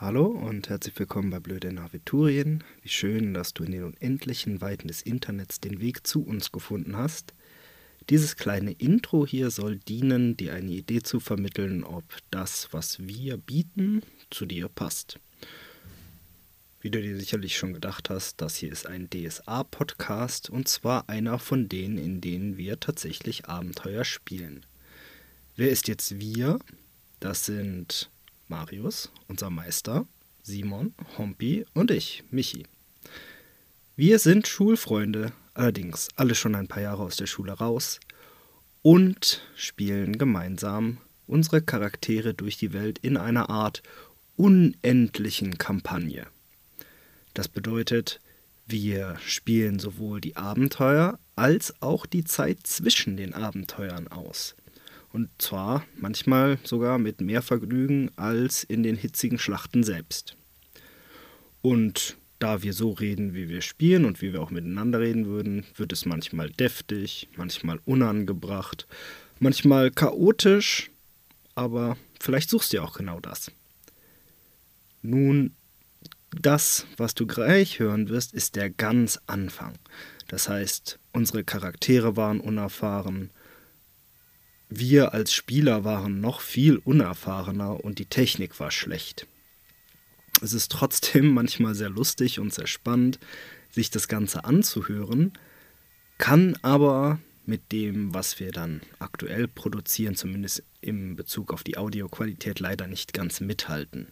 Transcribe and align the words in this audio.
Hallo 0.00 0.26
und 0.26 0.68
herzlich 0.68 0.96
willkommen 0.96 1.30
bei 1.30 1.40
Blöde 1.40 1.72
Naviturien. 1.72 2.62
Wie 2.82 2.88
schön, 2.88 3.34
dass 3.34 3.52
du 3.52 3.64
in 3.64 3.72
den 3.72 3.82
unendlichen 3.82 4.60
Weiten 4.60 4.86
des 4.86 5.02
Internets 5.02 5.58
den 5.58 5.80
Weg 5.80 6.06
zu 6.06 6.22
uns 6.24 6.52
gefunden 6.52 6.96
hast. 6.96 7.34
Dieses 8.08 8.36
kleine 8.36 8.70
Intro 8.70 9.26
hier 9.26 9.50
soll 9.50 9.76
dienen, 9.76 10.36
dir 10.36 10.54
eine 10.54 10.70
Idee 10.70 11.02
zu 11.02 11.18
vermitteln, 11.18 11.82
ob 11.82 12.04
das, 12.30 12.68
was 12.70 13.08
wir 13.08 13.38
bieten, 13.38 14.02
zu 14.30 14.46
dir 14.46 14.68
passt. 14.68 15.18
Wie 16.80 16.90
du 16.90 17.02
dir 17.02 17.18
sicherlich 17.18 17.56
schon 17.56 17.72
gedacht 17.72 18.08
hast, 18.08 18.40
das 18.40 18.54
hier 18.54 18.70
ist 18.70 18.86
ein 18.86 19.10
DSA-Podcast 19.10 20.48
und 20.48 20.68
zwar 20.68 21.08
einer 21.08 21.40
von 21.40 21.68
denen, 21.68 21.98
in 21.98 22.20
denen 22.20 22.56
wir 22.56 22.78
tatsächlich 22.78 23.46
Abenteuer 23.46 24.04
spielen. 24.04 24.64
Wer 25.56 25.70
ist 25.70 25.88
jetzt 25.88 26.20
wir? 26.20 26.60
Das 27.18 27.46
sind 27.46 28.10
Marius, 28.48 29.10
unser 29.28 29.50
Meister, 29.50 30.06
Simon, 30.42 30.94
Hompi 31.16 31.66
und 31.74 31.90
ich, 31.90 32.24
Michi. 32.30 32.64
Wir 33.96 34.18
sind 34.18 34.46
Schulfreunde, 34.46 35.32
allerdings 35.54 36.08
alle 36.16 36.34
schon 36.34 36.54
ein 36.54 36.68
paar 36.68 36.82
Jahre 36.82 37.02
aus 37.02 37.16
der 37.16 37.26
Schule 37.26 37.52
raus 37.52 38.00
und 38.82 39.42
spielen 39.54 40.18
gemeinsam 40.18 40.98
unsere 41.26 41.60
Charaktere 41.60 42.32
durch 42.32 42.56
die 42.56 42.72
Welt 42.72 42.98
in 42.98 43.16
einer 43.16 43.50
Art 43.50 43.82
unendlichen 44.36 45.58
Kampagne. 45.58 46.26
Das 47.34 47.48
bedeutet, 47.48 48.20
wir 48.66 49.16
spielen 49.24 49.78
sowohl 49.78 50.20
die 50.20 50.36
Abenteuer 50.36 51.18
als 51.36 51.74
auch 51.82 52.06
die 52.06 52.24
Zeit 52.24 52.66
zwischen 52.66 53.16
den 53.16 53.34
Abenteuern 53.34 54.08
aus. 54.08 54.54
Und 55.18 55.30
zwar 55.38 55.84
manchmal 55.96 56.58
sogar 56.62 56.96
mit 56.96 57.20
mehr 57.20 57.42
Vergnügen 57.42 58.12
als 58.14 58.62
in 58.62 58.84
den 58.84 58.94
hitzigen 58.94 59.36
Schlachten 59.36 59.82
selbst. 59.82 60.36
Und 61.60 62.16
da 62.38 62.62
wir 62.62 62.72
so 62.72 62.92
reden, 62.92 63.34
wie 63.34 63.48
wir 63.48 63.60
spielen 63.60 64.04
und 64.04 64.22
wie 64.22 64.32
wir 64.32 64.40
auch 64.40 64.52
miteinander 64.52 65.00
reden 65.00 65.26
würden, 65.26 65.64
wird 65.74 65.92
es 65.92 66.06
manchmal 66.06 66.50
deftig, 66.50 67.26
manchmal 67.36 67.80
unangebracht, 67.84 68.86
manchmal 69.40 69.90
chaotisch, 69.90 70.88
aber 71.56 71.96
vielleicht 72.20 72.48
suchst 72.48 72.72
du 72.72 72.76
ja 72.76 72.84
auch 72.84 72.96
genau 72.96 73.18
das. 73.18 73.50
Nun, 75.02 75.50
das, 76.30 76.86
was 76.96 77.16
du 77.16 77.26
gleich 77.26 77.80
hören 77.80 78.08
wirst, 78.08 78.34
ist 78.34 78.54
der 78.54 78.70
ganz 78.70 79.18
Anfang. 79.26 79.74
Das 80.28 80.48
heißt, 80.48 81.00
unsere 81.12 81.42
Charaktere 81.42 82.16
waren 82.16 82.38
unerfahren, 82.38 83.30
wir 84.68 85.14
als 85.14 85.32
Spieler 85.32 85.84
waren 85.84 86.20
noch 86.20 86.40
viel 86.40 86.76
unerfahrener 86.76 87.84
und 87.84 87.98
die 87.98 88.06
Technik 88.06 88.60
war 88.60 88.70
schlecht. 88.70 89.26
Es 90.42 90.52
ist 90.52 90.70
trotzdem 90.70 91.28
manchmal 91.34 91.74
sehr 91.74 91.90
lustig 91.90 92.38
und 92.38 92.52
sehr 92.52 92.66
spannend, 92.66 93.18
sich 93.70 93.90
das 93.90 94.08
Ganze 94.08 94.44
anzuhören, 94.44 95.32
kann 96.18 96.56
aber 96.62 97.18
mit 97.46 97.72
dem, 97.72 98.12
was 98.12 98.40
wir 98.40 98.52
dann 98.52 98.82
aktuell 98.98 99.48
produzieren, 99.48 100.16
zumindest 100.16 100.62
im 100.80 101.16
Bezug 101.16 101.52
auf 101.52 101.64
die 101.64 101.78
Audioqualität, 101.78 102.60
leider 102.60 102.86
nicht 102.86 103.14
ganz 103.14 103.40
mithalten. 103.40 104.08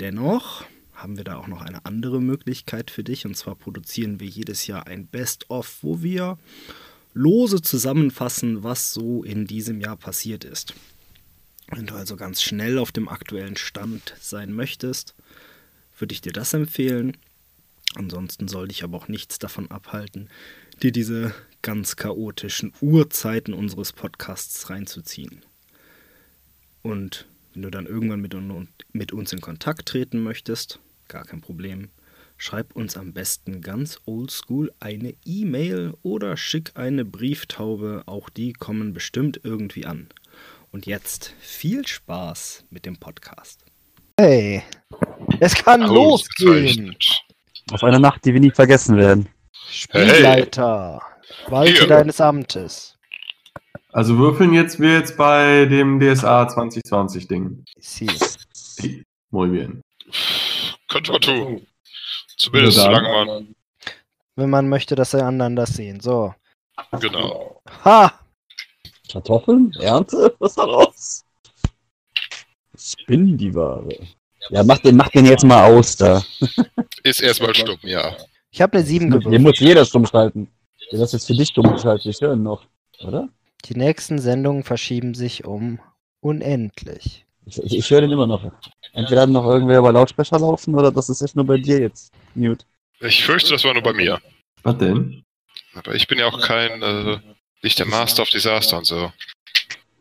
Dennoch 0.00 0.64
haben 0.94 1.16
wir 1.16 1.24
da 1.24 1.36
auch 1.36 1.46
noch 1.46 1.62
eine 1.62 1.84
andere 1.84 2.20
Möglichkeit 2.20 2.90
für 2.90 3.04
dich, 3.04 3.24
und 3.24 3.36
zwar 3.36 3.54
produzieren 3.54 4.18
wir 4.18 4.26
jedes 4.26 4.66
Jahr 4.66 4.86
ein 4.86 5.06
Best-of, 5.06 5.78
wo 5.82 6.02
wir 6.02 6.38
lose 7.12 7.60
zusammenfassen, 7.62 8.62
was 8.62 8.92
so 8.92 9.22
in 9.24 9.46
diesem 9.46 9.80
Jahr 9.80 9.96
passiert 9.96 10.44
ist. 10.44 10.74
Wenn 11.68 11.86
du 11.86 11.94
also 11.94 12.16
ganz 12.16 12.42
schnell 12.42 12.78
auf 12.78 12.92
dem 12.92 13.08
aktuellen 13.08 13.56
Stand 13.56 14.14
sein 14.20 14.52
möchtest, 14.52 15.14
würde 15.98 16.12
ich 16.12 16.20
dir 16.20 16.32
das 16.32 16.52
empfehlen. 16.52 17.16
Ansonsten 17.94 18.48
soll 18.48 18.68
dich 18.68 18.84
aber 18.84 18.96
auch 18.96 19.08
nichts 19.08 19.38
davon 19.38 19.70
abhalten, 19.70 20.28
dir 20.82 20.92
diese 20.92 21.34
ganz 21.62 21.96
chaotischen 21.96 22.72
Uhrzeiten 22.80 23.52
unseres 23.54 23.92
Podcasts 23.92 24.70
reinzuziehen. 24.70 25.42
Und 26.82 27.26
wenn 27.52 27.62
du 27.62 27.70
dann 27.70 27.86
irgendwann 27.86 28.20
mit, 28.20 28.34
mit 28.92 29.12
uns 29.12 29.32
in 29.32 29.40
Kontakt 29.40 29.88
treten 29.88 30.22
möchtest, 30.22 30.78
gar 31.08 31.24
kein 31.24 31.40
Problem, 31.40 31.90
Schreib 32.42 32.74
uns 32.74 32.96
am 32.96 33.12
besten 33.12 33.60
ganz 33.60 34.00
oldschool 34.06 34.72
eine 34.80 35.12
E-Mail 35.26 35.92
oder 36.02 36.38
schick 36.38 36.70
eine 36.72 37.04
Brieftaube, 37.04 38.04
auch 38.06 38.30
die 38.30 38.54
kommen 38.54 38.94
bestimmt 38.94 39.42
irgendwie 39.44 39.84
an. 39.84 40.08
Und 40.72 40.86
jetzt 40.86 41.34
viel 41.38 41.86
Spaß 41.86 42.64
mit 42.70 42.86
dem 42.86 42.96
Podcast. 42.96 43.66
Hey, 44.18 44.62
es 45.38 45.54
kann 45.54 45.82
losgehen. 45.82 46.96
Auf 47.72 47.84
eine 47.84 48.00
Nacht, 48.00 48.24
die 48.24 48.32
wir 48.32 48.40
nie 48.40 48.52
vergessen 48.52 48.96
werden. 48.96 49.28
Spielleiter, 49.70 51.02
hey. 51.44 51.52
walte 51.52 51.86
deines 51.86 52.22
Amtes. 52.22 52.96
Also 53.92 54.16
würfeln 54.16 54.54
jetzt 54.54 54.80
wir 54.80 54.94
jetzt 54.94 55.18
bei 55.18 55.66
dem 55.66 56.00
DSA 56.00 56.48
2020 56.48 57.28
Ding. 57.28 57.64
Sí. 57.78 58.08
Muy 59.30 59.48
bien. 59.50 59.82
Könnte 60.88 61.12
man 61.12 61.20
tun. 61.20 61.66
Zumindest 62.40 62.78
solange 62.78 63.08
man. 63.08 63.54
Wenn 64.34 64.48
man 64.48 64.70
möchte, 64.70 64.94
dass 64.94 65.10
die 65.10 65.18
anderen 65.18 65.56
das 65.56 65.74
sehen. 65.74 66.00
So. 66.00 66.34
Genau. 66.98 67.60
Ha! 67.84 68.14
Kartoffeln? 69.12 69.74
Ernte? 69.78 70.34
Was 70.38 70.54
daraus? 70.54 71.22
Spinn 72.78 73.36
die 73.36 73.54
Ware. 73.54 73.94
Ja, 74.48 74.64
mach 74.64 74.78
den, 74.78 74.96
mach 74.96 75.10
den 75.10 75.26
jetzt 75.26 75.44
mal 75.44 75.70
aus 75.70 75.96
da. 75.96 76.22
Ist 77.02 77.20
erstmal 77.20 77.54
stumm, 77.54 77.78
ja. 77.82 78.16
Ich 78.50 78.62
habe 78.62 78.78
eine 78.78 78.86
7 78.86 79.10
gewürfelt. 79.10 79.32
Hier 79.32 79.40
muss 79.40 79.58
jeder 79.58 79.84
stumm 79.84 80.06
schalten. 80.06 80.48
Ja, 80.90 80.98
das 80.98 81.12
ist 81.12 81.26
für 81.26 81.34
dich 81.34 81.48
stumm 81.48 81.70
geschaltet. 81.70 82.06
Ich 82.06 82.22
höre 82.22 82.36
noch, 82.36 82.64
oder? 83.06 83.28
Die 83.66 83.74
nächsten 83.74 84.18
Sendungen 84.18 84.64
verschieben 84.64 85.12
sich 85.12 85.44
um 85.44 85.78
unendlich. 86.20 87.26
Ich, 87.44 87.62
ich, 87.62 87.76
ich 87.76 87.90
höre 87.90 88.00
den 88.00 88.12
immer 88.12 88.26
noch. 88.26 88.50
Entweder 88.94 89.26
noch 89.26 89.44
irgendwer 89.44 89.80
über 89.80 89.92
Lautsprecher 89.92 90.38
laufen 90.38 90.74
oder 90.74 90.90
das 90.90 91.10
ist 91.10 91.20
echt 91.20 91.36
nur 91.36 91.44
bei 91.44 91.58
dir 91.58 91.80
jetzt. 91.80 92.14
Mute. 92.34 92.64
Ich 93.00 93.24
fürchte, 93.24 93.50
das 93.50 93.64
war 93.64 93.72
nur 93.74 93.82
bei 93.82 93.92
mir. 93.92 94.20
Was 94.62 94.78
denn? 94.78 95.24
Aber 95.74 95.94
ich 95.94 96.06
bin 96.06 96.18
ja 96.18 96.26
auch 96.26 96.40
kein, 96.40 96.82
äh, 96.82 97.18
nicht 97.62 97.78
der 97.78 97.86
Master 97.86 98.22
of 98.22 98.30
Disaster 98.30 98.78
und 98.78 98.84
so. 98.84 99.12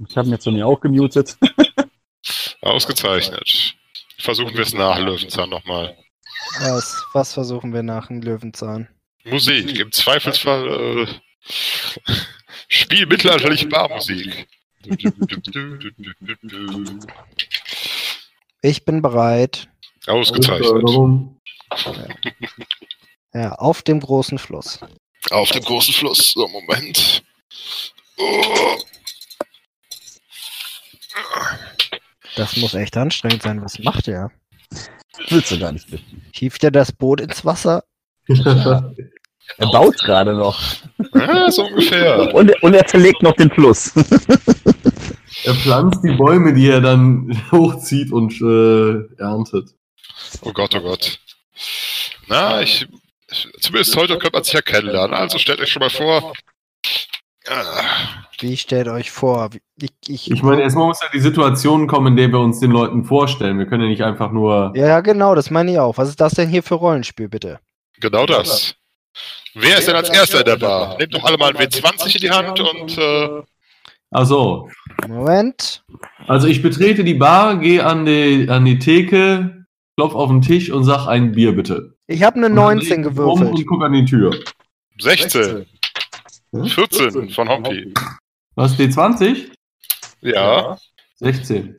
Ich 0.08 0.18
habe 0.18 0.28
ihn 0.28 0.32
jetzt 0.32 0.44
von 0.46 0.54
mir 0.54 0.66
auch 0.66 0.80
gemutet. 0.80 1.38
Ausgezeichnet. 2.62 3.76
Versuchen 4.18 4.54
wir 4.54 4.62
es 4.62 4.74
nach 4.74 5.00
Löwenzahn 5.00 5.50
nochmal. 5.50 5.98
Was, 6.60 7.06
was 7.14 7.34
versuchen 7.34 7.74
wir 7.74 7.84
nach 7.84 8.08
dem 8.08 8.22
Löwenzahn? 8.22 8.88
Musik. 9.24 9.78
Im 9.80 9.92
Zweifelsfall 9.92 11.08
äh, 11.08 11.08
Spiel 12.68 13.06
mittelalterliche 13.06 13.68
Barmusik. 13.68 14.48
Ich 18.62 18.86
bin 18.86 19.02
bereit. 19.02 19.70
Ausgezeichnet. 20.08 20.84
Ja. 21.76 22.08
ja, 23.34 23.52
auf 23.54 23.82
dem 23.82 24.00
großen 24.00 24.38
Fluss. 24.38 24.80
Auf 25.32 25.52
dem 25.52 25.64
großen 25.64 25.94
Fluss. 25.94 26.32
So, 26.34 26.48
Moment. 26.48 27.24
Oh. 28.18 28.78
Das 32.36 32.56
muss 32.58 32.74
echt 32.74 32.96
anstrengend 32.98 33.44
sein. 33.44 33.62
Was 33.62 33.80
macht 33.80 34.08
er? 34.08 34.32
Willst 35.30 35.52
du 35.52 35.60
gar 35.60 35.72
nicht 35.72 35.92
wissen. 35.92 36.24
Hieft 36.34 36.64
er 36.64 36.72
das 36.72 36.92
Boot 36.92 37.22
ins 37.22 37.44
Wasser? 37.46 37.84
Ja. 38.28 38.92
Er 39.58 39.68
baut 39.72 39.98
gerade 40.00 40.34
noch. 40.36 40.62
Ja, 41.16 41.50
so 41.52 41.66
ungefähr. 41.66 42.34
Und, 42.34 42.52
und 42.62 42.74
er 42.74 42.88
verlegt 42.88 43.24
noch 43.24 43.34
den 43.34 43.50
Fluss. 43.50 43.94
Er 45.44 45.56
pflanzt 45.56 46.04
die 46.04 46.16
Bäume, 46.16 46.54
die 46.54 46.70
er 46.70 46.82
dann 46.82 47.42
hochzieht 47.52 48.12
und 48.12 48.34
äh, 48.42 49.22
erntet. 49.22 49.74
Oh 50.42 50.52
Gott, 50.52 50.76
oh 50.76 50.82
Gott. 50.82 51.20
Na, 52.28 52.62
ich. 52.62 52.88
Zumindest 53.60 53.96
heute 53.96 54.18
könnte 54.18 54.38
man 54.38 54.44
sich 54.44 54.54
ja 54.54 54.62
kennenlernen. 54.62 55.14
Also 55.14 55.38
stellt 55.38 55.60
euch 55.60 55.72
schon 55.72 55.82
mal 55.82 55.90
vor. 55.90 56.34
Wie 58.40 58.58
stellt 58.58 58.88
euch 58.88 59.12
vor? 59.12 59.50
Ich, 59.82 59.92
ich, 60.08 60.32
ich 60.32 60.44
meine, 60.44 60.62
erstmal 60.62 60.88
muss 60.88 61.02
ja 61.02 61.10
die 61.14 61.20
Situation 61.20 61.88
kommen, 61.88 62.08
in 62.08 62.16
der 62.16 62.30
wir 62.30 62.40
uns 62.40 62.60
den 62.60 62.72
Leuten 62.72 63.04
vorstellen. 63.06 63.60
Wir 63.60 63.66
können 63.66 63.84
ja 63.84 63.90
nicht 63.90 64.04
einfach 64.04 64.32
nur. 64.32 64.74
Ja, 64.76 65.02
genau, 65.02 65.36
das 65.36 65.50
meine 65.50 65.72
ich 65.72 65.80
auch. 65.80 65.98
Was 65.98 66.10
ist 66.10 66.22
das 66.22 66.34
denn 66.34 66.50
hier 66.50 66.64
für 66.64 66.76
Rollenspiel, 66.76 67.30
bitte? 67.30 67.60
Genau 68.00 68.26
das. 68.26 68.76
Wer 69.54 69.78
ist 69.78 69.88
denn 69.88 69.96
als 69.96 70.10
Erster 70.10 70.40
in 70.40 70.46
der 70.46 70.58
Bar? 70.58 70.98
Nehmt 70.98 71.14
doch 71.14 71.24
alle 71.24 71.38
mal 71.38 71.56
ein 71.56 71.58
W20 71.58 72.16
in 72.16 72.22
die 72.22 72.32
Hand 72.32 72.60
und. 72.60 72.98
Äh, 72.98 73.42
Achso. 74.12 74.70
Moment. 75.08 75.84
Also 76.28 76.48
ich 76.48 76.62
betrete 76.62 77.04
die 77.04 77.14
Bar, 77.14 77.58
gehe 77.58 77.86
an 77.86 78.06
die, 78.06 78.48
an 78.50 78.66
die 78.66 78.80
Theke, 78.80 79.59
klopf 80.00 80.16
auf 80.16 80.30
den 80.30 80.42
Tisch 80.42 80.72
und 80.72 80.86
sag 80.86 81.08
ein 81.08 81.34
Bier 81.34 81.54
bitte. 81.54 81.94
Ich 82.08 82.24
habe 82.24 82.38
eine 82.38 82.50
19 82.50 83.04
gewürfelt. 83.04 83.50
Und 83.50 83.66
guck 83.66 83.84
an 83.84 83.92
die 83.92 84.06
Tür. 84.06 84.34
16. 84.98 85.66
14 86.54 87.30
von 87.32 87.50
Hompi. 87.50 87.94
Was, 88.56 88.78
D20? 88.80 89.52
Ja. 90.22 90.78
16. 91.16 91.78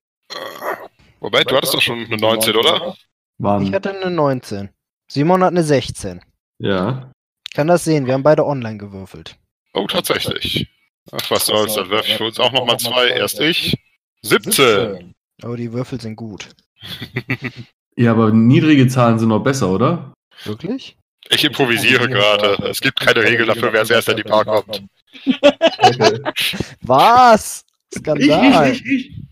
Moment, 1.21 1.51
du 1.51 1.57
hattest 1.57 1.73
doch 1.73 1.81
schon 1.81 2.05
eine 2.05 2.17
19, 2.19 2.57
oder? 2.57 2.95
Waren, 3.39 3.65
Ich 3.65 3.73
hatte 3.73 3.99
eine 3.99 4.11
19. 4.11 4.69
Simon 5.11 5.43
hat 5.43 5.53
eine 5.53 5.65
16. 5.65 6.21
ja. 6.59 7.11
Ich 7.49 7.55
kann 7.57 7.67
das 7.67 7.83
sehen, 7.83 8.07
wir 8.07 8.15
haben 8.15 8.23
beide 8.23 8.47
online 8.47 8.79
gewürfelt. 8.79 9.37
Oh, 9.73 9.87
tatsächlich. 9.87 10.69
Ach, 11.11 11.31
was 11.31 11.47
soll's, 11.47 11.75
dann 11.75 11.91
werfe 11.91 12.09
ich 12.09 12.17
für 12.17 12.27
uns 12.27 12.39
auch 12.39 12.53
nochmal 12.53 12.79
zwei. 12.79 13.09
Erst 13.09 13.41
ich. 13.41 13.77
17. 14.23 15.15
Aber 15.43 15.57
die 15.57 15.73
Würfel 15.73 16.01
sind 16.01 16.15
gut. 16.15 16.51
Ja, 17.97 18.13
aber 18.13 18.33
niedrige 18.33 18.89
Zahlen 18.89 19.19
sind 19.19 19.29
noch 19.29 19.43
besser, 19.43 19.71
oder? 19.71 20.13
Wirklich? 20.45 20.97
Ich 21.29 21.45
improvisiere 21.45 22.09
gerade. 22.09 22.57
Es 22.69 22.81
gibt 22.81 22.99
keine 22.99 23.23
Regel 23.23 23.47
dafür, 23.47 23.73
wer 23.73 23.81
als 23.81 23.91
erster 23.91 24.13
in 24.13 24.19
die 24.19 24.23
Bar 24.25 24.45
kommt. 24.45 24.83
Was? 26.83 27.65
Skandal. 27.95 28.73
ich, 28.73 28.85
ich. 28.87 29.23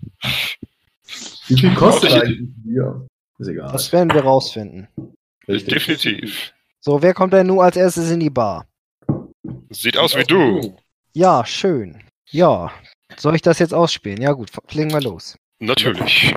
Wie 1.49 1.59
viel 1.59 1.75
kostet 1.75 2.13
eigentlich 2.13 2.41
ein 2.41 2.55
Bier? 2.63 3.07
Ist 3.39 3.49
egal. 3.49 3.73
Das 3.73 3.93
werden 3.93 4.13
wir 4.13 4.23
rausfinden. 4.23 4.89
Definitiv. 5.47 6.53
So, 6.81 7.01
wer 7.01 7.15
kommt 7.15 7.33
denn 7.33 7.47
nun 7.47 7.61
als 7.61 7.77
erstes 7.77 8.11
in 8.11 8.21
die 8.21 8.31
Bar? 8.31 8.67
Sieht 9.71 9.97
aus 9.97 10.17
wie 10.17 10.25
du. 10.25 10.77
Ja, 11.15 11.45
schön. 11.45 12.03
Ja. 12.31 12.71
Soll 13.17 13.35
ich 13.35 13.43
das 13.43 13.59
jetzt 13.59 13.75
ausspielen? 13.75 14.21
Ja 14.21 14.33
gut, 14.33 14.51
legen 14.73 14.93
wir 14.93 15.01
los. 15.01 15.37
Natürlich. 15.61 16.35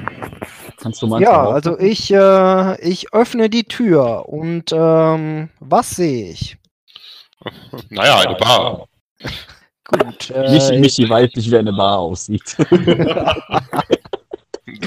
Kannst 0.81 1.01
du 1.01 1.07
mal 1.07 1.22
Ja, 1.22 1.48
also 1.48 1.78
ich, 1.78 2.12
äh, 2.12 2.81
ich 2.81 3.13
öffne 3.13 3.50
die 3.51 3.66
Tür 3.66 4.28
und 4.28 4.72
ähm, 4.74 5.50
was 5.60 5.92
sehe 5.92 6.31
ich? 6.31 6.57
Naja, 7.89 8.19
eine 8.19 8.36
Bar. 8.36 8.88
Gut. 9.86 10.31
Michi, 10.80 11.04
Äh, 11.04 11.10
weiß 11.10 11.30
nicht, 11.36 11.51
wie 11.51 11.57
eine 11.57 11.74
Bar 11.74 12.00
aussieht. 12.00 12.56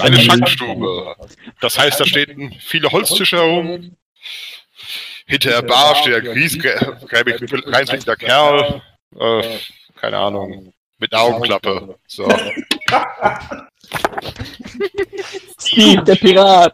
Eine 0.01 0.19
Schankstube. 0.19 1.15
Das 1.61 1.77
heißt, 1.77 1.99
da 1.99 2.05
stehen 2.05 2.53
viele 2.59 2.89
Holztische 2.89 3.37
herum. 3.37 3.95
Hinter 5.27 5.49
der 5.49 5.61
Bar 5.61 5.95
steht 5.95 6.27
ein 6.27 6.27
reinblickender 7.07 8.15
Kerl. 8.15 8.81
Äh, 9.17 9.57
keine 9.95 10.17
Ahnung. 10.17 10.73
Mit 10.97 11.13
einer 11.13 11.23
Augenklappe. 11.23 11.97
So. 12.07 12.27
Steve, 15.59 16.03
der 16.03 16.15
Pirat. 16.15 16.73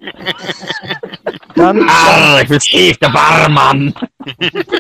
dann 1.55 1.87
Ah, 1.89 2.39
ich 2.41 2.49
bin 2.49 2.59
Steve, 2.59 2.97
der 2.97 3.09
Barmann. 3.09 3.93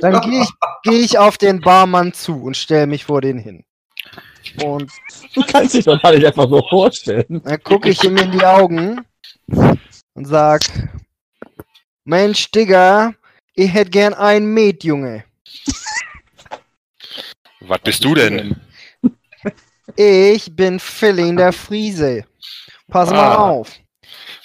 dann 0.01 0.21
gehe 0.21 0.41
ich, 0.43 0.49
geh 0.83 0.97
ich 0.99 1.17
auf 1.17 1.37
den 1.37 1.61
Barmann 1.61 2.13
zu 2.13 2.43
und 2.43 2.57
stelle 2.57 2.87
mich 2.87 3.05
vor 3.05 3.21
den 3.21 3.37
hin. 3.37 3.63
Und 4.63 4.91
Du 5.33 5.41
kannst 5.43 5.73
dich 5.75 5.85
doch 5.85 6.01
gar 6.01 6.13
nicht 6.13 6.25
einfach 6.25 6.49
so 6.49 6.61
vorstellen. 6.69 7.41
dann 7.43 7.63
gucke 7.63 7.89
ich 7.89 8.03
ihm 8.03 8.17
in 8.17 8.31
die 8.31 8.43
Augen 8.43 9.01
und 9.47 10.25
sag, 10.25 10.61
Mensch, 12.03 12.49
Digga, 12.51 13.13
ich 13.53 13.71
hätte 13.73 13.91
gern 13.91 14.13
einen 14.13 14.53
Met, 14.53 14.83
Junge. 14.83 15.23
Was 17.61 17.79
bist 17.81 18.03
du 18.03 18.15
denn? 18.15 18.59
Ich 19.95 20.55
bin 20.55 20.79
Filling 20.79 21.37
der 21.37 21.53
Friese. 21.53 22.25
Pass 22.89 23.09
mal 23.09 23.19
Ah. 23.33 23.49
auf. 23.49 23.71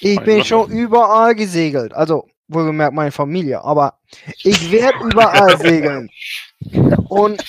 Ich 0.01 0.21
bin 0.21 0.45
schon 0.45 0.71
überall 0.71 1.35
gesegelt. 1.35 1.93
Also, 1.95 2.27
wohlgemerkt 2.49 2.95
meine 2.95 3.11
Familie. 3.13 3.63
Aber 3.65 3.99
ich 4.45 4.71
werde 4.71 4.99
überall 5.05 5.59
segeln. 5.59 6.09
Und 7.09 7.43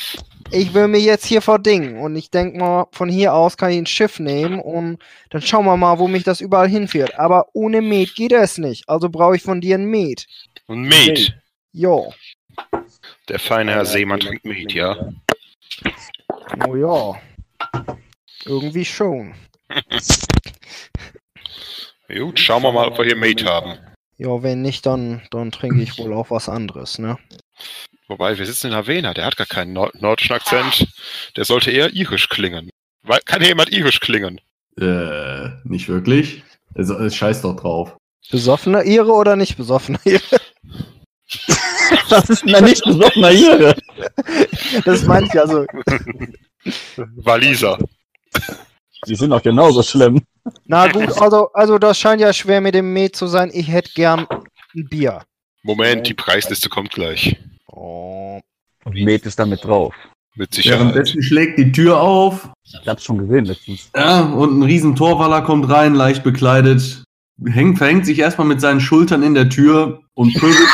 ich 0.52 0.74
will 0.74 0.88
mich 0.88 1.04
jetzt 1.04 1.26
hier 1.26 1.42
verdingen. 1.42 1.98
Und 2.00 2.16
ich 2.16 2.32
denke 2.32 2.58
mal, 2.58 2.86
von 2.94 3.10
hier 3.10 3.34
aus 3.34 3.58
kann 3.58 3.72
ich 3.72 3.78
ein 3.78 3.86
Schiff 3.86 4.20
nehmen. 4.20 4.60
Und 4.60 5.00
dann 5.30 5.42
schauen 5.42 5.66
wir 5.66 5.78
mal, 5.78 6.00
wo 6.00 6.08
mich 6.08 6.24
das 6.24 6.42
überall 6.42 6.70
hinführt. 6.70 7.20
Aber 7.20 7.48
ohne 7.54 7.82
Met 7.82 8.16
geht 8.16 8.32
es 8.32 8.58
nicht. 8.58 8.88
Also 8.88 9.10
brauche 9.10 9.36
ich 9.36 9.44
von 9.44 9.62
dir 9.62 9.76
ein 9.78 9.86
Met. 9.86 10.26
Und 10.68 10.84
Met. 10.84 11.34
Jo. 11.74 12.14
Der 13.30 13.40
feine 13.40 13.74
Herr 13.74 13.86
Seemann 13.86 14.20
trinkt 14.22 14.46
Met, 14.46 14.72
ja? 14.74 14.96
Oh 16.68 16.76
ja. 16.76 17.20
Irgendwie 18.46 18.86
schon. 18.86 19.34
Gut, 22.08 22.40
schauen 22.40 22.64
wir 22.64 22.72
mal, 22.72 22.88
ob 22.88 22.98
wir 22.98 23.06
hier 23.06 23.16
Met 23.16 23.46
haben. 23.46 23.78
Ja, 24.18 24.42
wenn 24.42 24.62
nicht, 24.62 24.86
dann, 24.86 25.22
dann 25.32 25.52
trinke 25.52 25.82
ich 25.82 25.98
wohl 25.98 26.14
auch 26.14 26.32
was 26.32 26.50
anderes, 26.50 26.98
ne? 26.98 27.18
Wobei, 28.08 28.38
wir 28.38 28.46
sitzen 28.46 28.68
in 28.68 28.74
Havana, 28.74 29.14
der 29.14 29.26
hat 29.26 29.38
gar 29.38 29.48
keinen 29.48 29.74
nord 29.74 30.02
nordischen 30.02 30.36
Akzent. 30.36 30.88
Der 31.36 31.44
sollte 31.46 31.72
eher 31.72 31.94
irisch 31.94 32.30
klingen. 32.30 32.70
Weil, 33.04 33.20
kann 33.26 33.42
hier 33.42 33.50
jemand 33.50 33.72
irisch 33.72 34.00
klingen? 34.00 34.40
Äh, 34.80 35.50
nicht 35.66 35.90
wirklich. 35.90 36.44
Also, 36.76 36.98
äh, 36.98 37.12
scheiß 37.12 37.42
doch 37.42 37.56
drauf. 37.56 37.98
Besoffener 38.32 38.84
Ihre 38.84 39.12
oder 39.12 39.36
nicht 39.36 39.58
besoffener 39.58 40.00
Ihre? 40.06 40.22
Das 42.10 42.30
ist 42.30 42.44
ein 42.44 42.64
nicht 42.64 42.84
besoffener 42.84 43.32
Ire. 43.32 43.76
Das 44.86 45.04
meine 45.04 45.26
ich 45.26 45.40
also. 45.40 45.66
Waliser. 47.16 47.78
Die 49.08 49.16
sind 49.16 49.30
doch 49.30 49.42
genauso 49.42 49.84
schlimm. 49.84 50.22
Na 50.66 50.88
gut, 50.88 51.12
also, 51.22 51.52
also 51.54 51.78
das 51.78 52.00
scheint 52.00 52.22
ja 52.22 52.34
schwer 52.34 52.62
mit 52.62 52.76
dem 52.76 52.94
Met 52.94 53.16
zu 53.16 53.28
sein. 53.28 53.50
Ich 53.54 53.68
hätte 53.68 53.92
gern 53.94 54.28
ein 54.76 54.88
Bier. 54.90 55.24
Moment, 55.64 56.08
die 56.08 56.14
Preisliste 56.14 56.70
kommt 56.70 56.92
gleich. 56.92 57.38
Oh. 57.68 58.40
Und 58.86 58.96
Met 58.96 59.26
ist 59.26 59.38
damit 59.40 59.64
drauf. 59.64 59.94
Mit 60.36 60.54
Sicherheit. 60.54 60.80
Währenddessen 60.80 61.24
schlägt 61.24 61.58
die 61.58 61.72
Tür 61.72 62.00
auf. 62.00 62.50
Ich 62.64 62.88
hab's 62.88 63.04
schon 63.04 63.18
gesehen 63.18 63.46
letztens. 63.46 63.90
Ja, 63.96 64.22
und 64.22 64.60
ein 64.60 64.64
riesen 64.64 64.96
Torwaller 64.96 65.42
kommt 65.42 65.70
rein, 65.70 65.96
leicht 65.96 66.24
bekleidet. 66.24 67.04
Hängt, 67.46 67.78
verhängt 67.78 68.06
sich 68.06 68.20
erstmal 68.20 68.48
mit 68.48 68.62
seinen 68.62 68.80
Schultern 68.80 69.24
in 69.24 69.34
der 69.34 69.50
Tür 69.50 70.02
und 70.14 70.34
pöbelt 70.34 70.70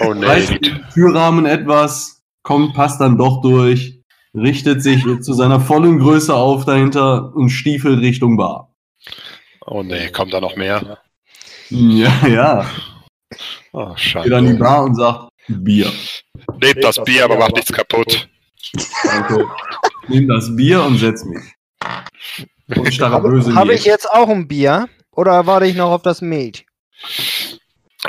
Oh 0.00 0.14
den 0.14 0.24
reißt 0.24 0.50
den 0.52 0.84
Türrahmen 0.92 1.46
etwas, 1.46 2.15
kommt, 2.46 2.74
passt 2.74 3.00
dann 3.00 3.18
doch 3.18 3.42
durch, 3.42 4.00
richtet 4.32 4.82
sich 4.82 5.02
zu 5.20 5.34
seiner 5.34 5.60
vollen 5.60 5.98
Größe 5.98 6.32
auf 6.32 6.64
dahinter 6.64 7.34
und 7.34 7.50
stiefelt 7.50 8.00
Richtung 8.00 8.36
Bar. 8.36 8.72
Oh 9.66 9.82
nee, 9.82 10.08
kommt 10.10 10.32
da 10.32 10.40
noch 10.40 10.56
mehr? 10.56 10.98
Ja, 11.70 12.26
ja. 12.28 12.70
Oh, 13.72 13.94
Geht 13.94 14.32
an 14.32 14.46
die. 14.46 14.52
Bar 14.54 14.84
und 14.84 14.94
sagt, 14.94 15.28
Bier. 15.48 15.90
Nehmt 16.62 16.84
das 16.84 17.02
Bier, 17.02 17.24
aber 17.24 17.36
macht 17.36 17.56
nichts 17.56 17.72
kaputt. 17.72 18.28
Danke. 19.02 19.44
Nimm 20.06 20.28
das 20.28 20.54
Bier 20.54 20.82
und 20.84 20.98
setz 20.98 21.24
mich. 21.24 21.42
Und 22.76 22.92
starre 22.92 23.20
böse 23.22 23.54
Habe 23.54 23.74
ich 23.74 23.84
jetzt 23.84 24.10
auch 24.10 24.28
ein 24.28 24.48
Bier? 24.48 24.88
Oder 25.12 25.46
warte 25.46 25.66
ich 25.66 25.76
noch 25.76 25.92
auf 25.92 26.02
das 26.02 26.20
Met? 26.20 26.64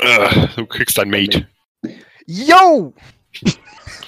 Äh, 0.00 0.48
du 0.56 0.66
kriegst 0.66 0.98
ein 0.98 1.10
Mate. 1.10 1.46
Yo! 2.26 2.92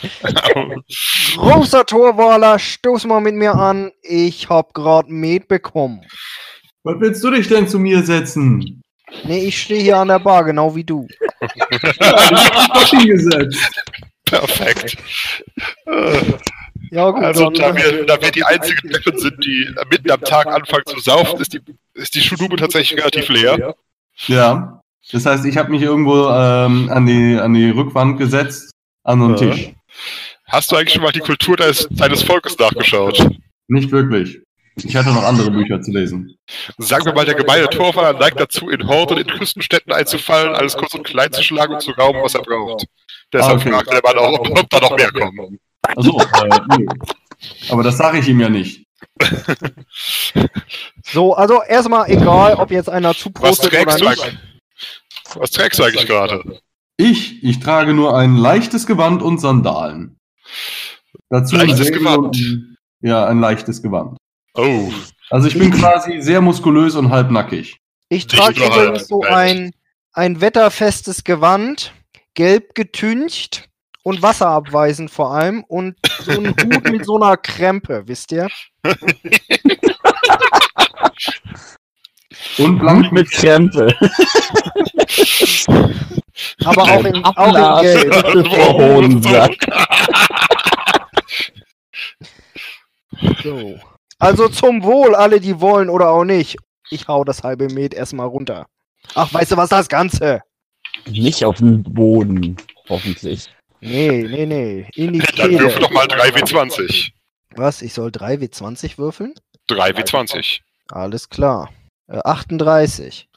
Großer 1.37 1.85
Torwaler, 1.87 2.59
stoß 2.59 3.04
mal 3.07 3.21
mit 3.21 3.35
mir 3.35 3.54
an. 3.54 3.90
Ich 4.02 4.49
hab 4.49 4.75
grad 4.75 5.09
Met 5.09 5.49
bekommen. 5.49 6.00
Was 6.83 6.97
willst 7.00 7.23
du 7.23 7.30
dich 7.30 7.49
denn 7.49 7.69
zu 7.69 7.78
mir 7.78 8.02
setzen? 8.02 8.83
Nee, 9.25 9.45
ich 9.45 9.61
stehe 9.61 9.83
hier 9.83 9.99
an 9.99 10.09
der 10.09 10.19
Bar, 10.21 10.45
genau 10.45 10.75
wie 10.75 10.85
du. 10.85 11.07
Doch 11.40 12.87
hingesetzt. 12.90 13.59
Perfekt. 14.25 14.97
Ja 16.92 17.11
gut, 17.11 17.23
Also, 17.23 17.50
da 17.50 17.75
wir, 17.76 18.04
da 18.07 18.21
wir 18.21 18.30
die 18.30 18.45
einzigen 18.45 18.88
Deppen 18.88 19.19
sind, 19.19 19.45
die 19.45 19.69
mitten 19.90 20.11
am 20.11 20.21
Tag 20.23 20.47
anfangen 20.47 20.85
zu 20.87 20.99
saufen, 21.00 21.40
ist 21.40 21.52
die, 21.52 21.61
ist 21.95 22.14
die 22.14 22.21
Schulube 22.21 22.57
tatsächlich 22.57 22.99
relativ 22.99 23.28
leer. 23.28 23.75
Ja. 24.26 24.83
Das 25.12 25.26
heißt, 25.26 25.45
ich 25.45 25.57
habe 25.57 25.71
mich 25.71 25.83
irgendwo 25.83 26.28
ähm, 26.28 26.88
an, 26.90 27.07
die, 27.07 27.38
an 27.38 27.54
die 27.54 27.71
Rückwand 27.71 28.19
gesetzt, 28.19 28.71
an 29.02 29.23
einen 29.23 29.30
Ja. 29.30 29.37
Tisch. 29.37 29.73
Hast 30.47 30.71
du 30.73 30.76
eigentlich 30.76 30.95
schon 30.95 31.02
mal 31.02 31.12
die 31.12 31.21
Kultur 31.21 31.57
deines, 31.57 31.88
deines 31.90 32.23
Volkes 32.23 32.59
nachgeschaut? 32.59 33.28
Nicht 33.69 33.90
wirklich. 33.90 34.38
Ich 34.76 34.97
hatte 34.97 35.11
noch 35.11 35.23
andere 35.25 35.50
Bücher 35.50 35.80
zu 35.80 35.90
lesen. 35.90 36.37
Sagen 36.78 37.04
wir 37.04 37.12
mal, 37.12 37.25
der 37.25 37.35
gemeine 37.35 37.69
Torfahrer 37.69 38.19
neigt 38.19 38.40
dazu, 38.40 38.71
in 38.71 38.87
Horden 38.87 39.19
in 39.19 39.26
Küstenstädten 39.26 39.92
einzufallen, 39.92 40.54
alles 40.54 40.76
kurz 40.76 40.95
und 40.95 41.04
klein 41.04 41.33
zu 41.33 41.42
schlagen 41.42 41.75
und 41.75 41.83
zu 41.83 41.90
rauben, 41.92 42.23
was 42.23 42.35
er 42.35 42.42
braucht. 42.42 42.87
Deshalb 43.33 43.59
Ah, 43.59 43.61
okay. 43.61 43.71
fragt 43.71 43.92
der 43.92 44.00
Mann 44.02 44.19
auch, 44.19 44.38
ob, 44.38 44.59
ob 44.59 44.71
da 44.71 44.80
noch 44.80 44.97
mehr 44.97 45.12
kommen. 45.12 45.59
Achso, 45.83 46.21
äh, 46.21 46.78
nö. 46.78 46.87
Aber 47.71 47.83
das 47.83 47.97
sage 47.97 48.19
ich 48.19 48.28
ihm 48.28 48.40
ja 48.40 48.49
nicht. 48.49 48.85
so, 51.04 51.35
also 51.35 51.62
erstmal 51.62 52.11
egal, 52.11 52.54
ob 52.54 52.71
jetzt 52.71 52.88
einer 52.88 53.14
zu 53.14 53.30
Was 53.35 53.59
prostet 53.59 53.73
oder 53.75 54.11
nicht. 54.11 54.38
Was 55.35 55.50
trägst 55.50 55.78
du 55.78 55.85
eigentlich 55.85 56.07
gerade? 56.07 56.61
Ich, 57.00 57.42
ich 57.42 57.61
trage 57.61 57.95
nur 57.95 58.14
ein 58.14 58.37
leichtes 58.37 58.87
Gewand 58.87 59.23
und 59.23 59.38
Sandalen. 59.38 60.19
Dazu 61.30 61.57
ein 61.57 61.69
Leichtes 61.69 61.92
Gewand? 61.92 62.19
und 62.37 62.76
Ja, 63.00 63.26
ein 63.26 63.40
leichtes 63.40 63.80
Gewand. 63.83 64.19
Oh, 64.54 64.92
Also 65.30 65.49
ich 65.49 65.59
bin 65.59 65.71
quasi 65.71 66.21
sehr 66.21 66.42
muskulös 66.42 66.97
und 66.97 67.09
halbnackig. 67.11 67.78
Ich 68.11 68.26
trage 68.26 68.66
übrigens 68.66 69.09
so 69.09 69.23
ein, 69.23 69.73
ein 70.12 70.42
wetterfestes 70.42 71.25
Gewand, 71.25 71.95
gelb 72.35 72.75
getüncht 72.75 73.71
und 74.02 74.21
wasserabweisend 74.21 75.11
vor 75.11 75.33
allem 75.33 75.64
und 75.64 75.97
so 76.23 76.33
ein 76.33 76.49
Hut 76.49 76.90
mit 76.90 77.07
so 77.07 77.16
einer 77.16 77.38
Krempe, 77.38 78.02
wisst 78.07 78.30
ihr? 78.33 78.49
Und 82.59 82.79
Blut 82.79 82.81
blank 82.81 83.13
mit 83.13 83.31
Krempel. 83.31 83.95
Aber 86.65 86.83
auch 86.83 87.05
in, 87.05 87.25
auch 87.25 87.83
in. 87.83 88.45
Vor 88.45 88.73
Hodensack. 88.79 89.57
So. 93.43 93.79
Also 94.19 94.49
zum 94.49 94.83
Wohl, 94.83 95.15
alle, 95.15 95.41
die 95.41 95.61
wollen 95.61 95.89
oder 95.91 96.09
auch 96.11 96.25
nicht. 96.25 96.57
Ich 96.91 97.09
hau 97.09 97.25
das 97.25 97.43
halbe 97.43 97.69
Met 97.69 97.95
erstmal 97.95 98.27
runter. 98.27 98.67
Ach, 99.15 99.33
weißt 99.33 99.53
du 99.53 99.57
was, 99.57 99.69
das 99.71 99.89
Ganze? 99.89 100.43
Nicht 101.07 101.45
auf 101.45 101.59
dem 101.59 101.83
Boden, 101.83 102.57
hoffentlich. 102.89 103.51
Nee, 103.81 104.27
nee, 104.29 104.47
nee. 104.47 104.87
In 104.95 105.15
die 105.15 105.19
Dann 105.21 105.53
würfel 105.53 105.69
Kehle. 105.69 105.81
doch 105.81 105.91
mal 105.91 106.07
3W20. 106.07 107.13
Was? 107.57 107.83
Ich 107.83 107.95
soll 107.95 108.11
3W20 108.11 108.99
würfeln? 108.99 109.35
3W20. 109.71 110.61
Alles 110.91 111.29
klar. 111.29 111.71
Äh, 112.11 112.21
38. 112.25 113.29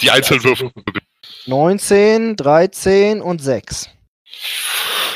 Die 0.00 0.10
einzelnen 0.10 0.44
Würfel. 0.44 0.70
19, 1.46 2.36
13 2.36 3.20
und 3.22 3.42
6. 3.42 3.88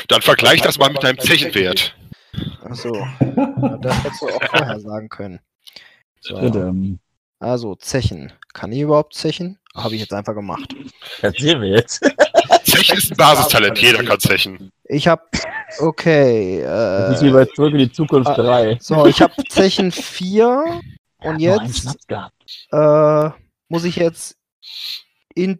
Dann 0.07 0.21
vergleich 0.21 0.61
das 0.61 0.79
mal 0.79 0.89
mit 0.91 1.03
deinem 1.03 1.19
Zechenwert. 1.19 1.95
Achso. 2.63 2.91
Das 3.81 4.03
hättest 4.03 4.21
du 4.21 4.27
auch 4.27 4.43
vorher 4.43 4.79
sagen 4.79 5.09
können. 5.09 5.39
So. 6.21 6.39
Bitte. 6.39 6.73
Also, 7.39 7.75
Zechen. 7.75 8.33
Kann 8.53 8.71
ich 8.71 8.81
überhaupt 8.81 9.13
Zechen? 9.13 9.59
Habe 9.75 9.95
ich 9.95 10.01
jetzt 10.01 10.13
einfach 10.13 10.33
gemacht. 10.33 10.75
Erzähl 11.21 11.57
mir 11.59 11.69
jetzt. 11.69 12.01
Zechen 12.63 12.97
ist 12.97 13.11
ein 13.11 13.17
Basistalent, 13.17 13.79
jeder 13.79 14.03
kann 14.03 14.19
Zechen. 14.19 14.71
Ich 14.85 15.07
habe. 15.07 15.21
Okay. 15.79 16.61
Das 16.63 17.15
ist 17.15 17.21
Äh, 17.21 17.27
wie 17.27 17.31
bei 17.31 17.45
Zurück 17.45 17.73
in 17.73 17.79
die 17.79 17.91
Zukunft 17.91 18.29
ah, 18.31 18.35
3. 18.35 18.77
so, 18.81 19.05
ich 19.05 19.21
habe 19.21 19.33
Zechen 19.49 19.91
4. 19.91 20.81
Und 21.21 21.39
jetzt 21.39 21.97
äh, 22.71 23.29
muss 23.67 23.83
ich 23.83 23.95
jetzt 23.95 24.37
in. 25.35 25.59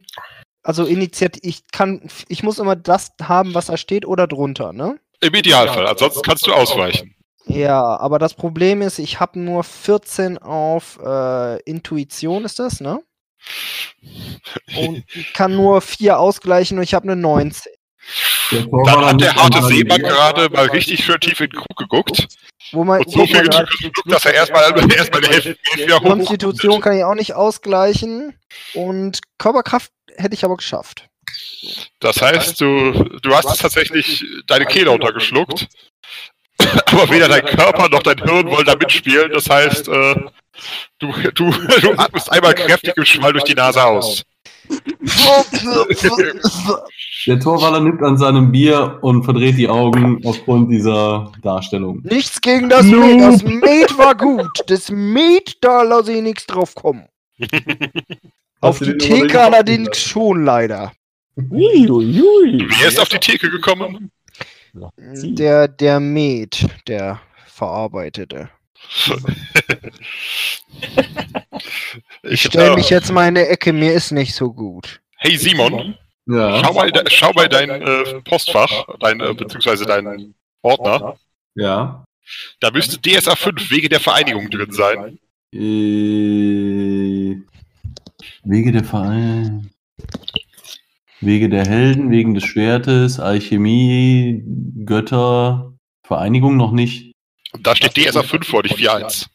Also 0.61 0.85
Initiative. 0.85 1.45
Ich 1.47 1.67
kann. 1.71 2.09
Ich 2.27 2.43
muss 2.43 2.59
immer 2.59 2.75
das 2.75 3.11
haben, 3.21 3.53
was 3.53 3.67
da 3.67 3.77
steht 3.77 4.05
oder 4.05 4.27
drunter, 4.27 4.73
ne? 4.73 4.99
Im 5.21 5.33
Idealfall, 5.33 5.87
ansonsten 5.87 6.21
kannst 6.21 6.47
du 6.47 6.53
ausweichen. 6.53 7.15
Ja, 7.45 7.97
aber 7.97 8.19
das 8.19 8.35
Problem 8.35 8.81
ist, 8.81 8.99
ich 8.99 9.19
habe 9.19 9.39
nur 9.39 9.63
14 9.63 10.37
auf 10.37 10.99
äh, 11.03 11.59
Intuition, 11.63 12.45
ist 12.45 12.59
das, 12.59 12.79
ne? 12.79 13.01
Und 14.77 15.03
ich 15.13 15.33
kann 15.33 15.55
nur 15.55 15.81
4 15.81 16.19
ausgleichen 16.19 16.77
und 16.77 16.83
ich 16.83 16.93
habe 16.93 17.11
eine 17.11 17.15
19. 17.15 17.71
Dann 18.51 19.05
hat 19.05 19.21
der 19.21 19.35
harte 19.35 19.63
Seemann 19.63 20.01
gerade 20.01 20.49
mal 20.49 20.67
richtig 20.67 21.03
schön 21.03 21.19
tief 21.19 21.39
in 21.39 21.49
den 21.49 21.59
Krug 21.59 21.77
geguckt. 21.77 22.27
Wo 22.71 22.83
man, 22.83 23.03
Und 23.03 23.11
so 23.11 23.25
viel 23.25 23.47
Glück, 23.47 23.93
dass 24.05 24.25
er 24.25 24.33
erstmal 24.33 24.63
erstmal 24.95 25.21
die 25.21 25.29
Hälfte. 25.29 25.57
Konstitution 26.01 26.81
kann 26.81 26.97
ich 26.97 27.03
auch 27.03 27.15
nicht 27.15 27.33
ausgleichen 27.33 28.37
und 28.73 29.19
Körperkraft 29.37 29.91
hätte 30.17 30.33
ich 30.33 30.43
aber 30.43 30.57
geschafft. 30.57 31.07
Das 31.99 32.21
heißt, 32.21 32.59
du, 32.61 32.91
du 33.21 33.35
hast 33.35 33.59
tatsächlich 33.59 34.23
deine 34.47 34.65
Kehle 34.65 34.91
untergeschluckt. 34.91 35.67
Aber 36.91 37.09
weder 37.09 37.27
dein 37.27 37.45
Körper 37.45 37.87
noch 37.89 38.03
dein 38.03 38.17
Hirn 38.17 38.49
wollen 38.49 38.65
da 38.65 38.75
mitspielen. 38.75 39.31
Das 39.31 39.49
heißt, 39.49 39.87
äh, 39.87 40.15
du, 40.99 41.13
du, 41.33 41.51
du 41.81 41.91
atmest 41.97 42.31
einmal 42.31 42.53
kräftig 42.53 42.95
im 42.97 43.05
Schwall 43.05 43.33
durch 43.33 43.45
die 43.45 43.55
Nase 43.55 43.83
aus. 43.83 44.23
Der 47.27 47.39
Torwaller 47.39 47.79
nimmt 47.81 48.01
an 48.01 48.17
seinem 48.17 48.51
Bier 48.51 48.97
und 49.01 49.23
verdreht 49.23 49.57
die 49.57 49.67
Augen 49.67 50.21
aufgrund 50.25 50.71
dieser 50.71 51.31
Darstellung. 51.41 52.01
Nichts 52.03 52.39
gegen 52.41 52.69
das 52.69 52.85
Met. 52.85 53.21
Das 53.21 53.43
Met 53.43 53.97
war 53.97 54.15
gut. 54.15 54.47
Das 54.67 54.89
Met, 54.89 55.57
da 55.61 55.81
lasse 55.83 56.13
ich 56.13 56.21
nichts 56.21 56.45
drauf 56.45 56.75
kommen. 56.75 57.05
Auf 58.61 58.79
die 58.79 58.97
Theke 58.97 59.41
allerdings 59.41 59.97
schon 59.97 60.43
leider. 60.43 60.91
Uiuiui. 61.37 62.67
Wer 62.79 62.87
ist 62.87 62.99
auf 62.99 63.07
die 63.07 63.19
Theke 63.19 63.49
gekommen? 63.49 64.11
Der, 65.03 65.69
der 65.69 65.99
Met, 66.01 66.67
der 66.87 67.21
Verarbeitete. 67.47 68.49
Ich 72.23 72.41
stelle 72.43 72.73
äh, 72.73 72.75
mich 72.75 72.89
jetzt 72.89 73.11
mal 73.11 73.27
in 73.27 73.35
der 73.35 73.51
Ecke, 73.51 73.73
mir 73.73 73.93
ist 73.93 74.11
nicht 74.11 74.33
so 74.33 74.51
gut. 74.53 75.01
Hey 75.17 75.37
Simon, 75.37 75.95
Ja. 76.27 76.63
schau 76.63 76.73
mal, 76.73 76.91
schau 77.07 77.33
mal 77.33 77.49
dein 77.49 77.69
äh, 77.69 78.21
Postfach, 78.23 78.85
dein, 78.99 79.19
äh, 79.19 79.33
beziehungsweise 79.33 79.85
dein 79.85 80.33
Ordner. 80.61 81.17
Ja. 81.55 82.05
Da 82.59 82.71
müsste 82.71 82.99
DSA 83.01 83.35
5 83.35 83.71
Wege 83.71 83.89
der 83.89 83.99
Vereinigung 83.99 84.49
drin 84.49 84.71
sein. 84.71 85.19
Äh, 85.53 87.35
Wege 88.43 88.71
der 88.71 88.83
Verein. 88.83 89.71
Wege 91.21 91.49
der 91.49 91.65
Helden, 91.65 92.11
wegen 92.11 92.33
des 92.33 92.45
Schwertes, 92.45 93.19
Alchemie, 93.19 94.41
Götter, 94.85 95.73
Vereinigung 96.05 96.55
noch 96.55 96.71
nicht. 96.71 97.08
Da 97.61 97.75
steht 97.75 97.95
DSA 97.97 98.23
5 98.23 98.47
vor, 98.47 98.63
nicht 98.63 98.75
4.1. 98.75 99.27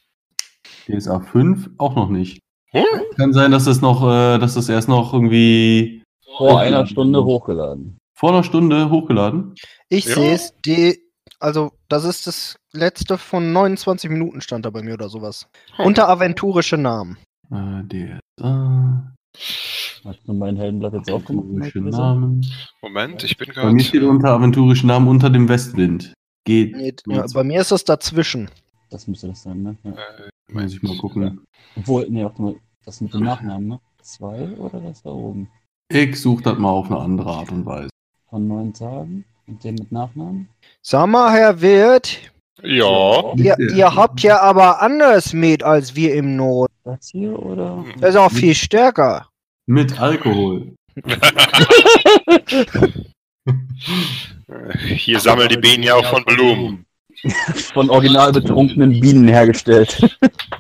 DSA 0.87 1.21
5 1.21 1.71
auch 1.79 1.95
noch 1.97 2.09
nicht. 2.09 2.41
Hm? 2.71 2.85
Kann 3.17 3.33
sein, 3.33 3.51
dass 3.51 3.65
das 3.65 3.81
noch, 3.81 4.03
äh, 4.03 4.39
dass 4.39 4.55
das 4.55 4.69
erst 4.69 4.89
noch 4.89 5.13
irgendwie 5.13 6.03
Vor 6.37 6.61
einer 6.61 6.87
Stunde 6.87 7.25
hochgeladen. 7.25 7.99
vor 8.17 8.31
einer 8.33 8.45
Stunde 8.45 8.91
hochgeladen. 8.91 9.55
Ich 9.89 10.05
Ja. 10.07 10.15
sehe 10.15 10.33
es, 10.35 10.53
die, 10.65 10.99
also 11.41 11.73
das 11.89 12.05
ist 12.05 12.27
das 12.27 12.57
letzte 12.73 13.19
von 13.19 13.53
29 13.53 14.11
Minuten 14.11 14.41
stand 14.41 14.65
da 14.67 14.71
bei 14.71 14.83
mir 14.83 14.95
oder 14.95 15.09
sowas. 15.09 15.47
Hm. 15.77 15.87
Unter 15.87 16.09
aventurische 16.09 16.77
Namen. 16.77 17.19
Äh, 17.53 17.83
DSA, 18.39 19.13
Hast 20.05 20.21
du 20.27 20.33
mein 20.35 20.57
Heldenblatt 20.57 20.93
jetzt 20.95 21.11
aufgemacht? 21.11 21.75
Namen. 21.75 22.45
Moment, 22.83 23.25
ich 23.25 23.37
bin 23.37 23.49
Bei 23.55 23.73
mir 23.73 23.83
steht 23.83 24.01
gerade. 24.03 24.11
unter 24.13 24.31
aventurischen 24.31 24.87
Namen 24.89 25.09
unter 25.09 25.31
dem 25.31 25.49
Westwind. 25.49 26.13
Geht. 26.45 27.03
Nee, 27.07 27.17
ja, 27.17 27.25
bei 27.33 27.45
mir 27.45 27.61
ist 27.61 27.73
es 27.73 27.85
dazwischen. 27.85 28.51
Das 28.91 29.07
müsste 29.07 29.29
das 29.29 29.43
sein, 29.43 29.63
ne? 29.63 29.77
Ja. 29.83 29.95
Muss 30.53 30.75
ich 30.75 30.83
mal 30.83 30.97
gucken. 30.99 31.41
Obwohl, 31.77 32.07
nee, 32.11 32.23
warte 32.23 32.43
mal, 32.43 32.55
das 32.85 33.01
mit 33.01 33.15
dem 33.15 33.23
Nachnamen, 33.25 33.67
ne? 33.69 33.81
Zwei 34.03 34.49
oder 34.59 34.81
das 34.81 35.03
da 35.03 35.11
oben? 35.11 35.49
Ich 35.89 36.21
suche 36.21 36.43
das 36.43 36.59
mal 36.59 36.69
auf 36.71 36.91
eine 36.91 37.01
andere 37.01 37.31
Art 37.31 37.51
und 37.51 37.65
Weise. 37.65 37.89
Von 38.29 38.47
neun 38.47 38.75
Tagen 38.75 39.25
und 39.47 39.65
dem 39.65 39.77
mit 39.77 39.91
Nachnamen? 39.91 40.49
Sag 40.83 41.07
mal, 41.07 41.33
Herr 41.33 41.61
Wirt, 41.63 42.19
Ja. 42.63 43.33
ihr, 43.37 43.59
ihr 43.59 43.95
habt 43.95 44.21
ja 44.21 44.41
aber 44.41 44.83
anderes 44.83 45.33
Met 45.33 45.63
als 45.63 45.97
wir 45.97 46.15
im 46.15 46.37
Norden. 46.37 46.73
Das 46.85 47.09
hier 47.11 47.39
oder? 47.39 47.85
Das 48.01 48.11
ist 48.11 48.17
auch 48.17 48.31
viel 48.31 48.55
stärker. 48.55 49.29
Mit 49.67 49.99
Alkohol. 49.99 50.75
Hier 54.97 55.21
sammeln 55.21 55.49
die 55.49 55.57
Bienen 55.57 55.83
ja 55.83 55.95
auch 55.95 56.07
von 56.07 56.25
Blumen. 56.25 56.87
Von 57.73 57.89
original 57.89 58.33
betrunkenen 58.33 59.01
Bienen 59.01 59.29
hergestellt. 59.29 60.19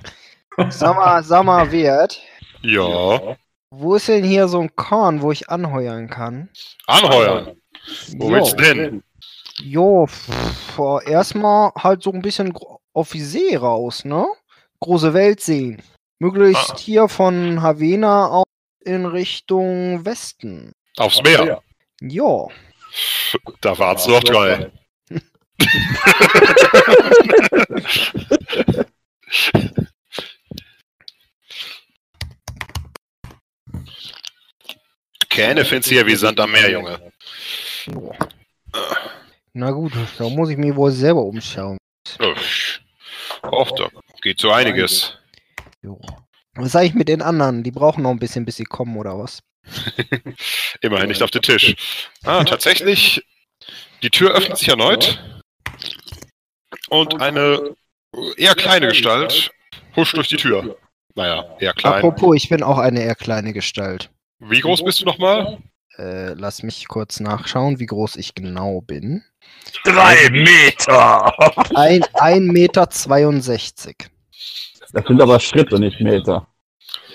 Sag 0.70 0.96
mal, 0.96 1.22
sag 1.22 1.44
mal, 1.44 1.70
Wirt, 1.72 2.22
Ja. 2.62 3.36
wo 3.70 3.96
ist 3.96 4.08
denn 4.08 4.24
hier 4.24 4.48
so 4.48 4.60
ein 4.60 4.74
Korn, 4.76 5.20
wo 5.20 5.30
ich 5.32 5.50
anheuern 5.50 6.08
kann? 6.08 6.48
Anheuern. 6.86 7.56
Wo 8.16 8.28
Jo. 8.28 8.34
willst 8.34 8.52
du 8.52 8.56
denn? 8.62 9.02
Jo, 9.60 10.08
erstmal 11.06 11.72
halt 11.76 12.02
so 12.02 12.12
ein 12.12 12.22
bisschen 12.22 12.54
auf 12.94 13.10
die 13.10 13.20
See 13.20 13.56
raus, 13.56 14.04
ne? 14.04 14.26
Große 14.80 15.12
Welt 15.12 15.40
sehen. 15.40 15.82
Möglichst 16.20 16.70
Ah. 16.70 16.78
hier 16.78 17.08
von 17.08 17.60
Havena 17.60 18.28
aus 18.28 18.44
in 18.84 19.04
Richtung 19.06 20.04
Westen. 20.06 20.72
Aufs 20.96 21.20
Meer. 21.22 21.60
Jo. 22.00 22.50
Da 23.60 23.78
war's 23.78 24.06
noch 24.06 24.22
drei. 24.22 24.70
Kähne 35.28 35.64
findest 35.64 35.90
du 35.90 35.96
ja 35.96 36.06
wie 36.06 36.14
Sand 36.14 36.38
am 36.38 36.52
Meer, 36.52 36.70
Junge. 36.70 37.12
Na 39.52 39.70
gut, 39.72 39.92
da 40.18 40.28
muss 40.28 40.50
ich 40.50 40.56
mich 40.56 40.74
wohl 40.76 40.92
selber 40.92 41.22
umschauen. 41.22 41.76
Och, 43.42 43.72
da 43.72 43.88
geht 44.22 44.40
so 44.40 44.52
einiges. 44.52 45.18
Jo. 45.82 46.00
Was 46.54 46.72
sag 46.72 46.84
ich 46.84 46.94
mit 46.94 47.08
den 47.08 47.20
anderen? 47.20 47.64
Die 47.64 47.72
brauchen 47.72 48.02
noch 48.02 48.10
ein 48.10 48.18
bisschen, 48.18 48.44
bis 48.44 48.56
sie 48.56 48.64
kommen, 48.64 48.96
oder 48.96 49.18
was? 49.18 49.40
Immerhin 50.80 51.08
nicht 51.08 51.22
auf 51.22 51.30
den 51.30 51.42
Tisch. 51.42 51.74
Ah, 52.24 52.44
tatsächlich, 52.44 53.24
die 54.02 54.10
Tür 54.10 54.32
öffnet 54.32 54.58
sich 54.58 54.68
erneut. 54.68 55.22
Und 56.88 57.20
eine 57.20 57.74
eher 58.36 58.54
kleine 58.54 58.88
Gestalt 58.88 59.50
huscht 59.96 60.16
durch 60.16 60.28
die 60.28 60.36
Tür. 60.36 60.76
Naja, 61.14 61.56
eher 61.60 61.72
klein. 61.72 61.94
Apropos, 61.94 62.36
ich 62.36 62.48
bin 62.48 62.62
auch 62.62 62.78
eine 62.78 63.02
eher 63.02 63.14
kleine 63.14 63.52
Gestalt. 63.52 64.10
Wie 64.40 64.60
groß 64.60 64.84
bist 64.84 65.00
du 65.00 65.04
nochmal? 65.04 65.58
Äh, 65.96 66.34
lass 66.34 66.62
mich 66.62 66.88
kurz 66.88 67.20
nachschauen, 67.20 67.78
wie 67.78 67.86
groß 67.86 68.16
ich 68.16 68.34
genau 68.34 68.80
bin. 68.80 69.22
Drei 69.84 70.28
Meter! 70.30 71.32
Ein, 71.76 72.02
1,62 72.02 72.52
Meter. 72.52 72.90
62. 72.90 73.96
Das 74.92 75.06
sind 75.06 75.20
aber 75.20 75.38
Schritte, 75.38 75.78
nicht 75.78 76.00
Meter. 76.00 76.46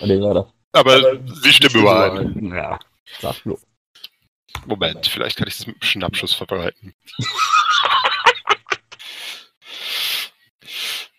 Oder 0.01 0.15
wie 0.15 0.21
war 0.21 0.33
das? 0.33 0.45
Aber 0.71 1.19
sie 1.41 1.53
stimmen 1.53 1.81
überein. 1.81 2.53
Ja, 2.53 2.79
sag 3.19 3.43
bloß. 3.43 3.59
Moment, 4.65 5.07
vielleicht 5.07 5.37
kann 5.37 5.47
ich 5.47 5.57
das 5.57 5.67
mit 5.67 5.75
einem 5.75 5.83
Schnappschuss 5.83 6.33
verbreiten. 6.33 6.93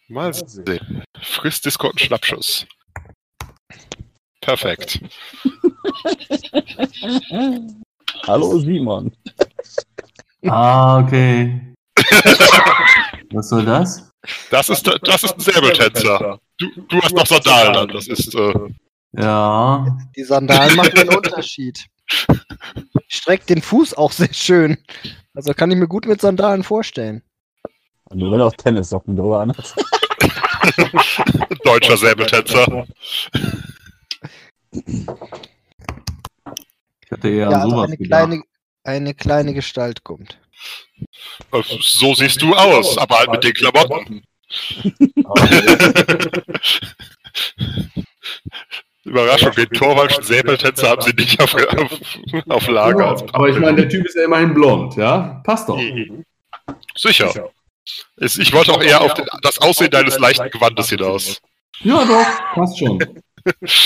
Mal 0.09 0.35
sehen. 0.35 1.05
Frisst 1.23 1.65
Discord 1.65 1.93
einen 1.93 2.01
Schnappschuss. 2.07 2.67
Perfekt. 4.41 5.01
Hallo 8.27 8.59
Simon. 8.59 9.17
Ah, 10.47 10.99
okay. 11.01 11.75
Was 13.33 13.49
soll 13.49 13.65
das? 13.65 14.11
Das 14.51 14.69
ist, 14.69 14.87
das 15.03 15.23
ist 15.23 15.35
ein 15.35 15.41
Säbeltänzer. 15.41 16.41
Du, 16.59 16.69
du 16.89 17.01
hast 17.01 17.15
noch 17.15 17.27
Sandalen 17.27 17.77
an. 17.77 17.89
Das 17.89 18.09
ist. 18.09 18.35
Äh, 18.35 18.53
Ja. 19.13 19.99
Die 20.17 20.25
Sandalen 20.25 20.77
machen 20.77 20.99
einen 20.99 21.09
Unterschied. 21.17 21.87
Streckt 23.09 23.49
den 23.51 23.63
Fuß 23.63 23.95
auch 23.95 24.13
sehr 24.13 24.33
schön. 24.33 24.79
Also 25.35 25.53
kann 25.55 25.71
ich 25.71 25.77
mir 25.77 25.89
gut 25.89 26.07
mit 26.07 26.21
Sandalen 26.21 26.63
vorstellen. 26.63 27.23
Nur 28.13 28.33
wenn 28.33 28.41
er 28.41 28.47
auch 28.47 28.55
Tennissocken 28.55 29.17
drüber 29.17 29.41
anhat. 29.41 29.75
deutscher 31.65 31.97
Säbeltänzer. 31.97 32.87
Ich 34.73 35.07
hatte 37.13 37.29
eher 37.29 37.37
Ja, 37.37 37.49
an 37.49 37.55
also 37.55 37.71
sowas 37.71 37.87
eine 37.89 37.97
gedacht. 37.97 38.09
kleine, 38.27 38.43
eine 38.85 39.15
kleine 39.15 39.55
Gestalt 39.55 40.03
kommt. 40.05 40.39
Äh, 41.53 41.63
So 41.81 42.15
siehst 42.15 42.43
du 42.43 42.55
aus, 42.55 42.99
aber 42.99 43.19
halt 43.19 43.31
mit 43.31 43.45
den 43.45 43.55
Klamotten. 43.55 44.23
Überraschung, 49.11 49.53
den 49.53 49.69
torwaldschen 49.71 50.23
Säbeltänzer 50.25 50.89
haben 50.91 51.03
sie 51.03 51.13
nicht 51.13 51.41
auf, 51.43 51.55
auf, 51.55 51.91
auf 52.49 52.69
Lager. 52.69 53.09
als 53.09 53.23
Aber 53.35 53.49
ich 53.49 53.59
meine, 53.59 53.77
der 53.79 53.89
Typ 53.89 54.07
ist 54.07 54.15
ja 54.17 54.25
immerhin 54.25 54.55
blond, 54.55 54.97
ja? 54.97 55.41
Passt 55.45 55.69
doch. 55.69 55.77
Mhm. 55.77 56.25
Sicher. 56.97 57.51
Ist- 58.17 58.39
Ich 58.39 58.53
wollte 58.53 58.73
auch 58.73 58.83
eher 58.83 59.01
auf 59.01 59.15
den, 59.15 59.27
das 59.43 59.59
Aussehen 59.61 59.91
deines 59.91 60.19
leichten 60.19 60.49
Gewandes 60.51 60.89
hinaus. 60.91 61.41
Ja, 61.83 62.05
doch, 62.05 62.55
passt 62.55 62.79
schon. 62.79 62.99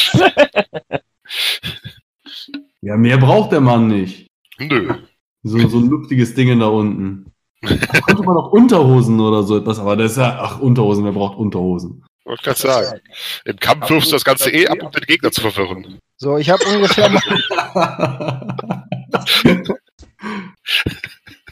ja, 2.83 2.97
mehr 2.97 3.19
braucht 3.19 3.52
der 3.52 3.61
Mann 3.61 3.88
nicht. 3.88 4.31
Nö. 4.59 4.95
So, 5.43 5.59
so 5.69 5.78
ein 5.78 5.88
luftiges 5.88 6.35
Ding 6.35 6.59
da 6.59 6.66
unten. 6.66 7.26
Da 7.64 8.00
konnte 8.00 8.23
man 8.25 8.37
auch 8.37 8.52
Unterhosen 8.52 9.19
oder 9.21 9.43
so 9.43 9.57
etwas, 9.57 9.78
aber 9.78 9.97
das 9.97 10.12
ist 10.12 10.19
ja, 10.19 10.38
ach, 10.38 10.61
Unterhosen, 10.61 11.02
wer 11.04 11.12
braucht 11.12 11.38
Unterhosen? 11.38 12.04
Wollte 12.25 12.43
gerade 12.43 12.59
sagen. 12.59 13.00
Im 13.45 13.59
Kampf 13.59 13.90
wirfst 13.90 14.11
du 14.11 14.16
das 14.16 14.25
Ganze 14.25 14.50
eh 14.50 14.66
ab, 14.66 14.78
um 14.83 14.90
den 14.90 15.04
Gegner 15.04 15.31
zu 15.31 15.43
verwirren. 15.43 15.99
So, 16.16 16.38
ich 16.38 16.49
habe 16.49 16.64
ungefähr 16.64 17.11
mal, 17.11 17.23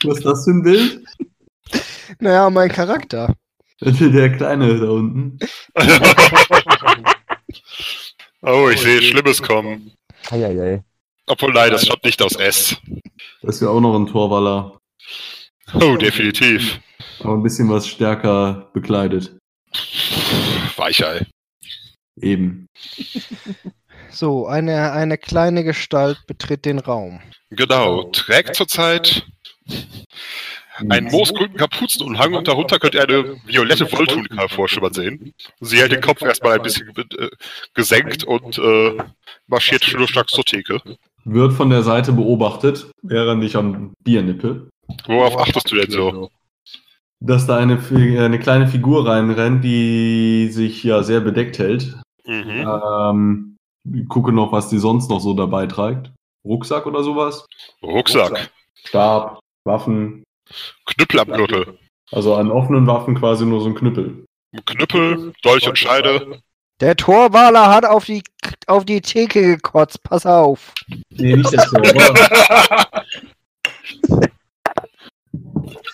Was 0.05 0.19
ist 0.19 0.27
das 0.27 0.45
für 0.45 0.51
ein 0.51 0.63
Bild? 0.63 1.05
naja, 2.19 2.51
mein 2.51 2.71
Charakter. 2.71 3.35
Der 3.81 4.37
Kleine 4.37 4.79
da 4.79 4.91
unten. 4.91 5.39
oh, 8.43 8.69
ich 8.73 8.81
sehe 8.81 9.03
Schlimmes 9.03 9.43
kommen. 9.43 9.93
Eieiei. 10.31 10.85
Obwohl, 11.27 11.53
nein, 11.53 11.71
das 11.71 11.87
schaut 11.87 12.05
nicht 12.05 12.23
aus 12.23 12.37
S. 12.37 12.77
Das 13.43 13.57
ist 13.57 13.63
ja 13.63 13.69
auch 13.69 13.81
noch 13.81 13.99
ein 13.99 14.07
Torwaller. 14.07 14.79
Oh, 15.75 15.97
definitiv. 15.97 16.81
Aber 17.21 17.35
ein 17.35 17.43
bisschen 17.43 17.69
was 17.69 17.89
stärker 17.89 18.71
bekleidet. 18.73 19.37
Weichei. 20.83 21.27
Eben. 22.21 22.67
So, 24.11 24.47
eine, 24.47 24.93
eine 24.93 25.17
kleine 25.17 25.65
Gestalt 25.65 26.19
betritt 26.27 26.67
den 26.67 26.79
Raum. 26.79 27.21
Genau. 27.49 28.11
Trägt 28.11 28.55
zurzeit 28.55 29.25
einen 30.87 31.11
moosgrünen 31.11 31.57
Kapuzenumhang 31.57 32.35
und 32.35 32.47
darunter 32.47 32.79
könnt 32.79 32.95
ihr 32.95 33.09
eine 33.09 33.37
violette 33.47 33.91
Wolltunika 33.91 34.49
vorschwimmern 34.49 34.93
sehen. 34.93 35.33
Sie 35.61 35.79
hält 35.79 35.93
den 35.93 36.03
Kopf 36.03 36.21
erstmal 36.21 36.57
ein 36.57 36.63
bisschen 36.63 36.93
äh, 36.95 37.29
gesenkt 37.73 38.25
und 38.25 38.59
äh, 38.59 38.99
marschiert 39.47 39.83
schnurstracks 39.83 40.33
zur 40.33 40.45
Theke. 40.45 40.83
Wird 41.25 41.55
von 41.55 41.71
der 41.71 41.83
Seite 41.83 42.13
beobachtet, 42.13 42.91
während 43.01 43.43
ich 43.45 43.57
am 43.57 43.95
Bier 44.05 44.21
nippe. 44.21 44.69
Worauf 45.07 45.39
achtest 45.39 45.71
du 45.71 45.77
denn 45.77 45.91
so? 45.91 46.31
Dass 47.25 47.47
da 47.47 47.57
eine, 47.57 47.79
Fi- 47.79 48.19
eine 48.19 48.39
kleine 48.39 48.67
Figur 48.67 49.07
reinrennt, 49.07 49.63
die 49.63 50.49
sich 50.51 50.83
ja 50.83 51.03
sehr 51.03 51.21
bedeckt 51.21 51.59
hält. 51.59 51.95
Mhm. 52.27 52.67
Ähm, 52.69 53.57
ich 53.93 54.09
gucke 54.09 54.33
noch, 54.33 54.51
was 54.53 54.69
die 54.69 54.79
sonst 54.79 55.09
noch 55.09 55.21
so 55.21 55.35
dabei 55.35 55.67
trägt. 55.67 56.11
Rucksack 56.45 56.87
oder 56.87 57.05
sowas? 57.05 57.47
Rucksack. 57.83 58.51
Stab, 58.75 59.39
Waffen. 59.65 60.25
Knüppel 60.87 61.21
am 61.21 61.29
Gürtel. 61.33 61.79
Also 62.11 62.35
an 62.35 62.51
offenen 62.51 62.87
Waffen 62.87 63.15
quasi 63.15 63.47
nur 63.47 63.61
so 63.61 63.69
ein 63.69 63.75
Knüppel. 63.75 64.25
Knüppel, 64.67 65.33
Dolch 65.43 65.69
und 65.69 65.79
Scheide. 65.79 66.41
Der 66.81 66.97
Torwaler 66.97 67.73
hat 67.73 67.87
auf 67.87 68.05
die, 68.07 68.23
auf 68.67 68.85
die 68.85 69.01
Theke 69.01 69.41
gekotzt. 69.43 70.03
Pass 70.03 70.27
auf. 70.27 70.75
Nee, 71.11 71.37
nicht 71.37 71.53
der 71.53 71.65
Tor. 71.65 71.83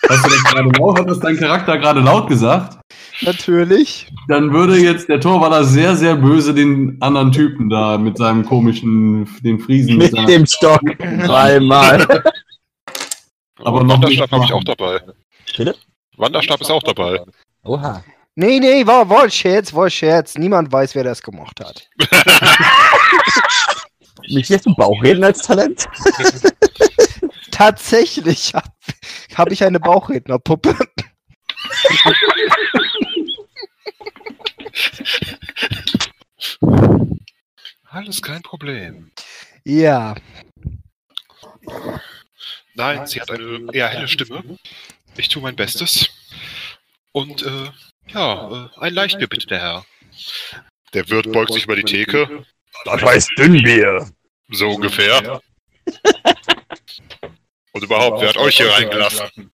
Hast 0.09 0.25
du 0.25 0.29
das 0.29 0.43
gerade 0.43 0.69
laut? 0.77 0.99
Hat 0.99 1.09
das 1.09 1.19
dein 1.19 1.37
Charakter 1.37 1.77
gerade 1.77 1.99
laut 1.99 2.27
gesagt? 2.27 2.77
Natürlich. 3.21 4.07
Dann 4.27 4.53
würde 4.53 4.77
jetzt 4.77 5.09
der 5.09 5.19
Torwaller 5.19 5.63
sehr, 5.63 5.95
sehr 5.95 6.15
böse 6.15 6.53
den 6.53 6.97
anderen 7.01 7.31
Typen 7.31 7.69
da 7.69 7.97
mit 7.97 8.17
seinem 8.17 8.45
komischen, 8.45 9.29
den 9.43 9.59
Friesen 9.59 9.97
mit 9.97 10.13
Mit 10.13 10.29
dem 10.29 10.45
Stock. 10.45 10.81
Dreimal. 10.97 12.05
Aber 13.63 13.83
noch 13.83 13.95
Wanderstab 13.95 14.09
nicht 14.09 14.31
habe 14.31 14.45
ich 14.45 14.53
auch 14.53 14.63
dabei. 14.63 15.01
Bitte? 15.57 15.75
Wanderstab 16.17 16.61
ist 16.61 16.71
auch 16.71 16.83
dabei. 16.83 17.21
Oha. 17.63 18.03
Nee, 18.35 18.59
nee, 18.59 18.87
war, 18.87 19.09
war 19.09 19.29
Scherz, 19.29 19.73
war 19.73 19.89
Scherz. 19.89 20.37
Niemand 20.37 20.71
weiß, 20.71 20.95
wer 20.95 21.03
das 21.03 21.21
gemacht 21.21 21.59
hat. 21.59 21.89
Mich 24.29 24.47
jetzt 24.47 24.65
im 24.65 24.75
Bauchreden 24.75 25.23
als 25.23 25.41
Talent? 25.41 25.87
Tatsächlich 27.59 28.53
habe 28.53 28.71
hab 29.35 29.51
ich 29.51 29.61
eine 29.65 29.81
Bauchrednerpuppe. 29.81 30.77
Alles 37.89 38.21
kein 38.21 38.41
Problem. 38.43 39.11
Ja. 39.65 40.15
Nein, 42.75 43.05
sie 43.05 43.19
hat 43.19 43.29
eine 43.29 43.67
eher 43.73 43.89
helle 43.89 44.07
Stimme. 44.07 44.57
Ich 45.17 45.27
tue 45.27 45.41
mein 45.41 45.57
Bestes. 45.57 46.09
Und, 47.11 47.41
äh, 47.41 47.71
ja, 48.07 48.67
äh, 48.67 48.79
ein 48.79 48.93
Leichtbier 48.93 49.27
bitte, 49.27 49.47
der 49.47 49.59
Herr. 49.59 49.85
Der 50.93 51.09
Wirt 51.09 51.29
beugt 51.33 51.51
sich 51.51 51.65
über 51.65 51.75
die 51.75 51.83
Theke. 51.83 52.45
Das 52.85 53.01
heißt 53.01 53.31
Dünnbier. 53.37 54.09
So 54.47 54.69
ungefähr. 54.69 55.41
Und 57.71 57.83
überhaupt, 57.83 58.21
wer 58.21 58.29
hat 58.29 58.37
euch 58.37 58.57
hier 58.57 58.71
reingelassen? 58.71 59.51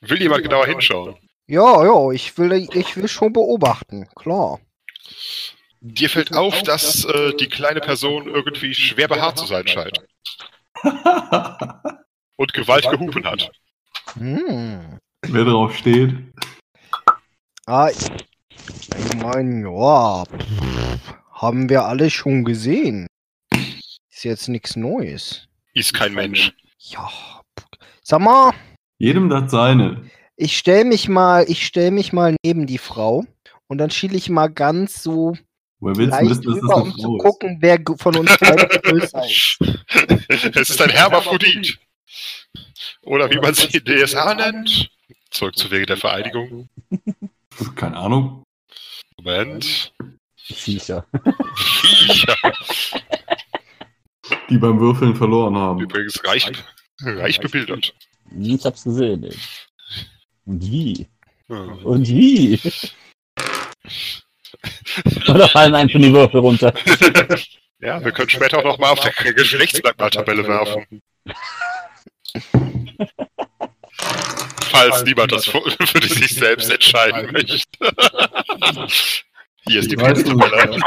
Will 0.00 0.22
jemand 0.22 0.42
genauer 0.42 0.66
hinschauen? 0.66 1.16
Ja, 1.46 1.84
ja, 1.84 2.10
ich 2.12 2.38
will, 2.38 2.68
ich 2.72 2.96
will 2.96 3.08
schon 3.08 3.32
beobachten. 3.32 4.08
Klar. 4.14 4.60
Dir 5.80 6.08
fällt 6.08 6.34
auf, 6.34 6.62
dass 6.62 7.04
äh, 7.04 7.34
die 7.36 7.48
kleine 7.48 7.80
Person 7.80 8.26
irgendwie 8.26 8.74
schwer 8.74 9.08
behaart 9.08 9.38
zu 9.38 9.46
sein 9.46 9.66
scheint. 9.66 9.98
Und 12.36 12.52
Gewalt 12.52 12.88
gehupen 12.88 13.24
hat. 13.24 13.50
Hm. 14.14 14.98
Wer 15.22 15.44
drauf 15.44 15.76
steht. 15.76 16.14
Ah, 17.66 17.90
ich, 17.90 19.14
meine, 19.16 19.62
ja. 19.68 20.24
Haben 21.32 21.68
wir 21.68 21.84
alle 21.84 22.10
schon 22.10 22.44
gesehen. 22.44 23.06
Ist 24.20 24.24
jetzt 24.24 24.48
nichts 24.50 24.76
Neues. 24.76 25.48
Ist 25.72 25.94
kein 25.94 26.12
Mensch. 26.12 26.52
Ja. 26.78 27.08
Sag 28.02 28.20
mal, 28.20 28.52
Jedem 28.98 29.30
das 29.30 29.50
seine. 29.50 30.10
ich 30.36 30.58
stell 30.58 30.84
mich 30.84 31.08
mal, 31.08 31.46
ich 31.48 31.64
stell 31.64 31.90
mich 31.90 32.12
mal 32.12 32.36
neben 32.44 32.66
die 32.66 32.76
Frau 32.76 33.24
und 33.66 33.78
dann 33.78 33.90
schiele 33.90 34.18
ich 34.18 34.28
mal 34.28 34.48
ganz 34.48 35.02
so 35.02 35.38
Woher 35.78 35.96
willst 35.96 36.20
du 36.20 36.28
wissen, 36.28 36.42
dass 36.44 36.60
das 36.60 36.70
eine 36.70 36.82
um 36.82 36.98
zu 36.98 37.16
ist? 37.16 37.22
gucken, 37.22 37.56
wer 37.62 37.78
von 37.96 38.14
uns 38.14 38.36
beiden 38.36 38.68
größer 38.82 39.24
ist. 39.24 39.58
es 40.28 40.68
ist 40.68 40.82
ein 40.82 40.90
Hermaphrodit. 40.90 41.78
Oder 43.00 43.30
wie 43.30 43.38
man 43.38 43.54
sie 43.54 43.74
in 43.74 43.84
DSA 43.86 44.34
nennt. 44.34 44.90
Zurück 45.30 45.56
zu 45.56 45.70
Wege 45.70 45.86
der 45.86 45.96
Vereinigung. 45.96 46.68
Keine 47.74 47.96
Ahnung. 47.96 48.42
Moment. 49.16 49.94
Viecher. 50.36 51.06
Viecher. 51.56 52.36
Die 54.48 54.58
beim 54.58 54.80
Würfeln 54.80 55.14
verloren 55.14 55.56
haben. 55.56 55.80
Übrigens 55.80 56.22
reich, 56.24 56.50
reich 57.02 57.40
bebildert. 57.40 57.94
Ich 58.38 58.64
hab's 58.64 58.84
gesehen. 58.84 59.24
Ey. 59.24 59.36
Und 60.44 60.62
wie? 60.62 61.08
Und 61.48 62.08
wie? 62.08 62.60
Oder 65.28 65.48
fallen 65.52 65.74
einfach 65.74 65.98
die 65.98 66.12
Würfel 66.12 66.40
runter? 66.40 66.72
Ja, 67.82 68.04
wir 68.04 68.12
können 68.12 68.28
später 68.28 68.58
auch 68.58 68.64
nochmal 68.64 68.90
auf 68.90 69.00
der 69.00 69.32
Geschlechtsmerkmaltabelle 69.32 70.46
werfen. 70.46 71.00
Falls 74.70 75.02
niemand 75.04 75.32
das 75.32 75.46
für 75.46 75.62
für 75.62 76.02
sich 76.06 76.34
selbst 76.34 76.70
entscheiden 76.70 77.32
möchte. 77.32 77.64
Hier 79.66 79.80
ist 79.80 79.90
die 79.90 79.96
Penistabelle. 79.96 80.78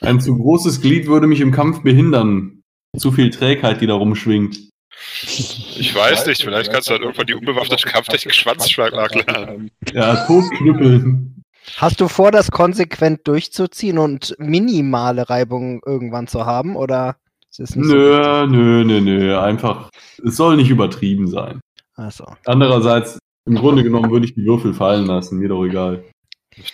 Ein 0.00 0.20
zu 0.20 0.36
großes 0.36 0.80
Glied 0.80 1.06
würde 1.06 1.26
mich 1.26 1.40
im 1.40 1.52
Kampf 1.52 1.82
behindern. 1.82 2.62
Zu 2.96 3.10
viel 3.12 3.30
Trägheit, 3.30 3.80
die 3.80 3.86
da 3.86 3.94
rumschwingt. 3.94 4.58
Ich 5.22 5.94
weiß 5.94 6.26
nicht, 6.26 6.42
vielleicht 6.42 6.72
kannst 6.72 6.88
du 6.88 6.94
dann 6.94 7.02
irgendwann 7.02 7.26
die 7.26 7.34
unbewaffnete 7.34 7.88
Kampftechnik 7.88 8.34
Schwanzschlag 8.34 8.92
lernen. 8.92 9.70
Ja, 9.92 10.26
totknüppeln. 10.26 11.42
Hast 11.76 12.00
du 12.00 12.08
vor, 12.08 12.30
das 12.30 12.50
konsequent 12.50 13.26
durchzuziehen 13.26 13.98
und 13.98 14.34
minimale 14.38 15.28
Reibung 15.28 15.80
irgendwann 15.84 16.26
zu 16.26 16.46
haben? 16.46 16.76
Oder 16.76 17.16
ist 17.50 17.60
es 17.60 17.76
nicht 17.76 17.88
so? 17.88 17.94
Nö, 17.94 18.46
nö, 18.46 18.84
nö, 18.84 19.00
nö. 19.00 19.38
Einfach, 19.38 19.90
es 20.24 20.36
soll 20.36 20.56
nicht 20.56 20.70
übertrieben 20.70 21.28
sein. 21.28 21.60
Achso. 21.96 22.26
Andererseits, 22.44 23.18
im 23.46 23.56
Grunde 23.56 23.82
genommen 23.82 24.10
würde 24.10 24.26
ich 24.26 24.34
die 24.34 24.44
Würfel 24.44 24.74
fallen 24.74 25.06
lassen. 25.06 25.38
Mir 25.38 25.48
doch 25.48 25.64
egal. 25.64 26.04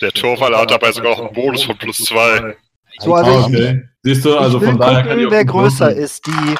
Der 0.00 0.12
Torwaller 0.12 0.58
hat 0.58 0.70
dabei 0.70 0.92
sogar 0.92 1.12
noch 1.12 1.20
einen 1.20 1.34
Bonus 1.34 1.62
von 1.64 1.76
plus 1.78 1.98
zwei. 1.98 2.56
So, 2.98 3.14
also 3.14 3.30
ich, 3.30 3.46
okay. 3.46 3.82
Siehst 4.02 4.24
du, 4.24 4.36
also 4.36 4.58
ich 4.58 4.64
von 4.64 4.78
daher 4.78 5.02
kann 5.02 5.08
gucken, 5.08 5.20
ich 5.20 5.26
auch 5.26 5.30
wer 5.30 5.44
größer 5.44 5.86
würfeln. 5.86 6.04
ist. 6.04 6.26
Die, 6.26 6.54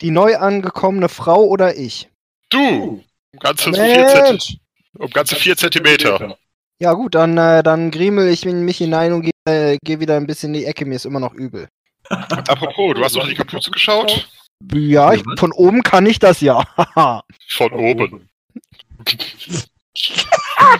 die 0.00 0.10
neu 0.10 0.36
angekommene 0.36 1.08
Frau 1.08 1.44
oder 1.44 1.76
ich? 1.76 2.08
Du! 2.50 3.02
Um 3.32 3.38
ganze 3.40 3.72
vier, 3.72 4.06
Zent 4.06 4.58
um 4.98 5.10
ganze 5.10 5.34
vier 5.34 5.56
Zentimeter. 5.56 6.36
Ja 6.78 6.92
gut, 6.92 7.14
dann, 7.14 7.36
äh, 7.36 7.62
dann 7.62 7.90
griemel 7.90 8.28
ich 8.28 8.46
in 8.46 8.64
mich 8.64 8.78
hinein 8.78 9.12
und 9.12 9.22
gehe 9.22 9.32
äh, 9.46 9.78
geh 9.82 10.00
wieder 10.00 10.16
ein 10.16 10.26
bisschen 10.26 10.54
in 10.54 10.60
die 10.60 10.66
Ecke. 10.66 10.84
Mir 10.84 10.96
ist 10.96 11.04
immer 11.04 11.20
noch 11.20 11.34
übel. 11.34 11.68
Apropos, 12.08 12.94
du 12.94 13.02
hast 13.02 13.16
doch 13.16 13.26
die 13.26 13.34
Kapuze 13.34 13.70
geschaut? 13.70 14.28
Ja, 14.72 15.12
ich, 15.12 15.22
von 15.36 15.52
oben 15.52 15.82
kann 15.82 16.06
ich 16.06 16.18
das 16.18 16.40
ja. 16.40 16.64
Von 17.48 17.72
oben. 17.72 18.28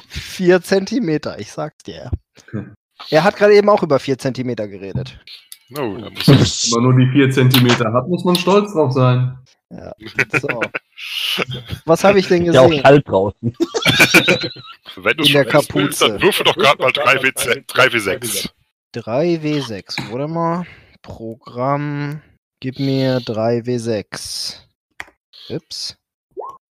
vier 0.09 0.63
Zentimeter, 0.63 1.39
ich 1.39 1.53
sag's 1.53 1.83
dir. 1.85 2.11
Hm. 2.51 2.75
Er 3.11 3.25
hat 3.25 3.37
gerade 3.37 3.55
eben 3.55 3.69
auch 3.69 3.83
über 3.83 3.99
vier 3.99 4.19
Zentimeter 4.19 4.67
geredet. 4.69 5.19
No, 5.71 5.97
da 5.99 6.11
muss. 6.11 6.27
Wenn 6.29 6.83
man 6.83 6.83
nur 6.97 7.07
die 7.07 7.11
4 7.13 7.31
Zentimeter 7.31 7.93
hat, 7.93 8.07
muss 8.09 8.25
man 8.25 8.37
stolz 8.37 8.73
drauf 8.73 8.93
sein. 8.93 9.39
So. 10.41 10.61
Was 11.87 12.05
habe 12.05 12.19
ich 12.21 12.29
denn 12.29 12.45
Ja, 12.45 12.61
auch 12.61 12.69
gesehen? 12.69 12.83
kalt 12.83 13.09
draußen. 13.09 13.57
Wenn 14.97 15.17
du 15.17 15.25
In 15.25 15.33
der 15.33 15.47
wissen 15.47 15.75
willst, 15.75 16.01
Kapuze. 16.01 16.09
dann 16.09 16.23
würfel 16.23 16.45
doch 16.45 16.55
gerade 16.57 16.81
mal 16.83 16.91
3W6. 16.93 17.67
3W6. 17.67 18.51
3W6. 18.95 20.13
Warte 20.13 20.29
mal. 20.29 20.67
Programm. 21.03 22.23
Gib 22.61 22.79
mir 22.79 23.19
3W6. 23.19 24.59
Ups. 25.51 25.97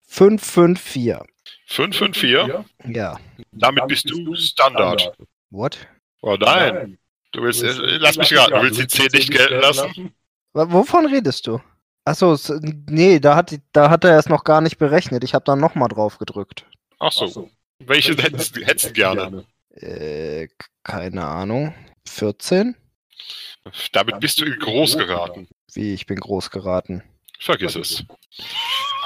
554. 0.08 1.20
554. 1.68 2.66
Ja. 2.88 3.18
Damit 3.52 3.88
bist 3.88 4.10
du 4.10 4.36
Standard. 4.36 5.14
What? 5.52 5.78
Oh 6.22 6.36
nein. 6.40 6.98
Du 7.32 7.44
willst, 7.44 7.64
äh, 7.64 7.98
lass 7.98 8.18
mich 8.18 8.36
raten, 8.36 8.54
du 8.54 8.62
willst 8.64 8.80
die 8.80 8.88
10 8.88 9.08
nicht 9.14 9.32
gelten 9.32 9.62
lassen? 9.62 10.14
Wovon 10.54 11.06
redest 11.06 11.46
du? 11.48 11.62
Achso, 12.06 12.36
nee, 12.90 13.20
da 13.20 13.36
hat, 13.36 13.60
da 13.72 13.90
hat 13.90 14.04
er 14.04 14.18
es 14.18 14.28
noch 14.28 14.44
gar 14.44 14.62
nicht 14.62 14.78
berechnet. 14.80 15.24
Ich 15.24 15.36
habe 15.36 15.46
da 15.46 15.56
nochmal 15.56 15.90
drauf 15.90 16.18
gedrückt. 16.18 16.66
Ach 16.98 17.12
so. 17.12 17.50
Welche 17.80 18.16
hättest 18.18 18.56
du 18.56 18.62
hättest 18.62 18.90
du 18.90 18.94
gerne? 18.94 19.46
Äh, 19.76 20.48
keine 20.84 21.26
Ahnung. 21.26 21.76
14? 22.08 22.76
Damit 23.94 24.20
bist 24.20 24.42
du 24.42 24.46
groß 24.46 24.98
geraten. 24.98 25.48
Wie, 25.74 25.94
ich 25.94 26.08
bin 26.08 26.20
groß 26.20 26.50
geraten. 26.50 27.04
Vergiss 27.40 27.76
es. 27.76 28.04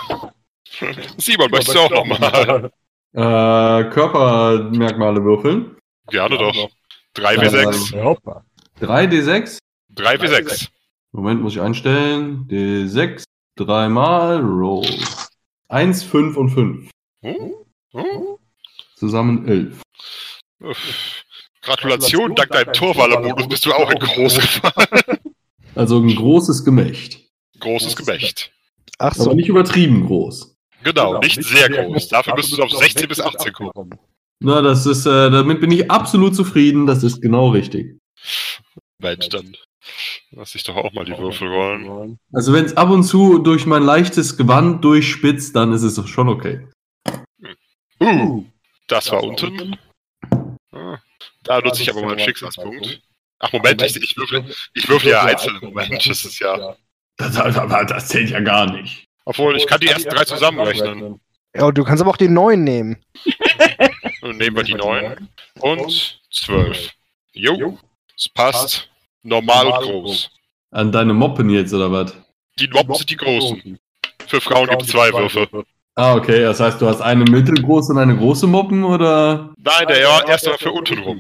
Simon, 1.18 1.52
möchtest 1.52 1.76
du 1.76 1.80
auch 1.82 1.92
nochmal? 1.92 2.72
Äh, 3.14 3.90
Körpermerkmale 3.92 5.24
würfeln. 5.24 5.78
Gerne 6.08 6.38
doch. 6.38 6.70
3W6. 7.16 8.04
Hoppa. 8.04 8.46
3d6. 8.82 9.60
3W6. 9.96 10.70
Moment, 11.12 11.42
muss 11.42 11.54
ich 11.54 11.62
einstellen. 11.62 12.48
D6. 12.50 13.24
Dreimal. 13.56 14.40
Roll. 14.42 14.88
1, 15.70 16.04
5 16.04 16.38
und 16.38 16.50
5. 16.50 16.90
Hm? 17.22 17.54
Hm? 17.94 18.38
Zusammen 18.96 19.48
11. 19.48 19.82
Uff. 20.62 21.24
Gratulation, 21.62 22.36
dank 22.36 22.52
deinem 22.52 22.74
Torwaller-Modus 22.74 23.48
bist 23.48 23.66
du 23.66 23.74
auch 23.74 23.90
in 23.90 24.00
groß 24.00 24.36
gefallen. 24.36 25.20
Also 25.76 26.00
ein 26.00 26.14
großes 26.16 26.64
Gemächt. 26.66 27.20
Großes 27.60 27.96
Gemächt. 27.96 28.52
Ach 29.00 29.16
so. 29.16 29.26
Aber 29.26 29.34
nicht 29.34 29.50
übertrieben 29.50 30.06
groß. 30.06 30.56
Genau, 30.84 31.18
nicht 31.18 31.44
sehr 31.44 31.68
groß. 31.68 32.10
Dafür 32.10 32.36
müsstest 32.36 32.60
du 32.60 32.64
auf 32.64 32.72
16 32.72 33.08
bis 33.08 33.20
18 33.20 33.54
kommen. 33.54 33.98
Na, 34.44 34.62
das 34.62 34.86
ist, 34.86 35.06
äh, 35.06 35.32
damit 35.32 35.62
bin 35.62 35.72
ich 35.72 35.90
absolut 35.90 36.36
zufrieden. 36.36 36.86
Das 36.86 37.02
ist 37.02 37.22
genau 37.22 37.50
richtig. 37.50 37.98
Mensch, 39.00 39.30
dann 39.30 39.56
lass 40.32 40.54
ich 40.54 40.64
doch 40.64 40.76
auch 40.76 40.92
mal 40.92 41.06
die 41.06 41.18
Würfel 41.18 41.48
rollen. 41.48 42.20
Also 42.34 42.52
wenn 42.52 42.66
es 42.66 42.76
ab 42.76 42.90
und 42.90 43.04
zu 43.04 43.40
durch 43.40 43.66
mein 43.66 43.84
leichtes 43.84 44.36
Gewand 44.36 44.84
durchspitzt, 44.84 45.56
dann 45.56 45.72
ist 45.72 45.84
es 45.84 45.96
doch 45.96 46.08
schon 46.08 46.28
okay. 46.28 46.68
Uh, 48.02 48.44
das 48.88 49.10
war 49.12 49.24
unten. 49.24 49.78
Ah, 50.74 50.98
Da 51.44 51.62
nutze 51.62 51.84
ich 51.84 51.90
aber 51.90 52.02
mal 52.02 52.12
einen 52.12 52.20
Schicksalspunkt. 52.20 53.02
Ach, 53.40 53.54
Moment, 53.54 53.82
ich, 53.82 53.96
ich, 53.96 54.18
würfel, 54.18 54.46
ich 54.74 54.90
würfel 54.90 55.12
ja 55.12 55.24
einzeln 55.24 55.58
im 55.62 55.70
Moment. 55.70 56.06
Das 56.06 56.26
ist 56.26 56.40
ja. 56.40 56.76
Das, 57.16 57.34
das, 57.34 57.88
das 57.88 58.08
zählt 58.10 58.30
ja 58.30 58.42
gar 58.42 58.72
nicht. 58.72 59.06
Obwohl, 59.24 59.56
ich 59.56 59.68
kann 59.68 59.80
die 59.80 59.88
ersten 59.88 60.10
drei 60.10 60.26
zusammenrechnen. 60.26 61.22
Ja, 61.56 61.72
du 61.72 61.84
kannst 61.84 62.02
aber 62.02 62.10
auch 62.10 62.18
den 62.18 62.34
neuen 62.34 62.64
nehmen. 62.64 63.04
Dann 64.24 64.38
nehmen 64.38 64.56
wir 64.56 64.64
die 64.64 64.74
9 64.74 65.28
und 65.60 66.20
12. 66.32 66.92
Jo, 67.34 67.78
es 68.18 68.30
passt. 68.30 68.90
Normal 69.22 69.68
und 69.68 69.82
groß. 69.82 70.30
An 70.72 70.92
deine 70.94 71.14
Moppen 71.14 71.50
jetzt, 71.50 71.74
oder 71.74 71.92
was? 71.92 72.16
Die 72.58 72.70
Mobs 72.70 73.00
sind 73.00 73.10
die 73.10 73.18
großen. 73.18 73.80
Für 74.26 74.40
Frauen 74.40 74.70
gibt 74.70 74.84
es 74.84 74.88
zwei 74.88 75.12
Würfe. 75.12 75.66
Ah, 75.96 76.16
okay. 76.16 76.42
Das 76.42 76.60
heißt, 76.62 76.82
du 76.82 76.88
hast 76.88 77.02
eine 77.02 77.26
mittelgroße 77.26 77.92
und 77.92 78.00
eine 78.00 78.16
große 78.16 78.48
Moppen, 78.48 78.86
oder? 78.86 79.54
Nein, 79.58 79.88
der 79.88 80.00
ja, 80.00 80.26
erst 80.26 80.46
mal 80.48 80.58
für 80.58 80.72
unten 80.72 81.00
rum. 81.00 81.20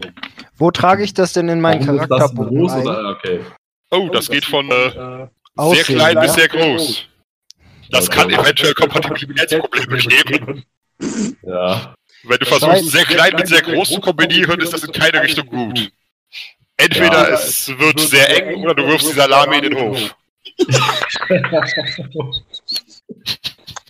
Wo 0.55 0.71
trage 0.71 1.03
ich 1.03 1.13
das 1.13 1.33
denn 1.33 1.49
in 1.49 1.59
meinen 1.59 1.85
Warum 1.85 1.99
ist 2.01 2.09
das 2.09 2.19
Charakterbogen 2.19 2.57
groß, 2.57 2.71
ein? 2.71 2.81
oder? 2.87 3.09
Okay. 3.09 3.39
Oh, 3.91 4.09
das 4.13 4.29
geht 4.29 4.45
von 4.45 4.71
äh, 4.71 5.27
sehr 5.73 5.83
klein 5.83 6.19
bis 6.21 6.33
sehr 6.35 6.47
groß. 6.47 7.05
Das 7.91 8.09
kann 8.09 8.29
eventuell 8.29 8.73
Kompatibilitätsprobleme 8.73 9.97
geben. 9.97 10.63
Ja. 11.43 11.95
Wenn 12.23 12.37
du 12.37 12.45
versuchst, 12.45 12.91
sehr 12.91 13.05
klein 13.05 13.35
mit 13.35 13.47
sehr 13.47 13.61
groß 13.61 13.89
zu 13.89 13.99
kombinieren, 13.99 14.59
ist 14.61 14.73
das 14.73 14.83
in 14.83 14.91
keine 14.91 15.21
Richtung 15.21 15.45
gut. 15.47 15.91
Entweder 16.77 17.31
es 17.33 17.67
wird 17.67 17.99
sehr 17.99 18.29
eng 18.47 18.63
oder 18.63 18.73
du 18.73 18.87
wirfst 18.87 19.09
die 19.09 19.13
Salami 19.13 19.57
in 19.57 19.63
den 19.63 19.77
Hof. 19.77 20.15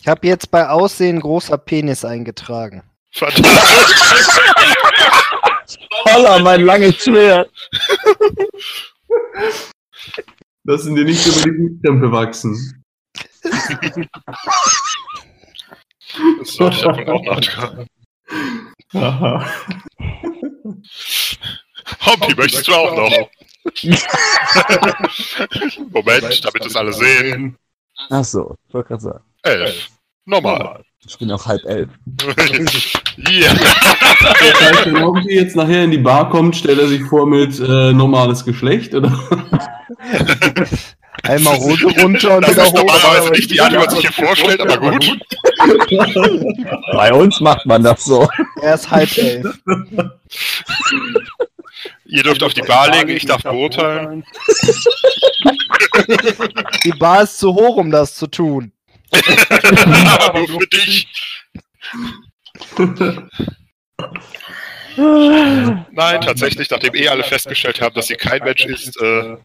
Ich 0.00 0.08
habe 0.08 0.26
jetzt 0.26 0.50
bei 0.50 0.68
Aussehen 0.68 1.18
großer 1.18 1.56
Penis 1.56 2.04
eingetragen. 2.04 2.82
Verdammt. 3.12 3.46
Holla, 6.04 6.38
mein 6.40 6.60
langes 6.60 7.02
Schwert. 7.02 7.50
Das 10.64 10.82
sind 10.82 10.96
dir 10.96 11.06
nicht 11.06 11.26
über 11.26 11.40
die 11.40 11.58
Hutkrempe 11.58 12.12
wachsen. 12.12 12.84
Das 16.38 16.52
sollte 16.52 16.76
ich 16.76 16.82
davon 16.82 17.08
auch 17.08 17.24
nachtragen. 17.24 17.86
Aha. 18.94 19.46
Hompi, 22.06 22.34
möchtest 22.36 22.68
du 22.68 22.74
auch 22.74 22.96
noch? 22.96 23.30
Moment, 25.90 26.44
damit 26.44 26.66
es 26.66 26.76
alle 26.76 26.92
sehen. 26.92 27.56
Ach 28.10 28.24
so, 28.24 28.56
ich 28.68 28.74
wollte 28.74 28.88
gerade 28.88 29.02
sagen. 29.02 29.24
Elf. 29.42 29.88
Normal. 30.26 30.84
Ich 31.06 31.18
bin 31.18 31.30
auch 31.32 31.44
halb 31.46 31.64
elf. 31.66 31.90
Ja. 33.16 33.54
Das 33.54 34.60
heißt, 34.60 34.86
wenn 34.86 34.96
irgendwie 34.96 35.34
jetzt 35.36 35.54
nachher 35.54 35.84
in 35.84 35.92
die 35.92 35.98
Bar 35.98 36.30
kommt, 36.30 36.56
stellt 36.56 36.80
er 36.80 36.88
sich 36.88 37.02
vor 37.04 37.26
mit 37.28 37.60
äh, 37.60 37.92
normales 37.92 38.44
Geschlecht, 38.44 38.92
oder? 38.92 39.12
Einmal 41.22 41.56
Hose 41.58 41.86
runter 42.00 42.36
und 42.36 42.42
Das 42.42 42.52
wieder 42.52 42.64
ist 42.64 42.72
hoch. 42.72 42.78
normalerweise 42.78 43.30
nicht 43.30 43.50
die 43.50 43.60
Art, 43.60 43.72
wie 43.72 43.76
man 43.78 43.88
sich 43.90 44.00
hier 44.00 44.12
vorstellt, 44.12 44.60
aber 44.60 44.78
gut. 44.78 45.18
Bei 46.92 47.12
uns 47.12 47.40
macht 47.40 47.64
man 47.66 47.82
das 47.82 48.04
so. 48.04 48.28
Er 48.60 48.74
ist 48.74 48.90
halb 48.90 49.16
elf. 49.16 49.58
Ihr 52.06 52.22
dürft 52.22 52.42
auf 52.42 52.52
die 52.54 52.62
Bar 52.62 52.90
legen, 52.90 53.10
ich 53.10 53.24
darf 53.26 53.42
beurteilen. 53.42 54.24
Die 56.84 56.92
Bar 56.98 57.22
ist 57.22 57.38
zu 57.38 57.54
hoch, 57.54 57.76
um 57.76 57.90
das 57.90 58.14
zu 58.16 58.26
tun. 58.26 58.72
aber 60.18 60.38
nur 60.40 60.48
für 60.60 60.66
dich. 60.66 61.08
Nein, 64.96 66.20
tatsächlich, 66.20 66.70
nachdem 66.70 66.94
eh 66.94 67.08
alle 67.08 67.24
festgestellt 67.24 67.80
haben, 67.80 67.94
dass 67.94 68.06
sie 68.06 68.14
kein 68.14 68.42
Mensch 68.42 68.64
ist, 68.66 68.96
äh, 69.00 69.36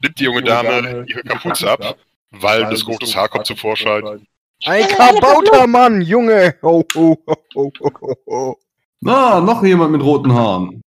nimmt 0.00 0.18
die 0.18 0.24
junge 0.24 0.42
Dame 0.42 1.04
ihre 1.08 1.22
Kapuze 1.22 1.70
ab, 1.70 1.96
weil 2.30 2.64
das 2.70 2.86
rotes 2.86 3.14
Haar 3.14 3.28
kommt 3.28 3.46
zum 3.46 3.56
Vorschein. 3.56 4.26
Ein 4.64 4.88
kabauter 4.88 5.66
Mann, 5.66 6.00
Junge! 6.00 6.56
Ho, 6.62 6.84
ho, 6.94 7.18
ho, 7.54 7.72
ho. 8.26 8.58
Na, 9.00 9.40
noch 9.40 9.62
jemand 9.62 9.92
mit 9.92 10.02
roten 10.02 10.32
Haaren. 10.32 10.82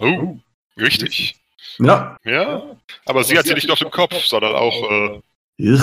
Oh, 0.00 0.36
richtig. 0.76 1.36
Ja. 1.78 2.16
Ja, 2.24 2.76
aber 3.06 3.22
sie 3.24 3.38
hat 3.38 3.46
sie 3.46 3.54
nicht 3.54 3.66
nur 3.66 3.74
auf 3.74 3.78
dem 3.78 3.90
Kopf, 3.90 4.24
sondern 4.26 4.54
auch, 4.54 4.90
äh, 4.90 5.20
Ich. 5.56 5.80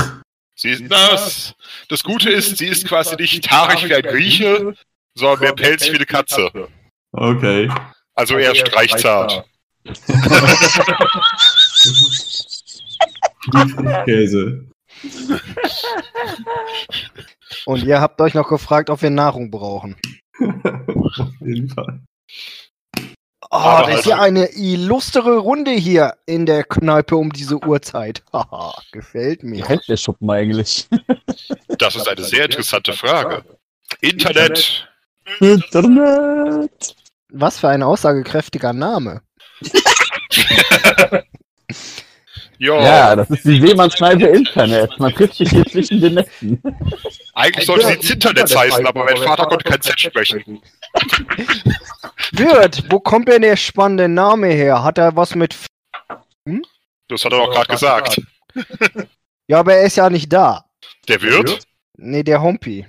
sie 0.55 0.69
ist, 0.71 0.91
das, 0.91 1.55
das 1.87 2.03
Gute 2.03 2.29
ist, 2.29 2.57
sie 2.57 2.67
ist 2.67 2.85
quasi 2.87 3.15
nicht 3.15 3.49
haarig 3.49 3.87
wie 3.87 3.95
ein 3.95 4.01
Grieche, 4.03 4.75
sondern 5.15 5.39
mehr 5.39 5.53
pelzig 5.53 5.91
wie 5.93 5.95
eine 5.95 6.05
Katze. 6.05 6.51
Okay. 7.13 7.71
Also 8.13 8.37
eher 8.37 8.53
streichzart. 8.53 9.45
Käse. 14.05 14.65
Und 17.65 17.83
ihr 17.83 18.01
habt 18.01 18.19
euch 18.21 18.33
noch 18.33 18.49
gefragt, 18.49 18.89
ob 18.89 19.01
wir 19.01 19.09
Nahrung 19.09 19.51
brauchen. 19.51 19.95
Auf 20.39 21.31
jeden 21.41 21.69
Fall. 21.69 22.01
Oh, 23.49 23.81
das 23.85 23.99
ist 23.99 24.05
ja 24.07 24.19
eine 24.19 24.49
illustre 24.55 25.37
Runde 25.37 25.71
hier 25.71 26.15
in 26.25 26.45
der 26.45 26.65
Kneipe 26.65 27.15
um 27.15 27.31
diese 27.31 27.57
Uhrzeit. 27.63 28.21
Haha, 28.33 28.73
gefällt 28.91 29.41
Wie 29.43 29.47
mir. 29.47 29.67
heißt 29.67 29.87
der 29.87 29.95
Schuppen 29.97 30.29
eigentlich? 30.29 30.87
Das 31.77 31.95
ist 31.95 32.07
eine 32.07 32.23
sehr 32.23 32.45
interessante 32.45 32.91
Frage. 32.91 33.43
Internet. 34.01 34.89
Internet! 35.39 36.95
Was 37.29 37.59
für 37.59 37.69
ein 37.69 37.83
aussagekräftiger 37.83 38.73
Name. 38.73 39.21
Ja, 42.59 42.81
Ja, 42.81 43.15
das 43.15 43.29
ist 43.29 43.45
die 43.45 43.59
Seemannskneipe 43.61 44.25
Internet. 44.25 44.99
Man 44.99 45.13
trifft 45.13 45.35
sich 45.35 45.49
hier 45.49 45.65
zwischen 45.65 46.01
den 46.01 46.15
Netzen. 46.15 46.61
eigentlich 47.35 47.65
sollte 47.65 47.87
sie 47.87 47.99
Zinternetz 47.99 48.55
heißen, 48.55 48.85
aber 48.85 49.03
mein 49.05 49.17
Vater 49.17 49.45
konnte 49.45 49.63
kein 49.69 49.81
Z 49.81 49.99
sprechen. 49.99 50.61
Wirt, 52.31 52.83
wo 52.89 52.99
kommt 52.99 53.27
denn 53.27 53.43
der 53.43 53.55
spannende 53.55 54.07
Name 54.07 54.47
her? 54.47 54.83
Hat 54.83 54.97
er 54.97 55.15
was 55.15 55.35
mit. 55.35 55.53
F 55.53 55.67
Das 57.07 57.23
hat 57.23 57.31
er 57.31 57.39
doch 57.39 57.51
gerade 57.51 57.67
gesagt. 57.67 58.21
ja, 59.47 59.59
aber 59.59 59.75
er 59.75 59.83
ist 59.83 59.97
ja 59.97 60.09
nicht 60.09 60.31
da. 60.33 60.65
Der 61.07 61.21
Wirt? 61.21 61.59
Nee, 61.97 62.23
der 62.23 62.41
Hompi. 62.41 62.85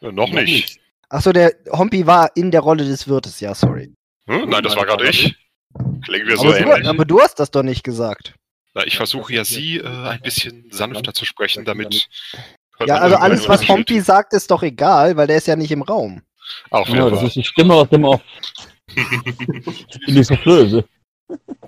Äh, 0.00 0.12
Noch 0.12 0.30
nicht. 0.30 0.78
Achso, 1.08 1.32
der 1.32 1.54
Hompi 1.72 2.06
war 2.06 2.30
in 2.36 2.50
der 2.50 2.60
Rolle 2.60 2.84
des 2.84 3.08
Wirtes, 3.08 3.40
ja, 3.40 3.54
sorry. 3.54 3.92
Hm? 4.26 4.48
Nein, 4.48 4.62
das 4.62 4.76
war 4.76 4.86
gerade 4.86 5.08
ich. 5.08 5.34
Klingen 6.04 6.26
wir 6.28 6.36
so 6.36 6.48
Aber 6.48 6.58
du, 6.58 6.70
ähnlich. 6.72 6.88
aber 6.88 7.04
du 7.04 7.20
hast 7.20 7.36
das 7.40 7.50
doch 7.50 7.62
nicht 7.62 7.84
gesagt. 7.84 8.34
Na, 8.74 8.86
ich 8.86 8.96
versuche 8.96 9.32
ja, 9.32 9.44
sie 9.44 9.78
äh, 9.78 9.86
ein 9.86 10.20
bisschen 10.20 10.66
sanfter 10.70 11.12
zu 11.14 11.24
sprechen, 11.24 11.64
damit. 11.64 12.08
Ja, 12.86 12.96
also 12.96 13.16
alles, 13.16 13.48
was. 13.48 13.68
Hompi 13.68 14.00
sagt, 14.00 14.32
ist 14.32 14.50
doch 14.50 14.62
egal, 14.62 15.16
weil 15.16 15.26
der 15.26 15.36
ist 15.36 15.46
ja 15.46 15.56
nicht 15.56 15.70
im 15.72 15.82
Raum. 15.82 16.22
Auch 16.70 16.88
Ja, 16.88 17.08
das 17.10 17.18
wahr. 17.20 17.26
ist 17.28 17.36
die 17.36 17.44
Stimme 17.44 17.74
aus 17.74 17.88
dem 17.90 18.04
Off. 18.04 18.20
Ich 18.94 18.96
bin 20.06 20.14
die 20.14 20.24
Soufflöse. 20.24 20.84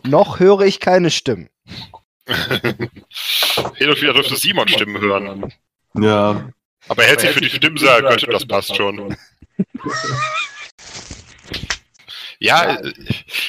Noch 0.05 0.41
höre 0.41 0.63
ich 0.63 0.81
keine 0.81 1.11
Stimmen. 1.11 1.49
Hin 2.27 3.89
und 3.89 4.01
wieder 4.01 4.13
dürfte 4.15 4.37
Simon 4.37 4.69
Stimmen 4.69 5.01
hören. 5.01 5.53
Ja. 5.95 6.49
Aber 6.89 7.03
er 7.03 7.09
hält 7.11 7.21
sich 7.21 7.31
für 7.31 7.41
die 7.41 7.51
Stimmsaal, 7.51 8.03
könnte 8.03 8.27
das 8.27 8.47
passt 8.47 8.75
schon. 8.75 9.17
Ja, 12.43 12.75
äh, 12.75 12.93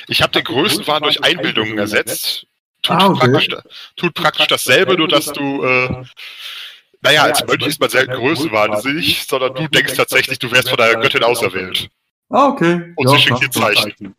ich 0.08 0.22
habe 0.22 0.32
den 0.34 0.44
Größenwahn 0.44 1.02
durch 1.04 1.24
Einbildungen 1.24 1.78
ersetzt. 1.78 2.46
Tut, 2.84 2.96
Ah, 2.96 3.08
okay. 3.08 3.20
praktisch, 3.32 3.48
tut 3.96 4.14
praktisch 4.14 4.48
dasselbe, 4.48 4.96
nur 4.98 5.08
dass 5.08 5.26
du, 5.32 5.64
äh, 5.64 6.04
naja, 7.02 7.24
als 7.24 7.46
Mönch 7.48 7.66
ist 7.66 7.80
man 7.80 7.90
selten 7.90 8.14
größenwahnsinnig, 8.14 9.26
sondern 9.26 9.56
du 9.56 9.68
denkst 9.68 9.94
tatsächlich, 9.96 10.38
du 10.38 10.52
wärst 10.52 10.70
von 10.70 10.78
deiner 10.78 11.00
Göttin 11.02 11.24
auserwählt. 11.24 11.90
Ah, 12.30 12.48
okay. 12.50 12.94
Und 12.96 13.08
sie 13.10 13.18
schickt 13.20 13.42
dir 13.42 13.52
Zeichen. 13.52 14.16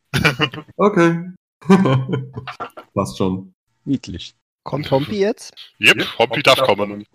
Okay. 0.76 1.20
Passt 2.94 3.18
schon. 3.18 3.54
Niedlich. 3.84 4.34
Kommt 4.64 4.90
Hompi 4.90 5.18
jetzt? 5.20 5.52
Jep, 5.78 6.18
Hompi 6.18 6.42
darf 6.42 6.58
kommen. 6.62 7.06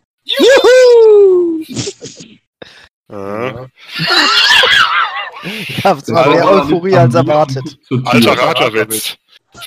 Äh, 3.09 3.67
Ja, 5.83 5.93
es 5.93 6.11
war 6.11 6.29
mehr 6.29 6.47
Euphorie 6.49 6.95
als 6.95 7.15
erwartet. 7.15 7.77
Alter 8.05 8.37
Raterwitz. 8.37 9.17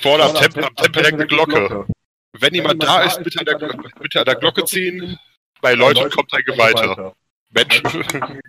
Vorne 0.01 0.23
am 0.23 0.35
Tempel, 0.35 0.65
am 0.65 0.75
Tempel 0.75 1.03
hängt 1.03 1.13
eine 1.15 1.27
Glocke. 1.27 1.85
Wenn 2.33 2.53
jemand 2.55 2.81
da 2.81 3.03
ist, 3.03 3.23
bitte 3.23 3.39
an 3.39 3.45
der, 3.45 3.57
bitte 3.99 4.19
an 4.19 4.25
der 4.25 4.35
Glocke 4.35 4.65
ziehen. 4.65 5.17
Bei 5.61 5.73
Leuten 5.73 6.09
kommt 6.09 6.33
ein 6.33 6.43
Geweihter. 6.45 7.13
Mensch, 7.51 7.81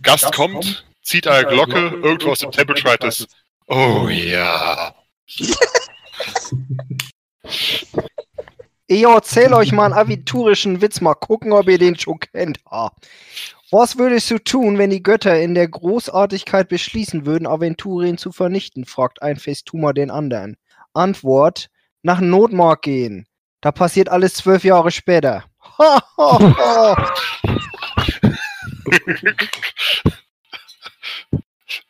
Gast 0.02 0.32
kommt, 0.32 0.87
zieht 1.02 1.26
an 1.26 1.42
der 1.42 1.44
Glocke, 1.44 1.78
irgendwo 2.02 2.30
aus 2.30 2.38
dem 2.40 2.50
Tempel 2.50 2.76
schreit 2.76 3.04
es. 3.04 3.26
Oh 3.66 4.08
ja. 4.08 4.94
Ich 8.87 9.02
erzähl 9.02 9.52
euch 9.54 9.72
mal 9.72 9.87
einen 9.87 9.94
aventurischen 9.94 10.80
Witz, 10.80 11.00
mal 11.00 11.14
gucken, 11.14 11.52
ob 11.52 11.68
ihr 11.68 11.78
den 11.78 11.98
schon 11.98 12.20
kennt. 12.20 12.60
Ha. 12.70 12.92
Was 13.70 13.98
würdest 13.98 14.31
du 14.31 14.38
tun, 14.38 14.79
wenn 14.79 14.90
die 14.90 15.03
Götter 15.03 15.40
in 15.40 15.55
der 15.55 15.68
Großartigkeit 15.68 16.68
beschließen 16.68 17.27
würden, 17.27 17.46
Aventurien 17.46 18.18
zu 18.18 18.31
vernichten? 18.31 18.85
fragt 18.85 19.22
ein 19.22 19.37
Festumer 19.37 19.92
den 19.94 20.11
anderen. 20.11 20.57
Antwort: 20.92 21.70
Nach 22.03 22.20
Notmark 22.20 22.83
gehen. 22.83 23.27
Da 23.61 23.72
passiert 23.72 24.09
alles 24.11 24.35
zwölf 24.35 24.64
Jahre 24.64 24.90
später. 24.90 25.44
Ha, 25.79 26.03
ha, 26.18 26.55
ha. 26.59 27.14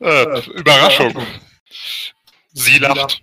Äh, 0.00 0.40
Überraschung. 0.50 1.14
Sie 2.52 2.78
lacht. 2.78 3.22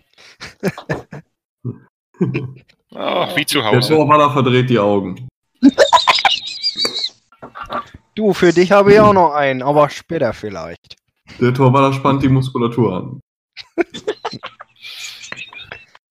Ach, 2.93 3.35
wie 3.35 3.45
zu 3.45 3.59
Der 3.59 3.71
Hause. 3.71 3.95
Torwaller 3.95 4.31
verdreht 4.31 4.69
die 4.69 4.79
Augen. 4.79 5.27
Du, 8.15 8.33
für 8.33 8.51
dich 8.51 8.71
habe 8.71 8.93
ich 8.93 8.99
auch 8.99 9.13
noch 9.13 9.33
einen, 9.33 9.61
aber 9.61 9.89
später 9.89 10.33
vielleicht. 10.33 10.95
Der 11.39 11.53
Torwaller 11.53 11.93
spannt 11.93 12.23
die 12.23 12.29
Muskulatur 12.29 12.95
an. 12.95 13.21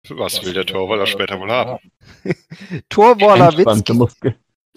Was 0.08 0.44
will 0.44 0.54
der 0.54 0.66
Torwaller 0.66 1.06
später 1.06 1.38
wohl 1.38 1.50
haben? 1.50 1.78
Torwaler 2.88 3.56
Witz. 3.56 3.82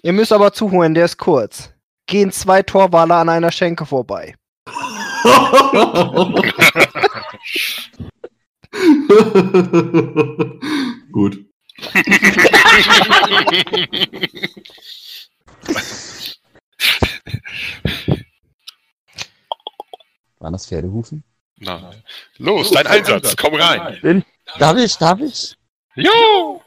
Ihr 0.02 0.12
müsst 0.12 0.32
aber 0.32 0.52
zuhören, 0.52 0.94
der 0.94 1.06
ist 1.06 1.16
kurz. 1.16 1.72
Gehen 2.06 2.30
zwei 2.30 2.62
Torwaler 2.62 3.16
an 3.16 3.30
einer 3.30 3.50
Schenke 3.50 3.86
vorbei. 3.86 4.34
Gut. 11.12 11.46
Waren 20.38 20.52
das 20.52 20.66
Pferdehufen? 20.66 21.24
Na, 21.56 21.90
los, 22.38 22.70
dein 22.70 22.86
Einsatz, 22.86 23.36
komm 23.36 23.54
rein. 23.54 24.24
Darf 24.58 24.76
ich, 24.76 24.96
darf 24.96 25.20
ich? 25.20 25.56
Jo! 25.94 26.62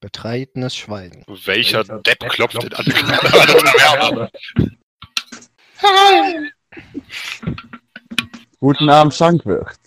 Betretenes 0.00 0.76
Schweigen. 0.76 1.24
Welcher 1.44 1.84
Depp 1.84 2.28
klopft 2.30 2.62
denn 2.62 2.72
an 2.72 2.84
die 2.84 2.92
Taverne? 2.92 4.30
Guten 8.60 8.90
Abend, 8.90 9.14
Schankwirt. 9.14 9.78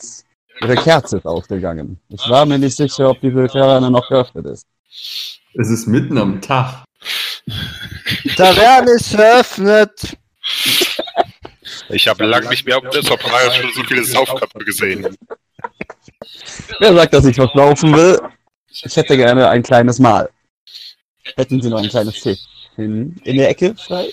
Ihre 0.62 0.76
Kerze 0.76 1.18
ist 1.18 1.26
ausgegangen. 1.26 2.00
Ich 2.10 2.28
war 2.30 2.46
mir 2.46 2.60
nicht 2.60 2.76
sicher, 2.76 3.10
ob 3.10 3.22
diese 3.22 3.48
Taverne 3.48 3.90
noch 3.90 4.08
geöffnet 4.08 4.46
ist. 4.48 4.68
Es 4.90 5.70
ist 5.70 5.88
mitten 5.88 6.18
am 6.18 6.42
Tag. 6.42 6.84
Taverne 8.36 8.92
ist 8.92 9.14
eröffnet. 9.14 10.18
Ich 11.90 12.08
habe 12.08 12.26
lange 12.26 12.50
nicht 12.50 12.66
mehr 12.66 12.78
auf 12.78 12.90
der 12.90 13.04
Surprise 13.04 13.56
schon 13.56 13.74
so 13.74 13.84
viele 13.84 14.04
Saufköpfe 14.04 14.60
gesehen. 14.60 15.18
Wer 16.80 16.94
sagt, 16.94 17.14
dass 17.14 17.26
ich 17.26 17.38
was 17.38 17.54
laufen 17.54 17.96
will? 17.96 18.20
Ich 18.70 18.96
hätte 18.96 19.18
gerne 19.18 19.50
ein 19.50 19.64
kleines 19.64 20.00
Mahl. 20.00 20.30
Hätten 21.36 21.62
Sie 21.62 21.70
noch 21.70 21.82
ein 21.82 21.90
kleines 21.90 22.22
Tischchen 22.22 23.18
in 23.24 23.38
der 23.38 23.50
Ecke 23.50 23.76
frei? 23.76 24.10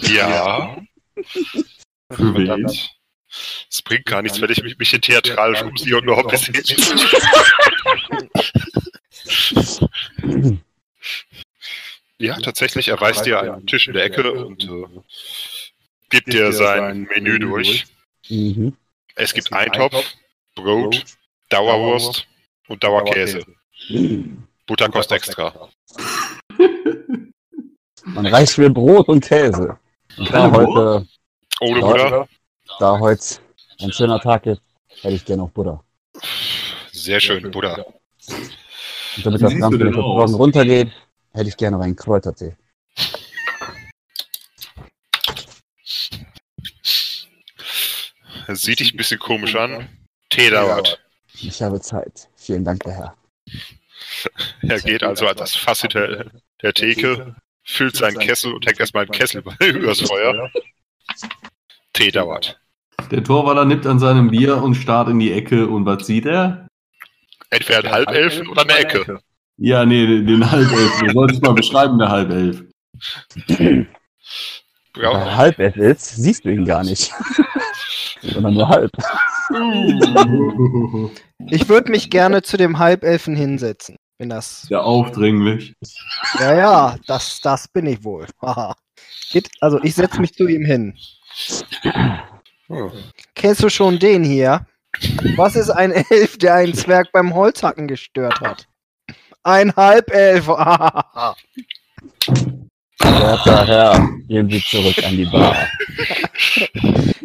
Ja, 0.00 0.76
Für 2.10 2.34
wen? 2.34 2.34
verdammt. 2.34 2.90
Es 3.70 3.82
bringt 3.82 4.06
gar 4.06 4.22
nichts, 4.22 4.40
wenn 4.40 4.50
ich 4.50 4.62
mich, 4.62 4.78
mich 4.78 4.90
hier 4.90 5.00
theatralisch 5.00 5.62
umsehe 5.62 5.96
und 5.96 6.04
nur 6.04 6.16
Hobbys 6.16 6.48
Ja, 12.22 12.36
tatsächlich, 12.36 12.86
er 12.86 13.00
weist 13.00 13.26
dir 13.26 13.40
einen 13.40 13.66
Tisch 13.66 13.88
in 13.88 13.94
der 13.94 14.04
Ecke 14.04 14.32
und 14.32 14.62
äh, 14.62 14.86
gibt 16.08 16.32
dir 16.32 16.52
sein 16.52 17.08
Menü 17.12 17.40
durch. 17.40 17.86
Mhm. 18.28 18.76
Es 19.16 19.34
gibt 19.34 19.52
Eintopf, 19.52 20.04
Brot, 20.54 21.02
Dauerwurst 21.48 22.28
und 22.68 22.84
Dauerkäse. 22.84 23.44
Butter 24.68 24.88
kostet 24.88 25.16
extra. 25.18 25.68
Man 28.04 28.26
reicht 28.26 28.56
mir 28.56 28.70
Brot 28.70 29.08
und 29.08 29.24
Käse. 29.24 29.76
Und 30.16 30.32
da 30.32 30.48
heute, 30.52 31.08
Ohne. 31.58 31.80
Butter. 31.80 32.28
da 32.78 33.00
heute 33.00 33.24
ein 33.80 33.92
schöner 33.92 34.20
Tag 34.20 34.46
ist, 34.46 34.62
hätte 35.00 35.16
ich 35.16 35.24
gerne 35.24 35.42
noch 35.42 35.50
Butter. 35.50 35.82
Sehr 36.92 37.18
schön, 37.18 37.50
Butter. 37.50 37.84
Und 39.16 39.26
damit 39.26 39.42
das 39.42 39.56
Ganze 39.56 39.90
draußen 39.90 40.36
runtergeht, 40.36 40.92
hätte 41.34 41.48
ich 41.48 41.56
gerne 41.56 41.76
noch 41.76 41.84
einen 41.84 41.96
Kräutertee. 41.96 42.56
Sieht 48.48 48.80
dich 48.80 48.92
ein 48.92 48.96
bisschen 48.96 49.18
komisch 49.18 49.56
an. 49.56 49.88
Tee 50.28 50.50
dauert. 50.50 51.02
Ich 51.34 51.62
habe 51.62 51.80
Zeit. 51.80 52.28
Vielen 52.36 52.64
Dank, 52.64 52.82
der 52.84 52.92
Herr. 52.92 53.16
Er 54.62 54.80
geht 54.80 55.02
also 55.02 55.26
an 55.26 55.36
das 55.36 55.56
Fass 55.56 55.80
hinter 55.80 56.30
der 56.62 56.72
Theke, 56.72 57.34
füllt 57.64 57.96
seinen 57.96 58.18
Kessel 58.18 58.52
und 58.54 58.64
hängt 58.64 58.78
erstmal 58.78 59.04
einen 59.04 59.12
Kessel 59.12 59.42
übers 59.60 60.00
Feuer. 60.00 60.50
Tee 61.92 62.12
dauert. 62.12 62.60
Der 63.10 63.24
Torwaller 63.24 63.64
nippt 63.64 63.86
an 63.86 63.98
seinem 63.98 64.30
Bier 64.30 64.62
und 64.62 64.76
starrt 64.76 65.08
in 65.08 65.18
die 65.18 65.32
Ecke 65.32 65.66
und 65.66 65.86
was 65.86 66.06
sieht 66.06 66.26
er? 66.26 66.68
Entweder 67.50 67.84
ein 67.84 67.90
Halbelfen 67.90 68.48
oder 68.48 68.62
eine 68.62 68.76
Ecke. 68.76 69.20
Ja, 69.58 69.84
nee, 69.84 70.06
den 70.06 70.50
Halbelf. 70.50 71.00
Du 71.00 71.12
solltest 71.12 71.42
mal 71.42 71.54
beschreiben, 71.54 71.98
der 71.98 72.08
Halbelf. 72.08 72.62
Weil 73.48 73.86
Ja, 74.96 75.36
halb 75.36 75.58
es 75.58 75.76
ist, 75.76 76.16
siehst 76.16 76.44
du 76.44 76.50
ihn 76.50 76.64
gar 76.64 76.84
nicht. 76.84 77.12
Sondern 78.22 78.54
nur 78.54 78.68
halb. 78.68 78.90
Ich 81.50 81.68
würde 81.68 81.90
mich 81.90 82.10
gerne 82.10 82.42
zu 82.42 82.56
dem 82.56 82.78
Halbelfen 82.78 83.34
hinsetzen. 83.34 83.96
Wenn 84.18 84.28
das. 84.28 84.62
Sehr 84.62 84.84
aufdringlich. 84.84 85.74
Ja, 86.38 86.54
ja, 86.54 86.96
das, 87.06 87.40
das 87.40 87.66
bin 87.68 87.86
ich 87.86 88.04
wohl. 88.04 88.26
Also 89.60 89.82
ich 89.82 89.94
setze 89.94 90.20
mich 90.20 90.34
zu 90.34 90.46
ihm 90.46 90.64
hin. 90.64 90.96
Kennst 93.34 93.62
du 93.62 93.68
schon 93.68 93.98
den 93.98 94.22
hier? 94.22 94.66
Was 95.36 95.56
ist 95.56 95.70
ein 95.70 95.90
Elf, 95.90 96.38
der 96.38 96.54
einen 96.54 96.74
Zwerg 96.74 97.10
beim 97.12 97.34
Holzhacken 97.34 97.88
gestört 97.88 98.40
hat? 98.40 98.68
Ein 99.44 99.74
Halbelf. 99.74 100.48
Ah. 100.48 101.34
Werter 103.00 103.66
Herr, 103.66 104.08
gehen 104.28 104.48
Sie 104.50 104.62
zurück 104.62 105.02
an 105.04 105.16
die 105.16 105.24
Bar. 105.24 105.68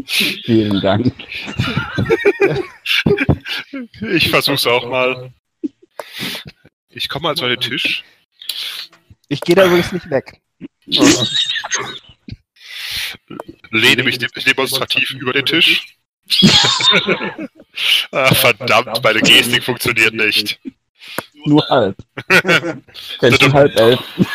Vielen 0.05 0.81
Dank. 0.81 1.13
ich 4.01 4.29
versuch's 4.29 4.65
auch 4.65 4.87
mal. 4.89 5.31
Ich 6.89 7.09
komme 7.09 7.23
mal 7.29 7.35
zu 7.35 7.47
den 7.47 7.59
Tisch. 7.59 8.03
Ich 9.27 9.41
gehe 9.41 9.55
da 9.55 9.65
übrigens 9.65 9.91
nicht 9.91 10.09
weg. 10.09 10.41
lehne 13.71 14.03
mich 14.03 14.17
dem- 14.17 14.31
demonstrativ 14.45 15.11
über 15.11 15.33
den 15.33 15.45
Tisch. 15.45 15.95
Ach, 18.11 18.35
verdammt, 18.35 19.03
meine 19.03 19.21
Gestik 19.21 19.63
funktioniert 19.63 20.13
nicht. 20.13 20.59
Nur 21.47 21.65
halb. 21.69 21.95
Kennst 23.19 23.41
du 23.41 23.53
halb 23.53 23.75
elf? 23.75 23.99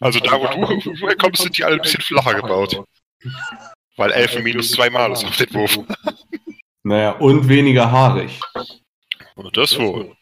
Also 0.00 0.20
da, 0.20 0.32
wo 0.32 0.46
du 0.46 1.06
herkommst, 1.06 1.42
sind 1.42 1.56
die 1.56 1.64
alle 1.64 1.76
ein 1.76 1.82
bisschen 1.82 2.00
flacher 2.00 2.34
gebaut. 2.34 2.84
Weil 3.96 4.12
Elfen 4.12 4.42
minus 4.42 4.70
zwei 4.70 4.90
Malus 4.90 5.24
auf 5.24 5.36
den 5.36 5.52
Wurf. 5.54 5.78
Naja, 6.86 7.12
und 7.12 7.48
weniger 7.48 7.90
haarig. 7.90 8.38
Und 9.36 9.56
das 9.56 9.78
wohl. 9.78 10.14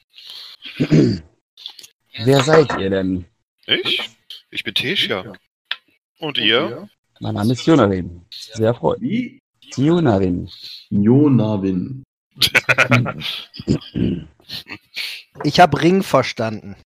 Wer 0.78 2.40
seid 2.42 2.78
ihr 2.78 2.90
denn? 2.90 3.24
Ich? 3.66 4.08
Ich 4.50 4.62
bin 4.62 4.72
Tessia. 4.72 5.32
Und 6.20 6.38
ihr? 6.38 6.88
Mein 7.18 7.34
Name 7.34 7.52
ist 7.52 7.66
Jonarin. 7.66 8.24
Sehr 8.30 8.74
freut. 8.74 9.00
Wie? 9.00 9.40
Jonarin. 9.76 10.48
Jonavin. 10.90 12.04
Ich 15.44 15.60
habe 15.60 15.80
Ring 15.80 16.02
verstanden. 16.02 16.76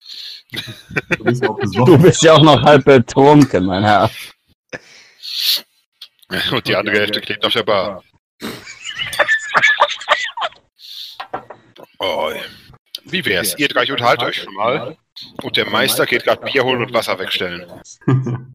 Du 1.18 1.24
bist 1.24 1.42
Du 2.22 2.26
ja 2.26 2.34
auch 2.34 2.42
noch 2.42 2.62
halb 2.62 2.84
betrunken, 2.84 3.66
mein 3.66 3.84
Herr. 3.84 4.10
Und 6.50 6.66
die 6.66 6.76
andere 6.76 6.98
Hälfte 6.98 7.20
klebt 7.20 7.44
auf 7.44 7.52
der 7.52 7.62
Bar. 7.62 8.02
Oh, 11.98 12.32
wie 13.04 13.24
wär's? 13.24 13.58
Ihr 13.58 13.68
drei 13.68 13.90
unterhaltet 13.90 14.28
euch 14.28 14.42
schon 14.42 14.54
mal. 14.54 14.96
Und 15.42 15.56
der 15.56 15.66
Meister 15.70 16.06
geht 16.06 16.24
gerade 16.24 16.44
Bier 16.44 16.64
holen 16.64 16.82
und 16.82 16.92
Wasser 16.92 17.18
wegstellen. 17.18 17.66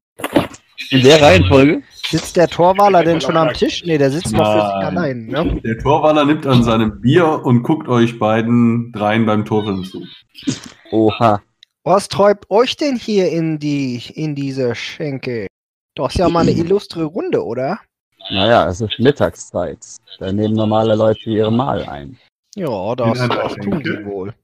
In 0.92 1.02
der 1.02 1.22
Reihenfolge? 1.22 1.82
Sitzt 2.06 2.36
der 2.36 2.48
Torwaler 2.48 3.02
denn 3.02 3.18
schon 3.18 3.38
am 3.38 3.54
Tisch? 3.54 3.82
Nee, 3.86 3.96
der 3.96 4.10
sitzt 4.10 4.32
noch 4.32 4.44
für 4.44 4.60
sich 4.60 4.74
Nein. 4.74 4.84
allein. 4.84 5.26
Ne? 5.26 5.60
Der 5.62 5.78
Torwaller 5.78 6.26
nimmt 6.26 6.46
an 6.46 6.62
seinem 6.62 7.00
Bier 7.00 7.40
und 7.44 7.62
guckt 7.62 7.88
euch 7.88 8.18
beiden 8.18 8.92
dreien 8.92 9.24
beim 9.24 9.46
Torfeln 9.46 9.84
zu. 9.84 10.04
Oha. 10.90 11.40
Was 11.84 12.08
treibt 12.08 12.50
euch 12.50 12.76
denn 12.76 12.96
hier 12.96 13.30
in 13.32 13.58
die 13.58 14.02
in 14.14 14.34
diese 14.34 14.74
Schenke? 14.74 15.46
Doch 15.94 16.10
ist 16.10 16.18
ja 16.18 16.28
mal 16.28 16.40
eine 16.40 16.52
illustre 16.52 17.04
Runde, 17.04 17.42
oder? 17.42 17.78
Naja, 18.30 18.68
es 18.68 18.82
ist 18.82 18.98
Mittagszeit. 18.98 19.78
Da 20.18 20.30
nehmen 20.30 20.54
normale 20.54 20.94
Leute 20.94 21.30
ihre 21.30 21.50
Mahl 21.50 21.84
ein. 21.86 22.18
Ja, 22.54 22.94
das, 22.94 23.18
tun 23.62 23.82
sie 23.82 24.04
wohl. 24.04 24.34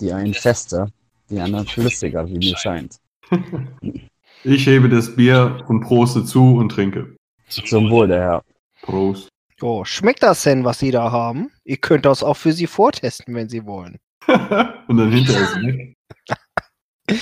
Die 0.00 0.12
einen 0.12 0.32
fester, 0.32 0.88
die 1.28 1.38
anderen 1.38 1.66
flüssiger, 1.66 2.26
wie 2.26 2.38
mir 2.38 2.56
scheint. 2.56 2.96
Ich 4.44 4.66
hebe 4.66 4.88
das 4.90 5.16
Bier 5.16 5.64
und 5.68 5.80
proste 5.80 6.24
zu 6.24 6.56
und 6.56 6.68
trinke. 6.68 7.16
Zum 7.48 7.90
Wohl, 7.90 8.08
der 8.08 8.20
Herr. 8.20 8.42
Prost. 8.82 9.28
Oh, 9.62 9.84
schmeckt 9.84 10.22
das 10.22 10.42
denn, 10.42 10.64
was 10.64 10.78
sie 10.78 10.90
da 10.90 11.10
haben? 11.10 11.50
Ihr 11.64 11.78
könnt 11.78 12.04
das 12.04 12.22
auch 12.22 12.36
für 12.36 12.52
sie 12.52 12.66
vortesten, 12.66 13.34
wenn 13.34 13.48
sie 13.48 13.64
wollen. 13.64 13.98
und 14.26 14.96
dann 14.96 15.10
hinterher 15.10 15.42
ist 15.42 15.62
weg. 15.62 15.94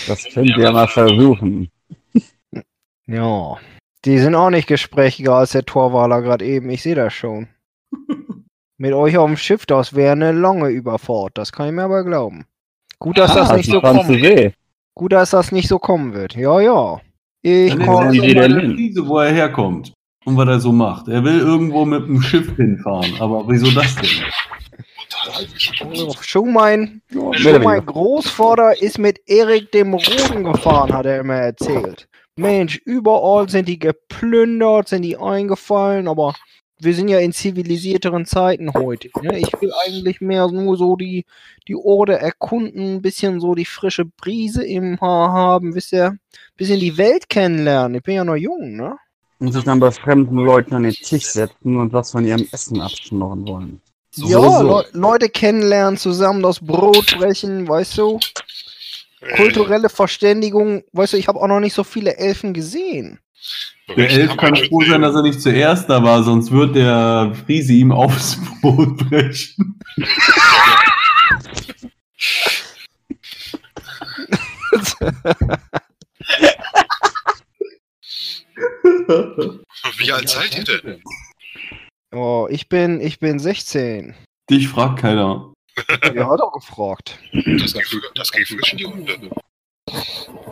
Das 0.06 0.24
könnt 0.32 0.56
ihr 0.56 0.70
mal 0.72 0.86
versuchen. 0.88 1.70
Ja. 3.06 3.56
Die 4.04 4.18
sind 4.18 4.36
auch 4.36 4.50
nicht 4.50 4.68
gesprächiger 4.68 5.34
als 5.34 5.52
der 5.52 5.64
Torwaler 5.64 6.22
gerade 6.22 6.44
eben. 6.44 6.70
Ich 6.70 6.82
sehe 6.82 6.94
das 6.94 7.12
schon. 7.12 7.48
Mit 8.78 8.94
euch 8.94 9.18
auf 9.18 9.26
dem 9.26 9.36
Schiff, 9.36 9.66
das 9.66 9.94
wäre 9.94 10.12
eine 10.12 10.32
lange 10.32 10.68
Überfahrt. 10.68 11.36
Das 11.36 11.52
kann 11.52 11.66
ich 11.66 11.72
mir 11.72 11.82
aber 11.82 12.04
glauben. 12.04 12.46
Gut, 13.00 13.18
dass 13.18 13.34
das 13.34 13.50
Ah, 13.50 13.56
nicht 13.56 13.66
die 13.66 13.72
so 13.72 14.02
See. 14.04 14.54
Gut, 14.94 15.12
dass 15.12 15.30
das 15.30 15.52
nicht 15.52 15.68
so 15.68 15.78
kommen 15.78 16.14
wird. 16.14 16.36
Ja, 16.36 16.60
ja. 16.60 17.00
Ich 17.42 17.70
Dann 17.70 17.78
komm, 17.80 17.94
wollen 17.94 18.06
erzähl 18.06 18.20
Sie 18.22 18.34
doch 18.34 18.34
mal 18.34 18.48
denn 18.48 18.56
der 18.56 18.60
hin? 18.60 18.74
Friese, 18.74 19.08
wo 19.08 19.18
er 19.18 19.32
herkommt. 19.32 19.92
Und 20.24 20.36
was 20.36 20.48
er 20.48 20.60
so 20.60 20.72
macht. 20.72 21.08
Er 21.08 21.24
will 21.24 21.40
irgendwo 21.40 21.84
mit 21.84 22.06
dem 22.06 22.22
Schiff 22.22 22.54
hinfahren. 22.56 23.12
Aber 23.18 23.44
wieso 23.48 23.70
das 23.72 23.96
denn? 23.96 24.24
schon 26.22 26.52
mein. 26.52 27.02
Großvater 27.10 28.80
ist 28.80 28.98
mit 28.98 29.20
Erik 29.26 29.72
dem 29.72 29.94
Roten 29.94 30.44
gefahren, 30.44 30.92
hat 30.92 31.06
er 31.06 31.20
immer 31.20 31.34
erzählt. 31.34 32.08
Mensch, 32.36 32.80
überall 32.84 33.48
sind 33.48 33.68
die 33.68 33.78
geplündert, 33.78 34.88
sind 34.88 35.02
die 35.02 35.18
eingefallen, 35.18 36.08
aber 36.08 36.34
wir 36.84 36.94
sind 36.94 37.08
ja 37.08 37.18
in 37.18 37.32
zivilisierteren 37.32 38.26
Zeiten 38.26 38.72
heute. 38.74 39.08
Ne? 39.22 39.38
Ich 39.38 39.52
will 39.60 39.72
eigentlich 39.86 40.20
mehr 40.20 40.48
nur 40.48 40.76
so 40.76 40.96
die, 40.96 41.24
die 41.68 41.76
Orde 41.76 42.18
erkunden, 42.18 42.96
ein 42.96 43.02
bisschen 43.02 43.40
so 43.40 43.54
die 43.54 43.64
frische 43.64 44.04
Brise 44.04 44.64
im 44.64 45.00
Haar 45.00 45.32
haben, 45.32 45.74
wisst 45.74 45.92
ihr? 45.92 46.16
Bisschen 46.56 46.80
die 46.80 46.98
Welt 46.98 47.28
kennenlernen. 47.28 47.96
Ich 47.96 48.02
bin 48.02 48.16
ja 48.16 48.24
noch 48.24 48.36
jung, 48.36 48.76
ne? 48.76 48.96
Und 49.38 49.52
sich 49.52 49.64
dann 49.64 49.80
bei 49.80 49.90
fremden 49.90 50.36
Leuten 50.36 50.74
an 50.74 50.84
den 50.84 50.92
Tisch 50.92 51.24
setzen 51.24 51.76
und 51.76 51.92
was 51.92 52.12
von 52.12 52.24
ihrem 52.24 52.46
Essen 52.52 52.80
abschnorren 52.80 53.46
wollen. 53.46 53.80
ja, 54.14 54.40
so. 54.40 54.62
Le 54.62 54.84
Leute 54.92 55.28
kennenlernen, 55.28 55.96
zusammen 55.96 56.42
das 56.42 56.60
Brot 56.60 57.16
brechen, 57.18 57.66
weißt 57.68 57.98
du? 57.98 58.20
Kulturelle 59.36 59.88
Verständigung, 59.88 60.82
weißt 60.92 61.12
du, 61.12 61.16
ich 61.16 61.28
habe 61.28 61.40
auch 61.40 61.46
noch 61.46 61.60
nicht 61.60 61.74
so 61.74 61.84
viele 61.84 62.16
Elfen 62.16 62.52
gesehen. 62.52 63.20
Der 63.96 64.10
Elf 64.10 64.36
kann 64.36 64.56
froh 64.56 64.82
sein, 64.82 65.02
dass 65.02 65.14
er 65.14 65.22
nicht 65.22 65.40
zuerst 65.40 65.88
da 65.90 66.02
war, 66.02 66.22
sonst 66.22 66.50
wird 66.50 66.76
der 66.76 67.34
Friese 67.44 67.72
ihm 67.74 67.92
aufs 67.92 68.38
Brot 68.60 68.96
brechen. 68.96 69.78
Wie 79.98 80.12
alt 80.12 80.28
seid 80.28 80.56
ihr 80.56 80.64
denn? 80.64 81.02
Oh, 82.12 82.46
ich 82.50 82.68
bin, 82.68 83.00
ich 83.00 83.18
bin 83.18 83.38
16. 83.38 84.14
Dich 84.50 84.68
fragt 84.68 85.00
keiner. 85.00 85.52
Ja, 86.14 86.28
hat 86.28 86.40
auch 86.40 86.52
gefragt. 86.52 87.18
Das 87.32 87.72
ging, 87.72 88.00
das 88.14 88.30
ging 88.30 88.44
frisch 88.44 88.72
in 88.72 88.78
die 88.78 88.84
Runde. 88.84 89.30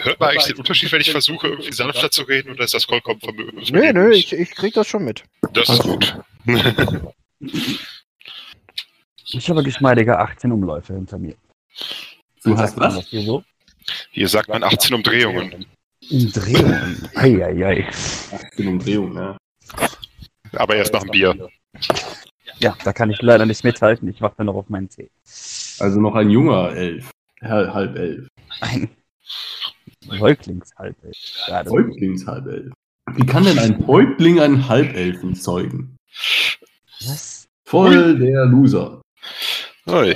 Hört 0.01 0.21
man 0.21 0.31
eigentlich 0.31 0.45
den 0.47 0.57
Unterschied, 0.57 0.91
wenn 0.93 1.01
ich 1.01 1.11
versuche, 1.11 1.49
irgendwie 1.49 1.73
sanfter 1.73 2.11
zu 2.11 2.23
reden, 2.23 2.53
oder 2.53 2.65
ist 2.65 2.75
das 2.75 2.85
vollkommen 2.85 3.21
vermögend? 3.21 3.71
Nö, 3.73 3.93
nö, 3.93 4.11
ich, 4.13 4.33
ich 4.33 4.51
krieg 4.53 4.75
das 4.75 4.87
schon 4.89 5.05
mit. 5.05 5.25
Das 5.53 5.69
ist 5.69 5.83
gut. 5.83 6.17
Ich 9.33 9.49
habe 9.49 9.63
geschmeidige 9.63 10.19
18 10.19 10.51
Umläufe 10.53 10.95
hinter 10.95 11.19
mir. 11.19 11.35
Du 12.43 12.57
hast 12.57 12.77
was? 12.79 12.95
das 12.97 13.07
hier 13.09 13.23
so? 13.23 13.45
Hier 14.11 14.29
sagt 14.29 14.49
man 14.49 14.63
18 14.63 14.95
Umdrehungen. 14.95 15.67
Umdrehungen. 16.11 17.09
Eieiei. 17.15 17.87
18 18.33 18.69
Umdrehungen, 18.69 19.17
ja. 19.17 19.37
Aber 20.53 20.75
erst 20.77 20.93
nach 20.93 21.03
dem 21.03 21.11
Bier. 21.11 21.49
Ja, 22.59 22.77
da 22.85 22.93
kann 22.93 23.11
ich 23.11 23.23
leider 23.23 23.47
nicht 23.47 23.63
mithalten. 23.65 24.09
Ich 24.09 24.21
warte 24.21 24.45
noch 24.45 24.55
auf 24.55 24.69
meinen 24.69 24.89
Tee. 24.89 25.11
Also 25.79 26.01
noch 26.01 26.15
ein 26.15 26.29
junger 26.31 26.73
Elf. 26.75 27.11
Hal- 27.43 27.73
Halb 27.73 27.97
elf. 27.97 28.29
Ein 28.61 28.91
Säuglingshalbe. 30.07 31.13
Ja, 31.49 31.63
das- 31.63 31.73
Häuptlingshalb 31.73 32.47
elf. 32.47 32.73
Wie 33.15 33.27
kann 33.27 33.45
denn 33.45 33.59
ein 33.59 33.87
Häuptling 33.87 34.41
einen 34.41 34.69
Halbelfen 34.69 35.35
zeugen? 35.35 35.97
Was? 37.01 37.47
Voll 37.67 38.19
der 38.19 38.47
Loser. 38.47 39.03
Oi. 39.87 40.15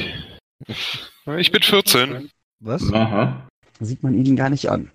Ich 1.38 1.50
bin 1.50 1.62
14. 1.62 2.30
Was? 2.60 2.92
Aha. 2.92 3.48
Sieht 3.80 4.02
man 4.02 4.14
ihnen 4.14 4.36
gar 4.36 4.50
nicht 4.50 4.68
an. 4.70 4.90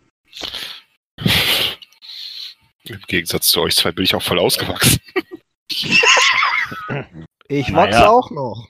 Im 2.85 2.99
Gegensatz 3.07 3.47
zu 3.47 3.61
euch 3.61 3.75
zwei 3.75 3.91
bin 3.91 4.05
ich 4.05 4.15
auch 4.15 4.21
voll 4.23 4.39
ausgewachsen. 4.39 4.99
Ich 7.47 7.67
Naja. 7.69 7.73
wachse 7.75 8.09
auch 8.09 8.31
noch. 8.31 8.67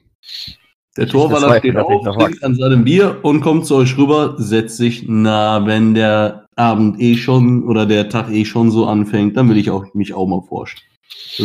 Der 0.98 1.08
Torwaller 1.08 1.60
steht 1.60 1.78
auf, 1.78 2.04
trinkt 2.16 2.44
an 2.44 2.56
seinem 2.56 2.84
Bier 2.84 3.20
und 3.22 3.42
kommt 3.42 3.66
zu 3.66 3.76
euch 3.76 3.98
rüber, 3.98 4.36
setzt 4.38 4.78
sich, 4.78 5.06
na, 5.08 5.66
wenn 5.66 5.94
der 5.94 6.48
Abend 6.56 7.00
eh 7.00 7.16
schon 7.16 7.64
oder 7.64 7.86
der 7.86 8.10
Tag 8.10 8.30
eh 8.32 8.44
schon 8.44 8.72
so 8.72 8.86
anfängt, 8.86 9.38
dann 9.38 9.50
will 9.50 9.58
ich 9.58 9.70
auch, 9.70 9.94
mich 9.94 10.14
auch 10.14 10.28
mal 10.28 10.42
vorstellen. 10.42 10.90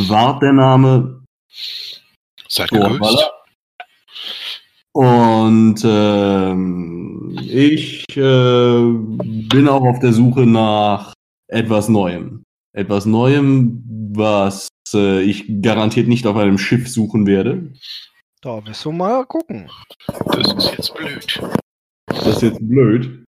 Wart 0.09 0.43
der 0.43 0.53
Name 0.53 1.23
Seid 2.49 2.71
gegrüßt. 2.71 2.99
Torwaller. 2.99 3.31
Und 4.93 5.83
ähm, 5.85 7.37
ich 7.43 8.05
äh, 8.17 8.21
bin 8.21 9.69
auch 9.69 9.83
auf 9.83 9.99
der 9.99 10.13
Suche 10.13 10.47
nach 10.47 11.15
etwas 11.49 11.89
Neuem. 11.89 12.45
Etwas 12.73 13.05
Neuem, 13.05 13.83
was 14.15 14.69
äh, 14.95 15.21
ich 15.23 15.47
garantiert 15.63 16.07
nicht 16.07 16.27
auf 16.27 16.37
einem 16.37 16.59
Schiff 16.59 16.89
suchen 16.89 17.27
werde. 17.27 17.73
Da 18.45 18.63
wirst 18.67 18.85
du 18.85 18.93
mal 18.93 19.25
gucken. 19.25 19.71
Das 20.07 20.53
ist 20.53 20.73
jetzt 20.77 20.95
blöd. 20.95 21.41
Das 22.05 22.27
ist 22.27 22.43
jetzt 22.43 22.59
blöd. 22.61 23.25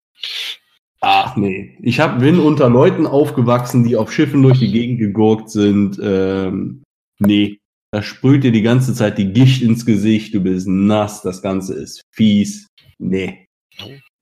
Ach 1.01 1.35
nee. 1.35 1.77
Ich 1.81 1.99
hab, 1.99 2.19
bin 2.19 2.39
unter 2.39 2.69
Leuten 2.69 3.05
aufgewachsen, 3.05 3.83
die 3.83 3.97
auf 3.97 4.09
Schiffen 4.13 4.41
durch 4.41 4.59
die 4.59 4.71
Gegend 4.71 4.99
gegurkt 4.99 5.49
sind. 5.49 5.99
Ähm, 6.01 6.83
nee. 7.19 7.57
Da 7.91 8.01
sprüht 8.01 8.45
dir 8.45 8.53
die 8.53 8.61
ganze 8.61 8.93
Zeit 8.93 9.17
die 9.17 9.33
Gicht 9.33 9.61
ins 9.61 9.85
Gesicht. 9.85 10.33
Du 10.33 10.39
bist 10.39 10.65
nass. 10.69 11.21
Das 11.21 11.41
Ganze 11.41 11.73
ist 11.73 12.03
fies. 12.13 12.67
Nee. 12.97 13.47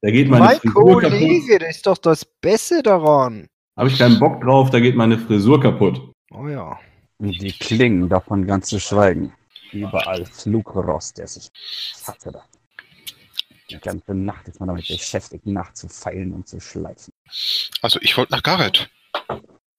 Da 0.02 0.10
geht 0.10 0.28
meine 0.28 0.46
Mein 0.46 0.58
Frisur 0.58 1.02
kaputt. 1.02 1.04
Kollege, 1.04 1.60
das 1.60 1.76
ist 1.76 1.86
doch 1.86 2.00
das 2.00 2.26
Beste 2.26 2.82
daran. 2.82 3.46
Habe 3.78 3.90
ich 3.90 4.00
keinen 4.00 4.20
Bock 4.20 4.42
drauf. 4.42 4.72
Da 4.72 4.80
geht 4.80 4.96
meine 4.96 5.20
Frisur 5.20 5.62
kaputt. 5.62 6.02
Oh 6.32 6.48
ja. 6.48 6.80
Wie 7.20 7.38
die 7.38 7.52
klingen, 7.52 8.10
davon 8.10 8.48
ganz 8.48 8.70
zu 8.70 8.80
schweigen. 8.80 9.34
Überall 9.72 10.26
Flugrost, 10.26 11.18
der 11.18 11.28
sich 11.28 11.50
hatte 12.06 12.32
da. 12.32 12.46
Die 13.70 13.78
ganze 13.80 14.16
Nacht 14.16 14.48
ist 14.48 14.60
man 14.60 14.68
damit 14.68 14.88
beschäftigt, 14.88 15.46
nachzufeilen 15.46 16.34
und 16.34 16.48
zu 16.48 16.60
schleifen. 16.60 17.14
Also 17.82 18.00
ich 18.02 18.18
wollte 18.18 18.32
nach 18.32 18.42
Gareth. 18.42 18.90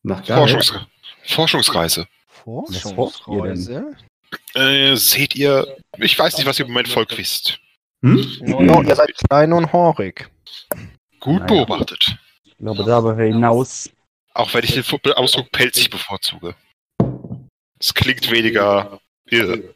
Nach 0.02 0.24
Gareth. 0.24 0.50
Forschungsre 0.50 0.86
Forschungsreise. 1.24 2.06
Forschungsreise? 2.28 3.96
Äh, 4.54 4.94
seht 4.96 5.34
ihr, 5.34 5.76
ich 5.98 6.18
weiß 6.18 6.36
nicht, 6.36 6.46
was 6.46 6.58
ihr 6.58 6.66
im 6.66 6.72
Moment 6.72 6.88
Volk 6.88 7.16
wisst. 7.18 7.58
Hm? 8.02 8.24
No, 8.42 8.60
no, 8.60 8.82
ihr 8.82 8.94
seid 8.94 9.12
klein 9.28 9.52
und 9.52 9.72
haarig. 9.72 10.30
Gut 11.18 11.40
Naja. 11.40 11.46
beobachtet. 11.46 12.16
Ich 12.44 12.56
glaube, 12.56 12.84
darüber 12.84 13.22
hinaus 13.22 13.90
Auch 14.34 14.54
wenn 14.54 14.64
ich 14.64 14.72
den 14.72 15.12
Ausdruck 15.14 15.50
pelzig 15.50 15.90
bevorzuge. 15.90 16.54
Es 17.78 17.92
klingt 17.92 18.30
weniger 18.30 19.00
irre. 19.26 19.74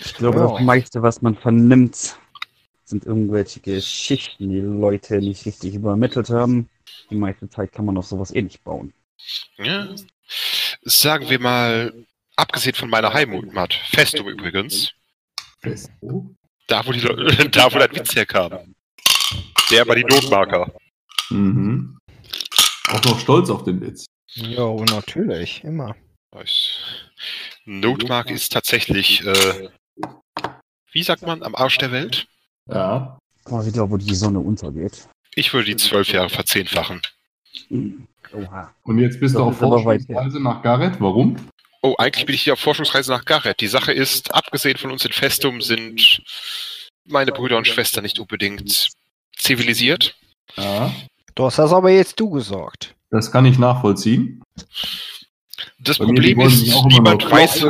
Ich 0.00 0.14
glaube, 0.14 0.38
Ja. 0.38 0.48
das 0.52 0.60
meiste, 0.62 1.02
was 1.02 1.22
man 1.22 1.36
vernimmt, 1.36 2.16
sind 2.84 3.04
irgendwelche 3.04 3.60
Geschichten, 3.60 4.48
die 4.50 4.60
Leute 4.60 5.18
nicht 5.18 5.44
richtig 5.46 5.74
übermittelt 5.74 6.30
haben. 6.30 6.68
Die 7.10 7.16
meiste 7.16 7.48
Zeit 7.48 7.72
kann 7.72 7.84
man 7.84 7.96
auf 7.98 8.06
sowas 8.06 8.34
eh 8.34 8.42
nicht 8.42 8.62
bauen. 8.64 8.92
Ja. 9.58 9.88
Sagen 10.82 11.28
wir 11.28 11.38
mal, 11.40 11.92
abgesehen 12.36 12.74
von 12.74 12.88
meiner 12.90 13.12
Heimat, 13.12 13.74
Festum 13.90 14.28
übrigens, 14.28 14.92
da 16.66 16.86
wo, 16.86 16.92
die, 16.92 17.00
Le- 17.00 17.48
da 17.50 17.72
wo 17.72 17.78
dein 17.78 17.94
Witz 17.94 18.14
herkam. 18.14 18.74
Der 19.70 19.86
war 19.86 19.96
die 19.96 20.04
Notmarker. 20.04 20.72
Mhm. 21.30 21.98
Auch 22.88 23.04
noch 23.04 23.20
stolz 23.20 23.50
auf 23.50 23.64
den 23.64 23.80
Witz. 23.82 24.06
Ja, 24.34 24.72
natürlich. 24.74 25.62
Immer. 25.64 25.94
Ich- 26.42 26.78
Notmark 27.68 28.30
ist 28.30 28.50
tatsächlich, 28.50 29.22
äh, 29.26 29.68
wie 30.90 31.02
sagt 31.02 31.20
man, 31.22 31.42
am 31.42 31.54
Arsch 31.54 31.76
der 31.76 31.92
Welt? 31.92 32.26
Ja. 32.66 33.18
Mal 33.50 33.66
wieder, 33.66 33.90
wo 33.90 33.98
die 33.98 34.14
Sonne 34.14 34.40
untergeht. 34.40 35.06
Ich 35.34 35.52
würde 35.52 35.66
die 35.66 35.76
zwölf 35.76 36.10
Jahre 36.10 36.30
verzehnfachen. 36.30 37.02
Oha. 38.32 38.74
Und 38.84 38.98
jetzt 38.98 39.20
bist 39.20 39.34
Das 39.34 39.42
du 39.42 39.48
auf 39.48 39.58
Forschungsreise 39.58 40.40
nach 40.40 40.62
Gareth. 40.62 40.98
Warum? 40.98 41.36
Oh, 41.82 41.94
eigentlich 41.98 42.24
bin 42.24 42.34
ich 42.34 42.42
hier 42.42 42.54
auf 42.54 42.58
Forschungsreise 42.58 43.10
nach 43.12 43.26
Gareth. 43.26 43.60
Die 43.60 43.68
Sache 43.68 43.92
ist, 43.92 44.34
abgesehen 44.34 44.78
von 44.78 44.90
uns 44.90 45.04
in 45.04 45.12
Festum 45.12 45.60
sind 45.60 46.22
meine 47.04 47.32
Brüder 47.32 47.58
und 47.58 47.66
Schwestern 47.66 48.02
nicht 48.02 48.18
unbedingt 48.18 48.88
zivilisiert. 49.36 50.16
Ja. 50.56 50.90
Du 51.34 51.44
hast 51.44 51.58
das 51.58 51.72
aber 51.72 51.90
jetzt 51.90 52.18
du 52.18 52.30
gesagt. 52.30 52.94
Das 53.10 53.30
kann 53.30 53.44
ich 53.44 53.58
nachvollziehen. 53.58 54.42
Das 55.78 55.98
Bei 55.98 56.04
Problem 56.04 56.40
ist, 56.40 56.66
niemand 56.86 57.30
weiß, 57.30 57.66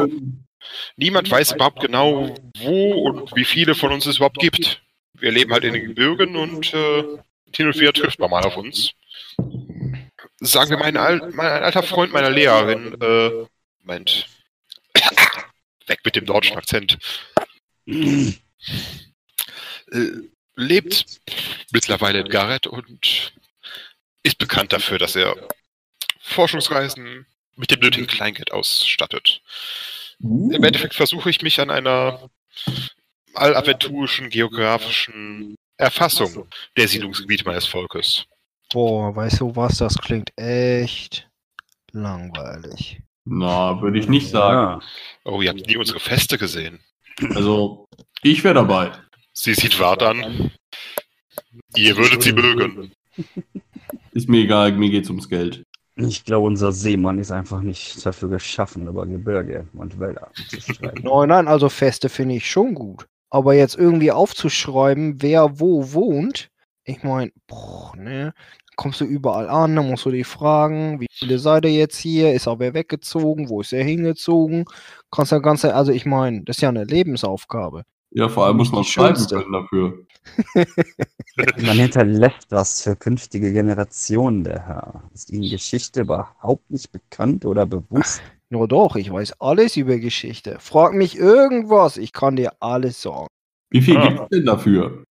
niemand 0.97 1.30
weiß 1.30 1.53
überhaupt 1.53 1.80
genau, 1.80 2.34
wo 2.59 2.93
und 3.09 3.34
wie 3.34 3.45
viele 3.45 3.74
von 3.74 3.93
uns 3.93 4.07
es 4.07 4.16
überhaupt 4.16 4.39
gibt. 4.39 4.82
Wir 5.14 5.32
leben 5.32 5.53
halt 5.53 5.64
in 5.64 5.72
den 5.72 5.89
Gebirgen 5.89 6.36
und 6.36 6.72
äh, 6.74 7.05
hin 7.55 7.66
und 7.66 7.78
wieder 7.78 7.93
trifft 7.93 8.18
man 8.18 8.30
mal 8.30 8.45
auf 8.45 8.57
uns. 8.57 8.93
Sagen 10.41 10.70
wir, 10.70 10.78
mein, 10.78 10.97
Al 10.97 11.30
mein 11.32 11.51
ein 11.51 11.64
alter 11.64 11.82
Freund 11.82 12.12
meiner 12.12 12.30
Lehrerin, 12.30 12.97
äh, 13.01 13.47
Moment. 13.82 14.28
Weg 15.86 16.01
mit 16.05 16.14
dem 16.14 16.26
deutschen 16.26 16.57
Akzent. 16.57 16.99
Äh, 17.86 18.34
lebt 20.55 21.20
mittlerweile 21.72 22.20
in 22.20 22.28
Gareth 22.28 22.66
und 22.66 23.32
ist 24.22 24.39
bekannt 24.39 24.72
dafür, 24.72 24.99
dass 24.99 25.16
er 25.16 25.34
Forschungsreisen 26.20 27.26
mit 27.59 27.70
dem 27.70 27.80
nötigen 27.80 28.06
Kleingeld 28.06 28.52
ausstattet. 28.52 29.42
Uh, 30.20 30.50
Im 30.52 30.64
Endeffekt 30.64 30.94
versuche 30.94 31.28
ich 31.30 31.42
mich 31.42 31.61
an 31.61 31.70
einer 31.70 32.30
allaventurischen 33.34 34.30
geografischen 34.30 35.54
Erfassung 35.76 36.46
der 36.76 36.88
Siedlungsgebiete 36.88 37.44
meines 37.44 37.66
Volkes. 37.66 38.24
Boah, 38.72 39.14
weißt 39.14 39.40
du 39.40 39.54
was? 39.54 39.78
Das 39.78 39.96
klingt 39.96 40.30
echt 40.36 41.28
langweilig. 41.92 43.00
Na, 43.24 43.80
würde 43.80 43.98
ich 43.98 44.09
nicht 44.09 44.28
sagen. 44.28 44.80
Ja. 44.80 44.88
Oh, 45.24 45.40
ihr 45.42 45.50
habt 45.50 45.66
nie 45.66 45.76
unsere 45.76 46.00
Feste 46.00 46.38
gesehen. 46.38 46.80
Also, 47.34 47.86
ich 48.22 48.42
wäre 48.44 48.54
dabei. 48.54 48.92
Sie 49.32 49.54
sieht 49.54 49.78
Wart 49.78 50.02
an. 50.02 50.50
Ihr 51.76 51.96
würdet 51.96 52.22
sie 52.22 52.32
mögen. 52.32 52.92
Ist 54.12 54.28
mir 54.28 54.42
egal, 54.42 54.72
mir 54.72 54.90
geht's 54.90 55.11
ums 55.11 55.28
Geld. 55.28 55.64
Ich 56.01 56.24
glaube, 56.24 56.46
unser 56.46 56.70
Seemann 56.70 57.18
ist 57.18 57.32
einfach 57.32 57.61
nicht 57.61 58.07
dafür 58.07 58.28
geschaffen, 58.28 58.86
über 58.86 59.05
Gebirge 59.05 59.66
und 59.72 59.99
Wälder 59.99 60.30
zu 60.49 60.61
schreiben. 60.61 61.03
Nein, 61.03 61.28
nein, 61.28 61.49
also 61.49 61.68
Feste 61.68 62.09
finde 62.09 62.36
ich 62.36 62.49
schon 62.49 62.74
gut. 62.74 63.09
Aber 63.30 63.55
jetzt 63.55 63.76
irgendwie 63.76 64.12
aufzuschreiben, 64.12 65.20
wer 65.20 65.59
wo 65.59 65.92
wohnt, 65.92 66.51
ich 66.84 67.03
meine, 67.03 67.32
ne? 67.96 68.32
Kommst 68.76 69.01
du 69.01 69.05
überall 69.07 69.49
an, 69.49 69.74
dann 69.74 69.88
musst 69.88 70.05
du 70.07 70.12
dich 70.12 70.26
fragen, 70.26 71.01
wie 71.01 71.09
viele 71.11 71.40
seid 71.40 71.64
ihr 71.64 71.72
jetzt 71.72 71.96
hier? 71.99 72.32
Ist 72.32 72.46
er 72.46 72.61
wer 72.61 72.74
weggezogen? 72.74 73.49
Wo 73.49 73.61
ist 73.61 73.72
er 73.72 73.82
hingezogen? 73.82 74.66
Kannst 75.11 75.32
du 75.32 75.40
ganze, 75.40 75.74
also 75.74 75.90
ich 75.90 76.07
meine, 76.07 76.44
das 76.44 76.59
ist 76.59 76.61
ja 76.62 76.68
eine 76.68 76.84
Lebensaufgabe. 76.84 77.82
Ja, 78.11 78.28
vor 78.28 78.46
allem 78.46 78.56
muss 78.56 78.72
man 78.72 78.84
schreiben 78.84 79.24
können 79.26 79.52
dafür. 79.52 79.98
Man 81.59 81.78
hinterlässt 81.78 82.50
was 82.50 82.82
für 82.82 82.96
künftige 82.96 83.52
Generationen, 83.52 84.44
der 84.44 84.66
Herr. 84.66 85.02
Ist 85.14 85.30
Ihnen 85.30 85.48
Geschichte 85.48 86.02
überhaupt 86.02 86.70
nicht 86.70 86.90
bekannt 86.92 87.44
oder 87.46 87.64
bewusst? 87.64 88.20
Nur 88.50 88.66
doch, 88.68 88.96
ich 88.96 89.11
weiß 89.12 89.40
alles 89.40 89.76
über 89.76 89.98
Geschichte. 89.98 90.56
Frag 90.61 90.94
mich 90.94 91.16
irgendwas, 91.16 91.96
ich 91.96 92.12
kann 92.12 92.36
dir 92.36 92.52
alles 92.61 93.00
sagen. 93.02 93.26
Wie 93.70 93.80
viel 93.82 93.96
Ah. 93.96 94.09
gibt's 94.09 94.28
denn 94.30 94.46
dafür? 94.46 95.04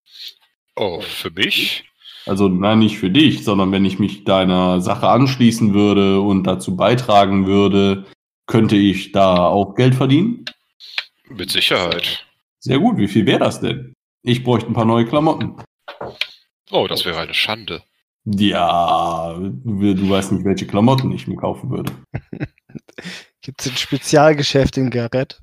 Oh, 0.76 1.02
für 1.02 1.32
mich? 1.32 1.86
Also, 2.26 2.48
nein, 2.50 2.80
nicht 2.80 2.98
für 2.98 3.10
dich, 3.10 3.44
sondern 3.44 3.72
wenn 3.72 3.86
ich 3.86 4.00
mich 4.00 4.24
deiner 4.26 4.82
Sache 4.82 5.08
anschließen 5.08 5.74
würde 5.74 6.20
und 6.22 6.44
dazu 6.44 6.76
beitragen 6.76 7.48
würde, 7.48 8.06
könnte 8.48 8.76
ich 8.76 9.12
da 9.14 9.48
auch 9.48 9.76
Geld 9.76 9.96
verdienen? 9.96 10.46
Mit 11.30 11.52
Sicherheit. 11.52 12.27
Sehr 12.68 12.80
gut, 12.80 12.98
wie 12.98 13.08
viel 13.08 13.26
wäre 13.26 13.40
das 13.40 13.62
denn? 13.62 13.94
Ich 14.24 14.44
bräuchte 14.44 14.70
ein 14.70 14.74
paar 14.74 14.84
neue 14.84 15.06
Klamotten. 15.06 15.56
Oh, 16.70 16.86
das 16.86 17.06
wäre 17.06 17.18
eine 17.18 17.34
Schande. 17.34 17.82
Ja, 18.26 19.34
du, 19.40 19.94
du 19.94 20.10
weißt 20.10 20.34
nicht, 20.34 20.44
welche 20.44 20.68
Klamotten 20.68 21.14
ich 21.14 21.28
mir 21.28 21.38
kaufen 21.38 21.70
würde. 21.70 21.94
Gibt 23.42 23.62
es 23.62 23.72
ein 23.72 23.78
Spezialgeschäft 23.78 24.76
in 24.76 24.90
Garrett? 24.90 25.40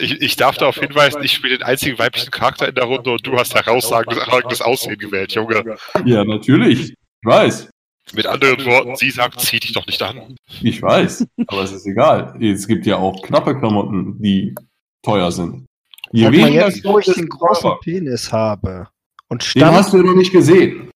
Ich, 0.00 0.20
ich 0.20 0.34
darf 0.34 0.56
darauf 0.56 0.80
hinweisen, 0.80 1.22
ich 1.22 1.30
spiele 1.30 1.58
den 1.58 1.64
einzigen 1.64 1.96
weiblichen 1.96 2.32
Charakter 2.32 2.68
in 2.68 2.74
der 2.74 2.86
Runde 2.86 3.12
und 3.12 3.24
du 3.24 3.38
hast 3.38 3.54
herausragendes 3.54 4.60
Aussehen 4.60 4.98
gewählt, 4.98 5.32
Junge. 5.34 5.76
Ja, 6.04 6.24
natürlich. 6.24 6.90
Ich 6.90 6.96
weiß. 7.22 7.70
Mit 8.14 8.26
anderen 8.26 8.64
Worten, 8.64 8.96
sie 8.96 9.12
sagt, 9.12 9.40
zieh 9.40 9.60
dich 9.60 9.74
doch 9.74 9.86
nicht 9.86 10.02
an. 10.02 10.34
Ich 10.60 10.82
weiß, 10.82 11.24
aber 11.46 11.62
es 11.62 11.70
ist 11.70 11.86
egal. 11.86 12.36
Es 12.42 12.66
gibt 12.66 12.84
ja 12.84 12.96
auch 12.96 13.22
knappe 13.22 13.56
Klamotten, 13.56 14.20
die 14.20 14.56
teuer 15.04 15.30
sind. 15.30 15.67
Je 16.12 16.30
weniger 16.32 16.68
jetzt, 16.68 16.84
wo 16.84 16.98
ich 16.98 17.06
den 17.06 17.28
großen. 17.28 17.72
Penis 17.82 18.32
habe 18.32 18.88
und 19.28 19.42
Den 19.42 19.46
Stamm, 19.46 19.74
hast 19.74 19.92
du 19.92 19.98
noch 19.98 20.14
nicht 20.14 20.32
gesehen. 20.32 20.90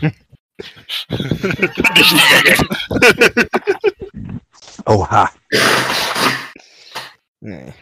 Oha. 4.86 5.30
nee. 7.40 7.72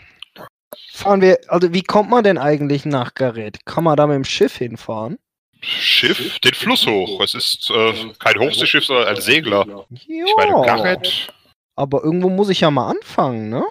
fahren 0.93 1.21
wir, 1.21 1.39
also 1.49 1.73
wie 1.73 1.83
kommt 1.83 2.11
man 2.11 2.25
denn 2.25 2.39
eigentlich 2.39 2.85
nach 2.85 3.15
Garrett? 3.15 3.65
Kann 3.67 3.85
man 3.85 3.97
da 3.97 4.07
mit 4.07 4.17
dem 4.17 4.25
Schiff 4.25 4.57
hinfahren? 4.57 5.19
Schiff, 5.61 6.39
den 6.41 6.55
Fluss 6.55 6.87
hoch. 6.87 7.21
Es 7.23 7.35
ist 7.35 7.71
äh, 7.71 7.93
kein 8.19 8.39
Hochseeschiff, 8.39 8.85
sondern 8.85 9.09
ein 9.09 9.21
Segler. 9.21 9.67
Ja, 9.67 9.85
Ich 10.27 10.35
meine, 10.37 10.53
Garrett. 10.63 11.33
aber 11.77 12.03
irgendwo 12.05 12.29
muss 12.29 12.49
ich 12.51 12.61
ja 12.61 12.71
mal 12.71 12.91
anfangen, 12.91 13.49
ne? 13.49 13.65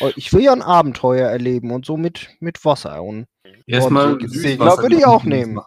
Oh, 0.00 0.10
Ich 0.16 0.32
will 0.32 0.42
ja 0.42 0.52
ein 0.52 0.62
Abenteuer 0.62 1.28
erleben 1.28 1.70
und 1.70 1.86
so 1.86 1.96
mit, 1.96 2.28
mit 2.40 2.64
Wasser 2.64 3.02
und 3.02 3.26
Erstmal 3.66 4.18
Segler 4.28 4.78
würde 4.78 4.96
ich 4.96 5.06
auch 5.06 5.24
nehmen. 5.24 5.60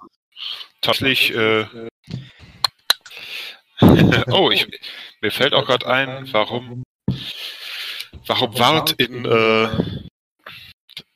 Tatsächlich, 0.81 1.33
äh, 1.35 1.65
oh, 4.31 4.51
ich, 4.51 4.67
mir 5.21 5.31
fällt 5.31 5.53
auch 5.53 5.65
gerade 5.65 5.87
ein, 5.87 6.27
warum, 6.31 6.83
warum 8.27 8.59
Wart 8.59 8.91
in, 8.93 9.25
äh, 9.25 9.67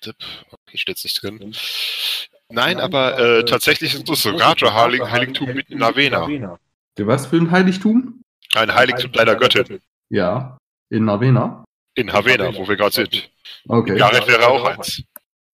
tipp, 0.01 0.15
okay, 0.51 0.77
steht's 0.77 1.03
nicht 1.03 1.21
drin. 1.21 1.53
Nein, 2.49 2.79
aber 2.79 3.19
äh, 3.19 3.45
tatsächlich 3.45 3.93
ist 3.93 4.07
das 4.07 4.25
Raja 4.25 4.73
Heilig 4.73 5.01
Heiligtum 5.01 5.53
mitten 5.53 5.73
in 5.73 5.83
Avena. 5.83 6.57
Für 6.95 7.07
was 7.07 7.27
für 7.27 7.35
ein 7.35 7.51
Heiligtum? 7.51 8.21
Ein 8.55 8.73
Heiligtum 8.73 9.11
deiner 9.11 9.35
Göttin. 9.35 9.81
Ja, 10.09 10.57
in 10.89 11.09
Avena. 11.09 11.65
In 11.97 12.13
Havena, 12.13 12.55
wo 12.55 12.67
wir 12.67 12.75
gerade 12.75 12.93
sind. 12.93 13.29
Okay. 13.67 13.97
Gareth 13.97 14.27
wäre 14.27 14.47
auch 14.47 14.63
eins. 14.65 15.03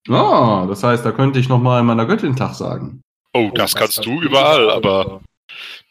Ah, 0.09 0.65
das 0.67 0.83
heißt, 0.83 1.05
da 1.05 1.13
könnte 1.13 1.39
ich 1.39 1.51
nochmal 1.51 1.83
meiner 1.83 2.07
Göttin 2.07 2.35
Tag 2.35 2.55
sagen. 2.55 3.03
Oh, 3.35 3.51
das 3.55 3.75
kannst 3.75 4.05
du 4.07 4.23
überall, 4.23 4.71
aber 4.71 5.21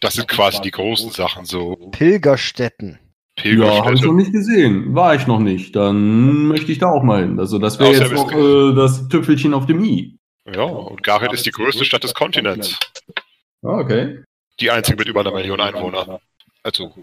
das 0.01 0.15
sind 0.15 0.27
quasi 0.27 0.59
die 0.61 0.71
großen 0.71 1.11
Sachen, 1.11 1.45
so 1.45 1.75
Pilgerstätten. 1.91 2.99
Ja, 3.43 3.85
habe 3.85 3.93
ich 3.93 4.01
noch 4.01 4.13
nicht 4.13 4.33
gesehen. 4.33 4.95
War 4.95 5.13
ich 5.13 5.27
noch 5.27 5.39
nicht. 5.39 5.75
Dann 5.75 6.47
möchte 6.47 6.71
ich 6.71 6.79
da 6.79 6.87
auch 6.87 7.03
mal 7.03 7.21
hin. 7.21 7.39
Also 7.39 7.59
das 7.59 7.79
wäre 7.79 7.93
jetzt 7.93 8.11
noch 8.11 8.31
äh, 8.33 8.73
das 8.75 9.07
Tüpfelchen 9.07 9.53
auf 9.53 9.67
dem 9.67 9.83
i. 9.83 10.17
Ja, 10.51 10.63
und 10.63 11.03
Gareth 11.03 11.31
ist 11.31 11.45
die 11.45 11.51
größte 11.51 11.85
Stadt 11.85 12.03
des 12.03 12.15
Kontinents. 12.15 12.77
Ah, 13.61 13.77
okay. 13.77 14.23
Die 14.59 14.71
einzige 14.71 14.97
mit 14.97 15.07
über 15.07 15.21
einer 15.21 15.31
Million 15.31 15.61
Einwohner. 15.61 16.19
Also, 16.63 16.93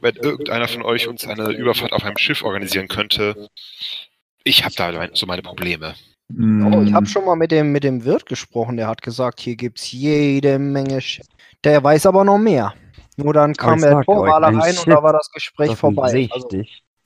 wenn 0.00 0.16
irgendeiner 0.16 0.68
von 0.68 0.82
euch 0.82 1.08
uns 1.08 1.26
eine 1.26 1.50
Überfahrt 1.50 1.92
auf 1.92 2.04
einem 2.04 2.18
Schiff 2.18 2.42
organisieren 2.42 2.88
könnte, 2.88 3.48
ich 4.44 4.64
habe 4.64 4.74
da 4.74 5.08
so 5.14 5.26
meine 5.26 5.42
Probleme. 5.42 5.94
Oh, 6.60 6.82
ich 6.82 6.92
Mm, 6.92 6.94
habe 6.94 7.06
schon 7.06 7.24
mal 7.24 7.36
mit 7.36 7.50
dem, 7.52 7.72
mit 7.72 7.84
dem 7.84 8.04
Wirt 8.04 8.26
gesprochen, 8.26 8.76
der 8.76 8.88
hat 8.88 9.02
gesagt, 9.02 9.40
hier 9.40 9.56
gibt's 9.56 9.92
jede 9.92 10.58
Menge 10.58 11.00
Sch 11.00 11.20
Der 11.64 11.82
weiß 11.82 12.06
aber 12.06 12.24
noch 12.24 12.38
mehr. 12.38 12.74
Nur 13.16 13.32
dann 13.32 13.54
kam 13.54 13.80
Torwaler 14.04 14.48
ein 14.48 14.60
rein 14.60 14.78
und 14.78 14.84
Schiff, 14.84 14.90
da 14.90 15.02
war 15.02 15.12
das 15.12 15.30
Gespräch 15.30 15.76
vorbei. 15.76 16.28
Also 16.30 16.48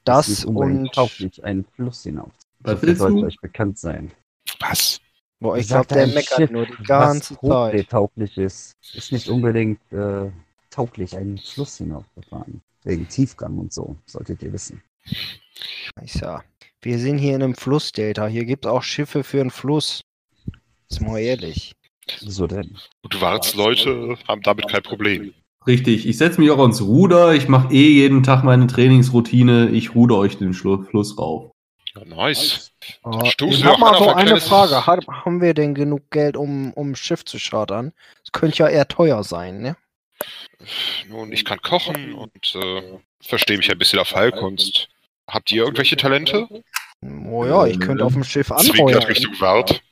das 0.04 0.28
ist 0.28 0.28
nicht 0.28 0.46
unbedingt 0.46 0.84
und 0.84 0.92
tauglich, 0.92 1.44
einen 1.44 1.64
Fluss 1.64 2.02
hinauf. 2.02 2.32
Was 2.60 2.80
Das 2.84 2.98
sollte 2.98 3.14
du? 3.20 3.26
euch 3.26 3.40
bekannt 3.40 3.78
sein. 3.78 4.12
Was? 4.60 5.00
boah, 5.40 5.56
ich 5.58 5.68
glaube, 5.68 5.88
der 5.92 6.06
meckert 6.06 6.36
Schiff, 6.36 6.50
nur 6.50 6.66
die 6.66 6.76
ganze 6.84 7.34
was 7.40 7.40
Zeit. 7.40 7.88
tauglich 7.88 8.36
ist, 8.38 8.72
ist 8.92 9.12
nicht 9.12 9.28
unbedingt 9.28 9.80
äh, 9.92 10.30
tauglich, 10.72 11.16
einen 11.16 11.38
Fluss 11.38 11.78
hinaufzufahren. 11.78 12.62
Wegen 12.84 13.08
Tiefgang 13.08 13.58
und 13.58 13.72
so, 13.72 13.96
solltet 14.06 14.42
ihr 14.42 14.52
wissen. 14.52 14.82
Ich 16.02 16.14
sag, 16.14 16.44
wir 16.80 16.98
sind 16.98 17.18
hier 17.18 17.36
in 17.36 17.42
einem 17.42 17.54
Flussdelta. 17.54 18.26
Hier 18.26 18.44
gibt's 18.44 18.66
auch 18.66 18.82
Schiffe 18.82 19.22
für 19.22 19.40
einen 19.40 19.50
Fluss. 19.50 20.02
Ist 20.90 21.00
mal 21.00 21.18
ehrlich. 21.18 21.74
So 22.18 22.48
denn. 22.48 22.76
Und 23.02 23.20
Warts 23.20 23.54
Leute 23.54 24.16
haben 24.26 24.42
damit 24.42 24.68
kein 24.68 24.82
Problem. 24.82 25.32
Richtig, 25.66 26.08
ich 26.08 26.18
setze 26.18 26.40
mich 26.40 26.50
auch 26.50 26.58
ans 26.58 26.82
Ruder. 26.82 27.34
Ich 27.34 27.48
mache 27.48 27.72
eh 27.72 27.88
jeden 27.88 28.24
Tag 28.24 28.42
meine 28.42 28.66
Trainingsroutine. 28.66 29.68
Ich 29.70 29.94
ruder 29.94 30.16
euch 30.16 30.36
den 30.38 30.54
Schlu 30.54 30.82
Fluss 30.82 31.16
rauf. 31.18 31.52
Ja, 31.94 32.04
nice. 32.04 32.72
Stoßen 33.26 33.60
ich 33.60 33.64
habe 33.64 33.78
mal 33.78 33.96
so 33.96 34.08
ein 34.08 34.28
eine 34.28 34.40
Frage. 34.40 34.86
Hat, 34.86 35.06
haben 35.06 35.40
wir 35.40 35.54
denn 35.54 35.74
genug 35.74 36.10
Geld, 36.10 36.36
um, 36.36 36.72
um 36.72 36.90
ein 36.90 36.96
Schiff 36.96 37.24
zu 37.24 37.38
chartern? 37.38 37.92
Das 38.22 38.32
könnte 38.32 38.58
ja 38.58 38.68
eher 38.68 38.88
teuer 38.88 39.22
sein, 39.22 39.60
ne? 39.60 39.76
Nun, 41.08 41.32
ich 41.32 41.44
kann 41.44 41.60
kochen 41.60 42.14
und 42.14 42.54
äh, 42.54 42.98
verstehe 43.22 43.56
mich 43.58 43.70
ein 43.70 43.78
bisschen 43.78 43.98
auf 43.98 44.14
Heilkunst. 44.14 44.88
Habt 45.28 45.50
ihr 45.52 45.62
irgendwelche 45.64 45.96
Talente? 45.96 46.48
Oh 47.28 47.44
ja, 47.44 47.66
ich 47.66 47.80
könnte 47.80 48.04
auf 48.04 48.12
dem 48.12 48.24
Schiff 48.24 48.48
Zwinkert 48.48 48.78
anheuern. 48.78 49.02
Richtung 49.04 49.34
Wart. 49.40 49.82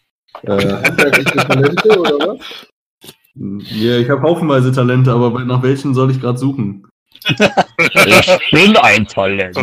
Äh, 0.42 0.50
handwerkliche 0.50 1.36
Talente 1.36 2.00
oder 2.00 2.12
was? 2.12 2.66
Ja, 3.34 3.98
ich 3.98 4.08
habe 4.10 4.22
haufenweise 4.22 4.72
Talente, 4.72 5.12
aber 5.12 5.44
nach 5.44 5.62
welchen 5.62 5.94
soll 5.94 6.10
ich 6.10 6.20
gerade 6.20 6.38
suchen? 6.38 6.86
Ich 7.26 8.50
bin 8.50 8.76
ein 8.76 9.06
Talent. 9.06 9.56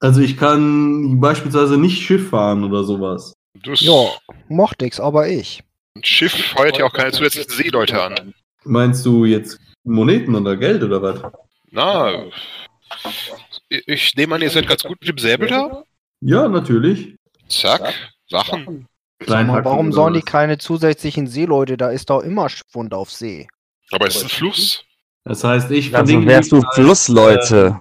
Also 0.00 0.20
ich 0.22 0.36
kann 0.36 1.20
beispielsweise 1.20 1.76
nicht 1.78 2.02
Schiff 2.02 2.30
fahren 2.30 2.64
oder 2.64 2.84
sowas. 2.84 3.34
Das 3.62 3.80
Ja, 3.80 4.06
mochte 4.48 4.86
ich's, 4.86 5.00
aber 5.00 5.28
ich. 5.28 5.62
Ein 5.96 6.04
Schiff 6.04 6.32
feuert 6.32 6.78
ja 6.78 6.86
auch 6.86 6.92
keine 6.92 7.12
zusätzlichen 7.12 7.50
Seeleute 7.52 8.02
an. 8.02 8.34
Meinst 8.64 9.04
du 9.06 9.24
jetzt 9.24 9.58
Moneten 9.84 10.34
oder 10.34 10.56
Geld 10.56 10.82
oder 10.82 11.00
was? 11.02 11.32
Na, 11.70 12.24
ich- 13.68 13.86
ich 13.88 14.14
nehme 14.16 14.34
an, 14.34 14.42
ihr 14.42 14.50
seid 14.50 14.66
ganz 14.68 14.82
gut 14.82 14.98
mit 15.00 15.08
dem 15.08 15.18
Säbel 15.18 15.48
da. 15.48 15.84
Ja, 16.20 16.48
natürlich. 16.48 17.16
Zack, 17.48 17.94
Wachen. 18.30 18.86
Sag 19.26 19.46
mal, 19.46 19.64
warum 19.64 19.92
sollen 19.92 20.14
die 20.14 20.22
keine 20.22 20.58
zusätzlichen 20.58 21.26
Seeleute? 21.26 21.76
Da 21.76 21.90
ist 21.90 22.08
doch 22.10 22.20
immer 22.20 22.48
Schwund 22.48 22.94
auf 22.94 23.10
See. 23.10 23.48
Aber 23.90 24.06
es 24.06 24.16
ist 24.16 24.22
ein 24.24 24.28
Fluss. 24.28 24.84
Das 25.24 25.44
heißt, 25.44 25.70
ich 25.70 25.86
Also 25.94 26.06
verdinge 26.12 26.26
wärst 26.26 26.52
du 26.52 26.56
mich 26.56 26.64
als, 26.66 26.74
Flussleute. 26.76 27.80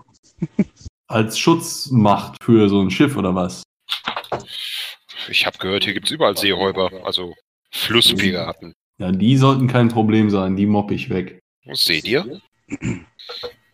äh, 0.57 0.63
als 1.07 1.39
Schutzmacht 1.39 2.43
für 2.43 2.67
so 2.67 2.81
ein 2.81 2.91
Schiff 2.91 3.15
oder 3.15 3.33
was? 3.33 3.63
Ich 5.29 5.45
habe 5.45 5.57
gehört, 5.57 5.83
hier 5.85 5.93
gibt's 5.93 6.11
überall 6.11 6.35
Seeräuber, 6.35 6.91
also 7.05 7.33
Flusspiraten. 7.71 8.73
Ja, 8.99 9.11
die 9.11 9.37
sollten 9.37 9.67
kein 9.67 9.87
Problem 9.89 10.29
sein, 10.29 10.55
die 10.55 10.65
mopp 10.65 10.91
ich 10.91 11.09
weg. 11.09 11.39
Was 11.65 11.85
seht 11.85 12.05
ihr? 12.07 12.41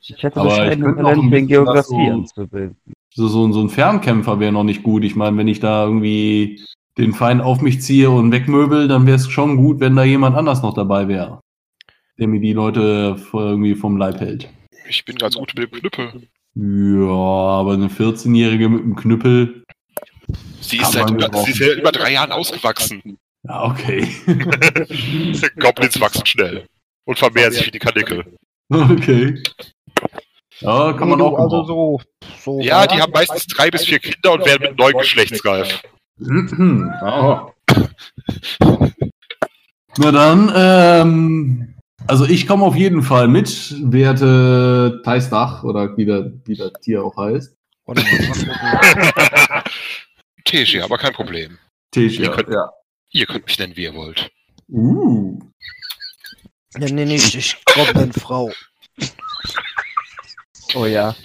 Ich 0.02 0.22
hätte 0.22 0.40
Aber 0.40 0.72
ich 0.72 0.80
könnte 0.80 1.04
auch 1.04 1.12
ein 1.12 1.30
bisschen 1.30 1.48
Geografie 1.48 1.88
so- 2.08 2.12
anzubilden. 2.12 2.78
So, 3.14 3.28
so, 3.28 3.52
so 3.52 3.62
ein 3.62 3.70
Fernkämpfer 3.70 4.40
wäre 4.40 4.52
noch 4.52 4.64
nicht 4.66 4.84
gut. 4.84 5.04
Ich 5.04 5.16
meine, 5.16 5.38
wenn 5.38 5.48
ich 5.48 5.60
da 5.62 5.86
irgendwie 5.86 6.62
den 6.98 7.14
Feind 7.14 7.42
auf 7.42 7.62
mich 7.62 7.82
ziehe 7.82 8.10
und 8.10 8.32
wegmöbel, 8.32 8.88
dann 8.88 9.08
wäre 9.08 9.16
es 9.16 9.30
schon 9.30 9.56
gut, 9.58 9.80
wenn 9.80 9.96
da 9.96 10.04
jemand 10.04 10.36
anders 10.36 10.62
noch 10.62 10.74
dabei 10.74 11.08
wäre. 11.08 11.40
Der 12.20 12.28
mir 12.28 12.40
die 12.42 12.54
Leute 12.54 13.18
irgendwie 13.34 13.76
vom 13.76 13.98
Leib 13.98 14.20
hält. 14.20 14.50
Ich 14.88 15.04
bin 15.06 15.16
ganz 15.16 15.36
gut 15.36 15.54
mit 15.58 15.72
dem 15.72 15.80
Knüppel. 15.80 16.28
Ja, 16.56 17.10
aber 17.10 17.74
eine 17.74 17.88
14-Jährige 17.88 18.70
mit 18.70 18.84
einem 18.84 18.96
Knüppel. 18.96 19.64
Sie 20.62 20.78
ist, 20.78 20.92
seit 20.92 21.10
über, 21.10 21.30
sie 21.46 21.52
ist 21.52 21.60
ja 21.60 21.74
über 21.74 21.92
drei 21.92 22.14
Jahren 22.14 22.32
ausgewachsen. 22.32 23.18
Ja, 23.48 23.64
okay. 23.64 24.08
Goblins 25.60 26.00
wachsen 26.00 26.26
schnell. 26.26 26.66
Und 27.06 27.20
vermehren 27.20 27.52
sich 27.54 27.68
wie 27.68 27.72
die 27.72 27.80
Kanickel. 27.80 28.26
okay. 28.70 29.44
Ja, 30.60 30.94
kann 30.94 31.10
man 31.10 31.22
auch 31.22 31.38
also 31.38 31.64
so, 31.66 32.02
so 32.40 32.60
Ja, 32.62 32.88
die 32.88 33.02
haben 33.02 33.12
meistens 33.12 33.46
drei 33.48 33.70
bis 33.70 33.86
vier 33.86 34.00
Kinder 34.00 34.34
und 34.34 34.46
werden 34.46 34.70
mit 34.70 34.80
neun 34.80 34.94
geschlechtsreif. 34.94 35.84
Ah. 37.02 37.52
Na 39.98 40.12
dann, 40.12 40.52
ähm, 40.56 41.76
also 42.08 42.26
ich 42.26 42.48
komme 42.48 42.66
auf 42.66 42.76
jeden 42.76 43.02
Fall 43.02 43.28
mit, 43.28 43.76
werte 43.92 45.02
Teisdach 45.04 45.64
oder 45.64 45.96
wie, 45.98 46.06
der, 46.06 46.32
wie 46.46 46.56
das 46.56 46.72
Tier 46.82 47.04
auch 47.04 47.16
heißt. 47.18 47.56
Teschi, 50.46 50.82
aber 50.82 50.98
kein 50.98 51.14
Problem. 51.14 51.58
Tisch, 51.92 52.20
Ihr 52.20 52.36
ja. 52.50 52.72
Ihr 53.16 53.28
könnt 53.28 53.46
mich 53.46 53.58
nennen, 53.58 53.78
wie 53.78 53.84
ihr 53.84 53.96
wollt. 53.96 54.30
Uh. 54.68 55.40
Ja, 56.78 56.90
nee, 56.90 57.06
nee, 57.06 57.16
ich 57.16 57.56
Frau. 58.20 58.52
Oh 60.74 60.86
ja. 60.86 61.16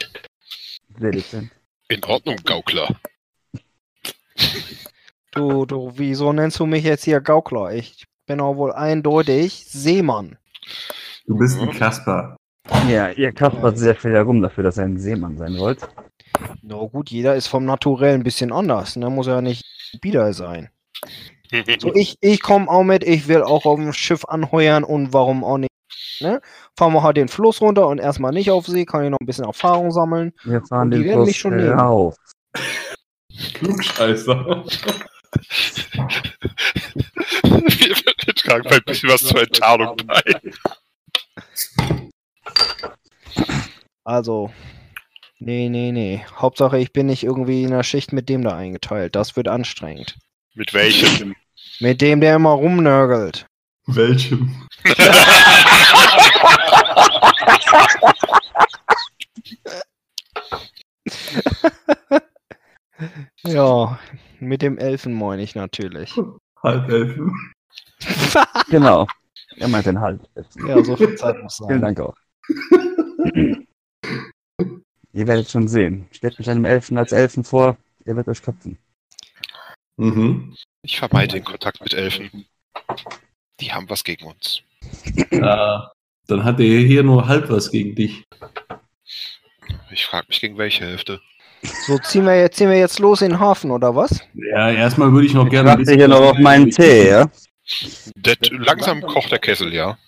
Sehr 1.00 1.10
dezent. 1.10 1.50
In 1.88 2.04
Ordnung, 2.04 2.36
Gaukler. 2.44 2.94
Du, 5.32 5.66
du, 5.66 5.92
wieso 5.96 6.32
nennst 6.32 6.60
du 6.60 6.66
mich 6.66 6.84
jetzt 6.84 7.02
hier 7.02 7.20
Gaukler? 7.20 7.72
Ich 7.72 8.06
bin 8.24 8.40
auch 8.40 8.54
wohl 8.54 8.72
eindeutig 8.72 9.64
Seemann. 9.66 10.38
Du 11.26 11.36
bist 11.36 11.58
ein 11.58 11.72
Kasper. 11.72 12.36
Ja, 12.88 13.10
ihr 13.10 13.32
kaspert 13.32 13.78
sehr 13.78 13.96
viel 13.96 14.12
herum 14.12 14.42
dafür, 14.42 14.62
dass 14.62 14.78
ihr 14.78 14.84
ein 14.84 15.00
Seemann 15.00 15.38
sein 15.38 15.58
wollt. 15.58 15.80
Na 16.62 16.76
gut, 16.76 17.10
jeder 17.10 17.34
ist 17.34 17.48
vom 17.48 17.64
Naturell 17.64 18.14
ein 18.14 18.22
bisschen 18.22 18.52
anders. 18.52 18.94
Ne? 18.94 19.10
Muss 19.10 19.26
ja 19.26 19.40
nicht 19.40 19.64
bieder 20.00 20.32
sein. 20.32 20.70
So, 21.80 21.94
ich, 21.94 22.16
ich 22.20 22.40
komme 22.42 22.68
auch 22.68 22.84
mit, 22.84 23.02
ich 23.04 23.26
will 23.28 23.42
auch 23.42 23.64
auf 23.66 23.76
dem 23.76 23.92
Schiff 23.92 24.24
anheuern 24.24 24.84
und 24.84 25.12
warum 25.12 25.42
auch 25.44 25.58
nicht. 25.58 25.70
Ne? 26.20 26.40
Fahren 26.78 26.92
wir 26.92 27.02
halt 27.02 27.16
den 27.16 27.28
Fluss 27.28 27.60
runter 27.60 27.88
und 27.88 27.98
erstmal 27.98 28.32
nicht 28.32 28.50
auf 28.50 28.66
See, 28.66 28.84
kann 28.84 29.04
ich 29.04 29.10
noch 29.10 29.18
ein 29.20 29.26
bisschen 29.26 29.46
Erfahrung 29.46 29.90
sammeln. 29.90 30.32
Wir 30.44 30.62
fahren 30.62 30.88
Und 30.88 30.90
die 30.92 30.98
den 30.98 31.06
werden 31.06 31.24
mich 31.24 31.40
Fluss 31.40 31.52
schon 31.52 31.56
nehmen. 31.56 31.78
rauf. 31.78 32.14
Klugscheißer. 33.54 34.64
Wir 37.42 38.34
tragen 38.34 38.66
ein 38.68 38.80
bisschen 38.86 39.08
was 39.10 39.22
zur 39.22 39.42
Enttarnung 39.42 39.96
bei. 40.06 40.22
Also, 44.04 44.50
nee, 45.38 45.68
nee, 45.68 45.92
nee. 45.92 46.24
Hauptsache, 46.36 46.78
ich 46.78 46.92
bin 46.92 47.06
nicht 47.06 47.22
irgendwie 47.24 47.62
in 47.62 47.70
der 47.70 47.82
Schicht 47.82 48.12
mit 48.12 48.28
dem 48.28 48.42
da 48.42 48.54
eingeteilt. 48.56 49.14
Das 49.16 49.36
wird 49.36 49.48
anstrengend. 49.48 50.16
Mit 50.54 50.74
welchem? 50.74 51.34
Mit 51.80 52.00
dem, 52.00 52.20
der 52.20 52.36
immer 52.36 52.50
rumnörgelt. 52.50 53.46
Welchem? 53.86 54.66
Ja, 63.44 63.98
mit 64.38 64.62
dem 64.62 64.78
Elfen 64.78 65.14
meine 65.14 65.42
ich 65.42 65.54
natürlich. 65.54 66.18
Halbelfen. 66.62 67.32
Genau. 68.70 69.06
Er 69.56 69.68
meint 69.68 69.86
den 69.86 70.00
Halt. 70.00 70.20
Ja, 70.66 70.82
so 70.82 70.96
viel 70.96 71.14
Zeit 71.16 71.42
muss 71.42 71.56
Vielen 71.56 71.80
sein. 71.80 71.94
Dank 71.94 72.00
auch. 72.00 72.14
Ihr 75.12 75.26
werdet 75.26 75.50
schon 75.50 75.68
sehen. 75.68 76.06
Stellt 76.12 76.38
mich 76.38 76.48
einem 76.48 76.64
Elfen 76.64 76.96
als 76.96 77.12
Elfen 77.12 77.44
vor, 77.44 77.76
er 78.04 78.16
wird 78.16 78.28
euch 78.28 78.42
köpfen. 78.42 78.78
Mhm. 80.00 80.54
Ich 80.82 80.98
vermeide 80.98 81.34
den 81.34 81.44
Kontakt 81.44 81.82
mit 81.82 81.92
Elfen. 81.92 82.46
Die 83.60 83.72
haben 83.72 83.90
was 83.90 84.02
gegen 84.02 84.26
uns. 84.26 84.62
Ja, 85.30 85.92
dann 86.26 86.42
hat 86.44 86.58
er 86.58 86.80
hier 86.80 87.02
nur 87.02 87.28
halb 87.28 87.50
was 87.50 87.70
gegen 87.70 87.94
dich. 87.94 88.24
Ich 89.90 90.06
frage 90.06 90.26
mich, 90.28 90.40
gegen 90.40 90.56
welche 90.56 90.86
Hälfte. 90.86 91.20
So, 91.86 91.98
ziehen 91.98 92.24
wir, 92.24 92.38
jetzt, 92.40 92.56
ziehen 92.56 92.70
wir 92.70 92.78
jetzt 92.78 92.98
los 92.98 93.20
in 93.20 93.32
den 93.32 93.40
Hafen, 93.40 93.70
oder 93.70 93.94
was? 93.94 94.22
Ja, 94.32 94.70
erstmal 94.70 95.12
würde 95.12 95.26
ich 95.26 95.34
noch 95.34 95.44
Ich 95.44 95.50
gerne. 95.50 95.68
warte 95.68 95.92
hier 95.92 96.08
noch 96.08 96.30
auf 96.30 96.38
meinen 96.38 96.70
Tee, 96.70 97.08
ja? 97.08 97.30
Das, 98.16 98.38
langsam 98.50 99.02
kocht 99.02 99.30
der 99.30 99.38
Kessel, 99.38 99.74
ja. 99.74 99.98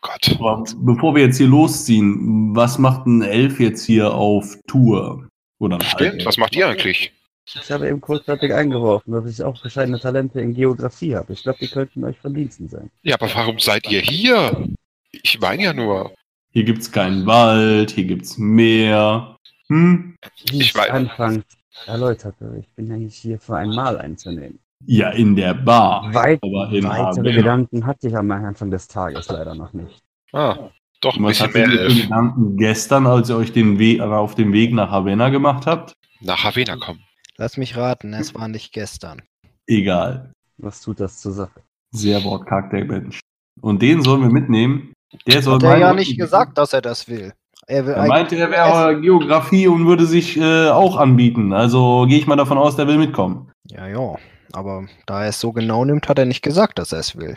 Gott. 0.00 0.36
Aber 0.40 0.64
bevor 0.78 1.14
wir 1.14 1.22
jetzt 1.22 1.36
hier 1.36 1.46
losziehen, 1.46 2.56
was 2.56 2.78
macht 2.78 3.06
ein 3.06 3.22
Elf 3.22 3.60
jetzt 3.60 3.86
hier 3.86 4.12
auf 4.12 4.56
Tour? 4.66 5.28
Oder 5.60 5.80
Stimmt, 5.84 6.24
was 6.26 6.36
macht 6.36 6.56
ihr 6.56 6.66
eigentlich? 6.66 7.12
Ich 7.54 7.70
habe 7.70 7.88
eben 7.88 8.00
kurzzeitig 8.00 8.52
eingeworfen, 8.52 9.12
dass 9.12 9.26
ich 9.30 9.42
auch 9.42 9.60
bescheidene 9.62 9.98
Talente 9.98 10.40
in 10.40 10.54
Geografie 10.54 11.16
habe. 11.16 11.32
Ich 11.32 11.42
glaube, 11.42 11.58
die 11.60 11.68
könnten 11.68 12.04
euch 12.04 12.18
verdiensten 12.18 12.68
sein. 12.68 12.90
Ja, 13.02 13.14
aber 13.14 13.32
warum 13.34 13.58
seid 13.58 13.90
ihr 13.90 14.00
hier? 14.00 14.68
Ich 15.12 15.40
meine 15.40 15.62
ja 15.62 15.72
nur. 15.72 16.12
Hier 16.52 16.64
gibt's 16.64 16.90
keinen 16.92 17.24
Wald, 17.26 17.90
hier 17.92 18.04
gibt's 18.04 18.36
Meer. 18.38 19.36
Hm? 19.68 20.16
Wie 20.50 20.60
Ich 20.60 20.72
weiß- 20.74 20.88
anfangs 20.90 21.44
erläuterte, 21.86 22.56
ich 22.60 22.68
bin 22.74 22.90
eigentlich 22.92 23.16
hier 23.16 23.38
für 23.38 23.56
ein 23.56 23.70
Mahl 23.70 23.98
einzunehmen. 23.98 24.58
Ja, 24.86 25.10
in 25.10 25.34
der 25.36 25.54
Bar. 25.54 26.12
Weit, 26.14 26.40
Aber 26.42 26.70
in 26.72 26.84
weitere 26.84 27.20
Haber. 27.20 27.32
Gedanken 27.32 27.86
hatte 27.86 28.08
ich 28.08 28.16
am 28.16 28.30
Anfang 28.30 28.70
des 28.70 28.88
Tages 28.88 29.28
leider 29.28 29.54
noch 29.54 29.72
nicht. 29.72 29.98
Ah, 30.32 30.70
doch 31.00 31.16
ein 31.16 31.24
Was 31.24 31.38
bisschen 31.42 31.52
mehr. 31.52 31.88
Gedanken 31.88 32.56
gestern, 32.56 33.06
als 33.06 33.28
ihr 33.30 33.36
euch 33.36 33.52
den 33.52 33.78
Weg, 33.78 34.00
auf 34.00 34.34
den 34.34 34.52
Weg 34.52 34.72
nach 34.72 34.90
Havanna 34.90 35.28
gemacht 35.30 35.66
habt? 35.66 35.94
Nach 36.20 36.42
Havena 36.44 36.76
kommen. 36.76 37.00
Lass 37.40 37.56
mich 37.56 37.76
raten, 37.76 38.14
es 38.14 38.34
war 38.34 38.48
nicht 38.48 38.72
gestern. 38.72 39.22
Egal. 39.68 40.32
Was 40.56 40.80
tut 40.80 40.98
das 40.98 41.20
zur 41.20 41.32
Sache? 41.32 41.62
Sehr 41.92 42.22
wortkarg 42.24 42.70
der 42.70 42.84
Mensch. 42.84 43.20
Und 43.60 43.80
den 43.80 44.02
sollen 44.02 44.22
wir 44.22 44.30
mitnehmen. 44.30 44.92
Der 45.26 45.40
soll 45.40 45.54
Hat 45.54 45.62
er 45.62 45.78
ja 45.78 45.94
nicht 45.94 46.18
gesagt, 46.18 46.58
dass 46.58 46.72
er 46.72 46.82
das 46.82 47.08
will. 47.08 47.32
Er 47.68 47.86
will 47.86 47.94
Er 47.94 48.06
meinte, 48.06 48.36
er 48.36 48.50
wäre 48.50 49.00
Geografie 49.00 49.68
und 49.68 49.86
würde 49.86 50.06
sich 50.06 50.36
äh, 50.36 50.68
auch 50.68 50.96
anbieten. 50.96 51.52
Also 51.52 52.06
gehe 52.08 52.18
ich 52.18 52.26
mal 52.26 52.36
davon 52.36 52.58
aus, 52.58 52.76
der 52.76 52.88
will 52.88 52.98
mitkommen. 52.98 53.52
Ja, 53.70 53.86
ja. 53.86 54.16
Aber 54.52 54.86
da 55.06 55.22
er 55.22 55.28
es 55.28 55.40
so 55.40 55.52
genau 55.52 55.84
nimmt, 55.84 56.08
hat 56.08 56.18
er 56.18 56.24
nicht 56.24 56.42
gesagt, 56.42 56.78
dass 56.78 56.92
er 56.92 57.00
es 57.00 57.16
will. 57.16 57.36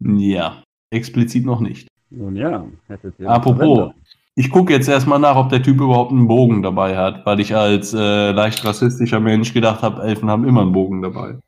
Ja, 0.00 0.62
explizit 0.90 1.44
noch 1.44 1.60
nicht. 1.60 1.88
Nun 2.10 2.36
ja, 2.36 2.66
hättet 2.86 3.18
ihr. 3.18 3.28
Apropos, 3.28 3.92
ich 4.38 4.50
gucke 4.50 4.72
jetzt 4.72 4.86
erstmal 4.86 5.18
nach, 5.18 5.36
ob 5.36 5.48
der 5.48 5.62
Typ 5.62 5.80
überhaupt 5.80 6.12
einen 6.12 6.28
Bogen 6.28 6.62
dabei 6.62 6.96
hat, 6.96 7.24
weil 7.24 7.40
ich 7.40 7.56
als 7.56 7.94
äh, 7.94 8.32
leicht 8.32 8.62
rassistischer 8.64 9.18
Mensch 9.18 9.54
gedacht 9.54 9.80
habe, 9.80 10.02
Elfen 10.02 10.28
haben 10.30 10.46
immer 10.46 10.60
einen 10.60 10.72
Bogen 10.72 11.00
dabei. 11.00 11.38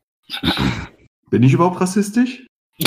Bin 1.30 1.42
ich 1.42 1.52
überhaupt 1.52 1.82
rassistisch? 1.82 2.46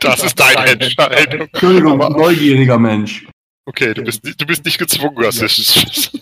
das 0.00 0.22
ist 0.22 0.38
deine 0.38 0.70
Entscheidung. 0.70 1.48
Entschuldigung, 1.52 1.98
neugieriger 1.98 2.78
Mensch. 2.78 3.26
Okay, 3.66 3.92
du 3.92 4.02
bist, 4.02 4.22
du 4.24 4.46
bist 4.46 4.64
nicht 4.64 4.78
gezwungen, 4.78 5.18
rassistisch. 5.18 6.12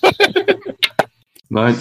Nein, 1.50 1.74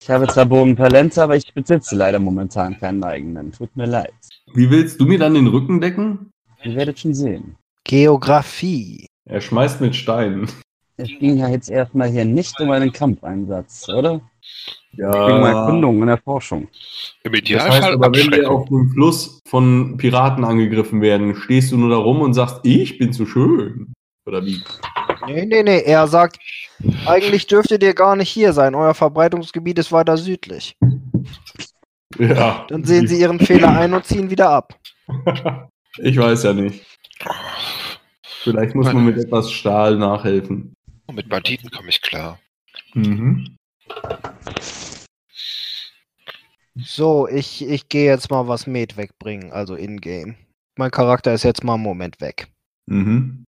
Ich 0.00 0.08
habe 0.08 0.28
zwar 0.28 0.46
Bogentalente, 0.46 1.20
aber 1.20 1.34
ich 1.34 1.52
besitze 1.52 1.96
leider 1.96 2.20
momentan 2.20 2.78
keinen 2.78 3.02
eigenen. 3.02 3.50
Tut 3.50 3.74
mir 3.76 3.86
leid. 3.86 4.14
wie 4.54 4.70
willst 4.70 5.00
du 5.00 5.06
mir 5.06 5.18
dann 5.18 5.34
den 5.34 5.48
Rücken 5.48 5.80
decken? 5.80 6.30
Ihr 6.62 6.76
werdet 6.76 7.00
schon 7.00 7.12
sehen. 7.12 7.56
Geografie. 7.82 9.05
Er 9.26 9.40
schmeißt 9.40 9.80
mit 9.80 9.94
Steinen. 9.96 10.48
Es 10.96 11.08
ging 11.08 11.36
ja 11.36 11.48
jetzt 11.48 11.68
erstmal 11.68 12.08
hier 12.08 12.24
nicht 12.24 12.58
um 12.60 12.70
einen 12.70 12.92
Kampfeinsatz, 12.92 13.88
oder? 13.88 14.20
Es 14.92 14.98
Ja. 14.98 15.10
ging 15.26 15.36
um 15.36 15.44
Erkundung 15.44 16.00
und 16.00 16.08
Erforschung. 16.08 16.68
Im 17.24 17.32
Das 17.32 17.40
heißt 17.42 17.50
Idealfall 17.50 17.92
aber, 17.94 18.14
wenn 18.16 18.30
wir 18.30 18.50
auf 18.50 18.68
dem 18.68 18.90
Fluss 18.92 19.40
von 19.46 19.96
Piraten 19.98 20.44
angegriffen 20.44 21.00
werden, 21.02 21.34
stehst 21.34 21.72
du 21.72 21.76
nur 21.76 21.90
da 21.90 21.96
rum 21.96 22.22
und 22.22 22.32
sagst, 22.34 22.60
ich 22.62 22.98
bin 22.98 23.12
zu 23.12 23.26
schön. 23.26 23.92
Oder 24.26 24.44
wie? 24.46 24.62
Nee, 25.26 25.44
nee, 25.44 25.62
nee. 25.62 25.82
Er 25.82 26.06
sagt, 26.06 26.38
eigentlich 27.04 27.46
dürftet 27.46 27.82
ihr 27.82 27.94
gar 27.94 28.16
nicht 28.16 28.30
hier 28.30 28.52
sein. 28.52 28.74
Euer 28.74 28.94
Verbreitungsgebiet 28.94 29.78
ist 29.78 29.92
weiter 29.92 30.16
südlich. 30.16 30.76
Ja. 32.18 32.64
Dann 32.68 32.84
sehen 32.84 33.06
sie 33.06 33.20
ihren 33.20 33.38
Fehler 33.38 33.76
ein 33.76 33.92
und 33.92 34.04
ziehen 34.06 34.30
wieder 34.30 34.50
ab. 34.50 34.74
Ich 35.98 36.18
weiß 36.18 36.42
ja 36.42 36.52
nicht. 36.52 36.84
Vielleicht 38.50 38.76
muss 38.76 38.92
man 38.92 39.04
mit 39.04 39.16
etwas 39.18 39.50
Stahl 39.50 39.96
nachhelfen. 39.96 40.72
Mit 41.12 41.28
Banditen 41.28 41.68
komme 41.70 41.88
ich 41.88 42.00
klar. 42.00 42.38
Mhm. 42.94 43.56
So, 46.76 47.26
ich, 47.26 47.66
ich 47.66 47.88
gehe 47.88 48.06
jetzt 48.06 48.30
mal 48.30 48.46
was 48.46 48.66
Med 48.66 48.96
wegbringen, 48.96 49.50
also 49.50 49.74
in-game. 49.74 50.36
Mein 50.78 50.90
Charakter 50.90 51.32
ist 51.32 51.42
jetzt 51.42 51.64
mal 51.64 51.74
einen 51.74 51.82
Moment 51.82 52.20
weg. 52.20 52.48
Mhm. 52.86 53.44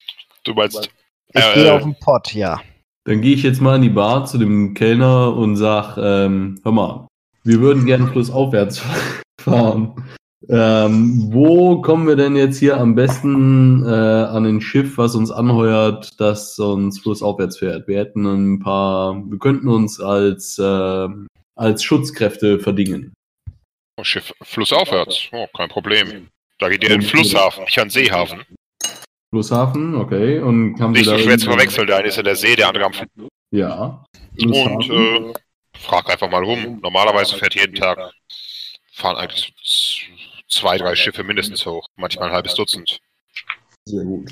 Du 0.45 0.55
meinst, 0.55 0.91
Ich 1.35 1.45
Äh, 1.45 1.55
gehe 1.55 1.73
auf 1.75 1.83
den 1.83 1.99
Pott, 1.99 2.33
ja. 2.33 2.61
Dann 3.05 3.21
gehe 3.21 3.35
ich 3.35 3.43
jetzt 3.43 3.61
mal 3.61 3.77
in 3.77 3.83
die 3.83 3.89
Bar 3.91 4.27
zu 4.27 4.39
dem 4.39 4.75
Kellner 4.75 5.35
und 5.37 5.57
sag, 5.57 5.97
ähm, 5.99 6.59
hör 6.63 6.73
mal, 6.73 7.07
wir 7.45 7.61
würden 7.61 7.85
gerne 7.85 8.09
flussaufwärts 8.09 8.83
fahren. 9.41 9.95
Ähm, 10.49 11.32
wo 11.32 11.80
kommen 11.80 12.07
wir 12.07 12.14
denn 12.14 12.37
jetzt 12.37 12.59
hier 12.59 12.76
am 12.76 12.95
besten 12.95 13.84
äh, 13.84 13.89
an 13.89 14.45
ein 14.45 14.61
Schiff, 14.61 14.99
was 14.99 15.14
uns 15.14 15.30
anheuert, 15.30 16.20
das 16.20 16.59
uns 16.59 17.01
flussaufwärts 17.01 17.59
fährt? 17.59 17.89
Wir 17.89 17.99
hätten 17.99 18.26
ein 18.26 18.61
paar, 18.61 19.14
wir 19.14 19.39
könnten 19.39 19.68
uns 19.68 19.99
als, 19.99 20.59
äh, 20.59 21.09
als 21.57 21.82
Schutzkräfte 21.82 22.61
verdingen. 22.61 23.14
oh, 23.99 24.05
Schiff 24.05 24.32
flussaufwärts. 24.43 25.28
Oh, 25.32 25.47
kein 25.57 25.68
Problem. 25.68 26.28
Da 26.59 26.68
geht 26.68 26.84
ihr 26.84 26.91
in 26.91 27.01
den 27.01 27.09
Flusshafen, 27.09 27.64
nicht 27.64 27.78
an 27.78 27.91
Seehafen. 27.91 28.43
Flusshafen, 29.30 29.95
okay. 29.97 30.39
Und 30.39 30.80
haben 30.80 30.93
Nicht 30.93 31.07
so 31.07 31.18
schwer 31.18 31.39
zu 31.39 31.47
verwechseln, 31.47 31.87
der 31.87 31.97
eine 31.97 32.09
ist 32.09 32.18
in 32.18 32.24
der 32.24 32.37
See, 32.37 32.55
der 32.55 32.68
andere 32.68 32.84
am 32.84 32.93
Fluss. 32.93 33.28
Ja. 33.51 34.05
Und 34.39 34.91
äh, 34.91 35.32
frag 35.78 36.09
einfach 36.11 36.30
mal 36.30 36.45
rum. 36.45 36.78
Normalerweise 36.82 37.37
fährt 37.37 37.55
jeden 37.55 37.74
Tag, 37.74 37.99
fahren 38.93 39.16
eigentlich 39.16 39.53
so 39.62 40.07
zwei, 40.49 40.79
drei 40.79 40.95
Schiffe 40.95 41.25
mindestens 41.25 41.65
hoch. 41.67 41.87
Manchmal 41.97 42.29
ein 42.29 42.35
halbes 42.35 42.55
Dutzend. 42.55 42.99
Sehr 43.85 44.05
gut. 44.05 44.31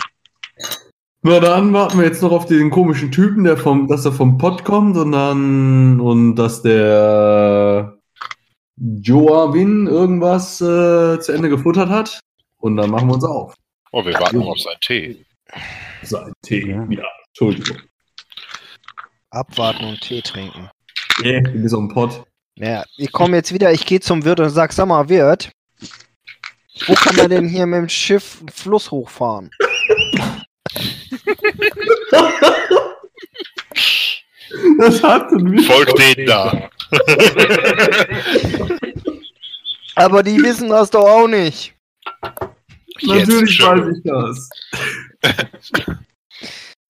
Na 1.22 1.40
dann 1.40 1.72
warten 1.72 1.98
wir 1.98 2.04
jetzt 2.06 2.22
noch 2.22 2.32
auf 2.32 2.46
den 2.46 2.70
komischen 2.70 3.10
Typen, 3.10 3.44
der 3.44 3.56
vom, 3.56 3.88
dass 3.88 4.04
er 4.04 4.12
vom 4.12 4.36
Pott 4.36 4.64
kommt 4.64 4.96
und 4.96 5.12
dann 5.12 5.98
und 6.00 6.36
dass 6.36 6.60
der 6.62 7.98
Joavin 8.76 9.86
irgendwas 9.86 10.60
äh, 10.60 11.18
zu 11.20 11.32
Ende 11.32 11.48
gefuttert 11.48 11.88
hat. 11.88 12.20
und 12.58 12.76
dann 12.76 12.90
machen 12.90 13.08
wir 13.08 13.14
uns 13.14 13.24
auf. 13.24 13.54
Oh, 13.92 14.04
wir 14.04 14.14
warten 14.14 14.38
noch 14.38 14.48
auf 14.48 14.58
seinen 14.58 14.80
Tee. 14.80 15.24
Sein 16.02 16.32
Tee. 16.42 16.70
Ja. 16.70 16.86
Ja, 16.90 17.04
Entschuldigung. 17.28 17.78
Abwarten 19.30 19.84
und 19.84 20.00
Tee 20.00 20.22
trinken. 20.22 20.70
Yeah, 21.22 21.40
bist 21.40 21.74
auf 21.74 21.80
dem 21.80 21.88
Pott. 21.88 22.24
Ja, 22.56 22.84
ich 22.96 23.12
komme 23.12 23.36
jetzt 23.36 23.52
wieder, 23.52 23.72
ich 23.72 23.86
gehe 23.86 24.00
zum 24.00 24.24
Wirt 24.24 24.40
und 24.40 24.50
sag, 24.50 24.72
sag 24.72 24.86
mal, 24.86 25.08
Wirt, 25.08 25.50
wo 26.86 26.94
kann 26.94 27.16
man 27.16 27.30
denn 27.30 27.48
hier 27.48 27.66
mit 27.66 27.78
dem 27.80 27.88
Schiff 27.88 28.38
einen 28.40 28.48
Fluss 28.48 28.90
hochfahren? 28.90 29.50
Das 34.78 35.02
hatten 35.02 35.50
wir. 35.52 35.62
Folgt 35.62 35.98
denen 35.98 36.26
da. 36.26 36.70
Aber 39.96 40.22
die 40.22 40.36
wissen 40.42 40.68
das 40.68 40.90
doch 40.90 41.04
auch 41.08 41.28
nicht. 41.28 41.74
Natürlich 43.02 43.60
weiß 43.60 43.96
ich 43.96 44.02
das. 44.04 44.48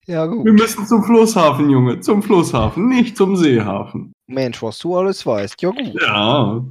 Ja, 0.07 0.23
Wir 0.23 0.27
gut. 0.27 0.45
müssen 0.45 0.85
zum 0.85 1.03
Flusshafen, 1.03 1.69
Junge. 1.69 1.99
Zum 1.99 2.21
Flusshafen, 2.21 2.89
nicht 2.89 3.17
zum 3.17 3.35
Seehafen. 3.35 4.13
Mensch, 4.27 4.61
was 4.61 4.77
du 4.79 4.95
alles 4.97 5.25
weißt. 5.25 5.59
Ja, 5.61 5.69
gut. 5.71 5.99
Ja, 5.99 6.63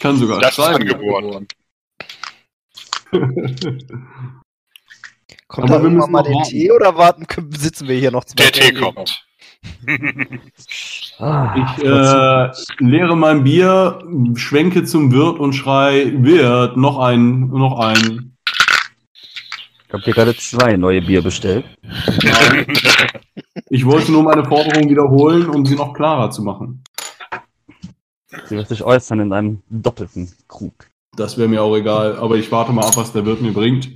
kann 0.00 0.16
sogar 0.18 0.40
Das 0.40 0.50
ist 0.50 0.56
schreiben. 0.56 0.82
angeboren. 0.90 1.46
Kommt 5.48 5.68
Aber 5.70 5.78
da 5.78 5.82
wir 5.82 5.84
irgendwann 5.90 6.10
mal 6.10 6.18
noch 6.20 6.26
der 6.26 6.34
warten. 6.36 6.50
Tee 6.50 6.70
oder 6.72 6.96
warten, 6.96 7.26
sitzen 7.50 7.88
wir 7.88 7.96
hier 7.96 8.10
noch 8.10 8.24
zwei 8.24 8.44
Der 8.44 8.52
Tee 8.52 8.72
kommt. 8.72 9.26
Ah, 11.18 11.54
Ich 11.78 11.84
äh, 11.84 12.50
leere 12.84 13.16
mein 13.16 13.44
Bier, 13.44 13.98
schwenke 14.34 14.82
zum 14.84 15.12
Wirt 15.12 15.38
und 15.38 15.52
schrei, 15.52 16.12
Wirt, 16.16 16.76
noch 16.76 16.98
ein, 16.98 17.48
noch 17.48 17.78
ein. 17.78 18.34
ich 19.86 19.92
habe 19.92 20.02
dir 20.02 20.14
gerade 20.14 20.34
zwei 20.36 20.76
neue 20.76 21.02
Bier 21.02 21.22
bestellt. 21.22 21.64
Ich 23.68 23.84
wollte 23.86 24.10
nur 24.10 24.22
meine 24.22 24.44
Forderung 24.44 24.88
wiederholen, 24.88 25.48
um 25.48 25.64
sie 25.66 25.76
noch 25.76 25.92
klarer 25.94 26.30
zu 26.30 26.42
machen. 26.42 26.82
Sie 28.46 28.56
wird 28.56 28.68
sich 28.68 28.82
äußern 28.82 29.20
in 29.20 29.32
einem 29.32 29.62
doppelten 29.68 30.32
Krug. 30.48 30.88
Das 31.16 31.36
wäre 31.36 31.48
mir 31.48 31.62
auch 31.62 31.76
egal, 31.76 32.16
aber 32.16 32.36
ich 32.36 32.50
warte 32.50 32.72
mal 32.72 32.86
ab, 32.86 32.96
was 32.96 33.12
der 33.12 33.26
Wirt 33.26 33.42
mir 33.42 33.52
bringt. 33.52 33.90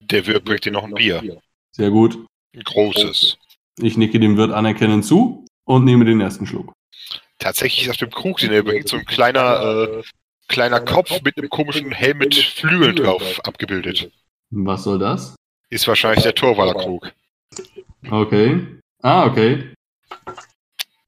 Der 0.00 0.26
Wirt 0.26 0.44
bringt 0.44 0.64
dir 0.64 0.72
noch 0.72 0.84
ein 0.84 0.94
Bier. 0.94 1.40
Sehr 1.72 1.90
gut. 1.90 2.18
Ein 2.54 2.62
großes. 2.62 3.36
Ich 3.78 3.96
nicke 3.96 4.18
dem 4.18 4.36
Wirt 4.36 4.52
anerkennend 4.52 5.04
zu 5.04 5.44
und 5.64 5.84
nehme 5.84 6.04
den 6.04 6.20
ersten 6.20 6.46
Schluck. 6.46 6.72
Tatsächlich 7.38 7.84
ist 7.84 7.90
auf 7.90 7.96
dem 7.96 8.10
Krug, 8.10 8.38
den 8.38 8.52
er 8.52 8.62
bringt, 8.62 8.88
so 8.88 8.96
ein 8.96 9.04
kleiner, 9.04 9.60
äh, 9.62 10.02
kleiner 10.48 10.80
Kopf 10.80 11.22
mit 11.22 11.36
einem 11.36 11.50
komischen 11.50 11.90
Helm 11.90 12.18
mit 12.18 12.34
Flügeln 12.34 12.96
drauf 12.96 13.40
abgebildet. 13.44 14.10
Was 14.50 14.84
soll 14.84 14.98
das? 14.98 15.34
Ist 15.70 15.88
wahrscheinlich 15.88 16.22
der 16.22 16.34
Torwaller 16.34 16.74
Krug. 16.74 17.12
Okay. 18.10 18.66
Ah, 19.02 19.26
okay. 19.26 19.72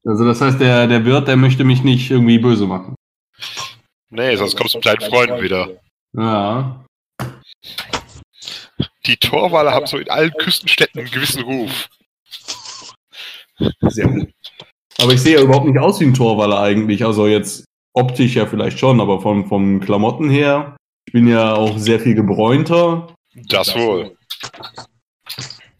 Also 0.03 0.25
das 0.25 0.41
heißt, 0.41 0.59
der, 0.59 0.87
der 0.87 1.05
Wirt, 1.05 1.27
der 1.27 1.37
möchte 1.37 1.63
mich 1.63 1.83
nicht 1.83 2.11
irgendwie 2.11 2.39
böse 2.39 2.67
machen. 2.67 2.95
Nee, 4.15 4.35
sonst 4.35 4.55
kommst 4.55 4.73
du 4.73 4.77
mit 4.77 4.85
deinen 4.85 5.01
Freunden 5.01 5.41
wieder. 5.41 5.69
Ja. 6.13 6.85
Die 9.05 9.17
Torwaler 9.17 9.71
haben 9.73 9.87
so 9.87 9.97
in 9.97 10.09
allen 10.09 10.31
Küstenstädten 10.39 11.01
einen 11.01 11.11
gewissen 11.11 11.43
Ruf. 11.43 11.89
Sehr 13.81 14.07
gut. 14.07 14.29
Aber 15.01 15.13
ich 15.13 15.21
sehe 15.21 15.35
ja 15.35 15.41
überhaupt 15.41 15.67
nicht 15.67 15.79
aus 15.79 15.99
wie 15.99 16.05
ein 16.05 16.13
Torwaller 16.13 16.59
eigentlich. 16.61 17.05
Also 17.05 17.27
jetzt 17.27 17.65
optisch 17.93 18.35
ja 18.35 18.45
vielleicht 18.45 18.79
schon, 18.79 19.01
aber 19.01 19.21
von, 19.21 19.47
von 19.47 19.79
Klamotten 19.79 20.29
her. 20.29 20.77
Ich 21.07 21.13
bin 21.13 21.27
ja 21.27 21.53
auch 21.53 21.77
sehr 21.77 21.99
viel 21.99 22.15
gebräunter. 22.15 23.13
Das 23.49 23.75
wohl. 23.75 24.17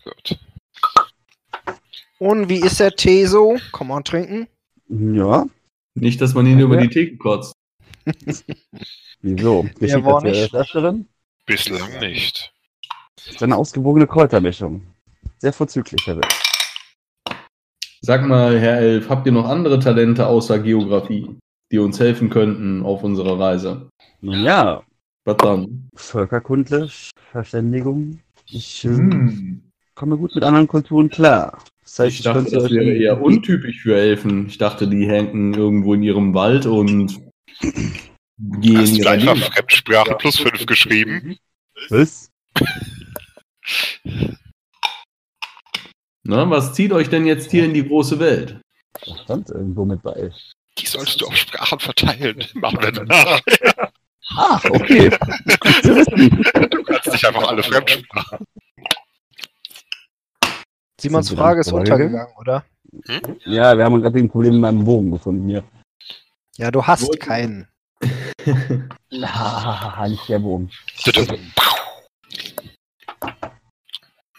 Gut. 0.03 0.39
Und 2.19 2.49
wie 2.49 2.59
ist 2.59 2.79
der 2.79 2.95
Tee 2.95 3.25
so? 3.25 3.57
Kann 3.71 3.87
man 3.87 4.03
trinken? 4.03 4.47
Ja, 4.87 5.45
Nicht, 5.95 6.21
dass 6.21 6.33
man 6.33 6.45
ihn 6.45 6.59
über 6.59 6.77
die 6.77 6.89
Theke 6.89 7.17
kotzt. 7.17 7.53
wieso? 9.21 9.65
Ja, 9.79 10.03
war 10.05 10.21
Geschichte 10.21 10.41
nicht. 10.41 10.55
Öfteren. 10.55 11.07
Bislang 11.45 11.99
nicht. 11.99 12.51
Das 13.15 13.27
ist 13.27 13.43
eine 13.43 13.55
ausgewogene 13.55 14.07
Kräutermischung. 14.07 14.85
Sehr 15.39 15.53
vorzüglich, 15.53 16.05
Herr 16.05 16.17
Wirt. 16.17 16.33
Sag 18.01 18.25
mal, 18.25 18.59
Herr 18.59 18.77
Elf, 18.79 19.09
habt 19.09 19.25
ihr 19.25 19.31
noch 19.31 19.47
andere 19.47 19.79
Talente 19.79 20.27
außer 20.27 20.59
Geografie, 20.59 21.35
die 21.71 21.79
uns 21.79 21.99
helfen 21.99 22.29
könnten 22.29 22.83
auf 22.83 23.03
unserer 23.03 23.39
Reise? 23.39 23.89
Nun 24.21 24.43
ja, 24.43 24.83
Was 25.25 25.37
dann? 25.37 25.89
Völkerkundle, 25.95 26.87
Verständigung. 27.31 28.19
Ich 28.47 28.85
äh, 28.85 28.89
Hm. 28.89 29.63
komme 29.95 30.17
gut 30.17 30.35
mit 30.35 30.43
anderen 30.43 30.67
Kulturen 30.67 31.09
klar. 31.09 31.57
Das 31.83 31.99
heißt, 31.99 32.15
Ich 32.17 32.23
dachte, 32.23 32.43
könnte 32.43 32.55
das 32.57 32.71
wäre 32.71 32.93
eher 32.93 33.21
untypisch 33.21 33.81
für 33.81 33.95
Elfen. 33.95 34.47
Ich 34.47 34.57
dachte, 34.59 34.87
die 34.87 35.07
hängen 35.07 35.53
irgendwo 35.55 35.93
in 35.95 36.03
ihrem 36.03 36.33
Wald 36.35 36.65
und 36.67 37.19
gehen 38.37 38.77
Hast 38.77 38.97
du 38.97 39.07
einfach. 39.07 39.37
Fremdsprache 39.37 40.15
plus 40.15 40.37
5 40.39 40.65
geschrieben? 40.65 41.37
Was? 41.89 42.31
Na, 46.23 46.49
was 46.49 46.73
zieht 46.73 46.91
euch 46.91 47.09
denn 47.09 47.27
jetzt 47.27 47.51
hier 47.51 47.65
in 47.65 47.73
die 47.73 47.87
große 47.87 48.19
Welt? 48.19 48.59
Da 49.05 49.15
stand 49.23 49.49
irgendwo 49.49 49.85
mit 49.85 50.01
bei. 50.01 50.31
Die 50.77 50.85
sollst 50.85 51.21
du 51.21 51.27
auf 51.27 51.35
Sprachen 51.35 51.79
verteilen. 51.79 52.43
Machen 52.55 52.81
wir 52.81 52.91
danach. 52.91 53.41
Ah, 54.35 54.59
okay. 54.69 55.09
Du 55.83 56.83
kannst 56.83 57.11
nicht 57.11 57.25
einfach 57.25 57.47
alle 57.47 57.63
Fremdsprachen. 57.63 58.45
Simons 60.99 61.29
Frage 61.29 61.61
ist 61.61 61.71
untergegangen, 61.71 62.33
oder? 62.39 62.65
Ja, 63.45 63.77
wir 63.77 63.83
haben 63.83 64.01
gerade 64.01 64.17
ein 64.17 64.29
Problem 64.29 64.53
mit 64.53 64.61
meinem 64.61 64.83
Bogen 64.83 65.11
gefunden 65.11 65.47
hier. 65.47 65.63
Ja, 66.57 66.71
du 66.71 66.83
hast 66.83 67.03
Wollte- 67.07 67.19
keinen. 67.19 67.67
Ah, 69.21 70.05
nicht 70.07 70.27
der 70.29 70.39
Bogen. 70.39 70.69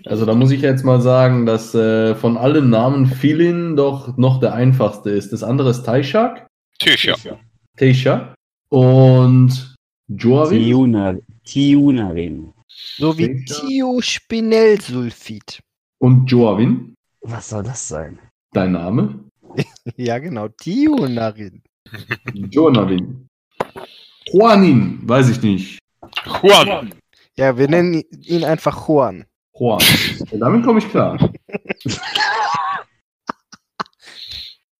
Also 0.04 0.24
da 0.24 0.34
muss 0.34 0.50
ich 0.52 0.60
jetzt 0.60 0.84
mal 0.84 1.00
sagen, 1.00 1.46
dass 1.46 1.74
äh, 1.74 2.14
von 2.14 2.36
allen 2.36 2.70
Namen 2.70 3.06
Philin 3.06 3.74
doch 3.76 4.16
noch 4.16 4.38
der 4.40 4.54
einfachste 4.54 5.10
ist. 5.10 5.32
Das 5.32 5.42
andere 5.42 5.70
ist 5.70 5.82
Taishak, 5.84 6.46
Tisha. 6.78 7.16
Teisha 7.76 8.34
und 8.68 9.74
Joavin. 10.08 10.62
Tiuna, 10.62 11.14
Tiunarin. 11.44 12.52
So 12.68 13.18
wie 13.18 13.44
Sicher. 13.46 13.66
Thiospinellsulfid. 13.66 15.60
Und 15.98 16.30
Joavin, 16.30 16.94
Was 17.22 17.48
soll 17.48 17.64
das 17.64 17.88
sein? 17.88 18.18
dein 18.52 18.72
Name? 18.72 19.24
Ja, 19.96 20.18
genau. 20.18 20.48
Tionarin. 20.48 21.62
Jonavin. 22.32 23.28
Juanin, 24.32 25.00
weiß 25.08 25.28
ich 25.30 25.42
nicht. 25.42 25.78
Juan. 26.42 26.92
Ja, 27.36 27.56
wir 27.56 27.68
nennen 27.68 28.02
ihn 28.22 28.44
einfach 28.44 28.88
Juan. 28.88 29.24
Juan. 29.58 29.80
Ja, 30.30 30.38
damit 30.38 30.64
komme 30.64 30.78
ich 30.80 30.88
klar. 30.90 31.16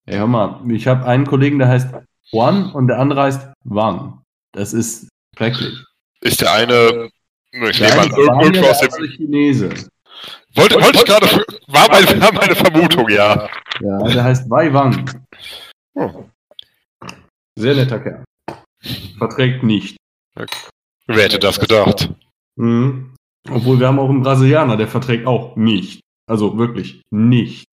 Ey, 0.07 0.19
hör 0.19 0.27
mal, 0.27 0.61
ich 0.71 0.87
habe 0.87 1.05
einen 1.05 1.27
Kollegen, 1.27 1.59
der 1.59 1.69
heißt 1.69 1.89
Juan 2.31 2.71
und 2.73 2.87
der 2.89 2.99
andere 2.99 3.23
heißt 3.23 3.49
Wang. 3.65 4.23
Das 4.53 4.73
ist 4.73 5.09
schrecklich. 5.37 5.75
Ist 6.21 6.41
der 6.41 6.53
eine. 6.53 7.11
Ich 7.53 7.79
Der 7.79 7.89
nehme 7.89 8.03
eine 8.03 8.13
an, 8.15 8.41
irgendwo 8.41 8.61
der 8.63 8.71
aus 8.71 8.81
dem. 8.81 8.93
andere 8.93 9.09
Chinese. 9.09 9.69
Wollte, 10.55 10.77
wollte 10.77 10.99
ich 10.99 11.05
gerade. 11.05 11.27
War 11.67 11.89
meine, 11.89 12.21
war 12.23 12.33
meine 12.33 12.55
Vermutung, 12.55 13.09
ja. 13.09 13.49
Ja, 13.81 13.99
der 14.05 14.25
heißt 14.25 14.49
Wei 14.49 14.73
Wang. 14.73 15.11
Sehr 17.57 17.75
netter 17.75 18.01
Kerl. 18.01 18.25
Verträgt 19.19 19.63
nicht. 19.63 19.97
Wer 21.07 21.25
hätte 21.25 21.39
das 21.39 21.59
gedacht? 21.59 22.13
Mhm. 22.57 23.15
Obwohl 23.49 23.79
wir 23.81 23.87
haben 23.89 23.99
auch 23.99 24.11
einen 24.11 24.23
Brasilianer, 24.23 24.77
der 24.77 24.89
verträgt 24.89 25.27
auch 25.27 25.57
nicht. 25.57 26.01
Also 26.29 26.59
wirklich 26.59 27.03
nicht. 27.11 27.65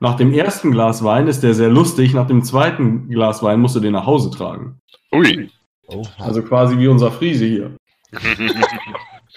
Nach 0.00 0.16
dem 0.16 0.32
ersten 0.32 0.72
Glas 0.72 1.04
Wein 1.04 1.28
ist 1.28 1.42
der 1.42 1.54
sehr 1.54 1.68
lustig, 1.68 2.12
nach 2.14 2.26
dem 2.26 2.42
zweiten 2.42 3.08
Glas 3.08 3.42
Wein 3.42 3.60
musst 3.60 3.76
du 3.76 3.80
den 3.80 3.92
nach 3.92 4.06
Hause 4.06 4.30
tragen. 4.30 4.78
Ui. 5.12 5.48
Oh, 5.86 6.02
Also 6.18 6.42
quasi 6.42 6.78
wie 6.78 6.88
unser 6.88 7.12
Friese 7.12 7.46
hier. 7.46 7.76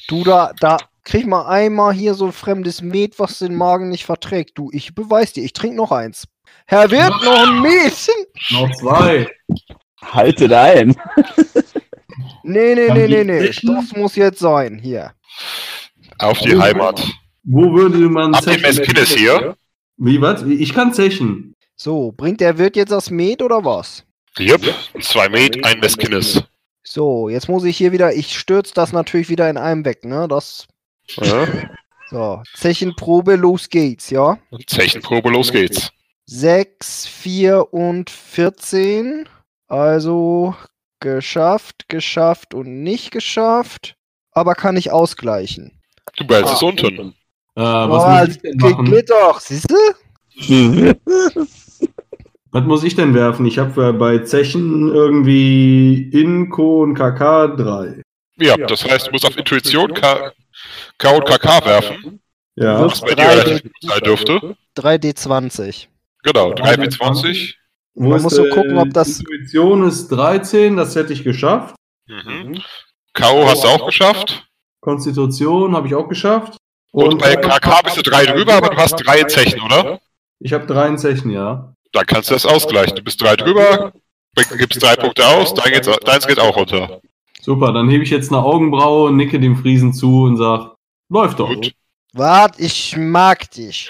Du, 0.08 0.24
da, 0.24 0.52
da 0.60 0.78
krieg 1.04 1.26
mal 1.26 1.48
einmal 1.48 1.92
hier 1.92 2.14
so 2.14 2.32
fremdes 2.32 2.82
Met, 2.84 3.18
was 3.18 3.40
den 3.40 3.56
Magen 3.56 3.90
nicht 3.90 4.06
verträgt. 4.06 4.58
Du, 4.58 4.70
ich 4.72 4.94
beweis 4.94 5.34
dir, 5.34 5.44
ich 5.44 5.54
trink 5.54 5.76
noch 5.76 5.92
eins. 5.92 6.28
Herr 6.68 6.90
Wirt, 6.90 7.14
noch 7.24 7.48
ein 7.48 7.62
Met? 7.62 8.10
Noch 8.52 8.72
zwei. 8.76 9.28
Haltet 10.02 10.52
ein! 10.52 10.96
Nee, 12.44 12.76
nee, 12.76 12.90
nee, 12.92 13.08
nee, 13.08 13.24
nee. 13.24 13.40
Zechen? 13.48 13.76
Das 13.76 13.96
muss 13.96 14.16
jetzt 14.16 14.40
sein. 14.40 14.80
Hier. 14.82 15.14
Auf 16.20 16.40
die 16.40 16.58
Heimat. 16.58 17.04
Wo 17.44 17.74
würde 17.74 17.98
man 18.10 18.36
Habt 18.36 18.48
ihr 18.48 18.60
Messkines 18.60 19.10
hier? 19.16 19.56
Wie 19.98 20.22
was? 20.22 20.44
Ich 20.44 20.74
kann 20.74 20.94
zechen. 20.94 21.56
So, 21.76 22.14
bringt 22.16 22.42
der 22.42 22.58
Wirt 22.58 22.76
jetzt 22.76 22.92
das 22.92 23.10
Met 23.10 23.42
oder 23.42 23.64
was? 23.64 24.04
Jupp. 24.38 24.62
Zwei 25.02 25.30
Met, 25.30 25.64
ein 25.66 25.80
Meskines. 25.80 26.44
So, 26.84 27.30
jetzt 27.30 27.50
muss 27.50 27.64
ich 27.64 27.78
hier 27.78 27.92
wieder, 27.92 28.14
ich 28.14 28.38
stürze 28.38 28.74
das 28.74 28.92
natürlich 28.94 29.30
wieder 29.30 29.50
in 29.50 29.58
einem 29.58 29.86
weg, 29.86 30.06
ne? 30.06 30.28
Das. 30.28 30.68
Ja. 31.18 31.48
So, 32.10 32.44
Zechenprobe, 32.54 33.36
los 33.36 33.70
geht's, 33.70 34.10
ja? 34.10 34.38
Zechenprobe, 34.68 35.30
los 35.30 35.52
geht's. 35.52 35.92
6, 36.28 37.08
4 37.08 37.74
und 37.74 38.10
14. 38.10 39.28
Also 39.68 40.56
geschafft, 41.00 41.88
geschafft 41.88 42.54
und 42.54 42.84
nicht 42.84 43.12
geschafft. 43.12 43.96
Aber 44.32 44.56
kann 44.56 44.78
ich 44.78 44.92
ausgleichen. 44.92 45.82
Du 46.18 46.26
behältst 46.28 46.56
es 46.56 46.64
unten. 46.64 47.16
Äh, 47.56 47.62
was, 47.62 48.38
oh, 48.38 48.42
geht, 48.42 48.86
geht 48.86 49.10
doch, 49.10 49.40
siehst 49.40 49.72
du? 49.72 49.76
was 52.52 52.64
muss 52.66 52.84
ich 52.84 52.96
denn 52.96 53.14
werfen? 53.14 53.46
Ich 53.46 53.58
habe 53.58 53.94
bei 53.94 54.20
Zechen 54.20 54.94
irgendwie 54.94 56.10
Inko 56.10 56.84
und 56.84 56.96
KK 56.96 57.48
3. 57.56 58.02
Ja, 58.38 58.58
das 58.58 58.84
heißt, 58.84 59.08
du 59.08 59.12
musst 59.12 59.26
auf 59.26 59.38
Intuition 59.38 59.94
K, 59.94 60.34
K 60.98 61.10
und 61.12 61.26
KK 61.26 61.66
werfen. 61.66 62.20
Ja. 62.56 62.86
Was 62.86 63.00
bei 63.02 63.10
dir 63.10 63.16
drei 63.16 63.40
relativ 63.40 63.64
gut 63.64 63.92
sein 63.92 64.00
dürfte. 64.02 64.56
3D20. 64.78 65.88
Genau, 66.26 66.54
3W20. 66.54 67.54
Wo 67.94 68.10
Man 68.10 68.18
ist, 68.18 68.24
muss 68.24 68.36
so 68.36 68.44
gucken, 68.50 68.78
ob 68.78 68.92
das- 68.94 69.20
Intuition 69.20 69.88
ist 69.88 70.08
13, 70.10 70.76
das 70.76 70.96
hätte 70.96 71.14
ich 71.14 71.24
geschafft. 71.24 71.76
Mhm. 72.08 72.62
K.O. 73.14 73.46
hast 73.48 73.64
du 73.64 73.68
auch 73.68 73.86
geschafft. 73.86 74.46
Konstitution 74.82 75.76
habe 75.76 75.88
ich 75.88 75.96
auch 75.96 76.10
geschafft. 76.10 76.58
Und, 76.92 77.20
bei 77.20 77.36
KK 77.36 77.82
bist 77.84 77.98
du 77.98 78.02
drei 78.02 78.26
drüber, 78.26 78.54
aber 78.56 78.70
du 78.70 78.78
hast 78.78 78.96
drei 78.96 79.20
in 79.20 79.30
Zechen, 79.30 79.62
oder? 79.62 80.00
Ich 80.40 80.52
habe 80.52 80.66
drei 80.66 80.88
in 80.88 80.98
Zechen, 80.98 81.30
ja. 81.32 81.74
Dann 81.94 82.06
kannst 82.06 82.30
du 82.30 82.34
das 82.34 82.46
ausgleichen. 82.46 82.96
Du 82.96 83.04
bist 83.04 83.22
drei 83.22 83.36
drüber, 83.36 83.94
gibst 84.58 84.82
drei 84.82 84.96
Punkte 84.96 85.26
aus, 85.28 85.54
dein 85.54 85.72
geht's, 85.74 85.90
deins 86.06 86.28
geht 86.28 86.40
auch 86.40 86.56
runter. 86.56 87.02
Super, 87.42 87.72
dann 87.72 87.90
hebe 87.90 88.04
ich 88.04 88.10
jetzt 88.10 88.32
eine 88.32 88.42
Augenbraue, 88.44 89.12
nicke 89.12 89.40
dem 89.40 89.58
Friesen 89.58 89.94
zu 89.94 90.24
und 90.24 90.38
sag, 90.38 90.76
läuft 91.10 91.40
doch. 91.40 91.50
Gut. 91.50 91.72
Wart, 92.14 92.60
ich 92.60 92.96
mag 92.98 93.50
dich. 93.52 93.90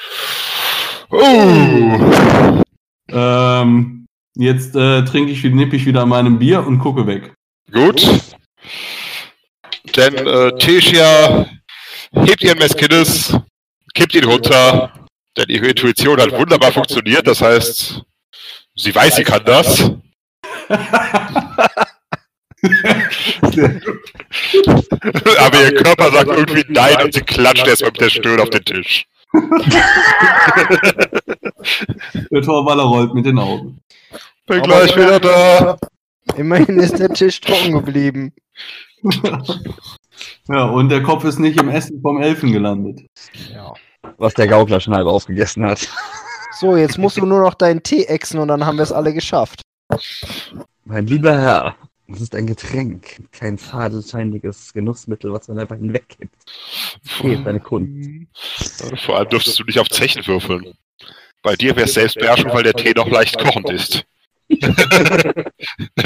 Uh, 1.11 2.61
Ähm, 3.09 4.07
jetzt 4.35 4.75
äh, 4.75 5.05
trinke 5.05 5.31
ich, 5.31 5.43
nippe 5.43 5.75
ich 5.75 5.85
wieder 5.85 6.01
an 6.01 6.09
meinem 6.09 6.39
Bier 6.39 6.65
und 6.65 6.79
gucke 6.79 7.05
weg. 7.07 7.33
gut. 7.71 8.07
Denn 9.95 10.15
äh, 10.15 10.51
Tesia 10.57 11.45
hebt 12.11 12.43
ihren 12.43 12.57
Meskiddes, 12.57 13.37
kippt 13.93 14.15
ihn 14.15 14.25
runter, 14.25 14.91
denn 15.37 15.45
ihre 15.49 15.67
Intuition 15.67 16.19
hat 16.19 16.31
wunderbar 16.31 16.71
funktioniert. 16.71 17.27
Das 17.27 17.41
heißt, 17.41 18.01
sie 18.75 18.95
weiß, 18.95 19.15
sie 19.15 19.23
kann 19.23 19.45
das. 19.45 19.91
Aber 25.37 25.63
ihr 25.63 25.75
Körper 25.75 26.11
sagt 26.11 26.27
irgendwie 26.27 26.65
nein 26.69 27.03
und 27.03 27.13
sie 27.13 27.21
klatscht 27.21 27.67
erstmal 27.67 27.91
mit 27.91 28.01
der 28.01 28.09
Stirn 28.09 28.39
auf 28.39 28.49
den 28.49 28.65
Tisch. 28.65 29.05
Der 32.31 32.41
Torwaller 32.41 32.83
rollt 32.83 33.13
mit 33.13 33.25
den 33.25 33.39
Augen. 33.39 33.79
Bin 34.47 34.61
gleich 34.61 34.95
wieder 34.95 35.19
da. 35.19 35.77
Immerhin 36.35 36.79
ist 36.79 36.99
der 36.99 37.09
Tisch 37.09 37.41
trocken 37.41 37.73
geblieben. 37.73 38.33
Ja, 40.47 40.65
und 40.65 40.89
der 40.89 41.03
Kopf 41.03 41.23
ist 41.23 41.39
nicht 41.39 41.59
im 41.59 41.69
Essen 41.69 42.01
vom 42.01 42.21
Elfen 42.21 42.51
gelandet. 42.51 43.01
Ja. 43.53 43.73
Was 44.17 44.33
der 44.35 44.47
Gaukler 44.47 44.79
schon 44.79 44.93
halb 44.95 45.07
aufgegessen 45.07 45.65
hat. 45.65 45.87
So, 46.59 46.77
jetzt 46.77 46.97
musst 46.97 47.17
du 47.17 47.25
nur 47.25 47.41
noch 47.41 47.55
deinen 47.55 47.83
Tee 47.83 48.05
exen 48.05 48.39
und 48.39 48.47
dann 48.47 48.65
haben 48.65 48.77
wir 48.77 48.83
es 48.83 48.91
alle 48.91 49.13
geschafft. 49.13 49.61
Mein 50.85 51.07
lieber 51.07 51.37
Herr, 51.37 51.75
das 52.07 52.21
ist 52.21 52.35
ein 52.35 52.47
Getränk, 52.47 53.23
kein 53.31 53.57
fadenscheiniges 53.57 54.73
Genussmittel, 54.73 55.31
was 55.31 55.47
man 55.47 55.59
einfach 55.59 55.77
hinwegkippt. 55.77 56.35
Fehlt 57.03 57.45
deine 57.45 57.59
Kunst. 57.59 58.83
Vor 58.97 59.17
allem 59.17 59.29
dürftest 59.29 59.59
du 59.59 59.63
nicht 59.63 59.79
auf 59.79 59.89
Zechen 59.89 60.25
würfeln. 60.27 60.73
Bei 61.41 61.55
dir 61.55 61.75
wäre 61.75 61.85
es 61.85 61.93
Selbstbeherrschung, 61.93 62.51
weil 62.53 62.63
der 62.63 62.73
Tee 62.73 62.93
noch 62.95 63.07
leicht 63.07 63.37
kochend 63.37 63.69
ist. 63.69 64.05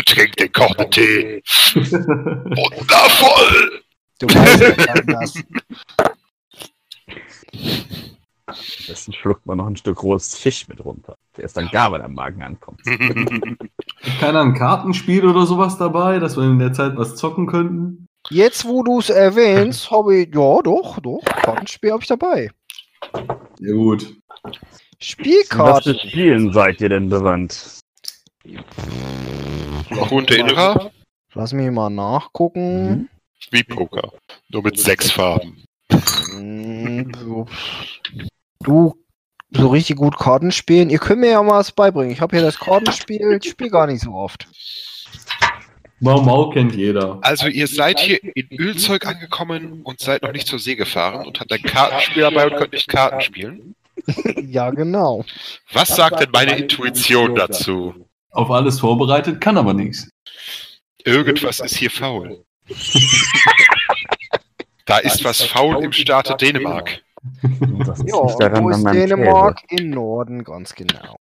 Trink 0.06 0.36
den 0.38 0.52
kochenden 0.52 0.92
Tee. 0.92 1.42
Wundervoll! 2.56 3.82
Du 4.20 4.28
weißt 4.28 5.08
das. 5.08 5.34
Am 8.46 8.56
besten 8.88 9.14
schluckt 9.14 9.46
man 9.46 9.58
noch 9.58 9.68
ein 9.68 9.78
Stück 9.78 10.02
rohes 10.02 10.36
Fisch 10.36 10.68
mit 10.68 10.84
runter, 10.84 11.18
der 11.40 11.46
ist 11.46 11.56
dann 11.56 11.70
gar, 11.70 11.92
wenn 11.92 12.02
er 12.02 12.06
am 12.06 12.14
Magen 12.14 12.44
ankommt. 12.44 12.82
Keiner 14.20 14.42
ein 14.42 14.54
Kartenspiel 14.54 15.26
oder 15.26 15.46
sowas 15.46 15.78
dabei, 15.78 16.20
dass 16.20 16.36
wir 16.36 16.44
in 16.44 16.60
der 16.60 16.74
Zeit 16.74 16.98
was 16.98 17.16
zocken 17.16 17.48
könnten? 17.48 18.08
Jetzt, 18.30 18.66
wo 18.66 18.84
du 18.84 19.00
es 19.00 19.10
erwähnst, 19.10 19.90
habe 19.92 20.18
ich. 20.18 20.36
Ja, 20.36 20.62
doch, 20.62 21.00
doch. 21.00 21.22
Kartenspiel 21.24 21.92
habe 21.92 22.02
ich 22.02 22.08
dabei. 22.08 22.52
Ja 23.60 23.74
gut. 23.74 24.14
Was 24.44 24.58
für 24.58 24.66
Spielkarten. 25.00 25.98
Spielen 26.00 26.52
seid 26.52 26.82
ihr 26.82 26.90
denn 26.90 27.10
bewandt? 27.10 27.80
Kunde 30.10 30.36
Innerer? 30.36 30.92
Lass 31.34 31.54
mich 31.54 31.72
mal 31.72 31.90
nachgucken. 31.90 33.10
Wie 33.52 33.64
Poker. 33.64 34.12
Nur 34.50 34.64
mit 34.64 34.78
sechs 34.78 35.10
Farben. 35.10 35.64
So. 37.22 37.48
Du, 38.62 38.94
so 39.52 39.68
richtig 39.68 39.98
gut 39.98 40.18
Karten 40.18 40.52
spielen. 40.52 40.90
Ihr 40.90 41.00
könnt 41.00 41.22
mir 41.22 41.32
ja 41.32 41.44
mal 41.44 41.60
was 41.60 41.72
beibringen. 41.72 42.12
Ich 42.12 42.22
habe 42.22 42.36
hier 42.36 42.46
das 42.46 42.60
Kartenspiel. 42.60 43.40
Ich 43.42 43.50
spiele 43.52 43.70
gar 43.70 43.88
nicht 43.88 44.02
so 44.02 44.12
oft. 44.14 44.48
Mau 46.00 46.22
Mau 46.22 46.50
kennt 46.50 46.76
jeder. 46.76 47.20
Also 47.22 47.48
ihr 47.48 47.68
seid 47.68 48.00
hier 48.00 48.20
in 48.24 48.48
Ölzeug 48.58 49.06
angekommen 49.06 49.82
und 49.84 50.00
seid 50.00 50.22
noch 50.24 50.32
nicht 50.32 50.48
zur 50.48 50.60
See 50.60 50.76
gefahren 50.76 51.26
und 51.26 51.40
habt 51.40 51.52
ein 51.52 51.62
Kartenspiel 51.62 52.24
dabei 52.24 52.48
und 52.50 52.58
könnt 52.58 52.72
nicht 52.72 52.88
Karten 52.88 53.22
spielen. 53.22 53.76
ja, 54.48 54.70
genau. 54.70 55.26
Was 55.74 55.90
sagt 55.90 56.22
denn 56.22 56.30
meine 56.32 56.58
Intuition 56.58 57.36
dazu? 57.36 57.94
Auf 58.32 58.50
alles 58.50 58.80
vorbereitet, 58.80 59.42
kann 59.42 59.58
aber 59.58 59.74
nichts. 59.74 60.10
Irgendwas 61.04 61.60
ist 61.60 61.76
hier 61.76 61.92
faul. 61.92 62.46
Da 64.86 64.98
ist 64.98 65.24
was 65.24 65.44
faul 65.44 65.84
im 65.84 65.92
Staate 65.92 66.36
Dänemark. 66.36 67.04
Das 67.86 68.00
ist 68.00 68.10
Ja, 68.10 68.24
nicht 68.24 68.42
daran 68.42 68.64
wo 68.64 68.70
ist 68.70 68.84
Dänemark? 68.84 69.62
Im 69.70 69.90
Norden, 69.90 70.44
ganz 70.44 70.74
genau. 70.74 71.18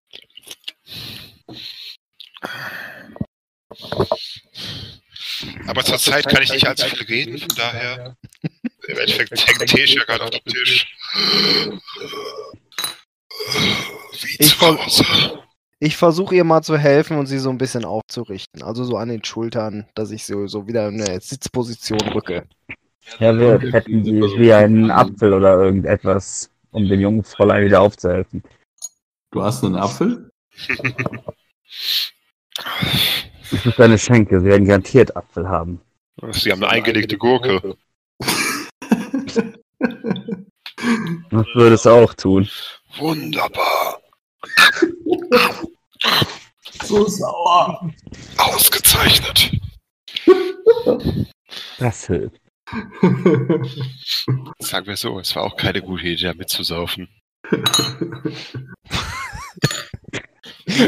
Aber 5.68 5.84
zurzeit 5.84 6.28
kann 6.28 6.44
ich 6.44 6.52
nicht 6.52 6.68
allzu 6.68 6.88
viel 6.88 7.06
reden, 7.06 7.38
von 7.38 7.56
daher. 7.56 8.16
Im 8.88 8.98
Endeffekt 8.98 9.48
hängt 9.48 9.70
Tesha 9.70 10.04
gerade 10.04 10.24
auf 10.24 10.30
dem 10.30 10.44
Tisch. 10.46 10.88
Wie 14.22 14.36
Ich 14.39 14.62
Hause. 14.62 15.06
Ich 15.80 15.98
versuche 15.98 16.36
ihr 16.36 16.46
mal 16.46 16.62
zu 16.62 16.78
helfen 16.78 17.18
und 17.18 17.26
sie 17.26 17.39
so 17.39 17.50
ein 17.50 17.58
bisschen 17.58 17.84
aufzurichten. 17.84 18.64
Also 18.64 18.86
so 18.86 18.96
an 18.96 19.10
den 19.10 19.24
Schultern, 19.24 19.86
dass 19.96 20.12
ich 20.12 20.26
so, 20.26 20.48
so 20.48 20.66
wieder 20.66 20.88
in 20.88 21.02
eine 21.02 21.20
Sitzposition 21.20 22.00
rücke. 22.00 22.48
Herr 23.18 23.38
Wirt, 23.38 23.74
hätten 23.74 24.04
Sie 24.04 24.14
wie 24.14 24.54
einen 24.54 24.91
Apfel 24.91 25.34
oder 25.34 25.62
irgendetwas, 25.62 26.49
um 26.72 26.88
dem 26.88 26.99
jungen 26.99 27.24
Fräulein 27.24 27.66
wieder 27.66 27.82
aufzuhelfen? 27.82 28.43
Du 29.32 29.43
hast 29.43 29.64
einen 29.64 29.76
Apfel? 29.76 30.32
Es 33.51 33.66
ist 33.66 33.80
eine 33.80 33.97
Schenke, 33.97 34.39
Sie 34.39 34.45
werden 34.47 34.66
garantiert 34.68 35.16
Apfel 35.16 35.47
haben. 35.47 35.82
Sie 36.32 36.51
haben 36.51 36.64
eine 36.64 36.72
eingelegte 36.72 37.18
Gurke. 37.18 37.76
Das 41.32 41.47
würde 41.56 41.76
es 41.76 41.88
auch 41.88 42.14
tun. 42.14 42.47
Wunderbar. 42.97 43.99
So 46.84 47.08
sauer. 47.08 47.91
Ausgezeichnet. 48.38 49.51
Das 51.80 52.06
hilft. 52.08 52.43
Sagen 54.60 54.88
wir 54.88 54.98
so, 54.98 55.20
es 55.20 55.36
war 55.36 55.44
auch 55.44 55.58
keine 55.58 55.82
gute 55.82 56.08
Idee, 56.08 56.28
da 56.28 56.34
mitzusaufen. 56.34 57.10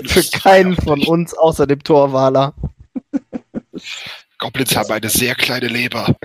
Für 0.06 0.24
keinen 0.40 0.76
von 0.76 1.04
uns 1.04 1.34
außer 1.34 1.68
dem 1.68 1.84
Torwaler. 1.84 2.54
Goblins 4.38 4.76
haben 4.76 4.92
eine 4.92 5.10
sehr 5.10 5.36
kleine 5.36 5.68
Leber. 5.68 6.16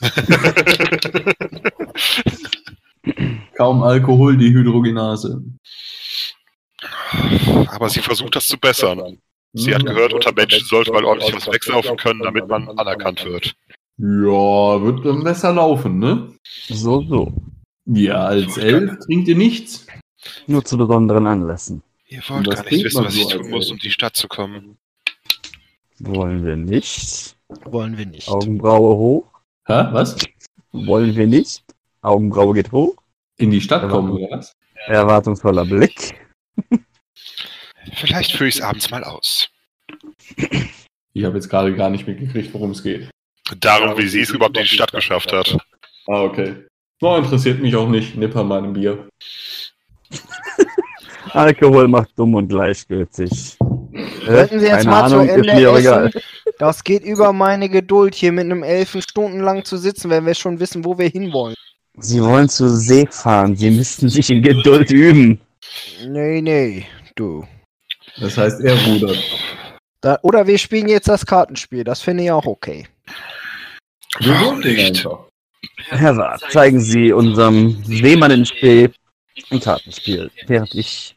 Kaum 3.56 3.82
Alkohol, 3.82 4.36
die 4.36 4.52
Hydrogenase. 4.52 5.42
Aber 7.68 7.88
sie 7.88 8.00
versucht 8.00 8.36
das 8.36 8.46
zu 8.46 8.58
bessern. 8.58 9.18
Sie 9.52 9.74
hat 9.74 9.86
gehört, 9.86 10.12
unter 10.12 10.32
Menschen 10.32 10.66
sollte 10.66 10.92
man 10.92 11.04
ordentlich 11.04 11.34
was 11.34 11.46
wegsaufen 11.46 11.96
können, 11.96 12.20
damit 12.20 12.48
man 12.48 12.68
anerkannt 12.76 13.24
wird. 13.24 13.54
Ja, 13.96 14.82
wird 14.82 15.04
dann 15.04 15.22
besser 15.22 15.52
laufen, 15.52 15.98
ne? 15.98 16.34
So, 16.68 17.02
so. 17.02 17.32
Ja, 17.86 18.26
als 18.26 18.56
Elf 18.56 18.98
trinkt 19.04 19.28
ihr 19.28 19.36
nichts. 19.36 19.86
Nur 20.46 20.64
zu 20.64 20.76
besonderen 20.76 21.26
Anlässen. 21.26 21.82
Ihr 22.06 22.22
wollt 22.28 22.50
gar 22.50 22.64
nicht 22.64 22.84
wissen, 22.84 23.04
was 23.04 23.14
so 23.14 23.20
ich 23.20 23.28
tun 23.28 23.50
muss, 23.50 23.70
um 23.70 23.78
die 23.78 23.90
Stadt 23.90 24.16
zu 24.16 24.26
kommen. 24.26 24.78
Wollen 25.98 26.44
wir 26.44 26.56
nicht. 26.56 27.36
Wollen 27.64 27.96
wir 27.96 28.06
nicht. 28.06 28.28
Augenbraue 28.28 28.96
hoch. 28.96 29.26
Hä? 29.66 29.86
Was? 29.92 30.16
Wollen 30.72 31.14
wir 31.14 31.26
nicht. 31.26 31.62
Augenbraue 32.02 32.54
geht 32.54 32.72
hoch. 32.72 32.96
In 33.36 33.50
die 33.50 33.60
Stadt 33.60 33.88
kommen, 33.88 34.10
oder 34.12 34.30
was? 34.30 34.54
Erwartungsvoller 34.86 35.64
Blick. 35.64 36.14
Vielleicht 37.94 38.32
führe 38.32 38.48
ich 38.48 38.56
es 38.56 38.60
abends 38.60 38.90
mal 38.90 39.04
aus. 39.04 39.48
Ich 41.12 41.24
habe 41.24 41.36
jetzt 41.36 41.48
gerade 41.48 41.74
gar 41.74 41.90
nicht 41.90 42.06
mitgekriegt, 42.06 42.52
worum 42.54 42.72
es 42.72 42.82
geht. 42.82 43.08
Darum, 43.60 43.96
wie 43.98 44.08
sie 44.08 44.20
es 44.20 44.30
überhaupt 44.30 44.56
in 44.56 44.64
die 44.64 44.68
Stadt 44.68 44.92
geschafft 44.92 45.32
hat. 45.32 45.56
Ah, 46.06 46.22
okay. 46.22 46.54
No, 47.00 47.16
interessiert 47.16 47.60
mich 47.60 47.76
auch 47.76 47.88
nicht. 47.88 48.16
Nipper 48.16 48.44
meinem 48.44 48.72
Bier. 48.72 49.08
Alkohol 51.32 51.88
macht 51.88 52.10
dumm 52.16 52.34
und 52.34 52.48
gleichgültig. 52.48 53.56
Könnten 54.24 54.60
Sie 54.60 54.66
jetzt 54.66 54.78
Keine 54.78 54.90
mal 54.90 55.08
zu 55.08 55.16
Ahnung, 55.16 55.28
Ende 55.28 55.50
ist 55.50 55.56
mir 55.56 55.70
auch 55.70 55.78
egal. 55.78 56.06
essen? 56.08 56.20
Das 56.58 56.84
geht 56.84 57.04
über 57.04 57.32
meine 57.32 57.68
Geduld, 57.68 58.14
hier 58.14 58.32
mit 58.32 58.44
einem 58.44 58.62
Elfen 58.62 59.02
stundenlang 59.02 59.64
zu 59.64 59.76
sitzen, 59.76 60.10
wenn 60.10 60.24
wir 60.26 60.34
schon 60.34 60.60
wissen, 60.60 60.84
wo 60.84 60.96
wir 60.96 61.08
hinwollen. 61.08 61.56
Sie 61.98 62.22
wollen 62.22 62.48
zur 62.48 62.70
See 62.70 63.06
fahren. 63.10 63.56
Sie 63.56 63.70
müssten 63.70 64.08
sich 64.08 64.30
in 64.30 64.42
Geduld 64.42 64.90
üben. 64.90 65.40
Nee, 66.06 66.40
nee, 66.40 66.86
du. 67.16 67.46
Das 68.20 68.36
heißt, 68.38 68.60
er 68.60 68.76
rudert. 68.86 69.18
Da, 70.00 70.18
oder 70.22 70.46
wir 70.46 70.58
spielen 70.58 70.88
jetzt 70.88 71.08
das 71.08 71.24
Kartenspiel, 71.24 71.82
das 71.84 72.00
finde 72.00 72.24
ich 72.24 72.30
auch 72.30 72.46
okay. 72.46 72.86
Warum 74.20 74.60
nicht? 74.60 75.06
Herr 75.88 76.16
Wart, 76.16 76.40
zeigen 76.50 76.80
Sie 76.80 77.12
unserem 77.12 77.82
Seemann 77.84 78.30
in 78.30 78.46
Spee 78.46 78.90
ein 79.50 79.60
Kartenspiel, 79.60 80.30
während 80.46 80.74
ich. 80.74 81.16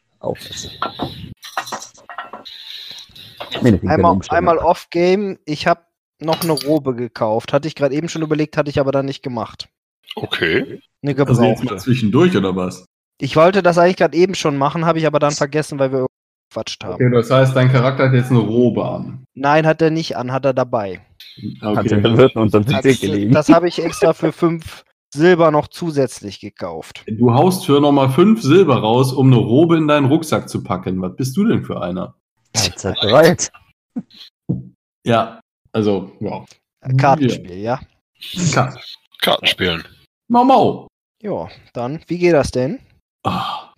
Nee, 3.61 3.77
keine 3.77 3.91
Einmal, 3.91 4.19
einmal 4.29 4.57
off-game, 4.57 5.37
ich 5.45 5.67
habe 5.67 5.81
noch 6.19 6.41
eine 6.41 6.51
Robe 6.51 6.95
gekauft. 6.95 7.53
Hatte 7.53 7.67
ich 7.67 7.75
gerade 7.75 7.95
eben 7.95 8.09
schon 8.09 8.21
überlegt, 8.23 8.57
hatte 8.57 8.69
ich 8.69 8.79
aber 8.79 8.91
dann 8.91 9.05
nicht 9.05 9.23
gemacht. 9.23 9.69
Okay. 10.15 10.79
Eine 11.03 11.15
Also 11.17 11.31
jetzt 11.31 11.39
mal 11.39 11.55
gebrauchte. 11.55 11.77
zwischendurch, 11.77 12.35
oder 12.35 12.55
was? 12.55 12.85
Ich 13.19 13.35
wollte 13.35 13.61
das 13.63 13.77
eigentlich 13.77 13.97
gerade 13.97 14.17
eben 14.17 14.35
schon 14.35 14.57
machen, 14.57 14.85
habe 14.85 14.99
ich 14.99 15.05
aber 15.07 15.19
dann 15.19 15.31
vergessen, 15.33 15.79
weil 15.79 15.91
wir 15.91 15.99
irgendwie 15.99 16.13
gequatscht 16.49 16.83
haben. 16.83 16.93
Okay, 16.95 17.11
das 17.11 17.29
heißt, 17.29 17.55
dein 17.55 17.71
Charakter 17.71 18.05
hat 18.05 18.13
jetzt 18.13 18.31
eine 18.31 18.39
Robe 18.39 18.85
an. 18.85 19.23
Nein, 19.35 19.65
hat 19.65 19.81
er 19.81 19.91
nicht 19.91 20.17
an, 20.17 20.31
hat 20.31 20.45
er 20.45 20.53
dabei. 20.53 21.01
Okay. 21.61 22.03
Wirten 22.17 22.39
unter 22.39 22.61
den 22.61 22.81
Das, 22.81 22.99
gelegen. 22.99 23.31
das 23.31 23.49
habe 23.49 23.67
ich 23.67 23.83
extra 23.83 24.13
für 24.13 24.31
fünf 24.31 24.83
Silber 25.13 25.51
noch 25.51 25.67
zusätzlich 25.67 26.39
gekauft. 26.39 27.03
Du 27.07 27.33
haust 27.33 27.65
für 27.65 27.79
nochmal 27.79 28.09
fünf 28.09 28.41
Silber 28.41 28.77
raus, 28.77 29.13
um 29.13 29.27
eine 29.27 29.37
Robe 29.37 29.77
in 29.77 29.87
deinen 29.87 30.07
Rucksack 30.07 30.49
zu 30.49 30.63
packen. 30.63 31.01
Was 31.01 31.15
bist 31.15 31.37
du 31.37 31.45
denn 31.45 31.63
für 31.63 31.81
einer? 31.81 32.15
Bereit. 33.01 33.51
Ja, 35.05 35.39
also, 35.71 36.11
ja. 36.19 36.43
Kartenspiel, 36.97 37.57
ja. 37.59 37.79
Ka- 38.51 38.75
Karten 39.21 39.45
spielen. 39.47 39.83
Mau 40.27 40.43
Mau. 40.43 40.87
Ja, 41.21 41.47
dann, 41.73 42.01
wie 42.07 42.17
geht 42.17 42.33
das 42.33 42.51
denn? 42.51 42.79
Ah, 43.23 43.73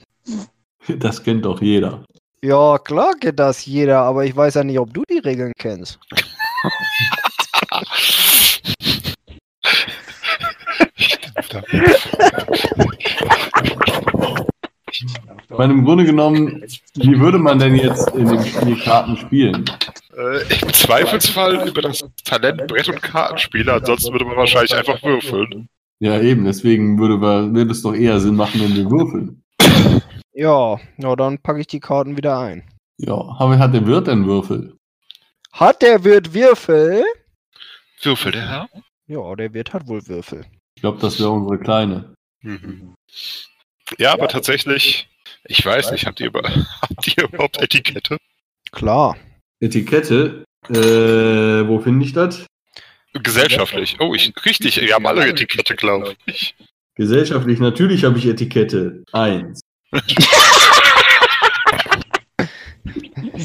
das 0.87 1.23
kennt 1.23 1.45
doch 1.45 1.61
jeder. 1.61 2.05
Ja, 2.41 2.77
klar 2.77 3.13
geht 3.19 3.37
das 3.39 3.65
jeder, 3.65 3.99
aber 4.01 4.25
ich 4.25 4.35
weiß 4.35 4.55
ja 4.55 4.63
nicht, 4.63 4.79
ob 4.79 4.93
du 4.93 5.03
die 5.09 5.19
Regeln 5.19 5.51
kennst. 5.57 5.99
Ich 14.91 15.57
meine, 15.57 15.73
im 15.73 15.85
Grunde 15.85 16.05
genommen, 16.05 16.63
wie 16.95 17.19
würde 17.19 17.37
man 17.37 17.59
denn 17.59 17.75
jetzt 17.75 18.09
in 18.11 18.27
dem 18.27 18.43
Spiel 18.43 18.79
Karten 18.79 19.17
spielen? 19.17 19.65
Äh, 20.15 20.41
Im 20.61 20.73
Zweifelsfall 20.73 21.67
über 21.67 21.81
das 21.81 22.03
Talent 22.23 22.67
Brett- 22.67 22.89
und 22.89 23.01
Kartenspieler, 23.01 23.75
ansonsten 23.75 24.11
würde 24.11 24.25
man 24.25 24.37
wahrscheinlich 24.37 24.75
einfach 24.75 25.01
würfeln. 25.03 25.69
Ja, 25.99 26.19
eben, 26.21 26.45
deswegen 26.45 26.99
würde, 26.99 27.19
würde 27.19 27.71
es 27.71 27.81
doch 27.81 27.93
eher 27.93 28.19
Sinn 28.19 28.35
machen, 28.35 28.61
wenn 28.61 28.75
wir 28.75 28.89
würfeln. 28.89 29.43
Ja, 30.33 30.79
ja, 30.97 31.15
dann 31.15 31.37
packe 31.39 31.59
ich 31.59 31.67
die 31.67 31.79
Karten 31.81 32.15
wieder 32.15 32.39
ein. 32.39 32.63
Ja, 32.97 33.15
aber 33.15 33.57
hat 33.59 33.73
der 33.73 33.85
Wirt 33.85 34.07
denn 34.07 34.25
Würfel? 34.25 34.75
Hat 35.51 35.81
der 35.81 36.03
Wirt 36.03 36.33
Würfel? 36.33 37.03
Würfel 38.01 38.31
der 38.31 38.47
Herr? 38.47 38.69
Ja, 39.07 39.35
der 39.35 39.53
Wirt 39.53 39.73
hat 39.73 39.87
wohl 39.87 40.07
Würfel. 40.07 40.45
Ich 40.79 40.81
glaube, 40.81 40.99
das 41.01 41.19
wäre 41.19 41.31
unsere 41.31 41.59
Kleine. 41.59 42.13
Mhm. 42.41 42.95
Ja, 43.97 44.13
aber 44.13 44.29
tatsächlich, 44.29 45.09
ich 45.43 45.65
weiß 45.65 45.91
nicht, 45.91 46.05
habt 46.05 46.21
ihr, 46.21 46.27
über, 46.27 46.41
habt 46.81 47.05
ihr 47.05 47.25
überhaupt 47.25 47.61
Etikette? 47.61 48.15
Klar. 48.71 49.17
Etikette, 49.59 50.45
äh, 50.69 51.67
wo 51.67 51.79
finde 51.81 52.05
ich 52.05 52.13
das? 52.13 52.45
Gesellschaftlich. 53.11 53.97
Oh, 53.99 54.15
ich, 54.15 54.31
richtig, 54.45 54.79
wir 54.79 54.95
haben 54.95 55.05
alle 55.05 55.27
Etikette, 55.27 55.75
glaube 55.75 56.15
ich. 56.27 56.55
Gesellschaftlich, 56.95 57.59
natürlich 57.59 58.05
habe 58.05 58.17
ich 58.17 58.25
Etikette. 58.25 59.03
Eins. 59.11 59.59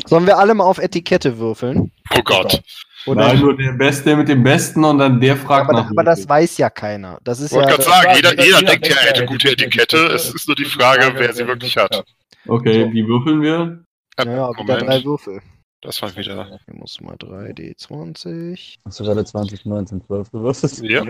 Sollen 0.07 0.29
wir 0.29 0.39
alle 0.39 0.55
mal 0.55 0.67
auf 0.67 0.79
Etikette 0.79 1.39
würfeln? 1.39 1.91
Oh 2.17 2.23
Gott. 2.23 2.63
Oder? 3.07 3.29
Nein, 3.29 3.41
nur 3.41 3.57
der 3.57 3.73
Beste 3.73 4.17
mit 4.17 4.29
dem 4.29 4.43
Besten 4.43 4.85
und 4.85 4.99
dann 4.99 5.21
der 5.21 5.37
fragt 5.37 5.69
aber, 5.69 5.83
nach. 5.83 5.91
aber 5.91 6.05
das 6.05 6.29
weiß 6.29 6.57
ja 6.59 6.71
keiner. 6.71 7.19
Das 7.23 7.41
ist 7.41 7.53
Ich 7.53 7.57
wollte 7.57 7.71
ja. 7.71 7.77
gerade 7.77 7.91
sagen, 7.91 8.13
jeder, 8.17 8.43
jeder 8.43 8.63
denkt 8.63 8.87
ja, 8.89 8.97
er 8.97 9.09
hätte 9.09 9.27
gute 9.27 9.51
Etikette. 9.51 10.07
Es 10.07 10.33
ist 10.33 10.47
nur 10.47 10.57
die 10.57 10.65
Frage, 10.65 11.13
wer 11.17 11.33
sie 11.33 11.47
wirklich 11.47 11.77
hat. 11.77 12.05
Okay, 12.47 12.91
wie 12.93 13.07
würfeln 13.07 13.43
wir? 13.43 13.85
Ja, 14.19 14.25
ja, 14.25 14.51
wieder 14.59 14.79
drei 14.79 15.03
Würfel. 15.05 15.41
das 15.83 16.01
war 16.01 16.15
wieder. 16.17 16.59
Hier 16.67 16.75
muss 16.75 17.01
mal 17.01 17.17
3D20. 17.17 18.77
Hast 18.85 19.01
du 19.01 19.05
gerade 19.05 19.25
20, 19.25 19.67
19, 19.67 20.05
12 20.07 20.31
gewürfelt? 20.31 20.79
Ja. 20.83 21.05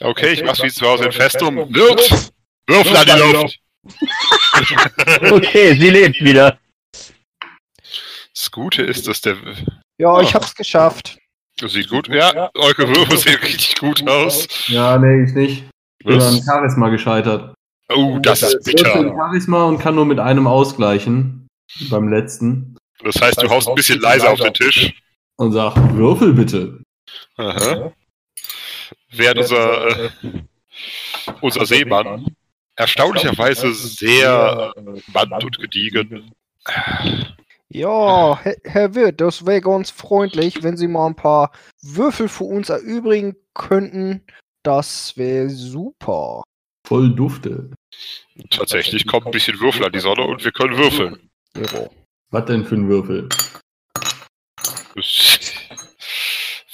Okay, 0.00 0.32
ich 0.32 0.44
mach's 0.44 0.62
wie 0.62 0.70
zu 0.70 0.86
Hause 0.86 1.04
in 1.06 1.12
Festum. 1.12 1.56
Wirt! 1.56 2.32
Würfel 2.66 2.96
an 2.96 3.06
die 3.06 3.32
Luft! 3.32 3.60
Okay, 5.30 5.74
sie 5.74 5.90
lebt 5.90 6.20
wieder. 6.20 6.58
Das 8.34 8.50
Gute 8.50 8.82
ist, 8.82 9.06
dass 9.08 9.20
der. 9.20 9.36
Ja, 9.98 10.20
ich 10.20 10.34
hab's 10.34 10.54
geschafft. 10.54 11.18
Das 11.58 11.72
sieht 11.72 11.88
gut. 11.88 12.08
Ja, 12.08 12.50
eure 12.54 12.88
Würfel 12.88 13.18
sehen 13.18 13.38
richtig 13.42 13.76
gut 13.78 14.08
aus. 14.08 14.46
Ja, 14.68 14.96
nee, 14.96 15.24
ich 15.24 15.32
nicht. 15.32 15.64
Ich 15.98 16.06
bin 16.06 16.20
an? 16.22 16.40
Charisma 16.42 16.88
gescheitert. 16.88 17.54
Oh, 17.88 18.18
das 18.20 18.42
ist 18.42 18.68
Ich 18.68 18.80
würfel 18.80 19.04
bitter. 19.04 19.16
Charisma 19.16 19.64
und 19.64 19.78
kann 19.78 19.96
nur 19.96 20.06
mit 20.06 20.20
einem 20.20 20.46
ausgleichen. 20.46 21.48
Beim 21.90 22.08
letzten. 22.08 22.76
Das 23.02 23.20
heißt, 23.20 23.42
du 23.42 23.50
haust 23.50 23.68
ein 23.68 23.74
bisschen 23.74 24.00
leiser 24.00 24.30
auf 24.30 24.40
den 24.40 24.54
Tisch. 24.54 24.92
Und 25.36 25.52
sag, 25.52 25.74
würfel 25.94 26.32
bitte. 26.32 26.80
Aha. 27.36 27.92
Während 29.10 29.38
unser, 29.38 30.04
äh, 30.04 30.10
unser 31.40 31.66
Seemann 31.66 32.26
erstaunlicherweise 32.76 33.72
sehr 33.74 34.72
äh, 34.76 35.00
band 35.12 35.44
und 35.44 35.58
gediegen. 35.58 36.32
Ja, 37.70 38.38
Herr, 38.42 38.56
Herr 38.64 38.94
Wirt, 38.94 39.20
das 39.20 39.44
wäre 39.44 39.60
ganz 39.60 39.90
freundlich, 39.90 40.62
wenn 40.62 40.76
Sie 40.76 40.88
mal 40.88 41.06
ein 41.06 41.16
paar 41.16 41.52
Würfel 41.82 42.28
für 42.28 42.44
uns 42.44 42.70
erübrigen 42.70 43.36
könnten. 43.54 44.24
Das 44.62 45.16
wäre 45.16 45.50
super. 45.50 46.42
Voll 46.86 47.14
Dufte. 47.14 47.70
Tatsächlich 48.50 49.06
kommt 49.06 49.26
ein 49.26 49.32
bisschen 49.32 49.60
Würfel 49.60 49.84
an 49.84 49.92
die 49.92 49.98
Sonne 49.98 50.24
und 50.24 50.42
wir 50.44 50.52
können 50.52 50.78
würfeln. 50.78 51.30
Ja. 51.56 51.90
Was 52.30 52.44
denn 52.46 52.64
für 52.64 52.76
ein 52.76 52.88
Würfel? 52.88 53.28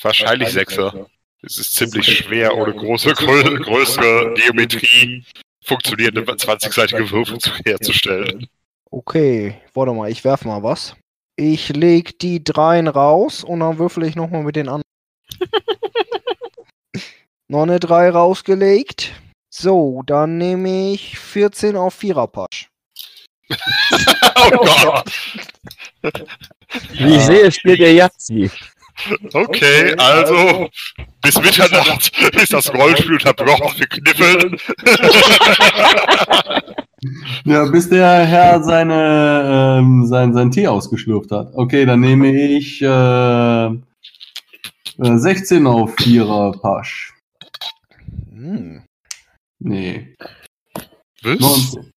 Wahrscheinlich 0.02 0.50
Sechser. 0.50 1.08
Es 1.42 1.58
ist 1.58 1.74
ziemlich 1.74 2.18
schwer, 2.18 2.56
ohne 2.56 2.72
große, 2.72 3.12
grö 3.14 3.58
größere 3.58 4.34
Geometrie 4.34 5.24
funktionierende 5.64 6.22
20-seitige 6.22 7.10
Würfel 7.10 7.38
zu 7.38 7.50
herzustellen. 7.64 8.48
Okay, 8.96 9.60
warte 9.74 9.92
mal, 9.92 10.08
ich 10.08 10.22
werf 10.22 10.44
mal 10.44 10.62
was. 10.62 10.94
Ich 11.34 11.70
leg 11.70 12.16
die 12.20 12.44
dreien 12.44 12.86
raus 12.86 13.42
und 13.42 13.58
dann 13.58 13.78
würfel 13.78 14.04
ich 14.04 14.14
nochmal 14.14 14.44
mit 14.44 14.54
den 14.54 14.68
anderen. 14.68 14.84
Noch 17.48 17.64
eine 17.64 17.80
3 17.80 18.10
rausgelegt. 18.10 19.12
So, 19.52 20.02
dann 20.06 20.38
nehme 20.38 20.92
ich 20.92 21.18
14 21.18 21.76
auf 21.76 21.94
Viererpasch. 21.94 22.68
oh 23.50 24.50
Gott! 24.50 25.10
Wie 26.92 27.16
ich 27.16 27.22
sehe, 27.22 27.50
spielt 27.50 27.80
ihr 27.80 27.94
Yahtzee. 27.94 28.48
Okay, 29.32 29.92
also 29.98 30.70
bis 31.20 31.40
Mitternacht 31.40 32.16
ist 32.36 32.52
das 32.52 32.72
Rollenspiel 32.72 33.14
unterbrochen. 33.14 33.76
Wir 33.76 33.88
kniffeln. 33.88 34.56
Ja, 37.44 37.64
bis 37.70 37.88
der 37.88 38.24
Herr 38.26 38.62
seine, 38.62 39.78
ähm, 39.80 40.06
sein, 40.06 40.32
sein 40.32 40.50
Tee 40.50 40.66
ausgeschlürft 40.68 41.30
hat. 41.30 41.52
Okay, 41.54 41.84
dann 41.86 42.00
nehme 42.00 42.30
ich 42.32 42.80
äh, 42.82 43.66
äh, 43.66 43.76
16 44.98 45.66
auf 45.66 45.94
Vierer 45.96 46.52
Pasch. 46.52 47.14
Hm, 48.30 48.82
Nee, 49.60 50.14
Was? 51.22 51.40
19. 51.40 51.92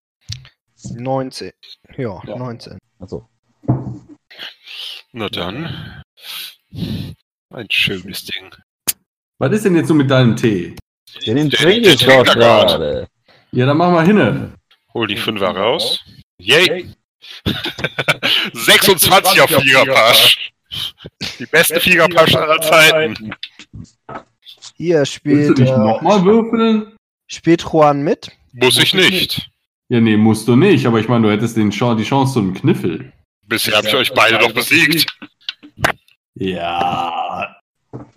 19. 1.03 1.51
Ja, 1.97 2.21
Ja. 2.25 2.37
19. 2.37 2.77
Also, 2.99 3.27
Na 5.11 5.27
dann. 5.29 6.03
Ein 7.53 7.67
schönes 7.71 8.25
Ding. 8.25 8.51
Was 9.39 9.51
ist 9.51 9.65
denn 9.65 9.75
jetzt 9.75 9.87
so 9.87 9.93
mit 9.93 10.09
deinem 10.09 10.35
Tee? 10.35 10.75
Den, 11.25 11.35
den 11.37 11.49
trinke 11.49 11.89
ich 11.89 12.05
doch 12.05 12.25
er 12.25 12.33
gerade. 12.35 13.07
Ja, 13.51 13.65
dann 13.65 13.77
mach 13.77 13.91
mal 13.91 14.05
hinne. 14.05 14.53
Hol 14.97 15.05
die 15.05 15.15
Fünfer 15.15 15.49
raus. 15.49 16.03
Yay! 16.39 16.89
26 18.53 19.41
auf 19.41 19.51
Fliegerpasch. 19.51 20.51
Die 21.37 21.45
beste 21.45 21.79
Fliegerpasch 21.79 22.33
aller 22.33 22.59
Zeiten. 22.61 23.35
Hier 24.75 24.97
Willst 24.97 25.13
spielt, 25.13 25.59
du 25.59 25.61
nicht 25.61 25.71
äh, 25.71 25.77
nochmal 25.77 26.25
würfeln? 26.25 26.95
spielt 27.27 27.61
Juan 27.61 28.01
mit. 28.01 28.31
Muss 28.53 28.79
ich 28.79 28.95
nicht. 28.95 29.47
Ja, 29.89 30.01
nee, 30.01 30.17
musst 30.17 30.47
du 30.47 30.55
nicht, 30.55 30.87
aber 30.87 30.99
ich 30.99 31.07
meine, 31.07 31.27
du 31.27 31.31
hättest 31.31 31.57
den 31.57 31.69
Chance, 31.69 31.97
die 32.01 32.09
Chance 32.09 32.33
zu 32.33 32.39
einem 32.39 32.55
Kniffel. 32.55 33.13
Bisher 33.45 33.77
habt 33.77 33.93
ihr 33.93 33.99
euch 33.99 34.11
beide 34.13 34.39
doch 34.39 34.51
besiegt. 34.51 35.15
Ja. 36.33 37.55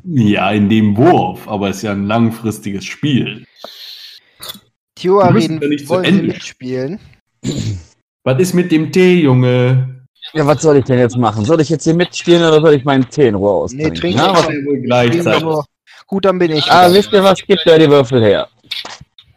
Ja, 0.05 0.51
in 0.51 0.71
dem 0.71 0.97
Wurf, 0.97 1.47
aber 1.47 1.69
es 1.69 1.77
ist 1.77 1.83
ja 1.83 1.93
ein 1.93 2.07
langfristiges 2.07 2.87
Spiel. 2.87 3.45
Tioarin, 5.01 5.35
müssen 5.35 5.61
ja 5.63 5.69
nicht 5.69 5.85
zu 5.85 5.89
wollen 5.91 6.05
Sie 6.05 6.11
Ende. 6.11 6.23
mitspielen? 6.29 6.99
Was 8.25 8.39
ist 8.41 8.55
mit 8.55 8.71
dem 8.71 8.93
Tee, 8.93 9.21
Junge? 9.23 9.97
Ja, 10.35 10.47
was 10.47 10.61
soll 10.63 10.77
ich 10.77 10.85
denn 10.85 10.99
jetzt 10.99 11.17
machen? 11.17 11.45
Soll 11.47 11.61
ich 11.63 11.71
jetzt 11.71 11.85
hier 11.85 11.95
mitspielen 11.95 12.43
oder 12.43 12.61
soll 12.61 12.75
ich 12.75 12.85
meinen 12.85 13.09
Tee 13.09 13.29
in 13.29 13.35
Ruhe 13.35 13.51
austrinken? 13.51 13.95
trink 13.95 14.17
Na, 14.17 14.27
doch 14.29 14.37
was, 14.37 14.55
Ja, 14.55 14.65
wohl 14.67 14.79
gleichzeitig. 14.81 15.45
Gut, 16.07 16.25
dann 16.27 16.39
bin 16.39 16.53
ich. 16.53 16.71
ah, 16.71 16.83
dran. 16.85 16.95
wisst 16.95 17.13
ihr 17.13 17.25
was? 17.25 17.41
Gibt 17.41 17.63
da 17.65 17.79
die 17.79 17.89
Würfel 17.89 18.23
her. 18.23 18.47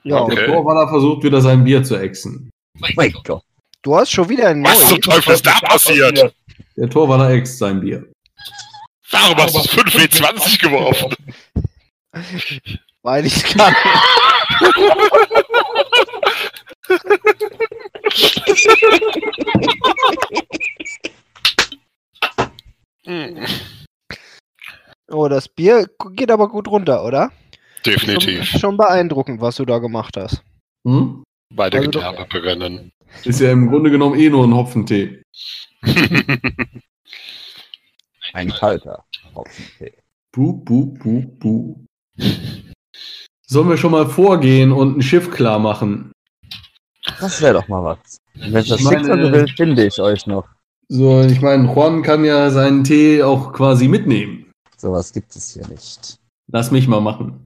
ja. 0.04 0.22
Okay. 0.22 0.36
Der 0.36 0.48
Torwaller 0.48 0.88
versucht 0.90 1.24
wieder 1.24 1.40
sein 1.42 1.64
Bier 1.64 1.82
zu 1.84 1.96
exen. 1.96 2.50
Mein 2.96 3.14
Gott. 3.24 3.42
Du 3.82 3.96
hast 3.96 4.12
schon 4.12 4.28
wieder 4.30 4.50
ein 4.50 4.64
Was 4.64 4.88
zum 4.90 5.02
Teufel 5.02 5.34
ist 5.34 5.46
da 5.48 5.54
passiert? 5.62 6.34
Der 6.76 6.90
Torwaller 6.90 7.30
ext 7.32 7.58
sein 7.58 7.80
Bier. 7.80 8.06
Warum 9.10 9.38
hast 9.38 9.56
du 9.56 9.60
5W20 9.60 10.60
geworfen? 10.62 11.16
Weil 13.02 13.26
ich 13.26 13.42
kann. 13.46 13.74
Hm, 18.46 18.53
Oh, 25.12 25.28
das 25.28 25.48
Bier 25.50 25.88
geht 26.14 26.32
aber 26.32 26.48
gut 26.50 26.68
runter, 26.68 27.04
oder? 27.06 27.32
Definitiv. 27.86 28.46
Schon, 28.46 28.60
schon 28.60 28.78
beeindruckend, 28.78 29.42
was 29.42 29.58
du 29.58 29.66
da 29.66 29.78
gemacht 29.80 30.16
hast. 30.18 30.42
Hm? 30.88 31.24
Beide 31.54 31.78
Also 31.80 31.92
doch- 31.92 32.02
Gedärme 32.12 32.26
brennen. 32.28 32.92
Ist 33.24 33.42
ja 33.42 33.52
im 33.52 33.70
Grunde 33.70 33.92
genommen 33.92 34.20
eh 34.20 34.30
nur 34.30 34.44
ein 34.46 34.54
Hopfentee. 34.56 35.22
Ein 38.34 38.50
kalter 38.50 39.04
Hopfentee. 39.36 39.94
Buh, 40.32 40.54
buh, 40.54 40.86
buh, 40.98 41.22
buh. 41.38 41.86
Sollen 43.46 43.70
wir 43.70 43.78
schon 43.78 43.92
mal 43.92 44.10
vorgehen 44.10 44.72
und 44.72 44.98
ein 44.98 45.02
Schiff 45.04 45.30
klar 45.30 45.60
machen? 45.60 46.12
Das 47.20 47.40
wäre 47.42 47.54
doch 47.54 47.68
mal 47.68 47.84
was. 47.84 48.18
Wenn 48.36 48.54
das 48.54 48.68
Ich 48.68 48.82
Schicksal 48.82 49.26
so 49.26 49.32
will, 49.32 49.48
finde 49.56 49.86
ich 49.86 50.00
euch 50.00 50.26
noch. 50.28 50.46
So, 50.90 51.22
ich 51.22 51.42
meine, 51.42 51.74
Juan 51.74 52.04
kann 52.04 52.26
ja 52.26 52.50
seinen 52.50 52.84
Tee 52.84 53.24
auch 53.24 53.54
quasi 53.54 53.88
mitnehmen. 53.88 54.52
Sowas 54.78 55.14
gibt 55.14 55.36
es 55.36 55.54
hier 55.54 55.68
nicht. 55.68 56.20
Lass 56.52 56.72
mich 56.72 56.88
mal 56.88 57.00
machen. 57.00 57.46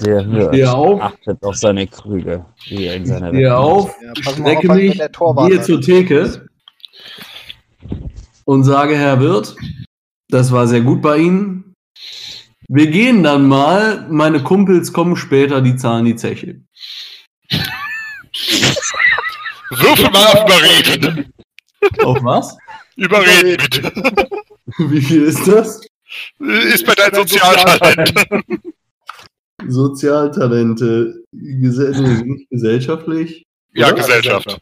Der 0.00 0.24
hört. 0.24 0.68
auf. 0.68 1.00
Achtet 1.00 1.42
auf 1.42 1.56
seine 1.56 1.86
Krüge. 1.86 2.44
Wie 2.68 2.86
er 2.86 2.96
in 2.96 3.06
seiner 3.06 3.28
Ich 3.28 3.36
stehe 3.36 3.56
auf, 3.56 3.94
Ja, 4.02 4.12
strecke 4.32 4.68
auf, 4.68 4.76
wenn 4.76 4.86
mich, 4.86 4.98
gehe 4.98 5.56
da 5.56 5.62
zur. 5.62 5.80
Theke 5.80 6.46
und 8.44 8.64
sage, 8.64 8.96
Herr 8.96 9.20
Wirt, 9.20 9.54
das 10.28 10.50
war 10.50 10.66
sehr 10.66 10.80
gut 10.80 11.02
bei 11.02 11.18
Ihnen. 11.18 11.74
Wir 12.68 12.88
gehen 12.88 13.22
dann 13.22 13.46
mal, 13.46 14.06
meine 14.10 14.42
Kumpels 14.42 14.92
kommen 14.92 15.16
später, 15.16 15.60
die 15.60 15.76
zahlen 15.76 16.04
die 16.04 16.16
Zeche. 16.16 16.62
Würfel 19.80 20.10
mal 20.10 20.26
auf 20.26 20.44
Überreden. 20.44 21.32
Auf 22.04 22.22
was? 22.22 22.56
Überreden 22.96 23.56
bitte. 23.56 23.92
Wie 24.78 25.00
viel 25.00 25.22
ist 25.22 25.46
das? 25.48 25.80
Ist 26.38 26.86
bei 26.86 26.94
deinem 26.94 27.14
Sozialtalent. 27.14 28.12
Sozialtalente, 29.66 31.22
Gese 31.32 31.92
nee, 32.24 32.46
gesellschaftlich. 32.50 33.44
Ja, 33.74 33.86
Oder? 33.88 33.96
Gesellschaft. 33.96 34.58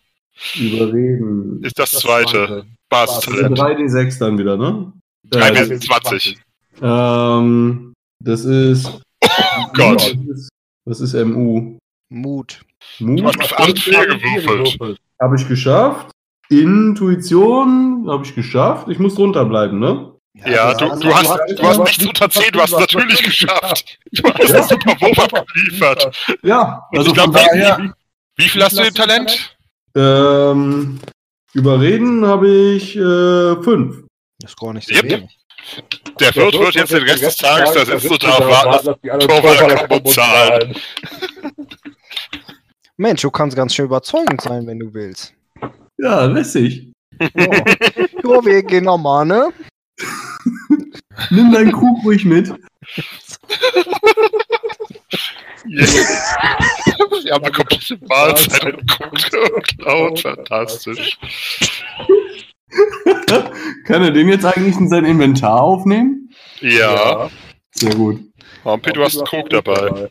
Überreden. 0.58 1.62
Ist 1.62 1.78
das 1.78 1.90
zweite. 1.90 2.64
Das 2.88 3.24
sind 3.24 3.46
Basistalent. 3.54 3.58
3D6 3.58 4.18
dann 4.18 4.38
wieder, 4.38 4.56
ne? 4.56 4.92
3 5.30 5.48
Äh, 5.48 5.66
bis 5.66 5.80
20. 5.80 6.38
Ähm, 6.82 7.92
das 8.22 8.44
ist. 8.44 8.86
Oh 9.22 9.66
Gott. 9.74 10.16
Was 10.26 10.38
ist, 10.38 10.48
was 10.84 11.00
ist 11.00 11.14
MU? 11.26 11.78
Mut. 12.08 12.60
Du 12.98 13.06
Mut 13.06 13.36
hast 13.38 13.52
auf 13.52 13.58
8 13.60 13.78
4 13.78 14.06
gewürfelt. 14.06 14.98
habe 15.20 15.36
ich 15.36 15.48
geschafft. 15.48 16.10
Intuition 16.50 18.06
habe 18.08 18.24
ich 18.24 18.34
geschafft. 18.34 18.88
Ich 18.88 18.98
muss 18.98 19.14
drunter 19.14 19.44
bleiben, 19.44 19.78
ne? 19.78 20.12
Ja, 20.34 20.74
du, 20.74 20.86
du, 21.00 21.14
hast, 21.14 21.38
du 21.56 21.62
hast 21.62 21.78
nichts 21.78 22.06
unter 22.06 22.30
10, 22.30 22.52
du 22.52 22.60
hast 22.60 22.72
es 22.72 22.78
natürlich 22.78 23.22
geschafft. 23.22 23.98
Du 24.12 24.32
hast 24.32 24.54
einen 24.54 24.68
super 24.68 25.00
Wurf 25.00 25.18
abgeliefert. 25.18 26.16
Ja, 26.42 26.86
also 26.92 27.10
ich 27.10 27.16
daher. 27.16 27.78
wie, 27.78 28.44
wie, 28.44 28.48
viel 28.48 28.64
hast 28.64 28.78
du 28.78 28.82
im 28.82 28.94
Talent? 28.94 29.56
Ähm, 29.96 31.00
überreden 31.52 32.26
habe 32.26 32.48
ich 32.48 32.96
äh, 32.96 33.62
fünf. 33.62 34.04
Das 34.40 34.52
ist 34.52 34.56
gar 34.58 34.72
nicht 34.72 34.88
so 34.88 34.94
Yep. 34.94 35.04
wenig. 35.04 35.40
Der 36.18 36.34
Wirt 36.34 36.58
wird 36.58 36.74
jetzt 36.74 36.92
den 36.92 37.02
Rest 37.02 37.22
des 37.22 37.36
Tages 37.36 37.72
da 37.74 37.82
und 37.82 38.48
warten, 38.48 38.86
dass 38.86 38.96
die 39.02 39.08
kommen 39.08 39.88
und 39.90 40.08
zahlen. 40.08 40.74
Mensch, 43.00 43.22
du 43.22 43.30
kannst 43.30 43.56
ganz 43.56 43.74
schön 43.74 43.86
überzeugend 43.86 44.42
sein, 44.42 44.66
wenn 44.66 44.78
du 44.78 44.92
willst. 44.92 45.32
Ja, 45.96 46.26
lässig. 46.26 46.92
Ja, 47.18 47.44
ja 47.44 48.44
wir 48.44 48.62
gehen 48.62 48.84
nochmal, 48.84 49.24
ne? 49.24 49.48
Nimm 51.30 51.50
deinen 51.50 51.72
Krug 51.72 52.04
ruhig 52.04 52.26
mit. 52.26 52.48
Sie 55.66 57.30
haben 57.30 57.42
eine 57.42 57.52
komplette 57.52 57.98
Mahlzeit 58.06 58.64
den 58.64 58.86
Krug 58.86 59.12
geklaut. 59.14 60.20
Fantastisch. 60.20 61.18
Kann 63.86 64.02
er 64.02 64.10
den 64.10 64.28
jetzt 64.28 64.44
eigentlich 64.44 64.76
in 64.76 64.90
sein 64.90 65.06
Inventar 65.06 65.62
aufnehmen? 65.62 66.28
Ja. 66.60 67.30
Sehr 67.70 67.94
gut. 67.94 68.20
Hompi, 68.62 68.92
du 68.92 69.02
hast 69.02 69.16
einen 69.16 69.26
Krug 69.26 69.48
dabei. 69.48 70.10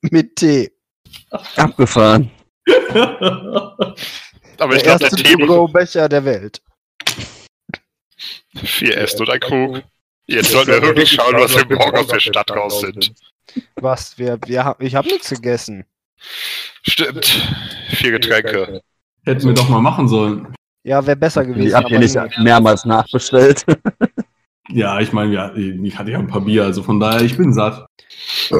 Mit 0.00 0.36
Tee. 0.36 0.70
Abgefahren. 1.56 2.30
Aber 4.58 4.76
ich 4.76 4.82
der 4.82 4.96
glaube, 4.96 4.98
der 4.98 5.00
erste 5.00 5.16
Tee 5.16 5.36
To-Go-Becher 5.36 6.08
der 6.08 6.24
Welt. 6.24 6.62
Vier 8.56 8.96
Essen 8.98 9.20
und 9.20 9.30
ein 9.30 9.40
Krug. 9.40 9.82
Jetzt 10.26 10.52
sollten 10.52 10.70
wir 10.72 10.82
wirklich 10.82 11.10
schauen, 11.10 11.34
was 11.34 11.54
wir 11.56 11.76
morgen 11.76 11.98
aus 11.98 12.06
der 12.06 12.20
Stadt 12.20 12.50
raus 12.50 12.80
sind. 12.80 13.12
Was? 13.76 14.16
Wir, 14.18 14.38
wir, 14.46 14.64
hab- 14.64 14.80
ich 14.80 14.94
habe 14.94 15.08
nichts 15.08 15.28
gegessen. 15.30 15.84
Stimmt. 16.82 17.26
Vier 17.90 18.12
Getränke. 18.12 18.80
Hätten 19.24 19.46
wir 19.48 19.54
doch 19.54 19.68
mal 19.68 19.80
machen 19.80 20.08
sollen. 20.08 20.54
Ja, 20.84 21.04
wäre 21.06 21.16
besser 21.16 21.44
gewesen. 21.44 21.74
Habt 21.74 21.90
ihr 21.90 21.96
aber 21.96 22.04
nicht 22.04 22.38
mehrmals 22.38 22.84
nachbestellt. 22.84 23.64
Ja, 24.70 25.00
ich 25.00 25.12
meine, 25.12 25.32
ja, 25.34 25.54
ich 25.54 25.98
hatte 25.98 26.10
ja 26.12 26.18
ein 26.18 26.26
paar 26.26 26.40
Bier, 26.40 26.64
also 26.64 26.82
von 26.82 26.98
daher, 27.00 27.20
ich 27.22 27.36
bin 27.36 27.52
satt. 27.52 27.86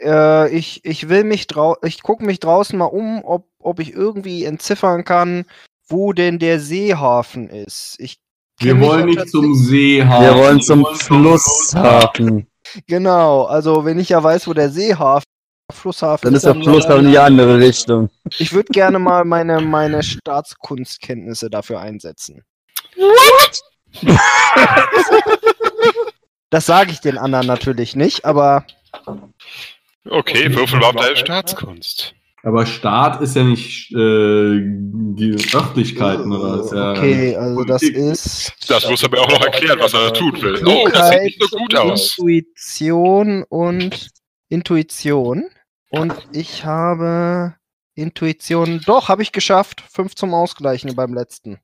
Äh, 0.00 0.54
ich, 0.54 0.84
ich 0.84 1.08
will 1.08 1.24
mich 1.24 1.46
drau 1.46 1.76
ich 1.82 2.02
gucke 2.02 2.24
mich 2.24 2.40
draußen 2.40 2.78
mal 2.78 2.86
um, 2.86 3.24
ob, 3.24 3.46
ob 3.58 3.80
ich 3.80 3.92
irgendwie 3.92 4.44
entziffern 4.44 5.04
kann, 5.04 5.44
wo 5.86 6.12
denn 6.12 6.38
der 6.38 6.60
Seehafen 6.60 7.48
ist. 7.48 7.96
Ich 7.98 8.18
Wir 8.58 8.80
wollen 8.80 9.06
nicht 9.06 9.28
zum 9.28 9.54
Seehafen. 9.54 10.24
Wir 10.24 10.42
wollen 10.42 10.60
zum 10.60 10.86
Flusshafen. 10.94 12.46
Genau, 12.86 13.42
also 13.42 13.84
wenn 13.84 13.98
ich 13.98 14.10
ja 14.10 14.22
weiß, 14.22 14.46
wo 14.46 14.54
der 14.54 14.70
Seehafen, 14.70 15.26
Flusshafen 15.70 16.26
Dann 16.26 16.34
ist 16.34 16.46
der 16.46 16.54
Fluss 16.54 16.86
aber 16.86 17.00
in 17.00 17.10
die 17.10 17.18
andere 17.18 17.58
Richtung. 17.58 18.08
Ich 18.38 18.52
würde 18.52 18.72
gerne 18.72 18.98
mal 18.98 19.24
meine, 19.24 19.60
meine 19.60 20.02
Staatskunstkenntnisse 20.02 21.50
dafür 21.50 21.80
einsetzen. 21.80 22.44
Das 26.52 26.66
sage 26.66 26.90
ich 26.90 27.00
den 27.00 27.16
anderen 27.16 27.46
natürlich 27.46 27.96
nicht, 27.96 28.26
aber 28.26 28.66
Okay, 30.08 30.54
würfel 30.54 30.80
mal 30.80 30.86
auf 30.86 30.96
deine 30.96 31.16
Staatskunst. 31.16 32.14
Aber 32.44 32.66
Staat 32.66 33.20
ist 33.20 33.36
ja 33.36 33.44
nicht 33.44 33.92
äh, 33.92 34.60
die 34.60 35.36
Örtlichkeiten, 35.54 36.32
oder? 36.32 36.64
Ist 36.64 36.72
ja 36.72 36.90
okay, 36.90 37.36
also 37.36 37.64
das 37.64 37.82
ist 37.82 38.52
Das 38.68 38.88
muss 38.90 39.02
er 39.02 39.10
mir 39.10 39.20
auch 39.20 39.30
noch 39.30 39.44
erklären, 39.44 39.78
was 39.80 39.94
er 39.94 40.06
da 40.06 40.10
tun 40.10 40.32
will. 40.42 40.60
Oh, 40.66 40.88
das 40.92 41.10
sieht 41.10 41.22
nicht 41.22 41.42
so 41.42 41.56
gut 41.56 41.76
aus. 41.76 42.18
Intuition 42.18 43.44
und 43.48 44.08
Intuition. 44.48 45.44
Und 45.90 46.14
ich 46.32 46.64
habe 46.64 47.54
Intuition. 47.94 48.80
Doch, 48.86 49.08
habe 49.08 49.22
ich 49.22 49.30
geschafft. 49.30 49.84
Fünf 49.92 50.16
zum 50.16 50.34
Ausgleichen 50.34 50.96
beim 50.96 51.14
letzten. 51.14 51.58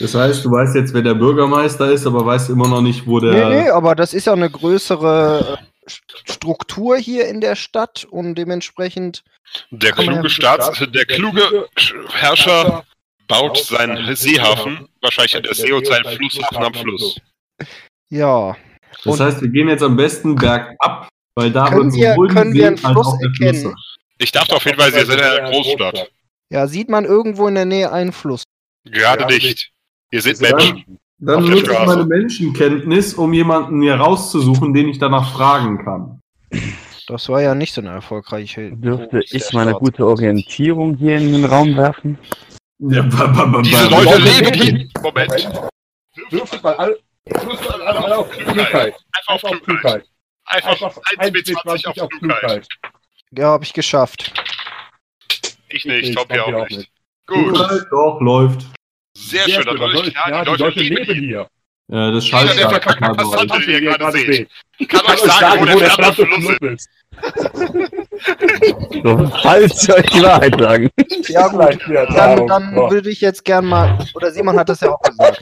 Das 0.00 0.14
heißt, 0.14 0.44
du 0.44 0.50
weißt 0.50 0.74
jetzt, 0.74 0.94
wer 0.94 1.02
der 1.02 1.14
Bürgermeister 1.14 1.92
ist, 1.92 2.06
aber 2.06 2.24
weißt 2.24 2.50
immer 2.50 2.66
noch 2.68 2.80
nicht, 2.80 3.06
wo 3.06 3.20
der. 3.20 3.32
Nee, 3.32 3.62
nee, 3.62 3.70
aber 3.70 3.94
das 3.94 4.14
ist 4.14 4.26
ja 4.26 4.32
eine 4.32 4.50
größere 4.50 5.58
äh, 5.60 5.69
Struktur 5.90 6.96
hier 6.96 7.28
in 7.28 7.40
der 7.40 7.56
Stadt 7.56 8.04
und 8.10 8.34
dementsprechend. 8.36 9.22
Der 9.70 9.92
kluge 9.92 10.30
Staats, 10.30 10.78
der 10.92 11.04
kluge 11.06 11.68
Herrscher 12.12 12.84
baut 13.26 13.58
seinen 13.58 14.14
Seehafen, 14.14 14.88
wahrscheinlich 15.02 15.34
hat 15.34 15.44
der 15.44 15.54
See 15.54 15.72
und 15.72 15.86
seinen 15.86 16.04
Flusshafen 16.16 16.62
am 16.64 16.74
Fluss. 16.74 17.16
Ja. 18.08 18.56
Das 19.04 19.06
Und- 19.06 19.20
heißt, 19.20 19.40
wir 19.42 19.48
gehen 19.48 19.68
jetzt 19.68 19.82
am 19.82 19.96
besten 19.96 20.34
bergab, 20.36 21.08
weil 21.34 21.50
da 21.52 21.68
Können 21.68 21.92
wir- 21.94 22.14
können 22.28 22.52
wir 22.52 22.66
einen 22.68 22.76
Fluss 22.78 23.14
erkennen? 23.22 23.74
Ich 24.18 24.32
dachte 24.32 24.54
auf 24.56 24.64
jeden 24.64 24.78
Fall, 24.78 24.92
Sie 24.92 25.00
sind 25.04 25.18
in 25.18 25.20
einer 25.24 25.50
Großstadt. 25.50 26.10
Ja, 26.50 26.66
sieht 26.66 26.88
man 26.88 27.04
irgendwo 27.04 27.46
in 27.48 27.54
der 27.54 27.64
Nähe 27.64 27.92
einen 27.92 28.12
Fluss. 28.12 28.42
Gerade 28.84 29.26
nicht. 29.26 29.70
Ihr 30.10 30.22
seht 30.22 30.42
Dann- 30.42 30.56
Menschen. 30.56 30.98
Dann 31.22 31.44
Auf 31.44 31.50
nutze 31.50 31.72
ich 31.72 31.86
meine 31.86 32.06
Menschenkenntnis, 32.06 33.12
um 33.14 33.32
jemanden 33.34 33.78
mir 33.78 33.94
rauszusuchen, 33.94 34.72
den 34.72 34.88
ich 34.88 34.98
danach 34.98 35.32
fragen 35.34 35.84
kann. 35.84 36.20
Das 37.06 37.28
war 37.28 37.42
ja 37.42 37.54
nicht 37.54 37.74
so 37.74 37.82
eine 37.82 37.90
erfolgreiche. 37.90 38.70
Dürfte 38.70 39.20
ich 39.30 39.52
meine 39.52 39.74
gute 39.74 40.06
Orientierung 40.06 40.96
hier 40.96 41.18
in 41.18 41.32
den 41.32 41.44
Raum 41.44 41.76
werfen? 41.76 42.18
Ja, 42.78 43.02
ba, 43.02 43.26
ba, 43.26 43.44
ba, 43.44 43.60
Diese 43.60 43.88
Leute 43.88 44.16
leben 44.18 44.54
hier. 44.54 44.88
Moment. 45.02 45.60
Würfelt 46.30 46.62
mal 46.62 46.74
alle. 46.76 46.98
Alle 47.84 48.18
auf 48.18 48.30
Klugheit. 48.30 48.94
Einfach 49.28 49.50
auf 49.50 49.62
Klugheit. 49.62 50.04
Einfach 50.46 50.70
Einfach 50.70 51.00
1 51.18 51.86
auf 51.86 52.08
Klugheit. 52.08 52.66
Ja, 53.32 53.46
habe 53.48 53.64
ich 53.64 53.74
geschafft. 53.74 54.32
Ich 55.68 55.84
nicht, 55.84 56.08
Ich 56.08 56.14
Tommy 56.14 56.34
glaub, 56.34 56.54
auch 56.54 56.68
nicht. 56.68 56.90
Gut, 57.26 57.86
Doch, 57.90 58.20
läuft. 58.20 58.66
Sehr 59.28 59.48
schön. 59.48 59.64
Dann 59.64 59.78
soll 59.78 60.08
ich, 60.08 60.14
ja, 60.14 60.44
die 60.44 60.62
Leute 60.62 60.80
leben 60.80 61.04
hier. 61.04 61.14
hier. 61.14 61.46
Ja, 61.92 62.10
das 62.12 62.24
schaltet 62.24 62.56
der 62.58 62.70
verkackte 62.70 63.24
so. 63.24 63.30
Passant, 63.32 63.52
den 63.66 63.70
ihr 63.70 63.80
gerade 63.80 64.12
seht. 64.12 64.48
Ich 64.78 64.88
kann 64.88 65.04
euch 65.06 65.18
sagen, 65.18 65.60
wo 65.62 65.64
der 65.78 65.90
verdammte 65.90 66.26
Fluss 66.26 66.56
ist. 66.60 66.88
So, 69.02 69.26
falls 69.42 69.82
ich 69.82 69.92
euch 69.94 70.06
die 70.10 70.22
Wahrheit 70.22 70.58
sagen. 70.58 70.88
Ja, 71.28 71.48
gut. 71.48 71.60
Vielleicht 71.60 71.88
wieder 71.88 72.06
Dann, 72.06 72.46
dann 72.46 72.74
So. 72.76 72.90
würde 72.90 73.10
ich 73.10 73.20
jetzt 73.20 73.44
gern 73.44 73.66
mal. 73.66 73.98
Oder 74.14 74.30
Simon 74.30 74.56
hat 74.56 74.68
das 74.68 74.80
ja 74.80 74.90
auch 74.90 75.00
gesagt. 75.02 75.40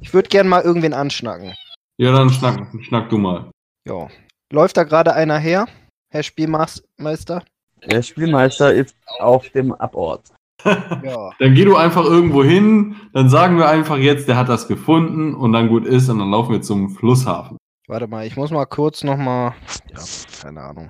Ich 0.00 0.12
würde 0.12 0.28
gern 0.28 0.48
mal 0.48 0.62
irgendwen 0.62 0.94
anschnacken. 0.94 1.54
Ja, 1.96 2.10
dann 2.12 2.30
schnack, 2.30 2.66
schnack 2.82 3.08
du 3.08 3.18
mal. 3.18 3.50
Ja. 3.86 4.08
Läuft 4.52 4.76
da 4.76 4.82
gerade 4.82 5.14
einer 5.14 5.38
her, 5.38 5.66
Herr 6.10 6.22
Spielmeister? 6.24 7.44
Der 7.84 8.02
Spielmeister 8.02 8.72
ist 8.74 8.96
auf 9.18 9.48
dem 9.50 9.72
Abort. 9.72 10.28
Ja. 10.64 11.30
Dann 11.38 11.54
geh 11.54 11.64
du 11.64 11.76
einfach 11.76 12.04
irgendwo 12.04 12.42
hin, 12.42 12.96
dann 13.12 13.28
sagen 13.28 13.58
wir 13.58 13.68
einfach 13.68 13.96
jetzt, 13.96 14.28
der 14.28 14.36
hat 14.36 14.48
das 14.48 14.68
gefunden 14.68 15.34
und 15.34 15.52
dann 15.52 15.68
gut 15.68 15.84
ist 15.84 16.08
und 16.08 16.18
dann 16.18 16.30
laufen 16.30 16.52
wir 16.52 16.62
zum 16.62 16.90
Flusshafen. 16.90 17.56
Warte 17.86 18.06
mal, 18.06 18.26
ich 18.26 18.36
muss 18.36 18.50
mal 18.50 18.64
kurz 18.64 19.04
nochmal. 19.04 19.54
Ja, 19.92 20.00
keine 20.42 20.62
Ahnung. 20.62 20.88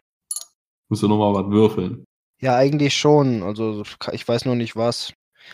Musst 0.88 1.02
du 1.02 1.08
nochmal 1.08 1.34
was 1.34 1.50
würfeln. 1.50 2.04
Ja, 2.40 2.56
eigentlich 2.56 2.94
schon. 2.94 3.42
Also 3.42 3.82
ich 4.12 4.26
weiß 4.26 4.44
nur 4.44 4.54
nicht 4.54 4.76
was. 4.76 5.12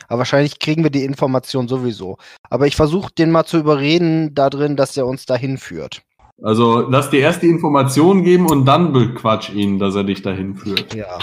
Aber 0.09 0.19
wahrscheinlich 0.19 0.59
kriegen 0.59 0.83
wir 0.83 0.91
die 0.91 1.05
Information 1.05 1.69
sowieso. 1.69 2.19
Aber 2.49 2.67
ich 2.67 2.77
versuche 2.77 3.13
den 3.13 3.31
mal 3.31 3.45
zu 3.45 3.59
überreden 3.59 4.35
da 4.35 4.51
drin, 4.51 4.77
dass 4.77 4.97
er 4.97 5.07
uns 5.07 5.27
dahin 5.27 5.59
führt. 5.59 6.03
Also 6.43 6.81
lass 6.89 7.11
dir 7.11 7.21
erst 7.21 7.43
die 7.43 7.49
Information 7.49 8.25
geben 8.25 8.47
und 8.47 8.65
dann 8.65 8.93
bequatsch 8.93 9.51
ihn, 9.51 9.79
dass 9.79 9.95
er 9.95 10.05
dich 10.05 10.23
dahin 10.23 10.57
führt. 10.57 10.95
Ja. 10.95 11.19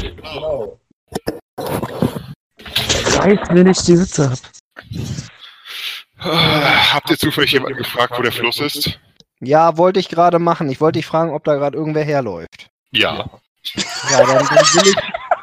Genau. 0.00 0.78
Weiß, 1.56 3.38
wenn 3.50 3.66
ich 3.66 3.78
die 3.78 3.96
Sitze 3.96 4.30
hab. 4.30 4.38
Ah, 6.18 6.94
Habt 6.94 7.10
ihr 7.10 7.18
zufällig 7.18 7.52
jemanden 7.52 7.78
gefragt, 7.78 8.14
wo 8.16 8.22
der 8.22 8.32
Fluss 8.32 8.58
ist? 8.60 8.98
Ja, 9.40 9.76
wollte 9.76 10.00
ich 10.00 10.08
gerade 10.08 10.38
machen. 10.38 10.68
Ich 10.68 10.80
wollte 10.80 10.98
dich 10.98 11.06
fragen, 11.06 11.32
ob 11.32 11.44
da 11.44 11.54
gerade 11.54 11.76
irgendwer 11.76 12.04
herläuft. 12.04 12.68
Ja. 12.90 13.30
Ja, 14.10 14.26
dann, 14.26 14.46
dann 14.46 14.48
will 14.48 14.88
ich. 14.88 14.96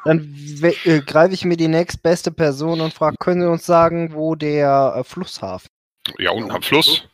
Dann 0.06 0.36
äh, 0.84 1.02
greife 1.02 1.34
ich 1.34 1.46
mir 1.46 1.58
die 1.58 1.68
nächstbeste 1.68 2.32
Person 2.32 2.80
und 2.82 2.94
frage, 2.94 3.16
können 3.20 3.42
Sie 3.42 3.50
uns 3.50 3.66
sagen, 3.66 4.14
wo 4.14 4.36
der 4.36 4.94
äh, 4.98 5.04
Flusshafen? 5.04 5.68
Ja, 6.20 6.32
unten 6.32 6.52
am 6.52 6.62
Fluss. 6.62 7.08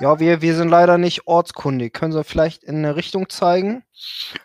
Ja, 0.00 0.20
wir, 0.20 0.42
wir 0.42 0.54
sind 0.54 0.68
leider 0.68 0.98
nicht 0.98 1.26
ortskundig. 1.26 1.92
Können 1.92 2.12
Sie 2.12 2.24
vielleicht 2.24 2.62
in 2.62 2.76
eine 2.76 2.96
Richtung 2.96 3.28
zeigen? 3.28 3.82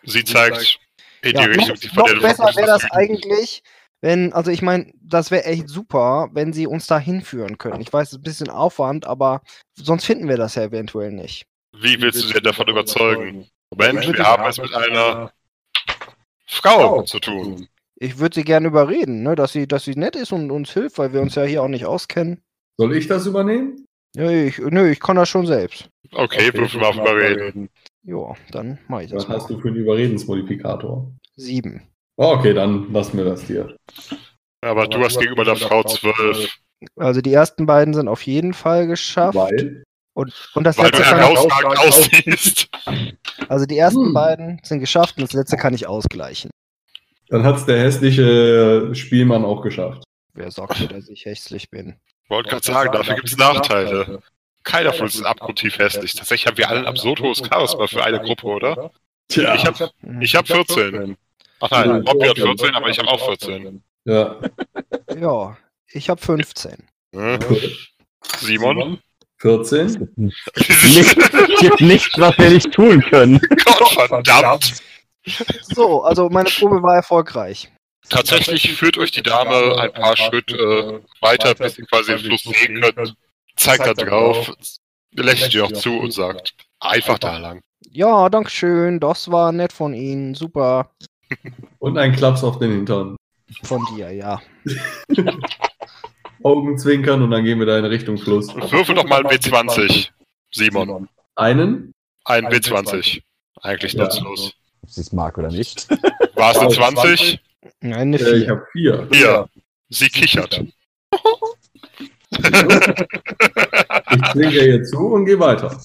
Sie 0.03 0.23
zeigt 0.23 0.79
in 1.21 1.31
die 1.31 1.35
Ja, 1.35 1.43
Richtung, 1.43 1.67
noch, 1.69 1.77
die 1.77 1.87
von 1.89 1.97
noch 1.97 2.05
der 2.07 2.19
besser 2.19 2.55
wäre 2.55 2.67
das 2.67 2.85
eigentlich, 2.91 3.63
wenn, 4.01 4.31
also 4.33 4.51
ich 4.51 4.61
meine, 4.61 4.93
das 5.01 5.31
wäre 5.31 5.45
echt 5.45 5.67
super, 5.67 6.29
wenn 6.31 6.53
Sie 6.53 6.67
uns 6.67 6.87
da 6.87 6.99
hinführen 6.99 7.57
können. 7.57 7.81
Ich 7.81 7.91
weiß, 7.91 8.07
es 8.07 8.13
ist 8.13 8.19
ein 8.19 8.23
bisschen 8.23 8.49
Aufwand, 8.49 9.05
aber 9.05 9.41
sonst 9.75 10.05
finden 10.05 10.29
wir 10.29 10.37
das 10.37 10.55
ja 10.55 10.63
eventuell 10.63 11.11
nicht. 11.11 11.45
Wie 11.75 12.01
willst 12.01 12.23
du 12.23 12.27
sie 12.27 12.33
denn 12.33 12.43
davon 12.43 12.67
überzeugen? 12.67 13.47
Moment, 13.71 13.99
Moment, 13.99 14.17
wir 14.17 14.25
haben 14.25 14.45
es 14.45 14.57
mit 14.57 14.73
einer 14.73 15.31
Frau 16.45 17.01
zu 17.03 17.19
tun. 17.19 17.67
Ich 17.99 18.19
würde 18.19 18.35
Sie 18.35 18.43
gerne 18.43 18.67
überreden, 18.67 19.23
ne, 19.23 19.35
dass 19.35 19.51
sie, 19.51 19.67
dass 19.67 19.83
sie 19.83 19.95
nett 19.95 20.15
ist 20.15 20.31
und 20.31 20.51
uns 20.51 20.71
hilft, 20.71 20.99
weil 20.99 21.13
wir 21.13 21.21
uns 21.21 21.35
ja 21.35 21.43
hier 21.43 21.63
auch 21.63 21.67
nicht 21.67 21.85
auskennen. 21.85 22.43
Soll 22.77 22.95
ich 22.95 23.07
das 23.07 23.25
übernehmen? 23.25 23.86
Ja, 24.17 24.29
ich, 24.31 24.57
nö, 24.57 24.89
ich 24.89 24.99
kann 24.99 25.15
das 25.15 25.29
schon 25.29 25.45
selbst. 25.45 25.89
Okay, 26.11 26.51
würfel 26.53 26.79
mal 26.81 26.87
auf 26.87 26.95
Überreden. 26.95 27.69
Ja, 28.03 28.33
dann 28.51 28.79
mache 28.87 29.03
ich 29.03 29.11
das 29.11 29.27
Was 29.27 29.35
hast 29.35 29.49
mal. 29.49 29.55
du 29.55 29.61
für 29.61 29.67
einen 29.67 29.77
Überredensmodifikator? 29.77 31.11
Sieben. 31.35 31.83
Oh, 32.15 32.31
okay, 32.33 32.53
dann 32.53 32.91
lassen 32.91 33.17
wir 33.17 33.25
das 33.25 33.45
dir. 33.45 33.75
Aber 34.61 34.87
du 34.87 34.99
hast 35.03 35.19
gegenüber 35.19 35.45
der 35.45 35.55
Frau 35.57 35.83
zwölf. 35.83 36.57
Also 36.95 37.21
die 37.21 37.33
ersten 37.33 37.65
beiden 37.65 37.93
sind 37.93 38.07
auf 38.07 38.21
jeden 38.23 38.53
Fall 38.53 38.87
geschafft. 38.87 39.35
Weil? 39.37 39.83
Und, 40.13 40.33
und 40.55 40.63
das 40.63 40.77
Weil 40.79 40.89
du 40.89 40.97
letzte 40.97 41.13
kann 41.15 41.19
ich, 41.19 41.37
herausragend 41.37 41.79
aussiehst. 41.79 42.69
also 43.49 43.65
die 43.67 43.77
ersten 43.77 44.05
Hm. 44.05 44.13
beiden 44.13 44.59
sind 44.63 44.79
geschafft 44.79 45.17
und 45.17 45.23
das 45.23 45.33
letzte 45.33 45.57
kann 45.57 45.75
ich 45.75 45.85
ausgleichen. 45.87 46.49
Dann 47.29 47.43
hat's 47.43 47.65
der 47.65 47.79
hässliche 47.79 48.95
Spielmann 48.95 49.45
auch 49.45 49.61
geschafft. 49.61 50.03
Wer 50.33 50.49
sagt 50.49 50.79
mir, 50.79 50.87
dass 50.87 51.07
ich 51.09 51.25
hässlich 51.25 51.69
bin? 51.69 51.97
Wollte 52.29 52.49
gerade 52.49 52.65
sagen, 52.65 52.91
dafür 52.91 53.15
gibt 53.15 53.27
es 53.27 53.37
Nachteile. 53.37 54.21
Keiner 54.63 54.91
von 54.91 55.03
uns 55.05 55.15
ist 55.15 55.23
abgrundtief 55.23 55.77
hässlich. 55.79 56.13
Tatsächlich 56.13 56.47
haben 56.47 56.57
wir 56.57 56.69
alle 56.69 56.79
ein 56.81 56.85
absurd 56.87 57.21
hohes 57.21 57.41
Charisma 57.47 57.87
für 57.87 58.03
eine 58.03 58.19
Gruppe, 58.19 58.47
oder? 58.47 58.91
Tja. 59.29 59.55
Ich 59.55 59.65
hab, 59.65 59.79
Hm. 60.01 60.21
ich 60.21 60.35
hab 60.35 60.47
14. 60.47 61.15
Ach 61.61 61.71
nein, 61.71 62.03
Bobby 62.03 62.27
hat 62.27 62.37
14, 62.37 62.75
aber 62.75 62.89
ich 62.89 62.99
habe 62.99 63.07
auch 63.09 63.25
14. 63.25 63.81
Ja. 64.05 64.35
Ja, 65.19 65.57
ich 65.91 66.09
habe 66.09 66.21
15. 66.21 66.87
Hm? 67.13 67.39
Simon? 68.39 68.99
14? 69.39 70.11
Nicht, 70.15 71.15
gibt 71.59 71.81
nichts, 71.81 72.17
was 72.19 72.37
wir 72.37 72.49
nicht 72.49 72.71
tun 72.71 73.01
können. 73.01 73.39
Gott 73.65 74.07
verdammt! 74.07 74.73
So, 75.63 76.03
also 76.03 76.29
meine 76.29 76.49
Probe 76.49 76.81
war 76.81 76.95
erfolgreich. 76.95 77.69
Tatsächlich 78.09 78.73
führt 78.73 78.97
euch 78.97 79.11
die 79.11 79.23
Dame 79.23 79.77
ein 79.79 79.93
paar 79.93 80.15
Schritte 80.15 81.03
weiter, 81.21 81.53
bis 81.55 81.77
ihr 81.77 81.85
quasi 81.85 82.13
den 82.13 82.19
Fluss 82.19 82.43
sehen 82.43 82.81
könnt. 82.81 83.15
Zeigt 83.55 83.85
da 83.85 83.93
drauf, 83.93 84.53
lächelt 85.13 85.53
ihr 85.53 85.65
auch 85.65 85.71
zu 85.71 85.97
und 85.97 86.11
sagt, 86.13 86.53
einfach 86.79 87.19
da 87.19 87.37
lang. 87.37 87.61
Ja, 87.89 88.29
danke 88.29 88.49
schön. 88.49 88.99
Das 88.99 89.31
war 89.31 89.51
nett 89.51 89.73
von 89.73 89.93
Ihnen. 89.93 90.35
Super. 90.35 90.91
Und 91.79 91.97
ein 91.97 92.15
Klaps 92.15 92.43
auf 92.43 92.59
den 92.59 92.71
Hintern. 92.71 93.15
Von 93.63 93.85
dir, 93.95 94.11
ja. 94.11 94.41
Augen 96.43 96.77
zwinkern 96.77 97.21
und 97.23 97.31
dann 97.31 97.43
gehen 97.43 97.59
wir 97.59 97.65
da 97.65 97.79
in 97.79 97.85
Richtung 97.85 98.17
Fluss. 98.17 98.53
Würfel 98.53 98.95
doch 98.95 99.05
mal 99.05 99.25
ein 99.25 99.31
W20, 99.31 100.09
Simon. 100.51 101.09
Einen? 101.35 101.93
Ein 102.25 102.45
W20. 102.47 103.21
Eigentlich 103.61 103.93
Ja. 103.93 104.03
nutzlos. 104.03 104.53
Ob 104.83 104.89
sie 104.89 105.01
es 105.01 105.11
mag 105.11 105.37
oder 105.37 105.49
nicht. 105.49 105.89
War 106.35 106.51
es 106.51 106.57
eine 106.57 106.69
20? 106.69 107.39
Eine 107.81 108.17
Äh, 108.17 108.37
ich 108.37 108.43
4. 108.45 108.49
habe 108.49 108.65
vier. 108.71 109.07
Hier. 109.11 109.49
Sie 109.89 110.09
kichert. 110.09 110.63
Ich 112.29 112.41
zwinker 114.31 114.65
ihr 114.65 114.83
zu 114.83 114.97
und 115.07 115.25
gehe 115.25 115.39
weiter. 115.39 115.79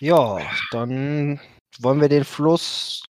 Ja, 0.00 0.38
dann 0.70 1.40
wollen 1.78 2.00
wir 2.00 2.08
den 2.08 2.24
Fluss 2.24 3.02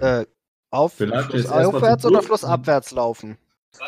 äh, 0.00 0.24
auf, 0.70 0.94
Vielleicht 0.94 1.30
Fluss 1.30 1.46
aufwärts 1.46 2.04
oder 2.04 2.22
Fluss. 2.22 2.40
flussabwärts 2.40 2.92
laufen? 2.92 3.38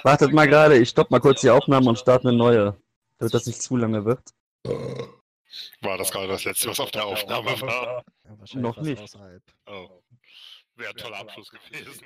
Wartet 0.03 0.33
mal 0.33 0.49
gerade, 0.49 0.77
ich 0.79 0.89
stopp 0.89 1.11
mal 1.11 1.21
kurz 1.21 1.43
die 1.43 1.51
Aufnahme 1.51 1.89
und 1.89 1.99
starte 1.99 2.29
eine 2.29 2.37
neue. 2.37 2.77
Damit 3.19 3.35
das 3.35 3.47
nicht 3.47 3.63
zu 3.63 3.77
lange 3.77 4.05
wird. 4.05 4.21
War 5.81 5.99
das 5.99 6.11
gerade 6.11 6.29
das 6.29 6.45
letzte, 6.45 6.69
was 6.69 6.81
auf 6.81 6.91
der 6.91 7.05
Aufnahme 7.05 7.61
war? 7.61 8.05
Ja, 8.25 8.39
wahrscheinlich 8.39 8.55
Noch 8.55 8.77
nicht. 8.79 9.03
außerhalb. 9.03 9.43
Oh. 9.67 10.03
Wäre 10.77 10.91
ein 10.91 10.97
toller 10.97 11.19
Abschluss 11.19 11.51
gewesen. 11.51 12.05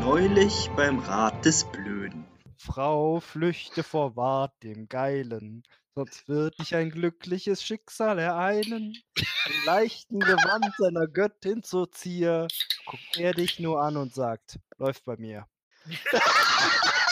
Neulich 0.00 0.70
beim 0.76 0.98
Rat 1.00 1.44
des 1.44 1.64
Blöden. 1.70 2.26
Frau 2.56 3.20
flüchte 3.20 3.82
vor 3.82 4.16
Wart 4.16 4.52
dem 4.62 4.88
Geilen, 4.88 5.62
Sonst 5.98 6.28
wird 6.28 6.56
dich 6.60 6.76
ein 6.76 6.90
glückliches 6.90 7.64
Schicksal 7.64 8.20
ereilen. 8.20 8.96
Im 9.16 9.64
leichten 9.64 10.20
Gewand 10.20 10.72
seiner 10.78 11.08
Göttin 11.08 11.64
zur 11.64 11.90
Zier 11.90 12.46
guckt 12.86 13.16
er 13.16 13.32
dich 13.32 13.58
nur 13.58 13.82
an 13.82 13.96
und 13.96 14.14
sagt, 14.14 14.60
läuft 14.76 15.04
bei 15.04 15.16
mir. 15.16 15.48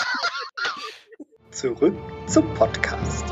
Zurück 1.56 1.94
zum 2.26 2.52
Podcast. 2.52 3.24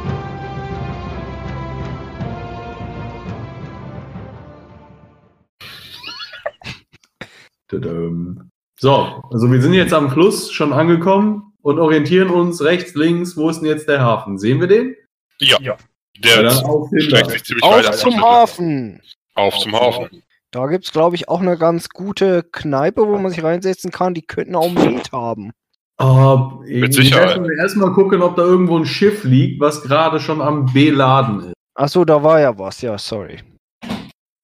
So, 8.79 9.23
also 9.31 9.53
wir 9.53 9.61
sind 9.61 9.75
jetzt 9.75 9.93
am 9.93 10.11
Fluss 10.11 10.51
schon 10.51 10.73
angekommen 10.73 11.53
und 11.61 11.79
orientieren 11.79 12.31
uns 12.31 12.63
rechts, 12.63 12.95
links. 12.95 13.37
Wo 13.37 13.51
ist 13.51 13.61
denn 13.61 13.69
jetzt 13.69 13.89
der 13.89 14.01
Hafen? 14.01 14.39
Sehen 14.39 14.59
wir 14.61 14.69
den? 14.69 14.97
Ja. 15.41 15.59
Ja, 15.61 15.77
Der 16.19 16.45
dann 16.45 16.65
auf 16.65 16.89
hin 16.89 17.01
streckt 17.03 17.27
da. 17.27 17.31
sich 17.31 17.45
ziemlich 17.45 17.65
weit 17.65 17.87
Auf 17.87 17.95
aus. 17.95 18.01
zum 18.01 18.21
Hafen! 18.23 19.03
Auf 19.35 19.59
zum 19.59 19.79
Hafen. 19.79 20.23
Da 20.51 20.67
gibt 20.69 20.85
es, 20.87 20.93
glaube 20.93 21.17
ich, 21.17 21.29
auch 21.29 21.41
eine 21.41 21.59
ganz 21.59 21.89
gute 21.91 22.43
Kneipe, 22.43 23.07
wo 23.07 23.19
man 23.19 23.31
sich 23.31 23.43
reinsetzen 23.43 23.91
kann. 23.91 24.15
Die 24.15 24.23
könnten 24.23 24.55
auch 24.55 24.71
Met 24.71 25.13
haben. 25.13 25.51
Ah, 25.97 26.59
irgendwie 26.67 26.93
Sicherheit. 26.93 27.41
erstmal 27.59 27.93
gucken, 27.93 28.21
ob 28.23 28.37
da 28.37 28.43
irgendwo 28.43 28.77
ein 28.77 28.87
Schiff 28.87 29.23
liegt, 29.25 29.61
was 29.61 29.83
gerade 29.83 30.19
schon 30.19 30.41
am 30.41 30.67
Beladen 30.73 31.41
ist. 31.41 31.55
Achso, 31.75 32.05
da 32.05 32.23
war 32.23 32.41
ja 32.41 32.57
was. 32.59 32.81
Ja, 32.83 32.99
sorry. 32.99 33.41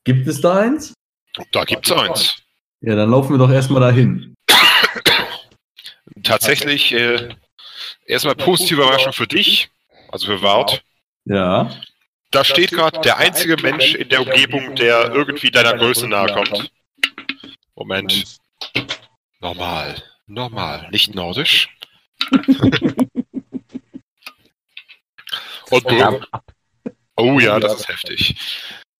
Gibt 0.05 0.27
es 0.27 0.40
da 0.40 0.59
eins? 0.59 0.94
Da 1.52 1.64
gibt's 1.64 1.90
eins. 1.90 2.36
Ja, 2.81 2.94
dann 2.94 3.10
laufen 3.10 3.35
wir 3.35 3.39
doch 3.39 3.51
erstmal 3.51 3.81
dahin. 3.81 4.35
Tatsächlich, 6.22 6.93
äh, 6.93 7.35
erstmal 8.06 8.35
positive 8.35 8.82
Überraschung 8.82 9.12
für 9.12 9.27
dich, 9.27 9.70
also 10.10 10.27
für 10.27 10.43
Wart. 10.43 10.82
Ja. 11.24 11.70
Da 12.31 12.44
steht 12.44 12.70
gerade 12.70 13.01
der 13.01 13.18
einzige 13.18 13.56
Mensch 13.60 13.94
in 13.94 14.09
der 14.09 14.22
Umgebung, 14.22 14.77
der 14.77 15.12
irgendwie 15.12 15.51
deiner 15.51 15.77
Größe 15.77 16.06
nahe 16.09 16.32
kommt. 16.32 16.70
Moment. 17.74 18.39
Normal. 19.40 20.02
Normal. 20.31 20.89
Nicht 20.93 21.15
nordisch. 21.15 21.69
Und 25.70 25.85
brüllt. 25.85 26.28
Oh 27.16 27.40
ja, 27.40 27.59
das 27.59 27.81
ist 27.81 27.89
heftig. 27.89 28.36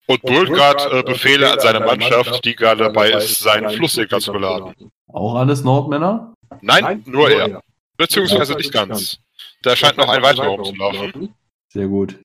Und 0.07 0.23
brüllt 0.23 0.51
gerade 0.51 0.98
äh, 0.98 1.02
Befehle 1.05 1.52
an 1.52 1.61
seine 1.61 1.81
Mannschaft, 1.81 2.44
die 2.44 2.57
gerade 2.57 2.85
dabei 2.85 3.11
ist, 3.12 3.39
seinen 3.39 3.70
Flusssegler 3.70 4.19
zu 4.19 4.32
beladen. 4.32 4.74
Auch 5.07 5.36
alles 5.36 5.62
Nordmänner? 5.62 6.35
Nein, 6.62 7.05
nur 7.07 7.31
er. 7.31 7.62
Beziehungsweise 7.97 8.55
nicht 8.55 8.73
ganz. 8.73 9.20
Da 9.62 9.77
scheint 9.77 9.98
noch 9.98 10.09
ein 10.09 10.23
weiterer 10.23 10.48
rumzulaufen. 10.48 11.32
Sehr 11.69 11.86
gut. 11.86 12.19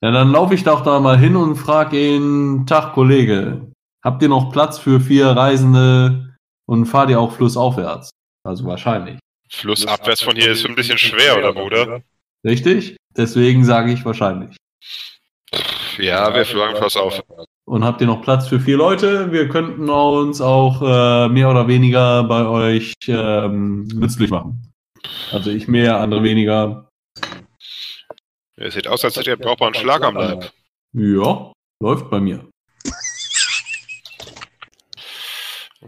Ja, 0.00 0.10
dann 0.10 0.32
laufe 0.32 0.54
ich 0.54 0.64
doch 0.64 0.82
da 0.82 0.98
mal 0.98 1.18
hin 1.18 1.36
und 1.36 1.54
frage 1.54 2.16
ihn, 2.16 2.66
Tag 2.66 2.94
Kollege, 2.94 3.68
habt 4.02 4.22
ihr 4.22 4.28
noch 4.28 4.50
Platz 4.50 4.78
für 4.78 5.00
vier 5.00 5.28
Reisende 5.28 6.34
und 6.66 6.86
fahrt 6.86 7.10
ihr 7.10 7.20
auch 7.20 7.32
flussaufwärts? 7.32 8.10
Also 8.44 8.64
wahrscheinlich. 8.66 9.18
Flussabwärts 9.50 10.22
von 10.22 10.36
hier 10.36 10.52
ist 10.52 10.64
ein 10.66 10.74
bisschen 10.74 10.98
schwer, 10.98 11.38
oder 11.38 11.52
Bruder? 11.52 12.02
Richtig? 12.44 12.96
Deswegen 13.16 13.64
sage 13.64 13.92
ich 13.92 14.04
wahrscheinlich. 14.04 14.56
Ja, 15.98 16.34
wir 16.34 16.44
fahren 16.44 16.76
Fluss 16.76 16.96
auf. 16.96 17.22
Und 17.66 17.84
habt 17.84 18.00
ihr 18.00 18.06
noch 18.06 18.20
Platz 18.20 18.48
für 18.48 18.60
vier 18.60 18.76
Leute? 18.76 19.32
Wir 19.32 19.48
könnten 19.48 19.88
uns 19.88 20.40
auch 20.40 20.82
äh, 20.82 21.28
mehr 21.28 21.48
oder 21.48 21.66
weniger 21.68 22.24
bei 22.24 22.44
euch 22.44 22.92
ähm, 23.08 23.84
nützlich 23.84 24.30
machen. 24.30 24.72
Also 25.32 25.50
ich 25.50 25.68
mehr, 25.68 26.00
andere 26.00 26.22
weniger. 26.22 26.88
Es 28.56 28.74
sieht 28.74 28.86
aus, 28.86 29.04
als 29.04 29.16
hätte 29.16 29.30
er 29.30 29.36
brauchbaren 29.36 29.74
Schlag 29.74 30.02
am 30.02 30.16
Leib. 30.16 30.52
Ja, 30.92 31.52
läuft 31.80 32.10
bei 32.10 32.20
mir. 32.20 32.46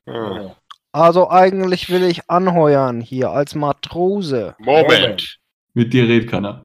Hm. 0.06 0.52
Also 0.96 1.28
eigentlich 1.28 1.90
will 1.90 2.04
ich 2.04 2.30
anheuern 2.30 3.02
hier 3.02 3.28
als 3.28 3.54
Matrose. 3.54 4.56
Moment. 4.58 5.38
Mit 5.74 5.92
dir 5.92 6.08
redet 6.08 6.30
keiner. 6.30 6.62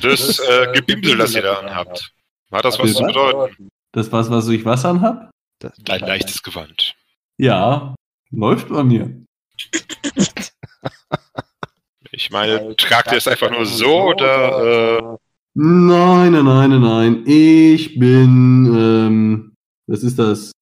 Das 0.00 0.38
äh, 0.38 0.72
Gebimmel, 0.72 1.16
das 1.18 1.34
ihr 1.34 1.42
da 1.42 1.54
anhabt. 1.54 2.12
Hat 2.52 2.64
das 2.64 2.78
was 2.78 2.94
zu 2.94 3.02
bedeuten? 3.02 3.70
Das 3.90 4.12
was, 4.12 4.30
was 4.30 4.46
ich 4.46 4.64
was 4.64 4.84
anhab? 4.84 5.32
Dein 5.58 6.00
leichtes 6.02 6.44
Gewand. 6.44 6.94
Ja, 7.36 7.96
läuft 8.30 8.68
bei 8.68 8.84
mir. 8.84 9.24
Ich 12.12 12.30
meine, 12.30 12.76
tragt 12.76 13.10
ihr 13.10 13.18
es 13.18 13.26
einfach 13.26 13.50
nur 13.50 13.66
so 13.66 14.10
oder 14.10 14.98
äh, 14.98 15.16
Nein, 15.54 16.30
nein, 16.30 16.44
nein, 16.44 16.70
nein, 16.70 16.80
nein. 16.80 17.24
Ich 17.26 17.98
bin, 17.98 18.66
ähm, 18.76 19.56
was 19.88 20.04
ist 20.04 20.20
das? 20.20 20.53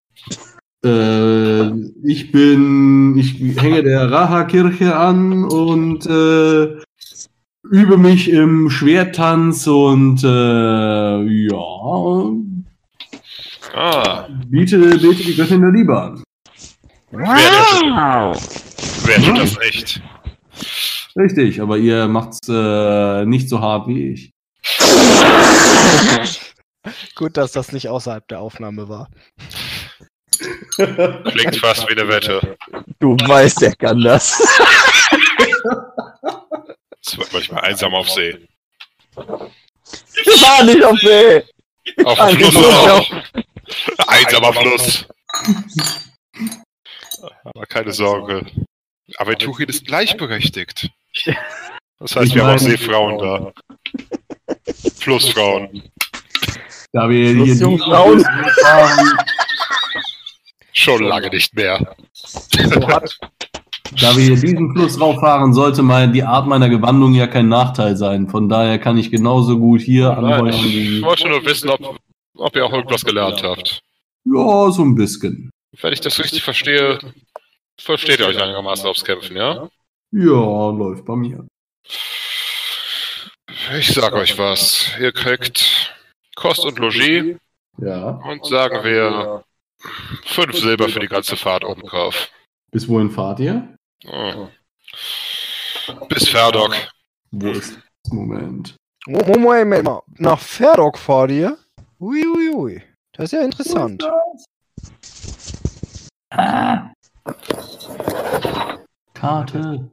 Äh, 0.84 1.70
ich 2.02 2.32
bin, 2.32 3.16
ich 3.16 3.38
hänge 3.60 3.84
der 3.84 4.10
Raha-Kirche 4.10 4.96
an 4.96 5.44
und 5.44 6.06
äh, 6.06 6.76
übe 7.70 7.96
mich 7.98 8.28
im 8.28 8.68
Schwerttanz 8.68 9.66
und 9.68 10.24
äh, 10.24 11.22
ja, 11.22 11.56
ah, 13.74 14.28
biete, 14.48 14.78
bete 14.78 15.22
die 15.22 15.36
Göttin 15.36 15.60
der 15.60 15.70
Liebe 15.70 16.00
an. 16.00 16.24
wer, 17.12 17.28
wer 19.04 19.22
tut 19.22 19.38
das 19.38 19.56
nicht? 19.58 20.02
Richtig, 21.14 21.60
aber 21.60 21.78
ihr 21.78 22.08
macht's 22.08 22.48
äh, 22.48 23.24
nicht 23.24 23.48
so 23.48 23.60
hart 23.60 23.86
wie 23.86 24.12
ich. 24.12 24.32
Gut, 27.14 27.36
dass 27.36 27.52
das 27.52 27.70
nicht 27.72 27.88
außerhalb 27.88 28.26
der 28.28 28.40
Aufnahme 28.40 28.88
war. 28.88 29.08
Klingt 30.76 31.56
fast 31.56 31.88
wie 31.88 31.92
eine 31.92 32.08
Wette. 32.08 32.56
Du 32.98 33.16
weißt, 33.16 33.62
er 33.62 33.74
kann 33.76 34.00
das. 34.00 34.40
Es 37.04 37.18
wird 37.18 37.32
manchmal 37.32 37.64
einsam 37.64 37.94
auf 37.94 38.08
See. 38.10 38.38
Wir 39.16 40.40
waren 40.40 40.66
nicht 40.66 40.84
auf 40.84 40.98
See. 40.98 41.42
Auf 42.04 42.18
dem 42.28 42.36
Fluss 42.38 42.56
auch. 42.56 43.10
Einsamer 44.06 44.52
Fluss. 44.52 45.06
Aber 47.44 47.66
keine 47.66 47.92
Sorge. 47.92 48.46
Aventurin 49.16 49.68
ist 49.68 49.84
gleichberechtigt. 49.86 50.90
Das 51.98 52.16
heißt, 52.16 52.28
Ich 52.28 52.34
wir 52.34 52.44
haben 52.44 52.54
auch 52.56 52.58
Seefrauen 52.58 53.18
da. 53.18 53.52
Flussfrauen. 54.98 55.90
Da 56.92 57.08
wir 57.08 57.32
hier 57.32 57.44
diesen 57.44 57.78
Flussjungfrauen. 57.78 58.24
Fluss 58.24 59.12
Schon 60.72 61.02
lange 61.02 61.28
nicht 61.28 61.54
mehr. 61.54 61.94
So 62.12 62.88
hat, 62.88 63.18
Da 64.00 64.16
wir 64.16 64.24
hier 64.24 64.36
diesen 64.36 64.72
Fluss 64.74 65.00
rauffahren, 65.00 65.52
sollte 65.52 65.82
mal 65.82 66.10
die 66.10 66.22
Art 66.22 66.46
meiner 66.46 66.68
Gewandung 66.68 67.14
ja 67.14 67.26
kein 67.26 67.48
Nachteil 67.48 67.96
sein. 67.96 68.28
Von 68.28 68.48
daher 68.48 68.78
kann 68.78 68.96
ich 68.96 69.10
genauso 69.10 69.58
gut 69.58 69.80
hier 69.82 70.16
anheuern 70.16 70.48
ich 70.48 71.02
wollte 71.02 71.28
nur 71.28 71.44
wissen, 71.44 71.68
ob, 71.68 71.98
ob 72.36 72.56
ihr 72.56 72.64
auch 72.64 72.72
irgendwas 72.72 73.04
gelernt 73.04 73.42
habt. 73.42 73.80
Ja, 74.24 74.70
so 74.70 74.82
ein 74.82 74.94
bisschen. 74.94 75.50
Wenn 75.80 75.92
ich 75.92 76.00
das 76.00 76.18
richtig 76.18 76.42
verstehe, 76.42 76.98
versteht 77.78 78.20
ihr 78.20 78.26
euch 78.26 78.40
einigermaßen 78.40 78.86
aufs 78.86 79.04
Kämpfen, 79.04 79.36
ja? 79.36 79.68
Ja, 80.12 80.70
läuft 80.70 81.04
bei 81.04 81.16
mir. 81.16 81.46
Ich 83.78 83.88
sag 83.92 84.12
euch 84.14 84.38
was. 84.38 84.90
Ihr 85.00 85.12
kriegt 85.12 85.94
Kost 86.34 86.64
und 86.64 86.78
Logis 86.78 87.36
Ja. 87.78 88.20
und 88.26 88.44
sagen 88.46 88.84
wir 88.84 89.44
fünf 90.24 90.56
Silber 90.56 90.88
für 90.88 91.00
die 91.00 91.08
ganze 91.08 91.36
Fahrt 91.36 91.64
obendrauf. 91.64 92.30
Bis 92.70 92.88
wohin 92.88 93.10
fahrt 93.10 93.40
ihr? 93.40 93.76
Oh. 94.06 94.48
Bis 96.08 96.28
Ferdok. 96.28 96.74
Wo 97.30 97.48
ist 97.48 97.76
das? 97.76 98.12
Moment. 98.12 98.76
Oh, 99.06 99.12
Moment, 99.12 99.40
Moment 99.40 99.84
mal. 99.84 100.02
Nach 100.18 100.38
Ferdok 100.38 100.98
fahrt 100.98 101.30
ihr? 101.30 101.58
Ui, 102.00 102.26
ui, 102.26 102.50
ui. 102.54 102.82
Das 103.12 103.24
ist 103.26 103.32
ja 103.32 103.42
interessant. 103.44 104.02
Karte. 109.14 109.90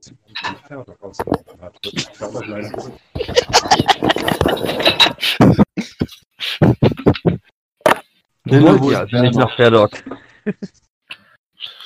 Denner, 8.50 8.80
wo 8.80 8.92
Ja, 8.92 9.04
ist 9.04 9.14
nicht 9.14 9.36
nach 9.36 9.56
Ferdok. 9.56 9.92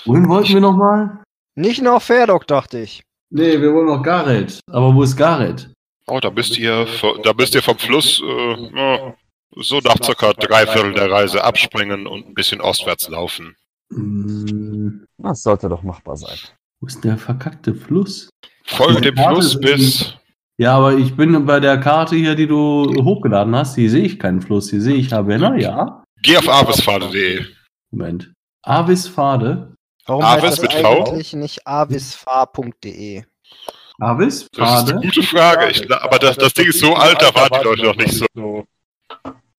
Wohin 0.06 0.28
wollten 0.28 0.54
wir 0.54 0.62
nochmal? 0.62 1.24
Nicht 1.56 1.82
nach 1.82 2.02
Ferdok, 2.02 2.48
dachte 2.48 2.80
ich. 2.80 3.04
Nee, 3.30 3.60
wir 3.62 3.74
wollen 3.74 3.88
noch 3.88 4.04
Gareth. 4.04 4.60
Aber 4.72 4.94
wo 4.94 5.04
ist 5.04 5.16
Gareth? 5.16 5.70
Oh, 6.08 6.20
da 6.20 6.30
müsst 6.30 6.58
ihr, 6.58 6.86
da 7.24 7.34
müsst 7.34 7.56
ihr 7.56 7.62
vom 7.62 7.78
Fluss 7.78 8.22
äh, 8.22 9.12
so 9.56 9.80
nach 9.80 9.96
circa 10.04 10.34
drei 10.34 10.66
Viertel 10.68 10.94
der 10.94 11.10
Reise 11.10 11.44
abspringen 11.44 12.06
und 12.08 12.28
ein 12.28 12.34
bisschen 12.34 12.60
ostwärts 12.62 13.08
laufen. 13.10 13.56
Hm, 13.94 15.06
Das 15.18 15.44
sollte 15.44 15.70
doch 15.70 15.84
machbar 15.84 16.18
sein. 16.18 16.38
wo 16.82 16.88
ist 16.88 17.04
der 17.04 17.18
verkackte 17.18 17.74
Fluss? 17.74 18.30
Folgt 18.66 19.06
dem 19.06 19.16
Fluss 19.16 19.60
bis 19.60 20.16
Ja, 20.58 20.76
aber 20.78 20.94
ich 20.96 21.16
bin 21.16 21.46
bei 21.46 21.60
der 21.60 21.80
Karte 21.80 22.16
hier, 22.16 22.36
die 22.36 22.48
du 22.48 22.94
hochgeladen 23.04 23.56
hast, 23.56 23.76
hier 23.76 23.90
sehe 23.90 24.04
ich 24.04 24.20
keinen 24.20 24.42
Fluss. 24.42 24.70
Hier 24.70 24.82
sehe 24.82 24.96
ich 24.96 25.12
Havanna, 25.14 25.56
ja. 25.58 26.03
Geh 26.24 26.38
auf 26.38 26.48
avisfade.de. 26.48 27.46
Moment. 27.92 28.32
Avisfade? 28.64 29.76
Warum 30.06 30.24
Avis 30.24 30.44
heißt 30.44 30.58
das 30.58 30.62
mit 30.62 30.74
V? 30.74 31.04
eigentlich 31.04 31.34
nicht 31.34 31.68
avisfahr.de? 31.68 33.24
Avis? 34.00 34.48
Das 34.54 34.84
ist 34.84 34.92
eine 34.92 35.02
gute 35.02 35.22
Frage. 35.22 35.70
Ich, 35.70 35.94
aber 35.94 36.20
das, 36.20 36.38
das 36.38 36.54
Ding 36.54 36.68
ist 36.68 36.80
so 36.80 36.96
alt, 36.96 37.22
da 37.22 37.36
waren 37.36 37.50
die 37.60 37.66
Leute 37.66 37.84
noch 37.84 37.96
nicht 37.98 38.26
so. 38.34 38.66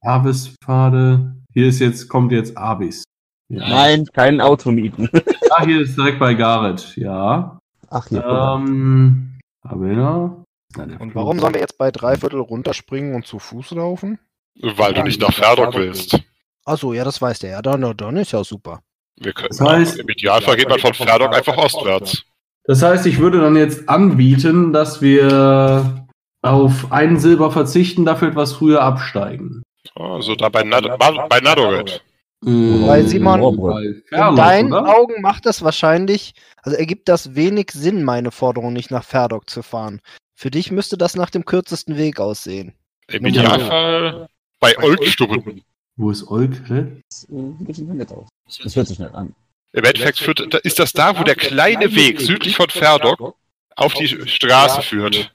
Avis-Pfade. 0.01 1.37
Hier 1.53 1.69
ist 1.69 1.81
jetzt, 1.81 2.09
kommt 2.09 2.33
jetzt 2.33 2.57
Avis. 2.57 3.05
Ja. 3.49 3.69
Nein, 3.69 4.07
kein 4.13 4.41
Auto 4.41 4.71
mieten. 4.71 5.09
Ah, 5.57 5.65
hier 5.65 5.83
ist 5.83 5.97
direkt 5.97 6.19
bei 6.19 6.35
Garrett, 6.35 6.97
ja. 6.97 7.61
Ach, 7.89 8.09
hier. 8.09 8.25
Ähm, 8.25 9.39
Havanna. 9.63 10.45
Na, 10.75 10.87
der 10.87 11.01
Und 11.01 11.15
warum 11.15 11.39
sollen 11.39 11.55
wir 11.55 11.61
jetzt 11.61 11.79
bei 11.79 11.93
Dreiviertel 11.93 12.41
runterspringen 12.41 13.15
und 13.15 13.25
zu 13.25 13.39
Fuß 13.39 13.71
laufen? 13.71 14.19
Weil 14.61 14.95
du 14.95 15.05
nicht 15.05 15.21
nach 15.21 15.33
Ferdok 15.33 15.77
willst. 15.77 16.19
Achso, 16.65 16.93
ja, 16.93 17.05
das 17.05 17.21
weiß 17.21 17.39
der 17.41 17.51
ja. 17.51 17.63
Dann, 17.63 17.95
dann 17.97 18.17
ist 18.17 18.33
ja 18.33 18.43
super. 18.45 18.81
Wir 19.21 19.33
können, 19.33 19.49
Das 19.51 19.61
heißt- 19.61 19.99
Im 20.01 20.09
Idealfall 20.09 20.57
geht 20.57 20.69
man 20.69 20.79
von 20.79 20.95
Ferdok 20.95 21.35
einfach 21.35 21.57
ostwärts. 21.57 22.23
Das 22.65 22.83
heißt, 22.83 23.07
ich 23.07 23.19
würde 23.19 23.41
dann 23.41 23.57
jetzt 23.57 23.89
anbieten, 23.89 24.73
dass 24.73 25.03
wir 25.03 26.07
auf 26.43 26.91
einen 26.93 27.19
Silber 27.19 27.51
verzichten, 27.51 28.05
dafür 28.05 28.29
etwas 28.29 28.55
früher 28.55 28.83
absteigen. 28.83 29.63
Also 29.95 30.35
da 30.35 30.49
bei, 30.49 30.63
Nad 30.63 30.85
bei 31.29 31.41
Nadoret. 31.41 32.03
Weil 32.41 33.07
Simon, 33.07 33.41
Moorbrück. 33.41 34.05
bei 34.11 34.29
In 34.31 34.37
deinen 34.37 34.73
oder? 34.73 34.95
Augen 34.97 35.23
macht 35.23 35.47
das 35.47 35.63
wahrscheinlich, 35.63 36.35
also 36.63 36.77
ergibt 36.77 37.09
das 37.09 37.35
wenig 37.35 37.71
Sinn, 37.73 38.03
meine 38.05 38.31
Forderung 38.31 38.73
nicht 38.75 38.91
nach 38.91 39.05
Ferdok 39.05 39.49
zu 39.49 39.63
fahren. 39.63 40.01
Für 40.35 40.51
dich 40.51 40.71
müsste 40.71 40.99
das 40.99 41.17
nach 41.17 41.31
dem 41.31 41.45
kürzesten 41.45 41.97
Weg 41.97 42.21
aussehen. 42.21 42.75
Im 43.09 43.25
Idealfall 43.25 44.27
bei 44.61 44.77
Olkstubben. 44.83 45.63
Wo 45.97 46.11
ist 46.11 46.27
Olke? 46.29 47.01
Das 47.09 47.25
äh, 47.31 47.73
sieht 47.73 47.77
schon 47.87 47.97
nett 47.97 48.11
aus. 48.13 48.29
Das 48.63 48.75
hört 48.77 48.89
sich 48.89 48.99
nett 48.99 49.15
an. 49.15 49.35
Im 49.73 49.85
Endeffekt 49.85 50.19
führt, 50.19 50.53
da- 50.53 50.59
ist 50.59 50.79
das 50.79 50.93
da, 50.93 51.19
wo 51.19 51.25
der 51.25 51.35
kleine 51.37 51.95
Weg 51.95 52.21
südlich 52.21 52.57
von 52.57 52.69
Ferdok 52.69 53.35
auf 53.77 53.95
die 53.95 54.07
Straße 54.09 54.83
führt, 54.83 55.33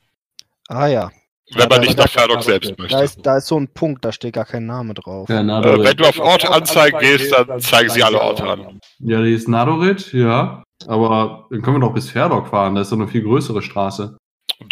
Ah 0.70 0.88
ja, 0.88 1.12
wenn 1.52 1.68
man 1.68 1.70
da- 1.70 1.80
nicht 1.80 1.98
nach 1.98 2.08
Ferdok 2.10 2.44
selbst 2.44 2.72
da 2.72 2.76
möchte. 2.78 2.98
ist, 3.04 3.26
da 3.26 3.38
ist 3.38 3.48
so 3.48 3.60
ein 3.60 3.68
Punkt, 3.68 4.06
da 4.06 4.12
steht 4.12 4.34
gar 4.36 4.46
kein 4.46 4.66
Name 4.66 4.94
drauf. 4.94 5.28
Ja, 5.30 5.42
Äh, 5.42 5.84
wenn 5.84 5.98
du 5.98 6.06
auf 6.06 6.20
Orte 6.20 6.50
anzeigen 6.52 7.00
gehst, 7.00 7.32
dann 7.34 7.60
zeigen 7.60 7.90
sie 7.90 8.04
alle 8.04 8.22
Orte 8.22 8.44
an. 8.48 8.80
ja, 9.00 9.22
die 9.22 9.34
ist 9.34 9.48
Nadorit, 9.48 10.14
ja. 10.14 10.64
Aber 10.88 11.48
dann 11.50 11.62
können 11.62 11.78
wir 11.78 11.88
doch 11.88 11.94
bis 11.94 12.10
Ferdok 12.10 12.48
fahren. 12.48 12.76
Das 12.76 12.88
ist 12.88 12.92
doch 12.92 12.98
eine 13.00 13.08
viel 13.10 13.24
größere 13.24 13.62
Straße. 13.62 14.16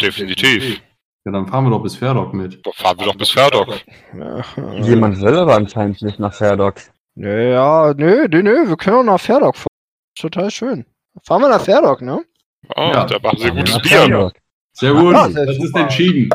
Definitiv. 0.00 0.80
Ja, 1.24 1.32
dann 1.32 1.46
fahren 1.48 1.64
wir 1.64 1.70
doch 1.70 1.82
bis 1.82 1.96
Ferdok 1.96 2.32
mit. 2.32 2.64
Doch 2.64 2.74
fahren 2.74 2.98
wir 2.98 3.06
doch 3.06 3.16
bis 3.16 3.30
Ferdok. 3.30 3.68
Jemand 4.82 5.20
will 5.20 5.36
aber 5.36 5.56
anscheinend 5.56 6.00
nicht 6.02 6.18
nach 6.18 6.32
Ferdok. 6.32 6.76
Ja, 7.16 7.92
nö, 7.96 8.28
nö, 8.30 8.42
nö, 8.42 8.68
wir 8.68 8.76
können 8.76 8.96
auch 8.98 9.12
nach 9.12 9.20
Ferdok 9.20 9.56
fahren. 9.56 9.66
Total 10.18 10.50
schön. 10.50 10.86
Fahren 11.24 11.42
wir 11.42 11.48
nach 11.48 11.60
Ferdok, 11.64 12.00
ne? 12.02 12.24
Oh, 12.76 12.90
Ja. 12.94 13.04
da 13.04 13.18
machen 13.18 13.38
sie 13.38 13.50
gutes 13.50 13.78
Bier. 13.82 13.90
Ferdok. 13.98 14.32
Sehr 14.72 14.92
gut, 14.92 15.12
Ja, 15.12 15.28
sehr 15.30 15.46
das 15.46 15.56
ist 15.58 15.76
entschieden. 15.76 16.30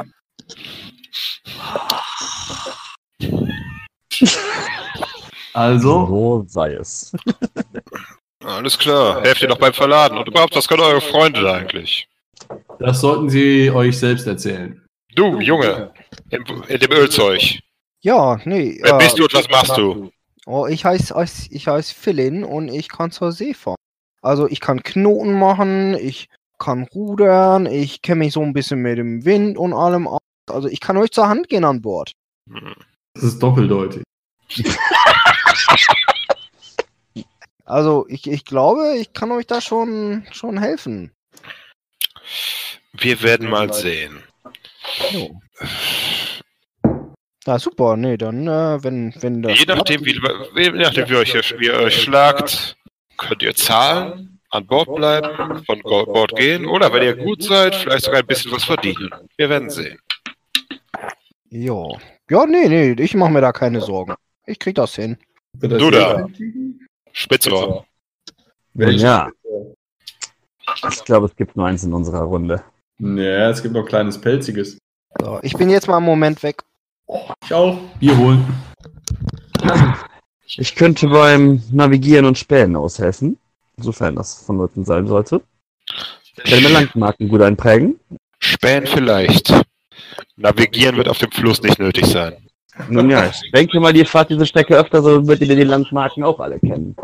Also, 5.54 6.08
So 6.08 6.46
sei 6.48 6.74
es. 6.74 7.12
Alles 8.44 8.78
klar. 8.78 9.22
Helft 9.22 9.42
ihr 9.42 9.48
noch 9.50 9.58
beim 9.60 9.74
Verladen. 9.74 10.18
Und 10.18 10.28
überhaupt, 10.28 10.56
was 10.56 10.68
können 10.68 10.82
eure 10.82 11.02
Freunde 11.02 11.42
da 11.42 11.54
eigentlich? 11.54 12.08
Das 12.80 13.02
sollten 13.02 13.30
Sie 13.30 13.72
euch 13.72 13.98
selbst 13.98 14.28
erzählen. 14.28 14.82
Du, 15.16 15.40
Junge, 15.40 15.94
im, 16.30 16.44
in 16.68 16.80
dem 16.80 16.91
Ölzeug. 16.91 17.60
Ja, 18.02 18.40
nee. 18.45 18.80
Wer 18.82 18.95
äh, 18.95 18.98
bist 18.98 19.18
du 19.18 19.24
und 19.24 19.34
was 19.34 19.50
machst 19.50 19.78
du? 19.78 20.12
Oh, 20.45 20.68
ich 20.68 20.84
heiße 20.84 21.16
ich 21.52 21.68
heiß 21.68 21.91
Philin 21.91 22.44
und 22.44 22.68
ich 22.68 22.90
kann 22.90 23.12
zur 23.12 23.32
See 23.32 23.54
fahren. 23.54 23.78
Also 24.22 24.48
ich 24.48 24.60
kann 24.60 24.84
Knoten 24.84 25.38
machen, 25.38 25.95
ich 25.95 26.30
kann 26.58 26.88
rudern, 26.94 27.66
ich 27.66 28.02
kenne 28.02 28.20
mich 28.20 28.34
so 28.34 28.41
ein 28.41 28.54
bisschen 28.54 28.82
mit 28.82 28.98
dem 28.98 29.26
Wind 29.26 29.58
und 29.58 29.74
allem 29.74 30.08
aus. 30.08 30.20
Also 30.50 30.68
ich 30.68 30.80
kann 30.80 30.98
euch 30.98 31.12
zur 31.12 31.30
Hand 31.30 31.50
gehen 31.50 31.64
an 31.64 31.82
Bord. 31.82 32.12
Das 33.14 33.24
ist 33.24 33.40
doppeldeutig. 33.41 34.04
Also 37.66 38.06
ich, 38.10 38.28
ich 38.30 38.44
glaube, 38.45 38.95
ich 38.98 39.14
kann 39.14 39.32
euch 39.32 39.48
da 39.48 39.62
schon, 39.62 40.26
schon 40.32 40.58
helfen. 40.58 41.12
Wir 42.94 43.22
werden 43.22 43.50
mal 43.50 43.74
sehen. 43.74 44.24
Jo. 45.12 45.40
Ja, 47.46 47.60
super. 47.60 47.98
Nee, 47.98 48.18
dann, 48.18 48.48
äh, 48.48 48.84
wenn, 48.84 49.14
wenn 49.20 49.42
das. 49.42 49.60
Je 49.60 49.66
nachdem, 49.66 50.06
wie, 50.06 50.14
je 50.56 50.72
nachdem 50.72 51.10
wie, 51.10 51.16
euch, 51.16 51.34
wie 51.60 51.66
ihr 51.66 51.74
euch 51.74 52.02
schlagt, 52.04 52.78
könnt 53.18 53.44
ihr 53.44 53.56
zahlen, 53.56 54.40
an 54.50 54.66
Bord 54.66 54.96
bleiben, 54.96 55.64
von 55.66 55.82
Bord 55.82 56.36
gehen 56.36 56.66
oder 56.66 56.94
wenn 56.94 57.04
ihr 57.04 57.16
gut 57.16 57.44
seid, 57.44 57.76
vielleicht 57.76 58.06
sogar 58.06 58.20
ein 58.20 58.28
bisschen 58.28 58.52
was 58.52 58.64
verdienen. 58.64 59.10
Wir 59.36 59.50
werden 59.50 59.70
sehen. 59.70 60.00
Ja. 61.50 61.88
Ja, 62.30 62.46
nee, 62.46 62.68
nee, 62.68 63.04
ich 63.04 63.14
mache 63.16 63.32
mir 63.32 63.42
da 63.42 63.52
keine 63.52 63.82
Sorgen. 63.82 64.16
Ich 64.46 64.60
krieg 64.60 64.76
das 64.76 64.96
hin. 64.96 65.18
Du 65.54 65.92
da. 65.92 66.28
Spitzohr. 67.12 67.86
Ja. 68.76 69.30
Ich 70.90 71.03
glaube, 71.06 71.27
es 71.27 71.35
gibt 71.35 71.56
nur 71.56 71.65
eins 71.65 71.84
in 71.84 71.94
unserer 71.94 72.23
Runde. 72.23 72.64
Ja, 72.99 73.49
es 73.49 73.61
gibt 73.61 73.73
noch 73.73 73.85
kleines 73.85 74.19
Pelziges. 74.19 74.77
So, 75.19 75.40
ich 75.41 75.53
bin 75.53 75.69
jetzt 75.69 75.88
mal 75.88 75.98
einen 75.98 76.06
Moment 76.06 76.41
weg. 76.44 76.61
Ich 77.44 77.53
auch. 77.53 77.77
Bier 77.99 78.18
holen. 78.18 78.45
Ich 80.45 80.76
könnte 80.76 81.07
beim 81.07 81.61
Navigieren 81.72 82.26
und 82.26 82.38
Spähen 82.38 82.76
aushelfen, 82.76 83.38
sofern 83.77 84.15
das 84.15 84.44
von 84.45 84.57
Leuten 84.57 84.85
sein 84.85 85.07
sollte. 85.07 85.41
Ich 86.44 86.52
werde 86.52 86.64
mir 86.64 86.73
Landmarken 86.73 87.30
gut 87.30 87.41
einprägen. 87.41 87.99
Spähen 88.40 88.85
vielleicht. 88.88 89.53
Navigieren 90.35 90.98
wird 90.98 91.10
auf 91.10 91.18
dem 91.18 91.31
Fluss 91.31 91.61
nicht 91.61 91.80
nötig 91.80 92.06
sein. 92.06 92.38
Nun 92.90 93.10
ja, 93.10 93.27
ich 93.27 93.52
denke 93.52 93.80
mal, 93.80 93.95
ihr 93.95 94.06
fahrt 94.06 94.31
diese 94.31 94.45
Strecke 94.45 94.76
öfter, 94.76 95.02
so 95.02 95.27
würdet 95.27 95.48
ihr 95.48 95.56
die 95.56 95.64
Landmarken 95.64 96.23
auch 96.23 96.40
alle 96.40 96.60
kennen. 96.60 96.95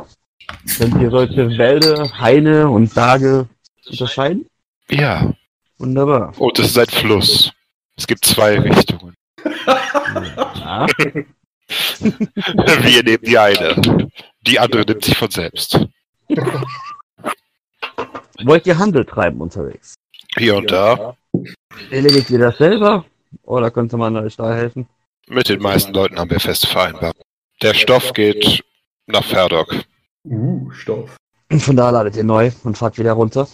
Könnt 0.77 1.01
ihr 1.01 1.09
solche 1.09 1.57
Wälder, 1.57 2.11
Haine 2.19 2.69
und 2.69 2.93
Berge 2.93 3.47
unterscheiden? 3.89 4.45
Ja. 4.89 5.33
Wunderbar. 5.77 6.33
Und 6.37 6.59
es 6.59 6.67
ist 6.67 6.77
ein 6.77 6.87
Fluss. 6.87 7.51
Es 7.95 8.07
gibt 8.07 8.25
zwei 8.25 8.59
Richtungen. 8.59 9.15
Ja. 9.45 10.87
Wir 11.99 13.03
nehmen 13.03 13.23
die 13.23 13.37
eine. 13.37 14.09
Die 14.41 14.59
andere 14.59 14.83
nimmt 14.85 15.03
sich 15.05 15.17
von 15.17 15.29
selbst. 15.29 15.79
Wollt 18.43 18.65
ihr 18.65 18.77
Handel 18.77 19.05
treiben 19.05 19.41
unterwegs? 19.41 19.95
Hier 20.37 20.55
und 20.57 20.71
da. 20.71 21.15
Erledigt 21.91 22.29
ihr 22.29 22.39
das 22.39 22.57
selber? 22.57 23.05
Oder 23.43 23.71
könnte 23.71 23.97
man 23.97 24.15
euch 24.17 24.35
da 24.35 24.53
helfen? 24.53 24.87
Mit 25.27 25.49
den 25.49 25.61
meisten 25.61 25.93
Leuten 25.93 26.17
haben 26.17 26.31
wir 26.31 26.39
feste 26.39 26.67
Vereinbarungen. 26.67 27.21
Der 27.61 27.73
Stoff 27.73 28.13
geht 28.13 28.63
nach 29.05 29.23
Ferdok. 29.23 29.75
Uh, 30.23 30.69
Stoff. 30.71 31.17
Und 31.51 31.61
von 31.61 31.75
da 31.75 31.89
ladet 31.89 32.15
ihr 32.15 32.23
neu 32.23 32.51
und 32.63 32.77
fahrt 32.77 32.97
wieder 32.97 33.13
runter. 33.13 33.47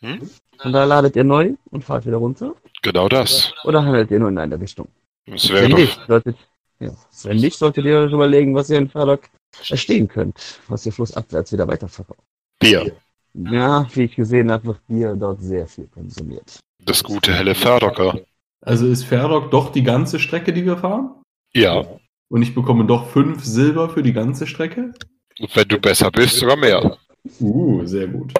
Hm? 0.00 0.28
Von 0.58 0.72
da 0.72 0.84
ladet 0.84 1.16
ihr 1.16 1.24
neu 1.24 1.54
und 1.70 1.84
fahrt 1.84 2.06
wieder 2.06 2.16
runter? 2.16 2.54
Genau 2.82 3.08
das. 3.08 3.52
Oder 3.64 3.84
handelt 3.84 4.10
ihr 4.10 4.18
nur 4.18 4.28
in 4.28 4.38
eine 4.38 4.60
Richtung? 4.60 4.88
Es 5.26 5.48
wäre 5.48 5.62
Wenn 5.62 5.70
doch 5.70 5.78
nicht, 5.78 6.00
solltet, 6.06 6.36
ja, 6.80 6.90
wenn 7.22 7.36
nicht, 7.36 7.58
solltet 7.58 7.84
ihr 7.84 7.98
euch 7.98 8.12
überlegen, 8.12 8.54
was 8.54 8.70
ihr 8.70 8.78
in 8.78 8.88
Ferdok 8.88 9.22
erstehen 9.68 10.08
könnt, 10.08 10.60
was 10.68 10.84
ihr 10.86 10.92
flussabwärts 10.92 11.52
wieder 11.52 11.66
weiterverkauft. 11.66 12.20
Bier. 12.58 12.92
Ja, 13.34 13.86
wie 13.94 14.04
ich 14.04 14.16
gesehen 14.16 14.50
habe, 14.50 14.68
wird 14.68 14.86
Bier 14.86 15.14
dort 15.14 15.42
sehr 15.42 15.66
viel 15.66 15.86
konsumiert. 15.86 16.58
Das 16.84 17.04
gute 17.04 17.32
helle 17.32 17.54
Ferdocker. 17.54 18.20
Also 18.60 18.86
ist 18.86 19.04
Ferdok 19.04 19.50
doch 19.50 19.70
die 19.70 19.82
ganze 19.82 20.18
Strecke, 20.18 20.52
die 20.52 20.64
wir 20.64 20.76
fahren? 20.76 21.22
Ja. 21.54 21.84
Und 22.28 22.42
ich 22.42 22.54
bekomme 22.54 22.84
doch 22.84 23.08
fünf 23.08 23.44
Silber 23.44 23.88
für 23.90 24.02
die 24.02 24.12
ganze 24.12 24.46
Strecke? 24.46 24.92
Und 25.38 25.54
wenn 25.54 25.68
du 25.68 25.78
besser 25.78 26.10
bist, 26.10 26.36
sogar 26.36 26.56
mehr. 26.56 26.98
Uh, 27.40 27.84
sehr 27.86 28.08
gut. 28.08 28.32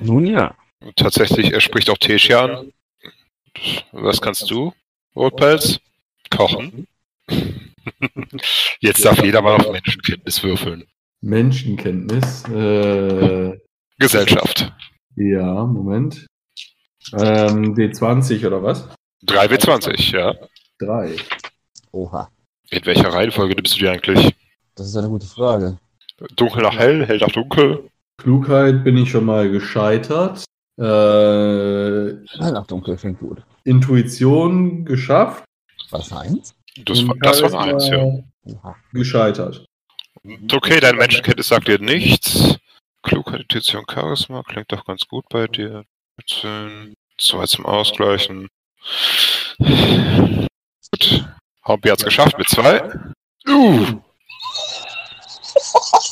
Nun 0.00 0.26
ja, 0.26 0.54
Und 0.80 0.96
tatsächlich, 0.96 1.52
er 1.52 1.60
spricht 1.60 1.90
auch 1.90 1.98
an. 1.98 2.72
Was 3.92 4.20
kannst 4.20 4.50
du, 4.50 4.72
Rotpelz? 5.14 5.80
Kochen. 6.30 6.86
Jetzt 8.80 9.04
darf 9.04 9.22
jeder 9.22 9.42
mal 9.42 9.56
auf 9.56 9.70
Menschenkenntnis 9.70 10.42
würfeln. 10.42 10.84
Menschenkenntnis. 11.22 12.44
Äh, 12.48 13.58
Gesellschaft. 13.98 14.72
ja, 15.16 15.64
Moment. 15.64 16.26
Ähm, 17.12 17.74
D20 17.74 18.46
oder 18.46 18.62
was? 18.62 18.88
3W20, 19.26 20.12
ja. 20.12 20.34
Drei. 20.78 21.16
oha, 21.92 22.30
In 22.70 22.84
welcher 22.84 23.08
Reihenfolge 23.12 23.54
nimmst 23.54 23.76
du 23.76 23.78
die 23.78 23.88
eigentlich? 23.88 24.34
Das 24.76 24.86
ist 24.88 24.96
eine 24.96 25.08
gute 25.08 25.26
Frage. 25.26 25.78
Dunkel 26.36 26.62
nach 26.62 26.76
hell, 26.78 27.04
hell 27.06 27.18
nach 27.18 27.30
dunkel? 27.32 27.90
Klugheit 28.18 28.84
bin 28.84 28.96
ich 28.96 29.10
schon 29.10 29.24
mal 29.24 29.50
gescheitert. 29.50 30.44
Äh, 30.78 30.82
Nach 32.38 32.66
dunkel 32.66 32.96
klingt 32.96 33.18
gut. 33.20 33.42
Intuition 33.64 34.84
geschafft. 34.84 35.44
Was 35.90 36.12
eins? 36.12 36.54
Das, 36.84 37.06
war- 37.06 37.16
das 37.20 37.42
war 37.42 37.60
eins, 37.64 37.88
ja. 37.88 38.06
Gescheitert. 38.92 39.64
Okay, 40.52 40.80
deine 40.80 40.98
Menschenkenntnis 40.98 41.48
sagt 41.48 41.68
dir 41.68 41.78
nichts. 41.78 42.58
Klugheit, 43.02 43.40
Intuition, 43.42 43.84
Charisma 43.90 44.42
klingt 44.42 44.72
doch 44.72 44.84
ganz 44.84 45.06
gut 45.08 45.24
bei 45.30 45.46
dir. 45.46 45.84
14, 46.20 46.94
Zwei 47.18 47.46
zum 47.46 47.64
Ausgleichen. 47.64 48.48
Gut. 49.58 51.28
Hompi 51.64 51.88
hat's 51.88 52.04
geschafft 52.04 52.36
mit 52.38 52.48
zwei. 52.48 52.82
Uh. 53.48 54.00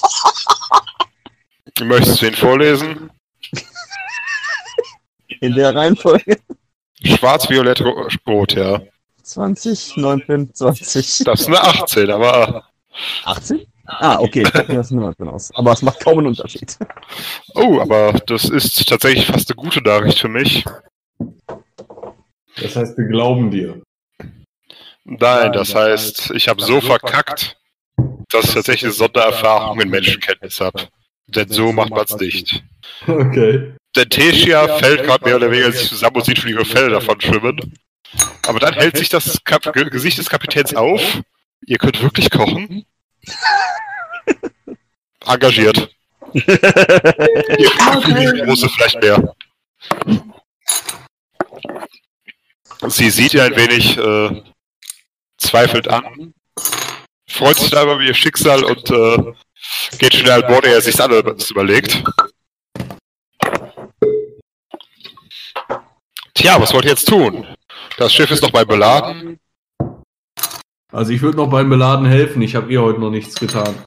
Möchtest 1.85 2.23
du 2.23 2.27
ihn 2.27 2.35
vorlesen? 2.35 3.11
In 5.41 5.55
der 5.55 5.75
Reihenfolge 5.75 6.39
Schwarz, 7.05 7.49
Violett, 7.51 7.81
Ro- 7.83 8.09
Rot, 8.27 8.55
ja. 8.55 8.81
20, 9.23 9.97
19, 9.97 10.55
20. 10.55 11.25
Das 11.25 11.41
ist 11.41 11.47
eine 11.49 11.61
18, 11.61 12.11
aber 12.11 12.65
18? 13.25 13.67
Ah, 13.87 14.19
okay, 14.19 14.43
ich 14.43 14.51
dachte, 14.51 14.75
das 14.75 14.87
ist 14.87 14.93
19 14.93 15.29
aus. 15.29 15.51
Aber 15.55 15.73
es 15.73 15.83
macht 15.83 16.01
kaum 16.01 16.19
einen 16.19 16.29
Unterschied. 16.29 16.79
Oh, 17.55 17.81
aber 17.81 18.13
das 18.27 18.45
ist 18.45 18.89
tatsächlich 18.89 19.27
fast 19.27 19.51
eine 19.51 19.57
gute 19.57 19.83
Nachricht 19.83 20.19
für 20.21 20.29
mich. 20.29 20.65
Das 22.57 22.77
heißt, 22.77 22.97
wir 22.97 23.07
glauben 23.09 23.51
dir. 23.51 23.83
Nein, 25.05 25.53
das 25.53 25.75
heißt, 25.75 26.31
ich 26.31 26.49
habe 26.49 26.63
so 26.63 26.81
verkackt, 26.81 27.59
dass 28.35 28.47
ich 28.47 28.55
tatsächlich 28.55 28.85
eine 28.85 28.93
Sondererfahrung 28.93 29.81
in 29.81 29.91
Menschenkenntnis 29.91 30.61
habe. 30.61 30.89
Denn 31.27 31.49
so 31.49 31.73
macht 31.73 31.91
man's 31.91 32.17
nicht. 32.17 32.63
Okay. 33.07 33.75
Denn 33.97 34.11
Teschia 34.11 34.77
fällt 34.79 35.05
gerade 35.05 35.25
mehr 35.25 35.37
oder 35.37 35.51
weniger 35.51 35.73
sich 35.73 35.89
zusammen 35.89 36.17
und 36.17 36.25
sieht 36.25 36.39
schon 36.39 36.51
ihre 36.51 36.65
Fälle 36.65 36.91
davon 36.91 37.21
schwimmen. 37.21 37.75
Aber 38.47 38.59
dann 38.61 38.75
hält 38.75 38.97
sich 38.97 39.09
das 39.09 39.43
Kap 39.45 39.73
Ge 39.73 39.89
Gesicht 39.89 40.19
des 40.19 40.29
Kapitäns 40.29 40.75
auf. 40.75 41.01
Ihr 41.67 41.79
könnt 41.79 42.03
wirklich 42.03 42.31
kochen. 42.31 42.85
Engagiert. 45.27 45.91
Ihr 46.33 46.43
okay. 47.97 48.43
große 48.45 48.69
vielleicht 48.69 49.01
mehr. 49.01 49.35
Sie 52.89 53.11
sieht 53.11 53.33
ihr 53.33 53.45
ein 53.45 53.57
wenig 53.57 53.97
äh, 53.97 54.43
zweifelt 55.39 55.89
an, 55.89 56.35
freut 57.35 57.57
sich 57.57 57.71
da 57.71 57.83
über 57.83 58.01
ihr 58.01 58.15
Schicksal 58.15 58.65
und 58.65 58.91
äh, 58.91 59.33
geht 59.99 60.15
schnell 60.15 60.43
an 60.43 60.49
Bord, 60.49 60.65
er 60.65 60.81
sich 60.81 61.01
alles 61.01 61.51
überlegt. 61.51 62.03
Tja, 66.35 66.61
was 66.61 66.73
wollt 66.73 66.85
ihr 66.85 66.91
jetzt 66.91 67.09
tun? 67.09 67.47
Das 67.97 68.13
Schiff 68.13 68.31
ist 68.31 68.43
noch 68.43 68.51
bei 68.51 68.65
beladen. 68.65 69.39
Also 70.93 71.13
ich 71.13 71.23
würde 71.23 71.39
noch 71.39 71.51
beim 71.51 71.69
Beladen 71.69 72.07
helfen. 72.07 72.41
Ich 72.43 72.55
habe 72.55 72.73
ihr 72.73 72.81
heute 72.81 73.01
noch 73.01 73.11
nichts 73.11 73.35
getan. 73.35 73.85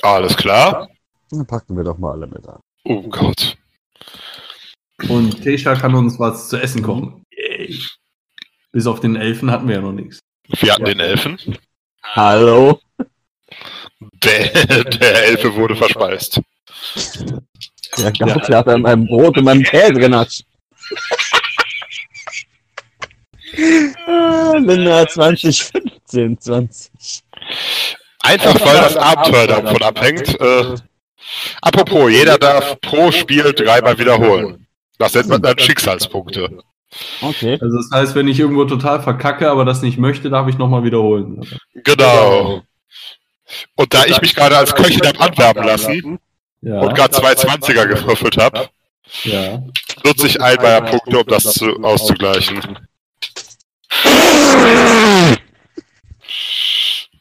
Alles 0.00 0.34
klar. 0.36 0.88
Dann 1.30 1.46
packen 1.46 1.76
wir 1.76 1.84
doch 1.84 1.98
mal 1.98 2.12
alle 2.12 2.26
mit 2.26 2.48
an. 2.48 2.60
Oh 2.84 3.02
Gott. 3.02 3.58
Und 5.08 5.42
Tesha 5.42 5.74
kann 5.74 5.94
uns 5.94 6.18
was 6.18 6.48
zu 6.48 6.56
essen 6.56 6.82
kochen. 6.82 7.24
Yay. 7.30 7.78
Bis 8.72 8.86
auf 8.86 9.00
den 9.00 9.16
Elfen 9.16 9.50
hatten 9.50 9.68
wir 9.68 9.76
ja 9.76 9.82
noch 9.82 9.92
nichts. 9.92 10.20
Wir 10.48 10.72
hatten 10.72 10.84
den 10.86 11.00
Elfen. 11.00 11.38
Hallo? 12.12 12.80
Der, 14.22 14.84
der 14.84 15.24
Elfe 15.24 15.54
wurde 15.54 15.74
verspeist. 15.74 16.40
Der 17.98 18.12
Gaukler 18.12 18.58
hat 18.58 18.68
an 18.68 18.82
meinem 18.82 19.06
Brot 19.06 19.36
und 19.38 19.44
meinem 19.44 19.62
Käse 19.62 19.94
genascht. 19.94 20.42
Ah, 24.06 24.52
Linda 24.58 25.06
20, 25.06 25.64
15, 25.64 26.40
20. 26.40 27.22
Einfach 28.20 28.60
weil 28.64 28.76
das 28.76 28.96
Abenteuer 28.96 29.46
davon 29.46 29.82
abhängt. 29.82 30.40
Äh, 30.40 30.76
apropos, 31.62 32.10
jeder 32.10 32.38
darf 32.38 32.80
pro 32.80 33.10
Spiel 33.12 33.52
dreimal 33.52 33.98
wiederholen. 33.98 34.66
Das 34.98 35.14
nennt 35.14 35.28
man 35.28 35.42
dann 35.42 35.58
Schicksalspunkte. 35.58 36.62
Okay. 37.20 37.58
Also 37.60 37.76
das 37.76 37.90
heißt, 37.92 38.14
wenn 38.14 38.28
ich 38.28 38.38
irgendwo 38.38 38.64
total 38.64 39.02
verkacke, 39.02 39.50
aber 39.50 39.64
das 39.64 39.82
nicht 39.82 39.98
möchte, 39.98 40.30
darf 40.30 40.48
ich 40.48 40.58
nochmal 40.58 40.84
wiederholen. 40.84 41.44
Genau. 41.74 42.62
Und 43.76 43.94
da 43.94 44.04
ich 44.06 44.20
mich 44.20 44.34
gerade 44.34 44.56
als 44.56 44.74
Köchin 44.74 45.06
habe 45.06 45.20
anwerben 45.20 45.64
lassen 45.64 46.18
Ja. 46.60 46.80
und 46.80 46.94
gerade 46.94 47.14
zwei 47.14 47.32
20er 47.32 47.86
gewürfelt 47.86 48.36
habe, 48.36 48.68
ja. 49.24 49.62
nutze 50.04 50.26
ich 50.26 50.40
ein 50.40 50.56
meiner 50.56 50.82
Punkte, 50.82 51.18
um 51.18 51.26
das 51.26 51.44
zu, 51.44 51.82
auszugleichen. 51.82 52.78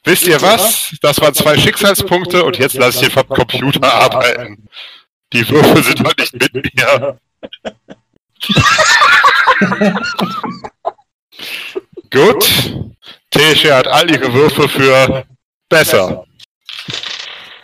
Wisst 0.06 0.28
ihr 0.28 0.42
was? 0.42 0.96
Das 1.02 1.22
waren 1.22 1.34
zwei 1.34 1.58
Schicksalspunkte 1.58 2.44
und 2.44 2.58
jetzt 2.58 2.76
lasse 2.76 2.98
ich 3.06 3.06
den 3.06 3.12
vom 3.12 3.28
Computer 3.28 3.94
arbeiten. 3.94 4.68
Die 5.32 5.48
Würfel 5.50 5.84
sind 5.84 6.04
halt 6.04 6.20
nicht 6.20 6.54
mit 6.54 6.76
mir. 6.76 7.18
Gut. 12.12 12.74
Tesche 13.32 13.76
hat 13.76 13.88
all 13.88 14.10
ihre 14.12 14.32
Würfel 14.34 14.68
für 14.70 15.26
besser. 15.70 16.26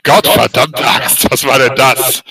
Gottverdammt 0.04 0.84
Axt, 0.84 1.30
was 1.30 1.46
war 1.46 1.60
denn 1.60 1.76
das? 1.76 2.24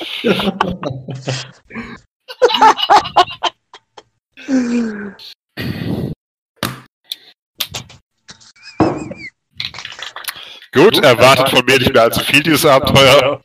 Gut, 10.72 10.98
erwartet 10.98 11.50
von 11.50 11.64
mir 11.64 11.78
nicht 11.78 11.92
mehr 11.92 12.02
allzu 12.02 12.20
viel 12.20 12.42
dieses 12.42 12.66
Abenteuer. 12.66 13.40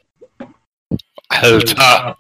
Alter. 1.30 2.15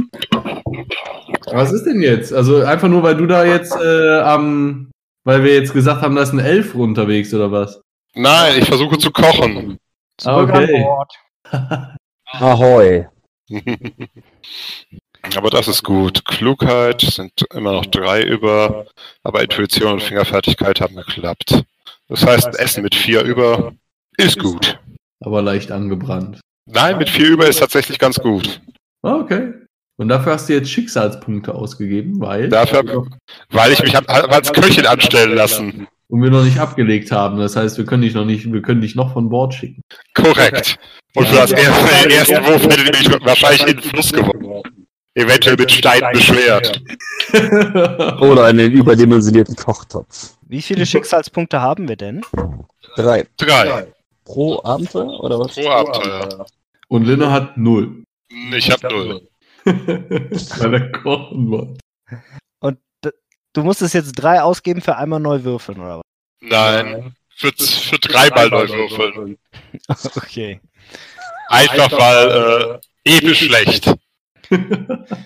Was 1.51 1.71
ist 1.71 1.85
denn 1.85 2.01
jetzt? 2.01 2.33
Also 2.33 2.63
einfach 2.63 2.87
nur, 2.87 3.03
weil 3.03 3.15
du 3.17 3.25
da 3.27 3.43
jetzt 3.45 3.75
äh, 3.75 4.19
am, 4.19 4.91
weil 5.25 5.43
wir 5.43 5.53
jetzt 5.53 5.73
gesagt 5.73 6.01
haben, 6.01 6.15
da 6.15 6.23
ist 6.23 6.33
ein 6.33 6.39
Elf 6.39 6.73
unterwegs 6.75 7.33
oder 7.33 7.51
was? 7.51 7.81
Nein, 8.15 8.53
ich 8.59 8.65
versuche 8.65 8.97
zu 8.97 9.11
kochen. 9.11 9.77
Zurück 10.17 10.49
Okay. 10.53 10.75
an 10.75 10.83
Bord. 10.83 11.13
Ahoi. 12.31 13.07
Aber 15.35 15.49
das 15.49 15.67
ist 15.67 15.83
gut. 15.83 16.25
Klugheit 16.25 17.01
sind 17.01 17.31
immer 17.53 17.71
noch 17.71 17.85
drei 17.85 18.23
über, 18.23 18.85
aber 19.23 19.41
Intuition 19.41 19.93
und 19.93 20.03
Fingerfertigkeit 20.03 20.81
haben 20.81 20.95
geklappt. 20.95 21.63
Das 22.09 22.25
heißt, 22.25 22.59
Essen 22.59 22.83
mit 22.83 22.93
vier 22.93 23.21
über 23.23 23.71
ist 24.17 24.37
gut. 24.37 24.77
Aber 25.23 25.41
leicht 25.41 25.71
angebrannt. 25.71 26.41
Nein, 26.65 26.97
mit 26.97 27.09
vier 27.09 27.29
über 27.29 27.47
ist 27.47 27.59
tatsächlich 27.59 27.99
ganz 27.99 28.19
gut. 28.19 28.59
Ah, 29.01 29.15
Okay. 29.15 29.53
Und 29.97 30.09
dafür 30.09 30.33
hast 30.33 30.49
du 30.49 30.53
jetzt 30.53 30.69
Schicksalspunkte 30.69 31.53
ausgegeben, 31.53 32.19
weil 32.19 32.49
Dafür, 32.49 33.05
weil 33.49 33.71
ich 33.71 33.83
mich 33.83 33.95
hab 33.95 34.09
als 34.09 34.51
Köchin 34.51 34.87
anstellen 34.87 35.35
lassen. 35.35 35.87
und 36.07 36.21
wir 36.23 36.31
noch 36.31 36.43
nicht 36.43 36.59
abgelegt 36.59 37.11
haben. 37.11 37.37
Das 37.37 37.55
heißt, 37.55 37.77
wir 37.77 37.85
können 37.85 38.01
dich 38.01 38.13
noch 38.15 38.25
nicht, 38.25 38.51
wir 38.51 38.61
können 38.61 38.81
dich 38.81 38.95
noch 38.95 39.13
von 39.13 39.29
Bord 39.29 39.53
schicken. 39.53 39.81
Korrekt. 40.15 40.77
Und 41.15 41.27
für 41.27 41.35
das 41.35 41.51
erste, 41.51 42.07
den 42.07 42.11
ersten 42.11 42.45
Wurf 42.45 42.63
hätte 42.63 42.91
ich 42.99 43.09
mich 43.09 43.21
wahrscheinlich 43.23 43.61
in 43.61 43.67
den 43.67 43.81
Fluss 43.81 44.11
geworfen. 44.11 44.87
Eventuell 45.15 45.55
mit 45.57 45.71
Steinen 45.71 46.11
beschwert. 46.11 46.81
Oder 48.21 48.45
einen 48.45 48.71
überdimensionierten 48.71 49.55
Kochtopf. 49.55 50.31
Wie 50.47 50.61
viele 50.61 50.87
Schicksalspunkte 50.87 51.61
haben 51.61 51.87
wir 51.87 51.97
denn? 51.97 52.21
Drei. 52.95 53.27
Drei. 53.37 53.87
Pro 54.25 54.59
Abenteuer 54.63 55.19
oder 55.19 55.37
was? 55.39 55.53
Pro 55.53 55.69
Abenteuer. 55.69 56.45
Und 56.87 57.05
Linne 57.05 57.29
hat 57.29 57.57
null. 57.57 58.03
Ich 58.55 58.71
hab 58.71 58.81
null. 58.83 59.21
Weil 60.59 60.73
er 60.73 60.91
kochen 60.91 61.49
wollte. 61.49 61.79
Und 62.59 62.79
du 63.53 63.63
musstest 63.63 63.93
jetzt 63.93 64.13
drei 64.13 64.41
ausgeben 64.41 64.81
für 64.81 64.97
einmal 64.97 65.19
neu 65.19 65.43
würfeln, 65.43 65.79
oder 65.79 66.01
Nein. 66.41 67.15
Für, 67.35 67.51
für 67.51 67.99
dreimal 67.99 68.49
neu 68.49 68.67
würfeln. 68.67 69.37
was? 69.87 70.05
Okay. 70.17 70.59
Einfach 71.49 71.91
weil 71.91 72.79
äh, 73.05 73.17
episch 73.17 73.45
schlecht. 73.45 73.93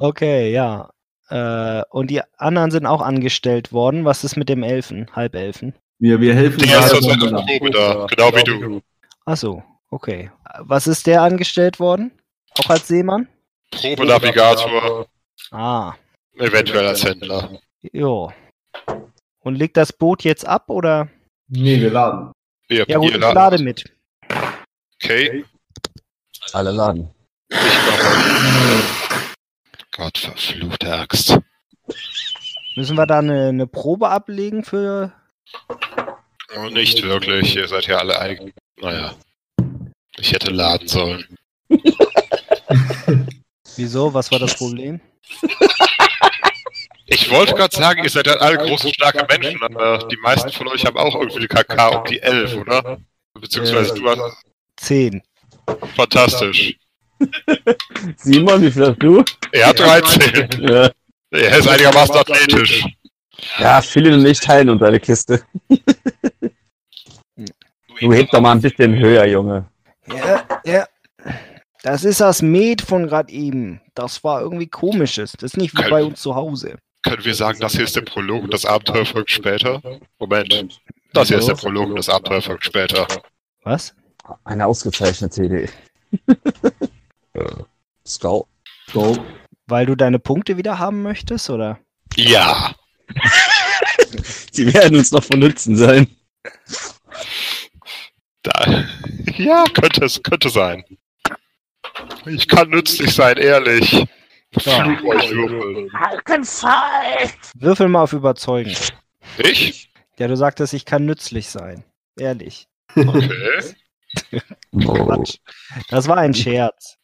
Okay, 0.00 0.52
ja. 0.52 0.90
Äh, 1.28 1.82
und 1.90 2.10
die 2.10 2.20
anderen 2.36 2.70
sind 2.70 2.86
auch 2.86 3.00
angestellt 3.00 3.72
worden. 3.72 4.04
Was 4.04 4.24
ist 4.24 4.36
mit 4.36 4.48
dem 4.48 4.62
Elfen, 4.62 5.08
Halbelfen? 5.14 5.74
Wir, 5.98 6.20
wir 6.20 6.34
helfen 6.34 6.60
Der 6.60 6.80
ist 6.80 6.92
auf 6.92 7.00
Linda. 7.00 7.40
Probe 7.40 7.70
da, 7.70 8.06
genau 8.06 8.34
wie 8.34 8.44
du. 8.44 8.80
Ach 9.24 9.36
so, 9.36 9.62
okay. 9.90 10.30
Was 10.58 10.86
ist 10.86 11.06
der 11.06 11.22
angestellt 11.22 11.80
worden? 11.80 12.12
Auch 12.58 12.70
als 12.70 12.88
Seemann? 12.88 13.28
Probenavigator, 13.70 15.06
Ah, 15.50 15.94
eventuell 16.36 16.86
als 16.86 17.04
Händler. 17.04 17.58
jo. 17.92 18.32
Und 19.40 19.56
legt 19.56 19.76
das 19.76 19.92
Boot 19.92 20.22
jetzt 20.24 20.46
ab 20.46 20.70
oder? 20.70 21.08
Nee, 21.48 21.80
wir 21.80 21.90
laden. 21.90 22.32
Wir 22.68 22.86
Ja 22.88 22.98
gut, 22.98 23.10
ich 23.10 23.16
lade 23.20 23.62
mit. 23.62 23.84
Okay, 25.02 25.44
Alle 26.52 26.70
laden. 26.70 27.10
ich 27.50 27.56
mache. 27.58 28.82
Gott 29.96 30.18
verfluchte 30.18 30.92
Axt. 30.92 31.38
Müssen 32.76 32.96
wir 32.96 33.06
da 33.06 33.18
eine, 33.18 33.48
eine 33.48 33.66
Probe 33.66 34.08
ablegen 34.08 34.64
für. 34.64 35.12
Oh, 36.56 36.68
nicht 36.70 37.02
wirklich. 37.02 37.54
Ihr 37.54 37.68
seid 37.68 37.86
ja 37.86 37.98
alle 37.98 38.18
eigen. 38.18 38.52
Naja. 38.80 39.14
Ich 40.16 40.32
hätte 40.32 40.50
laden 40.50 40.88
sollen. 40.88 41.24
Wieso? 43.76 44.12
Was 44.14 44.30
war 44.30 44.38
das 44.38 44.54
Problem? 44.56 45.00
Ich 47.06 47.30
wollte 47.30 47.54
gerade 47.54 47.74
sagen, 47.74 48.02
ihr 48.02 48.10
seid 48.10 48.26
ja 48.26 48.34
alle 48.34 48.56
große, 48.58 48.88
starke 48.94 49.26
Menschen, 49.28 49.62
aber 49.62 49.98
die 50.08 50.16
meisten 50.16 50.50
von 50.50 50.68
euch 50.68 50.84
haben 50.86 50.96
auch 50.96 51.14
irgendwie 51.14 51.40
die 51.40 51.48
KK 51.48 51.88
um 51.88 52.04
die 52.04 52.20
11, 52.20 52.56
oder? 52.56 52.98
Beziehungsweise 53.38 53.94
du 53.94 54.08
hast. 54.08 54.42
Zehn. 54.76 55.22
Fantastisch. 55.96 56.76
Simon, 58.16 58.62
wie 58.62 58.70
viel 58.70 58.86
hast 58.88 58.98
du? 59.02 59.24
Er 59.52 59.68
hat 59.68 59.78
13. 59.78 60.48
Ja, 60.62 60.90
Er 61.30 61.58
ist 61.58 61.68
einigermaßen 61.68 62.16
athletisch. 62.16 62.84
ja 63.58 63.80
Philipp 63.80 64.14
und 64.14 64.26
ich 64.26 64.40
teilen 64.40 64.70
uns 64.70 64.82
eine 64.82 65.00
Kiste. 65.00 65.42
Du 68.00 68.12
hebst 68.12 68.34
doch 68.34 68.40
mal 68.40 68.52
ein 68.52 68.60
bisschen 68.60 68.98
höher, 68.98 69.26
Junge. 69.26 69.66
Ja, 70.08 70.44
ja. 70.64 70.86
Das 71.84 72.02
ist 72.02 72.22
das 72.22 72.40
Med 72.40 72.80
von 72.80 73.08
gerade 73.08 73.30
eben. 73.30 73.78
Das 73.94 74.24
war 74.24 74.40
irgendwie 74.40 74.68
komisches. 74.68 75.32
Das 75.32 75.52
ist 75.52 75.58
nicht 75.58 75.76
wie 75.76 75.82
Kein- 75.82 75.90
bei 75.90 76.02
uns 76.02 76.18
zu 76.18 76.34
Hause. 76.34 76.78
Können 77.02 77.22
wir 77.22 77.34
sagen, 77.34 77.60
das 77.60 77.72
hier 77.72 77.84
ist 77.84 77.94
der 77.94 78.00
Prolog 78.00 78.44
und 78.44 78.54
das 78.54 78.64
Abenteuer 78.64 79.04
folgt 79.04 79.30
später? 79.30 79.82
Moment. 80.18 80.80
Das 81.12 81.28
hier 81.28 81.36
ist 81.38 81.46
der 81.46 81.56
Prolog 81.56 81.90
und 81.90 81.96
das 81.96 82.08
Abenteuer 82.08 82.40
folgt 82.40 82.64
später. 82.64 83.06
Was? 83.64 83.94
Eine 84.44 84.64
ausgezeichnete 84.64 85.44
Idee. 85.44 85.68
Scout. 88.06 88.46
So. 88.90 89.22
Weil 89.66 89.84
du 89.84 89.94
deine 89.94 90.18
Punkte 90.18 90.56
wieder 90.56 90.78
haben 90.78 91.02
möchtest, 91.02 91.50
oder? 91.50 91.78
Ja. 92.16 92.74
Sie 94.52 94.72
werden 94.72 94.96
uns 94.96 95.12
noch 95.12 95.24
von 95.24 95.38
Nutzen 95.38 95.76
sein. 95.76 96.06
Da. 98.42 98.84
Ja, 99.36 99.64
könnte 99.74 100.06
es, 100.06 100.22
könnte 100.22 100.48
sein. 100.48 100.82
Ich 102.26 102.48
kann 102.48 102.70
nützlich 102.70 103.14
sein, 103.14 103.36
ehrlich. 103.36 104.06
Ja. 104.60 104.86
Würfel. 105.02 105.90
Würfel 107.58 107.88
mal 107.88 108.02
auf 108.02 108.12
Überzeugen. 108.12 108.74
Ich? 109.38 109.90
Ja, 110.18 110.28
du 110.28 110.36
sagtest, 110.36 110.74
ich 110.74 110.84
kann 110.84 111.04
nützlich 111.06 111.48
sein. 111.48 111.84
Ehrlich. 112.16 112.68
Okay. 112.94 113.74
Quatsch. 114.80 115.36
Das 115.88 116.06
war 116.06 116.18
ein 116.18 116.32
Scherz. 116.34 116.96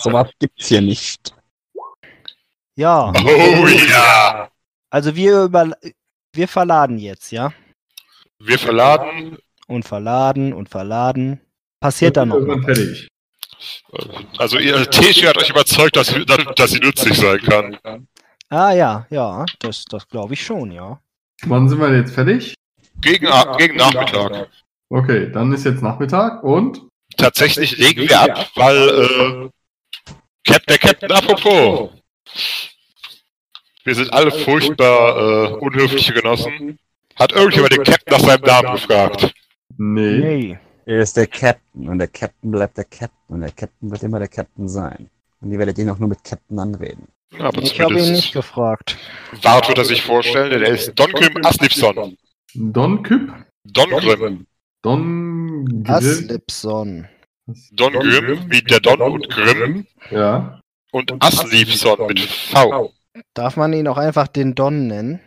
sowas 0.00 0.30
gibt's 0.38 0.68
hier 0.68 0.80
nicht. 0.80 1.34
Ja, 2.76 3.12
Oh 3.12 3.66
ja. 3.66 4.48
also 4.88 5.14
wir 5.16 5.42
über 5.44 5.72
wir 6.32 6.48
verladen 6.48 6.96
jetzt, 6.98 7.32
ja? 7.32 7.52
Wir 8.38 8.58
verladen. 8.58 9.36
Und 9.66 9.84
verladen 9.86 10.52
und 10.52 10.68
verladen. 10.68 11.40
Passiert 11.80 12.16
da 12.16 12.24
noch 12.24 12.36
Irgendwann 12.36 12.66
was? 12.68 12.78
fertig. 12.78 13.08
Also 14.38 14.58
ihr 14.58 14.90
Teschi 14.90 15.26
hat 15.26 15.36
euch 15.38 15.50
überzeugt, 15.50 15.96
dass 15.96 16.08
sie, 16.08 16.24
dass 16.24 16.70
sie 16.70 16.80
nützlich 16.80 17.16
sein 17.16 17.40
kann. 17.40 18.08
Ah 18.48 18.72
ja, 18.72 19.06
ja, 19.10 19.46
das, 19.60 19.84
das 19.84 20.08
glaube 20.08 20.34
ich 20.34 20.44
schon, 20.44 20.72
ja. 20.72 21.00
Wann 21.44 21.68
sind 21.68 21.80
wir 21.80 21.94
jetzt 21.94 22.14
fertig? 22.14 22.54
Gegen, 23.00 23.28
gegen 23.58 23.76
Nachmittag. 23.76 24.48
Okay, 24.88 25.30
dann 25.32 25.52
ist 25.52 25.64
jetzt 25.64 25.82
Nachmittag 25.82 26.42
und 26.44 26.82
Tatsächlich 27.16 27.76
legen 27.78 28.08
wir 28.08 28.20
ab, 28.20 28.50
weil 28.54 28.88
äh, 28.88 29.50
Cap, 30.44 30.66
der 30.66 30.78
Captain 30.78 31.12
apropos. 31.12 31.90
Wir 33.84 33.94
sind 33.94 34.12
alle 34.12 34.30
furchtbar 34.30 35.16
äh, 35.16 35.52
unhöfliche 35.54 36.12
Genossen. 36.12 36.78
Hat 37.16 37.32
irgendjemand 37.32 37.72
den 37.72 37.84
Captain 37.84 38.16
nach 38.16 38.20
seinem 38.26 38.42
Namen 38.42 38.72
gefragt? 38.72 39.34
nee. 39.76 40.18
Nee. 40.18 40.58
Er 40.92 41.00
ist 41.00 41.16
der 41.16 41.26
Captain 41.26 41.88
und 41.88 41.98
der 42.00 42.08
Captain 42.08 42.50
bleibt 42.50 42.76
der 42.76 42.84
Captain 42.84 43.34
und 43.34 43.40
der 43.40 43.50
Captain 43.50 43.90
wird 43.90 44.02
immer 44.02 44.18
der 44.18 44.28
Captain 44.28 44.68
sein. 44.68 45.08
Und 45.40 45.50
ihr 45.50 45.58
werdet 45.58 45.78
ihn 45.78 45.88
auch 45.88 45.98
nur 45.98 46.10
mit 46.10 46.22
Captain 46.22 46.58
anreden. 46.58 47.08
Ja, 47.30 47.46
aber 47.46 47.62
Ich 47.62 47.80
habe 47.80 47.98
ihn 47.98 48.12
nicht 48.12 48.34
gefragt. 48.34 48.98
Wart 49.40 49.68
wird 49.68 49.78
er 49.78 49.86
sich 49.86 50.02
vorstellen, 50.02 50.50
denn 50.50 50.62
er 50.62 50.74
ist 50.74 50.92
Don 50.94 51.10
Grim 51.12 51.46
Aslipson. 51.46 52.18
Don 52.54 53.02
Küpp, 53.02 53.32
Don 53.64 53.88
Grim. 53.88 54.46
Don 54.82 55.64
Grill. 55.82 55.94
Aslipson. 55.94 57.08
Don 57.70 57.92
Grim, 57.94 58.50
wie 58.50 58.60
der 58.60 58.80
Don 58.80 59.00
und 59.00 59.30
Grimm. 59.30 59.86
Ja. 60.10 60.60
Und 60.90 61.10
Aslipson 61.20 62.06
mit 62.06 62.20
V. 62.20 62.92
Darf 63.32 63.56
man 63.56 63.72
ihn 63.72 63.88
auch 63.88 63.96
einfach 63.96 64.28
den 64.28 64.54
Don 64.54 64.88
nennen? 64.88 65.20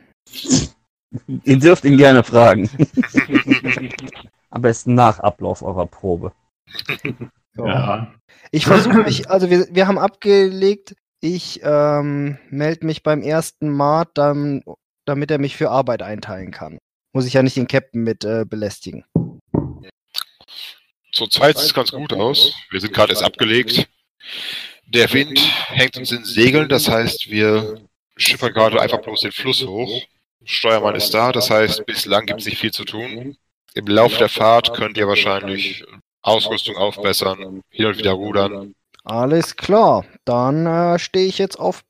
Ihr 1.43 1.57
dürft 1.57 1.85
ihn 1.85 1.97
gerne 1.97 2.23
fragen. 2.23 2.69
Am 4.55 4.61
besten 4.61 4.95
nach 4.95 5.19
Ablauf 5.19 5.61
eurer 5.61 5.85
Probe. 5.85 6.31
Ja. 7.57 8.13
Ich 8.51 8.65
versuche 8.65 8.97
mich, 8.97 9.29
also 9.29 9.49
wir, 9.49 9.65
wir 9.71 9.87
haben 9.87 9.97
abgelegt, 9.97 10.93
ich 11.21 11.61
ähm, 11.63 12.37
melde 12.49 12.85
mich 12.85 13.01
beim 13.01 13.21
ersten 13.21 13.69
Mart, 13.69 14.09
dann, 14.15 14.61
damit 15.05 15.31
er 15.31 15.37
mich 15.37 15.55
für 15.55 15.69
Arbeit 15.69 16.01
einteilen 16.01 16.51
kann. 16.51 16.79
Muss 17.13 17.25
ich 17.25 17.31
ja 17.31 17.43
nicht 17.43 17.55
den 17.55 17.67
Captain 17.67 18.03
mit 18.03 18.25
äh, 18.25 18.43
belästigen. 18.43 19.05
Zur 21.13 21.29
Zeit 21.29 21.57
sieht 21.57 21.67
es 21.67 21.73
ganz 21.73 21.93
gut 21.93 22.11
aus. 22.11 22.53
Wir 22.71 22.81
sind 22.81 22.93
gerade 22.93 23.13
erst 23.13 23.23
abgelegt. 23.23 23.87
Der 24.85 25.13
Wind 25.13 25.39
hängt 25.67 25.95
uns 25.95 26.11
in 26.11 26.17
den 26.17 26.25
Segeln, 26.25 26.67
das 26.67 26.89
heißt, 26.89 27.31
wir 27.31 27.79
schippern 28.17 28.51
gerade 28.51 28.81
einfach 28.81 29.01
bloß 29.01 29.21
den 29.21 29.31
Fluss 29.31 29.65
hoch. 29.65 30.03
Steuermann 30.43 30.95
ist 30.95 31.13
da, 31.13 31.31
das 31.31 31.49
heißt, 31.49 31.85
bislang 31.85 32.25
gibt 32.25 32.41
es 32.41 32.47
nicht 32.47 32.59
viel 32.59 32.71
zu 32.71 32.83
tun. 32.83 33.37
Im 33.75 33.87
Laufe 33.87 34.17
der 34.17 34.29
Fahrt 34.29 34.73
könnt 34.73 34.97
ihr 34.97 35.07
wahrscheinlich 35.07 35.83
Ausrüstung 36.21 36.77
aufbessern, 36.77 37.61
hin 37.69 37.85
und 37.85 37.97
wieder 37.97 38.13
rudern. 38.13 38.73
Alles 39.03 39.57
klar, 39.57 40.05
dann 40.23 40.65
äh, 40.65 40.97
stehe 40.97 41.27
ich 41.27 41.37
jetzt 41.37 41.59
auf 41.59 41.83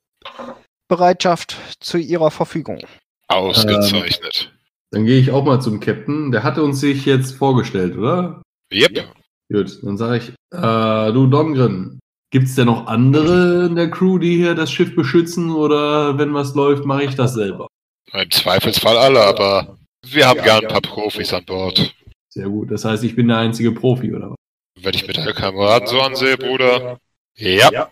Bereitschaft 0.87 1.55
zu 1.79 1.97
Ihrer 1.97 2.31
Verfügung. 2.31 2.79
Ausgezeichnet. 3.27 4.51
Dann 4.91 5.05
gehe 5.05 5.19
ich 5.19 5.31
auch 5.31 5.43
mal 5.43 5.61
zum 5.61 5.79
Captain. 5.79 6.31
Der 6.31 6.43
hatte 6.43 6.63
uns 6.63 6.79
sich 6.79 7.05
jetzt 7.05 7.33
vorgestellt, 7.33 7.95
oder? 7.97 8.41
Yep. 8.73 9.07
Gut, 9.51 9.79
dann 9.83 9.97
sage 9.97 10.17
ich, 10.17 10.29
äh, 10.57 11.13
du 11.13 11.27
Dongren, 11.27 11.99
gibt 12.31 12.47
es 12.47 12.55
denn 12.55 12.65
noch 12.65 12.87
andere 12.87 13.67
in 13.67 13.75
der 13.75 13.91
Crew, 13.91 14.17
die 14.17 14.37
hier 14.37 14.55
das 14.55 14.71
Schiff 14.71 14.95
beschützen 14.95 15.51
oder 15.51 16.17
wenn 16.17 16.33
was 16.33 16.55
läuft, 16.55 16.83
mache 16.85 17.03
ich 17.03 17.15
das 17.15 17.35
selber? 17.35 17.67
Im 18.11 18.31
Zweifelsfall 18.31 18.97
alle, 18.97 19.21
aber 19.21 19.77
wir 20.11 20.27
haben 20.27 20.41
gern 20.41 20.63
ein 20.63 20.67
paar 20.67 20.81
Profis 20.81 21.33
an 21.33 21.45
Bord. 21.45 21.93
Sehr 22.29 22.49
gut, 22.49 22.71
das 22.71 22.85
heißt, 22.85 23.03
ich 23.03 23.15
bin 23.15 23.27
der 23.27 23.37
einzige 23.37 23.71
Profi, 23.71 24.13
oder 24.13 24.31
was? 24.31 24.35
Wenn 24.81 24.93
ich 24.93 25.07
mir 25.07 25.13
deine 25.13 25.33
Kameraden 25.33 25.87
so 25.87 26.01
ansehe, 26.01 26.37
Bruder. 26.37 26.99
Ja. 27.37 27.89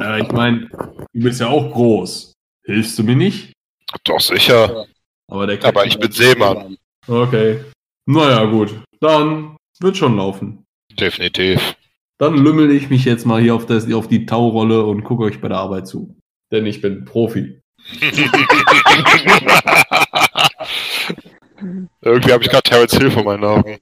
Äh, 0.00 0.22
ich 0.22 0.30
meine, 0.32 0.68
du 1.12 1.22
bist 1.22 1.40
ja 1.40 1.48
auch 1.48 1.72
groß. 1.72 2.32
Hilfst 2.64 2.98
du 2.98 3.02
mir 3.02 3.16
nicht? 3.16 3.52
Doch 4.04 4.20
sicher. 4.20 4.86
Aber, 5.28 5.46
der 5.46 5.64
Aber 5.64 5.86
ich 5.86 5.98
bin 5.98 6.10
Seemann. 6.12 6.76
Okay. 7.06 7.64
Naja, 8.06 8.44
gut. 8.44 8.80
Dann 9.00 9.56
wird 9.80 9.96
schon 9.96 10.16
laufen. 10.16 10.64
Definitiv. 10.92 11.76
Dann 12.18 12.36
lümmel 12.36 12.70
ich 12.70 12.88
mich 12.88 13.04
jetzt 13.04 13.26
mal 13.26 13.42
hier 13.42 13.54
auf, 13.54 13.66
das, 13.66 13.92
auf 13.92 14.08
die 14.08 14.26
Taurolle 14.26 14.84
und 14.84 15.04
gucke 15.04 15.24
euch 15.24 15.40
bei 15.40 15.48
der 15.48 15.58
Arbeit 15.58 15.86
zu. 15.86 16.16
Denn 16.50 16.66
ich 16.66 16.80
bin 16.80 17.04
Profi. 17.04 17.60
Irgendwie 22.00 22.32
habe 22.32 22.42
ich 22.44 22.50
gerade 22.50 22.62
Terence 22.62 22.96
Hill 22.96 23.10
vor 23.10 23.24
meinen 23.24 23.44
Augen. 23.44 23.78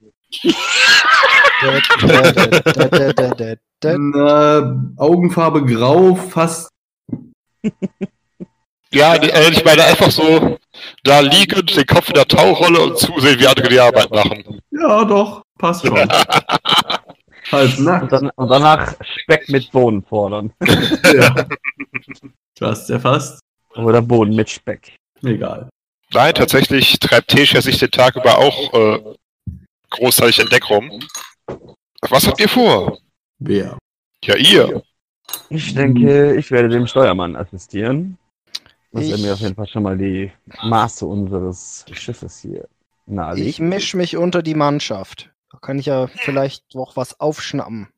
Na, 3.82 4.76
Augenfarbe 4.96 5.64
grau, 5.64 6.14
fast. 6.14 6.70
Ja, 8.92 9.14
äh, 9.16 9.50
ich 9.50 9.64
meine 9.64 9.84
einfach 9.84 10.10
so 10.10 10.58
da 11.02 11.20
liegend, 11.20 11.76
den 11.76 11.86
Kopf 11.86 12.08
in 12.08 12.14
der 12.14 12.28
Tauchrolle 12.28 12.80
und 12.80 12.98
zusehen, 12.98 13.40
wie 13.40 13.46
andere 13.46 13.68
die 13.68 13.80
Arbeit 13.80 14.10
machen. 14.10 14.60
Ja, 14.70 15.04
doch, 15.04 15.42
passt 15.58 15.86
schon. 15.86 16.08
Halb 17.52 17.78
Und, 17.78 17.84
nackt. 17.84 18.12
dann, 18.12 18.30
und 18.36 18.48
danach 18.48 18.94
Speck 19.02 19.48
mit 19.48 19.70
Bohnen 19.70 20.02
fordern. 20.02 20.52
Ja. 21.14 21.34
Du 22.58 22.66
hast 22.66 22.88
ja 22.88 22.98
fast. 22.98 23.40
Oder 23.74 24.00
Bohnen 24.00 24.34
mit 24.34 24.48
Speck. 24.48 24.96
Egal. 25.22 25.68
Nein, 26.12 26.34
tatsächlich 26.34 26.98
treibt 27.00 27.28
Tesha 27.28 27.60
sich 27.60 27.78
den 27.78 27.90
Tag 27.90 28.16
über 28.16 28.38
auch 28.38 28.72
äh, 28.74 29.14
großteilig 29.90 30.38
in 30.40 30.48
Deck 30.48 30.68
rum. 30.70 31.00
Was 32.08 32.26
habt 32.26 32.40
ihr 32.40 32.48
vor? 32.48 32.98
Wer? 33.38 33.78
Ja, 34.24 34.36
ihr. 34.36 34.82
Ich 35.48 35.74
denke, 35.74 36.36
ich 36.36 36.50
werde 36.50 36.68
dem 36.68 36.86
Steuermann 36.86 37.34
assistieren. 37.36 38.18
Dass 38.92 39.08
er 39.08 39.16
Ich- 39.16 39.22
mir 39.22 39.32
auf 39.34 39.40
jeden 39.40 39.54
Fall 39.56 39.66
schon 39.66 39.82
mal 39.82 39.98
die 39.98 40.30
Maße 40.62 41.04
unseres 41.04 41.84
Schiffes 41.92 42.38
hier 42.40 42.68
nahelegt. 43.06 43.46
Ich 43.48 43.58
mische 43.58 43.96
mich 43.96 44.16
unter 44.16 44.42
die 44.42 44.54
Mannschaft. 44.54 45.30
Da 45.50 45.58
kann 45.58 45.78
ich 45.78 45.86
ja 45.86 46.06
vielleicht 46.06 46.74
noch 46.74 46.96
was 46.96 47.18
aufschnappen, 47.18 47.88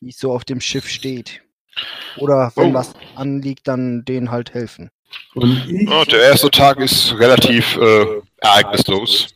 wie 0.00 0.08
es 0.10 0.18
so 0.18 0.32
auf 0.32 0.44
dem 0.44 0.60
Schiff 0.60 0.88
steht. 0.88 1.42
Oder 2.16 2.50
wenn 2.56 2.70
Oh. 2.70 2.74
was 2.74 2.94
anliegt, 3.14 3.68
dann 3.68 4.04
denen 4.06 4.30
halt 4.30 4.54
helfen. 4.54 4.88
Und 5.34 5.64
ich, 5.68 5.88
Ja, 5.88 6.04
der 6.04 6.22
erste 6.22 6.50
Tag 6.50 6.78
ist 6.78 7.14
relativ 7.18 7.76
äh, 7.76 8.06
ereignislos. 8.38 9.28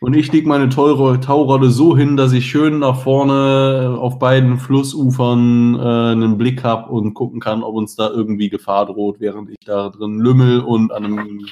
und 0.00 0.14
ich 0.14 0.30
leg 0.32 0.46
meine 0.46 0.68
teure 0.68 1.18
Taurolle 1.20 1.70
so 1.70 1.96
hin, 1.96 2.16
dass 2.16 2.32
ich 2.32 2.46
schön 2.50 2.78
nach 2.80 3.02
vorne 3.02 3.96
auf 3.98 4.18
beiden 4.18 4.58
Flussufern 4.58 5.74
äh, 5.76 6.12
einen 6.12 6.38
Blick 6.38 6.62
habe 6.64 6.90
und 6.92 7.14
gucken 7.14 7.40
kann, 7.40 7.62
ob 7.62 7.74
uns 7.74 7.96
da 7.96 8.08
irgendwie 8.10 8.48
Gefahr 8.50 8.86
droht, 8.86 9.20
während 9.20 9.50
ich 9.50 9.56
da 9.64 9.88
drin 9.90 10.18
lümmel 10.20 10.60
und 10.60 10.92
an 10.92 11.04
einem, 11.04 11.46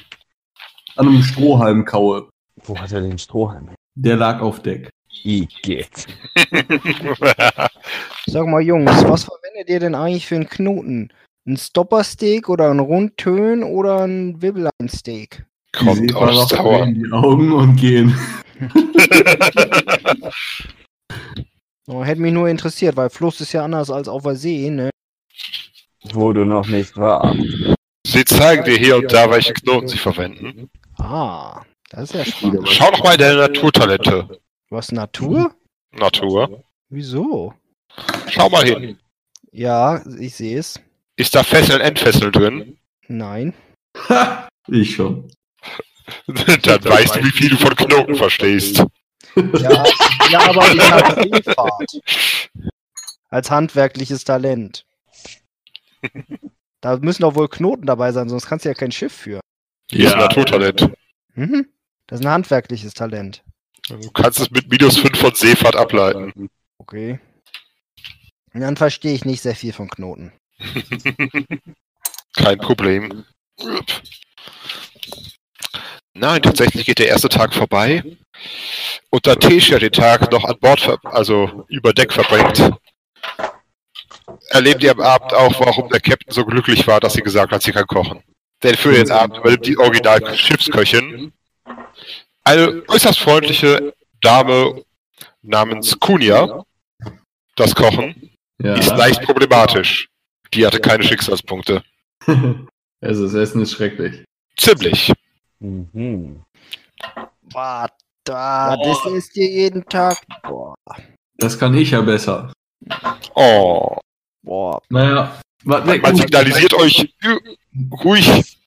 an 0.95 1.07
einem 1.07 1.23
Strohhalm 1.23 1.85
kaue. 1.85 2.27
Wo 2.63 2.77
hat 2.77 2.91
er 2.91 3.01
den 3.01 3.17
Strohhalm? 3.17 3.69
Der 3.95 4.15
lag 4.17 4.41
auf 4.41 4.61
Deck. 4.61 4.89
Igitt. 5.23 6.07
Sag 8.27 8.47
mal, 8.47 8.61
Jungs, 8.61 9.03
was 9.05 9.25
verwendet 9.25 9.67
ihr 9.69 9.79
denn 9.79 9.95
eigentlich 9.95 10.25
für 10.27 10.35
einen 10.35 10.47
Knoten? 10.49 11.11
Ein 11.47 11.57
Stoppersteak 11.57 12.49
oder 12.49 12.69
ein 12.69 12.79
Rundtön 12.79 13.63
oder 13.63 14.03
ein 14.03 14.41
Wibbeleinsteak? 14.41 15.45
Kommt 15.73 16.09
Die 16.09 16.13
aus 16.13 16.49
Dauer. 16.49 16.77
verdrehen 16.77 17.03
die 17.03 17.11
Augen 17.11 17.51
und 17.51 17.75
gehen. 17.77 18.15
Oh, 21.87 22.03
hätte 22.05 22.21
mich 22.21 22.31
nur 22.31 22.47
interessiert, 22.47 22.95
weil 22.95 23.09
Fluss 23.09 23.41
ist 23.41 23.51
ja 23.51 23.65
anders 23.65 23.89
als 23.89 24.07
auf 24.07 24.23
der 24.23 24.35
See, 24.35 24.69
ne? 24.69 24.91
Wo 26.13 26.31
du 26.31 26.45
noch 26.45 26.67
nicht 26.67 26.95
warst. 26.95 27.37
Sie 28.07 28.23
zeigen 28.23 28.63
dir 28.63 28.77
hier 28.77 28.97
und 28.97 29.11
da, 29.11 29.29
welche 29.29 29.53
Knoten 29.53 29.87
sie 29.89 29.97
verwenden. 29.97 30.69
Ah, 30.97 31.63
das 31.89 32.03
ist 32.03 32.13
ja 32.15 32.23
spannend. 32.25 32.69
Schau 32.69 32.91
doch 32.91 33.03
mal 33.03 33.13
in 33.13 33.19
deine 33.19 33.35
Naturtalente. 33.39 34.39
Was, 34.69 34.91
Natur? 34.91 35.53
Natur. 35.91 36.63
Wieso? 36.89 37.53
Schau 38.29 38.49
mal 38.49 38.63
hin. 38.63 38.97
Ja, 39.51 40.01
ich 40.17 40.35
sehe 40.35 40.59
es. 40.59 40.79
Ist 41.21 41.35
da 41.35 41.43
Fesseln, 41.43 41.81
Entfesseln 41.81 42.31
drin? 42.31 42.79
Nein. 43.07 43.53
Ich 44.67 44.95
schon. 44.95 45.31
Dann 46.25 46.83
weißt 46.83 47.15
du, 47.15 47.23
wie 47.23 47.29
viel 47.29 47.49
du 47.49 47.57
von 47.57 47.75
Knoten 47.75 48.15
verstehst. 48.15 48.83
Ja, 49.35 49.83
ja 50.31 50.49
aber 50.49 50.73
ich 50.73 50.91
habe 50.91 51.21
Seefahrt. 51.21 52.01
Als 53.29 53.51
handwerkliches 53.51 54.23
Talent. 54.23 54.83
Da 56.79 56.97
müssen 56.97 57.21
doch 57.21 57.35
wohl 57.35 57.49
Knoten 57.49 57.85
dabei 57.85 58.11
sein, 58.13 58.27
sonst 58.27 58.47
kannst 58.47 58.65
du 58.65 58.69
ja 58.69 58.73
kein 58.73 58.91
Schiff 58.91 59.13
führen. 59.13 59.41
Hier 59.91 60.07
ist 60.07 60.13
ein 60.13 60.21
Naturtalent. 60.21 60.89
Mhm. 61.35 61.69
Das 62.07 62.19
ist 62.19 62.25
ein 62.25 62.31
handwerkliches 62.31 62.95
Talent. 62.95 63.43
Du 63.89 64.09
kannst 64.09 64.39
es 64.39 64.49
mit 64.49 64.67
minus 64.71 64.97
5 64.97 65.19
von 65.19 65.35
Seefahrt 65.35 65.75
ableiten. 65.75 66.49
Okay. 66.79 67.19
Und 68.55 68.61
dann 68.61 68.75
verstehe 68.75 69.13
ich 69.13 69.23
nicht 69.23 69.41
sehr 69.41 69.55
viel 69.55 69.71
von 69.71 69.87
Knoten. 69.87 70.33
Kein 72.35 72.57
Problem. 72.59 73.25
Nein, 76.13 76.41
tatsächlich 76.41 76.85
geht 76.85 76.99
der 76.99 77.07
erste 77.07 77.29
Tag 77.29 77.53
vorbei. 77.53 78.03
Und 79.09 79.27
da 79.27 79.35
Tesha 79.35 79.79
den 79.79 79.91
Tag 79.91 80.31
noch 80.31 80.43
an 80.45 80.57
Bord, 80.59 80.97
also 81.03 81.65
über 81.69 81.93
Deck 81.93 82.11
verbringt, 82.13 82.71
erlebt 84.49 84.83
ihr 84.83 84.91
am 84.91 85.01
Abend 85.01 85.33
auch, 85.33 85.59
warum 85.59 85.89
der 85.89 85.99
Captain 86.01 86.33
so 86.33 86.45
glücklich 86.45 86.85
war, 86.87 86.99
dass 86.99 87.13
sie 87.13 87.21
gesagt 87.21 87.51
hat, 87.51 87.61
sie 87.61 87.71
kann 87.71 87.85
kochen. 87.87 88.23
Denn 88.63 88.75
für 88.75 88.91
den 88.93 89.09
Abend 89.11 89.37
übernimmt 89.37 89.65
die 89.65 89.77
Original-Schiffsköchin 89.77 91.31
eine 92.43 92.83
äußerst 92.87 93.19
freundliche 93.19 93.93
Dame 94.21 94.83
namens 95.41 95.99
Kunia. 95.99 96.63
Das 97.55 97.75
Kochen 97.75 98.31
Ja. 98.61 98.75
ist 98.75 98.95
leicht 98.95 99.21
problematisch. 99.23 100.10
Die 100.53 100.65
hatte 100.65 100.79
keine 100.79 101.03
Schicksalspunkte. 101.03 101.83
Also 103.03 103.23
das 103.23 103.33
Essen 103.33 103.63
ist 103.63 103.71
schrecklich. 103.71 104.23
Ziemlich. 104.55 105.11
Mhm. 105.57 106.43
Boah, 107.51 107.89
da, 108.23 108.77
das 108.77 109.05
ist 109.07 109.35
dir 109.35 109.49
jeden 109.49 109.83
Tag. 109.85 110.21
Boah, 110.43 110.75
Das 111.37 111.57
kann 111.57 111.73
ich 111.73 111.89
ja 111.89 112.01
besser. 112.01 112.53
Oh. 113.33 113.97
boah. 114.43 114.79
Naja, 114.89 115.41
warte, 115.63 115.87
weg. 115.87 116.03
Man 116.03 116.15
signalisiert 116.15 116.75
euch 116.75 117.11
ruhig. 118.03 118.59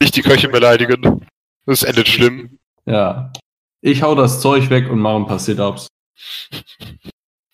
Nicht 0.00 0.16
die 0.16 0.22
Köche 0.22 0.48
beleidigen. 0.48 1.26
Das 1.66 1.82
endet 1.82 2.08
schlimm. 2.08 2.58
Ja. 2.86 3.34
Ich 3.82 4.02
hau 4.02 4.14
das 4.14 4.40
Zeug 4.40 4.70
weg 4.70 4.88
und 4.90 4.98
mache 4.98 5.16
ein 5.16 5.26
paar 5.26 5.38
Sit-Ups. 5.38 5.88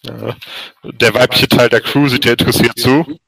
Ja. 0.02 0.36
Der 0.84 1.14
weibliche 1.14 1.48
Teil 1.48 1.68
der 1.68 1.80
Crew 1.80 2.06
sieht 2.06 2.24
dir 2.24 2.32
interessiert 2.32 2.78
zu. 2.78 3.18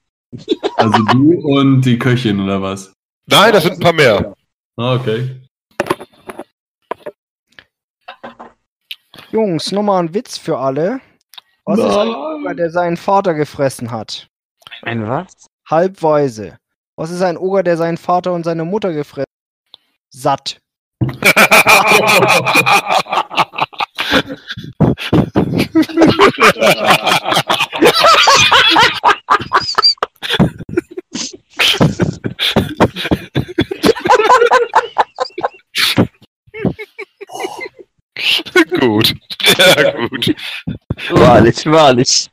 Also 0.77 1.03
du 1.13 1.41
und 1.41 1.83
die 1.83 1.99
Köchin 1.99 2.41
oder 2.41 2.63
was? 2.63 2.93
Nein, 3.27 3.53
das 3.53 3.65
sind 3.65 3.75
ein 3.75 3.81
paar 3.81 3.93
mehr. 3.93 4.35
Ah, 4.77 4.95
okay. 4.95 5.41
Jungs, 9.31 9.73
nochmal 9.73 10.03
ein 10.03 10.15
Witz 10.15 10.39
für 10.39 10.59
alle. 10.59 11.01
Was 11.65 11.79
ist 11.79 11.97
ein 11.97 12.09
Oger, 12.09 12.55
der 12.55 12.71
seinen 12.71 12.97
Vater 12.97 13.35
gefressen 13.35 13.91
hat? 13.91 14.29
Ein 14.83 15.07
was? 15.07 15.47
Halbweise. 15.69 16.59
Was 16.97 17.11
ist 17.11 17.23
ein 17.23 17.37
Oger, 17.37 17.63
der 17.63 17.77
seinen 17.77 17.97
Vater 17.97 18.33
und 18.33 18.45
seine 18.45 18.65
Mutter 18.65 18.93
gefressen 18.93 19.27
hat? 19.27 19.29
Satt. 20.11 20.61
gut. 38.81 39.15
Ja, 39.59 40.07
gut. 40.07 40.35
Wahrlich, 41.11 41.67
wahrlich. 41.67 42.31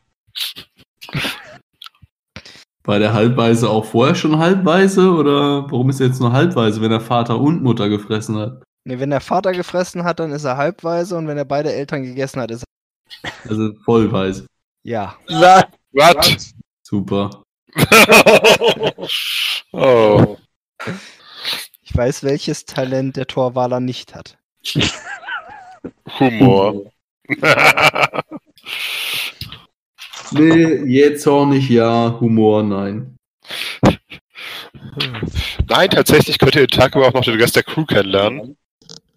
War 2.84 3.00
der 3.00 3.14
Halbweise 3.14 3.70
auch 3.70 3.86
vorher 3.86 4.16
schon 4.16 4.38
halbweise 4.38 5.12
oder 5.12 5.70
warum 5.70 5.90
ist 5.90 6.00
er 6.00 6.08
jetzt 6.08 6.22
nur 6.22 6.32
halbweise, 6.32 6.82
wenn 6.82 6.92
er 6.92 7.02
Vater 7.02 7.40
und 7.40 7.62
Mutter 7.62 7.90
gefressen 7.90 8.38
hat? 8.38 8.64
Ne, 8.86 9.00
wenn 9.00 9.10
der 9.10 9.20
Vater 9.20 9.52
gefressen 9.52 10.06
hat, 10.06 10.20
dann 10.20 10.32
ist 10.32 10.46
er 10.46 10.56
halbweise 10.56 11.18
und 11.18 11.28
wenn 11.28 11.38
er 11.38 11.46
beide 11.46 11.74
Eltern 11.74 12.04
gegessen 12.04 12.40
hat, 12.40 12.52
ist 12.52 12.64
er. 12.64 13.32
Also 13.50 13.74
vollweise. 13.84 14.46
Ja. 14.84 15.18
Was? 15.28 16.54
Super. 16.84 17.44
oh. 19.72 20.38
Ich 21.82 21.96
weiß, 21.96 22.24
welches 22.24 22.66
Talent 22.66 23.16
der 23.16 23.28
Torwaler 23.28 23.80
nicht 23.80 24.16
hat. 24.16 24.38
Humor. 26.20 26.92
Nee, 30.32 30.84
jähzornig 30.86 31.70
ja, 31.70 32.18
Humor 32.20 32.64
nein. 32.64 33.18
Nein, 35.68 35.90
tatsächlich 35.90 36.38
könnt 36.40 36.56
ihr 36.56 36.68
den 36.68 36.80
Tag 36.80 36.96
über 36.96 37.08
auch 37.08 37.14
noch 37.14 37.24
den 37.24 37.40
Rest 37.40 37.56
der 37.56 37.64
Crew 37.64 37.86
kennenlernen. 37.86 38.58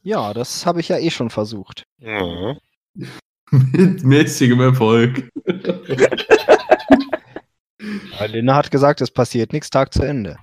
Ja, 0.02 0.32
das 0.32 0.66
habe 0.66 0.80
ich 0.80 0.88
ja 0.88 0.98
eh 0.98 1.10
schon 1.10 1.30
versucht. 1.30 1.84
Ja. 1.98 2.56
Mit 3.50 4.04
mäßigem 4.04 4.60
Erfolg. 4.60 5.28
Ja, 8.20 8.26
Linda 8.26 8.54
hat 8.56 8.70
gesagt, 8.70 9.00
es 9.00 9.10
passiert 9.10 9.52
nichts, 9.52 9.70
Tag 9.70 9.92
zu 9.92 10.02
Ende. 10.02 10.36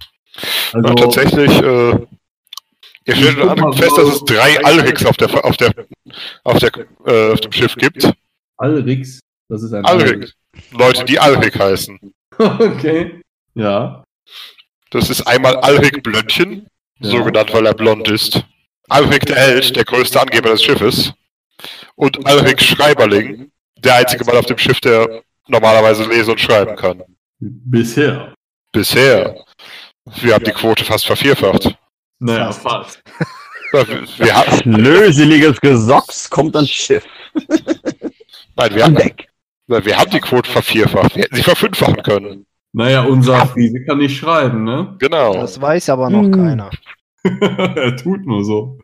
Ja, 0.74 0.80
Also, 0.82 0.94
tatsächlich, 0.96 1.52
äh, 1.62 1.92
ihr 3.06 3.16
stellt 3.16 3.38
mal, 3.60 3.74
fest, 3.74 3.98
dass 3.98 4.08
es 4.10 4.26
drei 4.26 4.64
Alrics 4.64 5.06
auf 5.06 5.18
der 5.18 5.46
auf 5.46 5.58
der 5.58 5.72
auf 6.44 6.60
der 6.60 6.72
äh, 7.06 7.32
auf 7.34 7.40
dem 7.42 7.52
Schiff 7.52 7.76
gibt. 7.76 8.12
Alrix, 8.58 9.20
das 9.50 9.64
ist 9.64 9.74
ein 9.74 9.86
Alrik. 9.86 10.32
Leute, 10.72 11.06
die 11.06 11.20
Alrik 11.20 11.58
heißen. 11.60 12.00
Okay. 12.40 13.20
Ja. 13.56 14.04
Das 14.92 15.10
ist 15.10 15.22
einmal 15.26 15.56
Alrik 15.58 16.04
Blöndchen, 16.04 16.68
Ja. 17.00 17.10
so 17.10 17.24
genannt, 17.24 17.52
weil 17.52 17.66
er 17.66 17.74
blond 17.74 18.08
ist. 18.10 18.44
Alrik 18.90 19.26
der 19.26 19.38
Held, 19.38 19.76
der 19.76 19.84
größte 19.86 20.22
Angeber 20.22 20.50
des 20.52 20.62
Schiffes. 20.64 21.14
Und 21.96 22.24
Alrik 22.28 22.62
Schreiberling, 22.62 23.52
der 23.78 23.96
einzige 23.96 24.24
Mann 24.26 24.38
auf 24.38 24.46
dem 24.46 24.58
Schiff, 24.60 24.80
der 24.82 25.24
normalerweise 25.48 26.04
lesen 26.08 26.32
und 26.32 26.40
schreiben 26.40 26.76
kann. 26.76 27.02
Bisher. 27.40 28.34
Bisher. 28.72 29.36
Wir 30.22 30.34
haben 30.34 30.44
die 30.44 30.52
Quote 30.52 30.84
fast 30.84 31.06
vervierfacht. 31.06 31.78
Naja, 32.20 32.52
fast. 32.52 33.02
Wir, 33.72 33.86
wir, 34.18 34.36
haben, 34.36 34.72
Löseliges 34.72 35.60
Gesocks 35.60 36.30
kommt 36.30 36.56
ans 36.56 36.70
Schiff. 36.70 37.04
nein, 38.56 38.74
wir, 38.74 38.84
haben, 38.86 38.96
Deck. 38.96 39.28
wir 39.68 39.98
haben 39.98 40.10
die 40.10 40.20
Quote 40.20 40.50
vervierfacht. 40.50 41.16
Wir 41.16 41.24
hätten 41.24 41.36
sie 41.36 41.44
verfünffachen 41.44 42.02
können. 42.02 42.46
Naja, 42.74 43.04
unser 43.04 43.46
Friese 43.48 43.84
kann 43.86 43.98
nicht 43.98 44.18
schreiben, 44.18 44.64
ne? 44.64 44.96
Genau. 45.00 45.34
Das 45.34 45.60
weiß 45.60 45.90
aber 45.90 46.10
noch 46.10 46.24
Hm. 46.24 46.32
keiner. 46.32 46.70
er 47.24 47.96
tut 47.98 48.26
nur 48.26 48.46
so. 48.46 48.80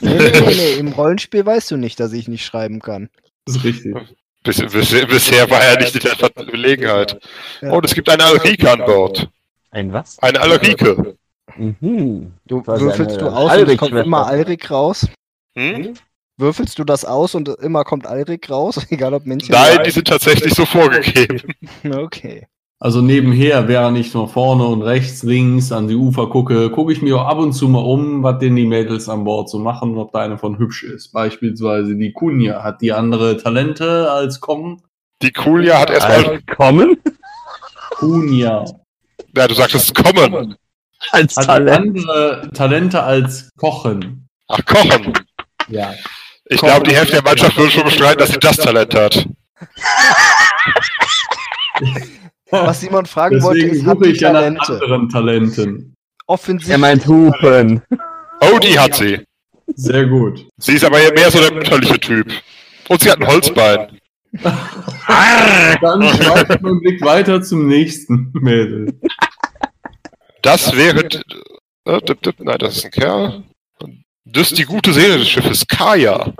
Nee, 0.00 0.18
nee, 0.18 0.40
nee, 0.40 0.54
nee, 0.54 0.72
im 0.78 0.88
Rollenspiel 0.88 1.44
weißt 1.44 1.70
du 1.70 1.76
nicht, 1.76 2.00
dass 2.00 2.12
ich 2.12 2.28
nicht 2.28 2.44
schreiben 2.44 2.80
kann. 2.80 3.10
Das 3.44 3.56
ist 3.56 3.64
richtig. 3.64 3.94
Bis, 4.48 4.62
bis, 4.62 5.06
bisher 5.06 5.50
war 5.50 5.62
er 5.62 5.78
nicht 5.78 5.94
in 5.94 6.00
der 6.00 6.16
Verlegenheit. 6.16 7.20
Ja. 7.60 7.70
Und 7.70 7.84
es 7.84 7.94
gibt 7.94 8.08
eine 8.08 8.24
Alrike 8.24 8.70
an 8.70 8.78
Bord. 8.78 9.28
Ein 9.70 9.92
was? 9.92 10.18
Eine 10.20 10.40
Alrike. 10.40 11.16
Mhm. 11.54 12.32
Du 12.46 12.66
würfelst 12.66 13.18
eine 13.18 13.30
du 13.30 13.36
aus 13.36 13.56
und 13.58 13.68
es 13.68 13.76
kommt 13.76 13.92
immer 13.92 14.26
Alrik 14.26 14.70
raus. 14.70 15.06
Hm? 15.54 15.92
Würfelst 16.38 16.78
du 16.78 16.84
das 16.84 17.04
aus 17.04 17.34
und 17.34 17.50
immer 17.60 17.84
kommt 17.84 18.06
Alrik 18.06 18.48
raus? 18.48 18.86
Egal 18.90 19.12
ob 19.12 19.26
Männchen 19.26 19.52
Nein, 19.52 19.80
die 19.84 19.90
sind 19.90 20.08
tatsächlich 20.08 20.54
so 20.54 20.64
vorgegeben. 20.64 21.42
Okay. 21.84 22.46
Also 22.80 23.00
nebenher, 23.00 23.66
während 23.66 23.98
ich 23.98 24.14
nach 24.14 24.28
vorne 24.28 24.64
und 24.64 24.82
rechts, 24.82 25.24
links 25.24 25.72
an 25.72 25.88
die 25.88 25.96
Ufer 25.96 26.28
gucke, 26.28 26.70
gucke 26.70 26.92
ich 26.92 27.02
mir 27.02 27.16
auch 27.20 27.26
ab 27.26 27.38
und 27.38 27.52
zu 27.52 27.68
mal 27.68 27.80
um, 27.80 28.22
was 28.22 28.38
denn 28.38 28.54
die 28.54 28.66
Mädels 28.66 29.08
an 29.08 29.24
Bord 29.24 29.50
so 29.50 29.58
machen 29.58 29.92
und 29.92 29.98
ob 29.98 30.12
da 30.12 30.20
eine 30.20 30.38
von 30.38 30.58
hübsch 30.58 30.84
ist. 30.84 31.12
Beispielsweise 31.12 31.96
die 31.96 32.12
Kunja. 32.12 32.62
Hat 32.62 32.80
die 32.80 32.92
andere 32.92 33.36
Talente 33.36 34.08
als 34.12 34.40
Kong? 34.40 34.80
Die 35.22 35.32
Kulia 35.32 35.80
hat 35.80 35.90
erstmal. 35.90 36.26
Als 36.26 36.46
kommen? 36.56 36.96
Kunja. 37.90 38.64
Ja, 39.36 39.48
du 39.48 39.54
sagtest 39.54 39.92
kommen. 39.96 40.54
Als 41.10 41.36
Hat 41.36 41.42
die 41.42 41.46
Talent. 41.46 41.98
andere 41.98 42.50
Talente 42.54 43.02
als 43.02 43.50
Kochen? 43.56 44.28
Ach, 44.46 44.64
kochen. 44.64 45.12
Ja. 45.68 45.94
Ich 46.44 46.60
glaube, 46.60 46.86
die 46.88 46.94
Hälfte 46.94 47.14
der 47.14 47.24
Mannschaft 47.24 47.56
würde 47.56 47.72
schon 47.72 47.84
bestreiten, 47.84 48.20
dass 48.20 48.30
sie 48.30 48.38
das 48.38 48.56
Talent 48.56 48.94
hat. 48.94 49.26
Was 52.50 52.80
Simon 52.80 53.06
fragen 53.06 53.42
wollte, 53.42 53.60
Deswegen 53.60 53.76
ist, 53.76 53.86
hat 53.86 53.98
suche 53.98 54.04
die 54.08 54.14
ich 54.14 54.20
ja 54.20 54.32
nach 54.32 54.70
anderen 54.70 55.08
Talenten. 55.08 55.94
Offensichtlich. 56.26 56.72
Er 56.72 56.78
meint 56.78 57.06
Hupen. 57.06 57.82
Oh, 58.40 58.58
die 58.58 58.78
hat 58.78 58.94
sie. 58.94 59.24
Sehr 59.74 60.06
gut. 60.06 60.46
Sie 60.58 60.74
ist 60.74 60.84
aber 60.84 60.98
mehr 60.98 61.30
so 61.30 61.40
der 61.40 61.52
mütterliche 61.52 62.00
Typ. 62.00 62.32
Und 62.88 63.00
sie 63.00 63.10
hat 63.10 63.20
ein 63.20 63.26
Holzbein. 63.26 63.98
Dann 64.32 66.02
ich 66.02 66.60
meinen 66.60 66.80
Blick 66.80 67.02
weiter 67.02 67.42
zum 67.42 67.66
nächsten 67.66 68.30
Mädel. 68.34 68.98
Das 70.42 70.74
wäre. 70.76 71.04
Äh, 71.84 72.00
nein, 72.38 72.58
das 72.58 72.76
ist 72.76 72.84
ein 72.86 72.90
Kerl. 72.90 73.42
Das 74.24 74.50
ist 74.50 74.58
die 74.58 74.64
gute 74.64 74.92
Seele 74.92 75.18
des 75.18 75.28
Schiffes, 75.28 75.66
Kaya. 75.66 76.32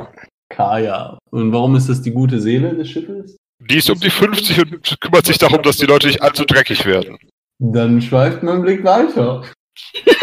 Kaya. 0.50 1.18
Und 1.30 1.52
warum 1.52 1.76
ist 1.76 1.88
das 1.88 2.02
die 2.02 2.10
gute 2.10 2.40
Seele 2.40 2.74
des 2.74 2.90
Schiffes? 2.90 3.36
Die 3.70 3.76
ist 3.76 3.90
um 3.90 4.00
die 4.00 4.10
50 4.10 4.60
und 4.60 5.00
kümmert 5.00 5.26
sich 5.26 5.36
darum, 5.36 5.62
dass 5.62 5.76
die 5.76 5.84
Leute 5.84 6.06
nicht 6.06 6.22
allzu 6.22 6.44
dreckig 6.44 6.86
werden. 6.86 7.18
Dann 7.58 8.00
schweift 8.00 8.42
mein 8.42 8.62
Blick 8.62 8.84
weiter. 8.84 9.42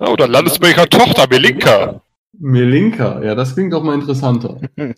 Oh, 0.00 0.14
dann 0.14 0.30
landest 0.30 0.58
du 0.58 0.60
bei 0.60 0.70
ihrer 0.70 0.88
Tochter, 0.88 1.26
Melinka. 1.28 2.00
Melinka, 2.38 3.20
ja, 3.20 3.34
das 3.34 3.54
klingt 3.54 3.72
doch 3.72 3.82
mal 3.82 3.94
interessanter. 3.94 4.60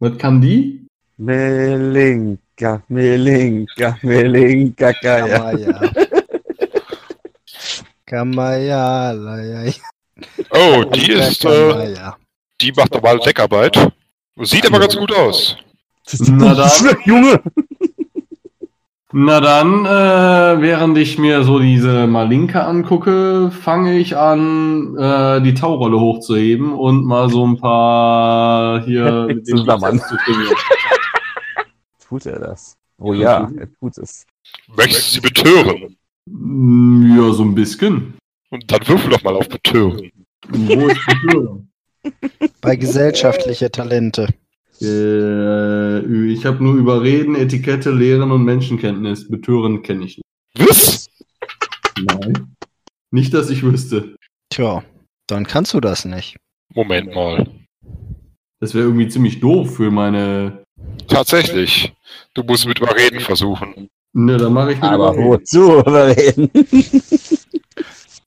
Was 0.00 0.18
kann 0.18 0.42
die? 0.42 0.86
Melinka, 1.16 2.82
Melinka, 2.88 3.96
Melinka, 4.02 4.92
Kaya. 4.92 5.90
Kamaya. 8.04 9.14
Ja, 9.14 9.62
ja. 9.64 9.72
Oh, 10.50 10.84
die 10.84 11.12
ist. 11.12 11.42
Äh, 11.46 11.94
die 12.60 12.72
macht 12.72 12.92
normale 12.92 13.20
Deckarbeit. 13.20 13.78
Sieht 14.42 14.66
aber 14.66 14.80
ganz 14.80 14.94
gut 14.94 15.10
aus. 15.10 15.56
Na 16.28 16.54
dann. 16.54 16.70
Junge! 17.04 17.40
Na 19.16 19.40
dann, 19.40 19.84
äh, 19.86 20.60
während 20.60 20.98
ich 20.98 21.18
mir 21.18 21.44
so 21.44 21.60
diese 21.60 22.08
Malinka 22.08 22.66
angucke, 22.66 23.52
fange 23.52 23.96
ich 23.96 24.16
an, 24.16 24.96
äh, 24.98 25.40
die 25.40 25.54
Taurolle 25.54 26.00
hochzuheben 26.00 26.72
und 26.72 27.04
mal 27.04 27.30
so 27.30 27.46
ein 27.46 27.56
paar 27.56 28.82
hier 28.84 29.24
mit. 29.28 29.44
Bizeps 29.44 30.08
zu 30.08 30.16
trainieren. 30.16 30.56
Tut 32.08 32.26
er 32.26 32.40
das? 32.40 32.76
Oh 32.98 33.12
ja, 33.12 33.48
er 33.56 33.68
tut 33.78 33.98
es. 33.98 34.26
Möchtest 34.76 35.08
du 35.08 35.14
sie 35.14 35.20
betören? 35.20 35.96
Mm, 36.26 37.16
Ja, 37.16 37.32
so 37.32 37.44
ein 37.44 37.54
bisschen. 37.54 38.14
Und 38.50 38.70
dann 38.70 38.86
würfel 38.86 39.10
doch 39.10 39.22
mal 39.22 39.36
auf 39.36 39.48
betören. 39.48 40.10
Wo 40.48 40.88
ist 40.88 41.00
die 41.08 41.28
Tür? 41.28 41.60
Bei 42.60 42.76
gesellschaftliche 42.76 43.70
Talente. 43.70 44.28
Äh, 44.80 46.26
ich 46.32 46.44
habe 46.46 46.62
nur 46.62 46.74
Überreden, 46.74 47.34
Etikette, 47.34 47.90
Lehren 47.90 48.30
und 48.30 48.44
Menschenkenntnis. 48.44 49.28
Betören 49.28 49.82
kenne 49.82 50.04
ich 50.04 50.18
nicht. 50.18 50.68
Was? 50.68 51.08
Nein. 52.02 52.54
Nicht, 53.10 53.32
dass 53.34 53.50
ich 53.50 53.62
wüsste. 53.62 54.16
Tja, 54.50 54.82
dann 55.28 55.46
kannst 55.46 55.74
du 55.74 55.80
das 55.80 56.04
nicht. 56.04 56.36
Moment 56.74 57.14
mal. 57.14 57.46
Das 58.60 58.74
wäre 58.74 58.84
irgendwie 58.84 59.08
ziemlich 59.08 59.40
doof 59.40 59.76
für 59.76 59.90
meine. 59.90 60.64
Tatsächlich. 61.08 61.92
Du 62.34 62.42
musst 62.42 62.66
mit 62.66 62.80
Überreden 62.80 63.20
versuchen. 63.20 63.88
Ne, 64.12 64.36
dann 64.36 64.52
mache 64.52 64.72
ich 64.72 64.76
mit 64.80 64.84
Aber 64.84 65.12
Überreden. 65.12 65.28
wozu 65.28 65.78
überreden? 65.78 66.50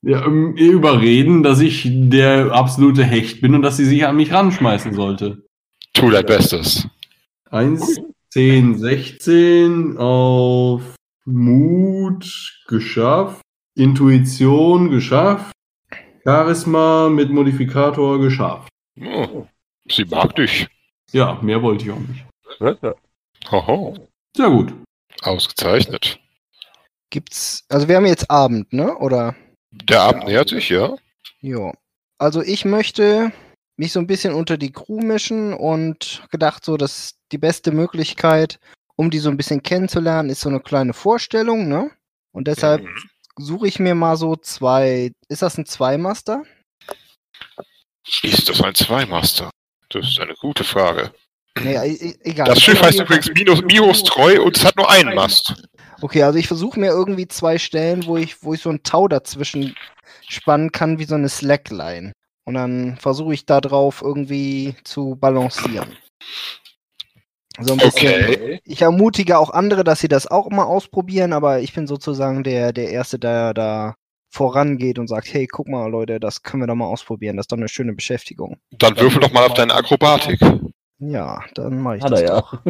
Ja, 0.02 0.24
ähm, 0.24 0.54
überreden, 0.56 1.42
dass 1.42 1.60
ich 1.60 1.88
der 1.90 2.52
absolute 2.52 3.04
Hecht 3.04 3.40
bin 3.40 3.54
und 3.54 3.62
dass 3.62 3.76
sie 3.78 3.84
sich 3.84 4.06
an 4.06 4.16
mich 4.16 4.32
ranschmeißen 4.32 4.94
sollte. 4.94 5.42
Tu 5.98 6.10
dein 6.10 6.24
Bestes. 6.26 6.86
1, 7.50 8.00
10, 8.30 8.78
16 8.78 9.96
auf 9.98 10.94
Mut 11.24 12.62
geschafft, 12.68 13.42
Intuition 13.74 14.90
geschafft, 14.90 15.50
Charisma 16.24 17.08
mit 17.08 17.30
Modifikator 17.30 18.20
geschafft. 18.20 18.68
Oh, 19.00 19.48
sie 19.90 20.04
mag 20.04 20.36
dich. 20.36 20.68
Ja, 21.10 21.40
mehr 21.42 21.60
wollte 21.62 21.86
ich 21.86 21.90
auch 21.90 21.98
nicht. 21.98 22.94
Hoho. 23.50 23.96
Sehr 24.36 24.50
gut. 24.50 24.72
Ausgezeichnet. 25.22 26.20
Gibt's. 27.10 27.64
Also 27.68 27.88
wir 27.88 27.96
haben 27.96 28.06
jetzt 28.06 28.30
Abend, 28.30 28.72
ne? 28.72 28.96
Oder? 28.98 29.34
Der 29.72 30.02
Abend 30.02 30.26
nähert 30.26 30.50
sich, 30.50 30.68
ja? 30.68 30.94
Ja. 31.40 31.72
Also 32.18 32.40
ich 32.40 32.64
möchte 32.64 33.32
mich 33.78 33.92
so 33.92 34.00
ein 34.00 34.06
bisschen 34.06 34.34
unter 34.34 34.58
die 34.58 34.72
Crew 34.72 35.00
mischen 35.00 35.54
und 35.54 36.24
gedacht, 36.30 36.64
so, 36.64 36.76
dass 36.76 37.14
die 37.32 37.38
beste 37.38 37.70
Möglichkeit, 37.70 38.58
um 38.96 39.10
die 39.10 39.18
so 39.20 39.30
ein 39.30 39.36
bisschen 39.36 39.62
kennenzulernen, 39.62 40.30
ist 40.30 40.40
so 40.40 40.48
eine 40.48 40.60
kleine 40.60 40.92
Vorstellung, 40.92 41.68
ne? 41.68 41.90
Und 42.32 42.48
deshalb 42.48 42.82
Mhm. 42.82 42.96
suche 43.36 43.68
ich 43.68 43.78
mir 43.78 43.94
mal 43.94 44.16
so 44.16 44.34
zwei. 44.36 45.12
Ist 45.28 45.42
das 45.42 45.56
ein 45.58 45.66
Zweimaster? 45.66 46.42
Ist 48.22 48.48
das 48.48 48.60
ein 48.62 48.74
Zweimaster? 48.74 49.50
Das 49.90 50.06
ist 50.08 50.20
eine 50.20 50.34
gute 50.34 50.64
Frage. 50.64 51.12
Nee, 51.62 51.74
e 51.74 51.92
e 51.92 52.14
egal. 52.22 52.46
Das 52.46 52.60
Schiff 52.60 52.80
heißt 52.80 53.00
übrigens 53.00 53.28
Minus, 53.34 53.62
Miros 53.62 54.02
Treu 54.04 54.42
und 54.42 54.56
es 54.56 54.64
hat 54.64 54.76
nur 54.76 54.90
einen 54.90 55.14
Mast. 55.14 55.54
Okay, 56.00 56.22
also 56.22 56.38
ich 56.38 56.46
versuche 56.46 56.78
mir 56.78 56.88
irgendwie 56.90 57.26
zwei 57.26 57.58
Stellen, 57.58 58.06
wo 58.06 58.16
ich, 58.16 58.42
wo 58.42 58.54
ich 58.54 58.62
so 58.62 58.70
ein 58.70 58.82
Tau 58.82 59.08
dazwischen 59.08 59.74
spannen 60.28 60.70
kann, 60.72 60.98
wie 60.98 61.04
so 61.04 61.14
eine 61.16 61.28
Slackline. 61.28 62.12
Und 62.48 62.54
dann 62.54 62.96
versuche 62.96 63.34
ich 63.34 63.44
da 63.44 63.60
drauf 63.60 64.00
irgendwie 64.02 64.74
zu 64.82 65.16
balancieren. 65.16 65.86
So 67.60 67.74
ein 67.74 67.78
bisschen. 67.78 68.24
Okay. 68.24 68.60
Ich 68.64 68.80
ermutige 68.80 69.36
auch 69.36 69.50
andere, 69.50 69.84
dass 69.84 70.00
sie 70.00 70.08
das 70.08 70.26
auch 70.26 70.48
mal 70.48 70.64
ausprobieren, 70.64 71.34
aber 71.34 71.60
ich 71.60 71.74
bin 71.74 71.86
sozusagen 71.86 72.44
der, 72.44 72.72
der 72.72 72.88
Erste, 72.88 73.18
der 73.18 73.52
da 73.52 73.96
vorangeht 74.30 74.98
und 74.98 75.08
sagt, 75.08 75.30
hey, 75.30 75.46
guck 75.46 75.68
mal, 75.68 75.90
Leute, 75.90 76.20
das 76.20 76.42
können 76.42 76.62
wir 76.62 76.66
doch 76.66 76.74
mal 76.74 76.86
ausprobieren. 76.86 77.36
Das 77.36 77.44
ist 77.44 77.52
doch 77.52 77.58
eine 77.58 77.68
schöne 77.68 77.92
Beschäftigung. 77.92 78.56
Dann 78.70 78.96
würfel 78.96 79.20
doch 79.20 79.32
mal 79.32 79.44
auf 79.44 79.52
deine 79.52 79.74
Akrobatik. 79.74 80.40
Ja, 81.00 81.42
dann 81.54 81.82
mache 81.82 81.98
ich 81.98 82.02
Hat 82.02 82.12
das 82.12 82.22
er 82.22 82.28
ja. 82.28 82.40
doch. 82.40 82.62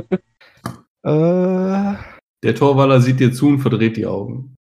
Äh, 1.04 1.96
Der 2.42 2.54
Torwaller 2.56 3.00
sieht 3.00 3.20
dir 3.20 3.32
zu 3.32 3.46
und 3.46 3.60
verdreht 3.60 3.96
die 3.96 4.06
Augen. 4.06 4.56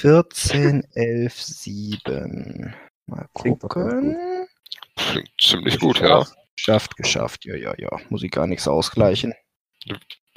14, 0.00 0.84
11, 0.94 1.34
7. 1.34 2.74
Mal 3.06 3.26
gucken. 3.32 4.16
Klingt 4.96 5.30
ziemlich 5.40 5.80
gut, 5.80 6.00
ja. 6.00 6.24
Geschafft, 6.56 6.96
geschafft. 6.96 7.44
Ja, 7.44 7.56
ja, 7.56 7.74
ja. 7.76 7.90
Muss 8.08 8.22
ich 8.22 8.30
gar 8.30 8.46
nichts 8.46 8.68
ausgleichen. 8.68 9.34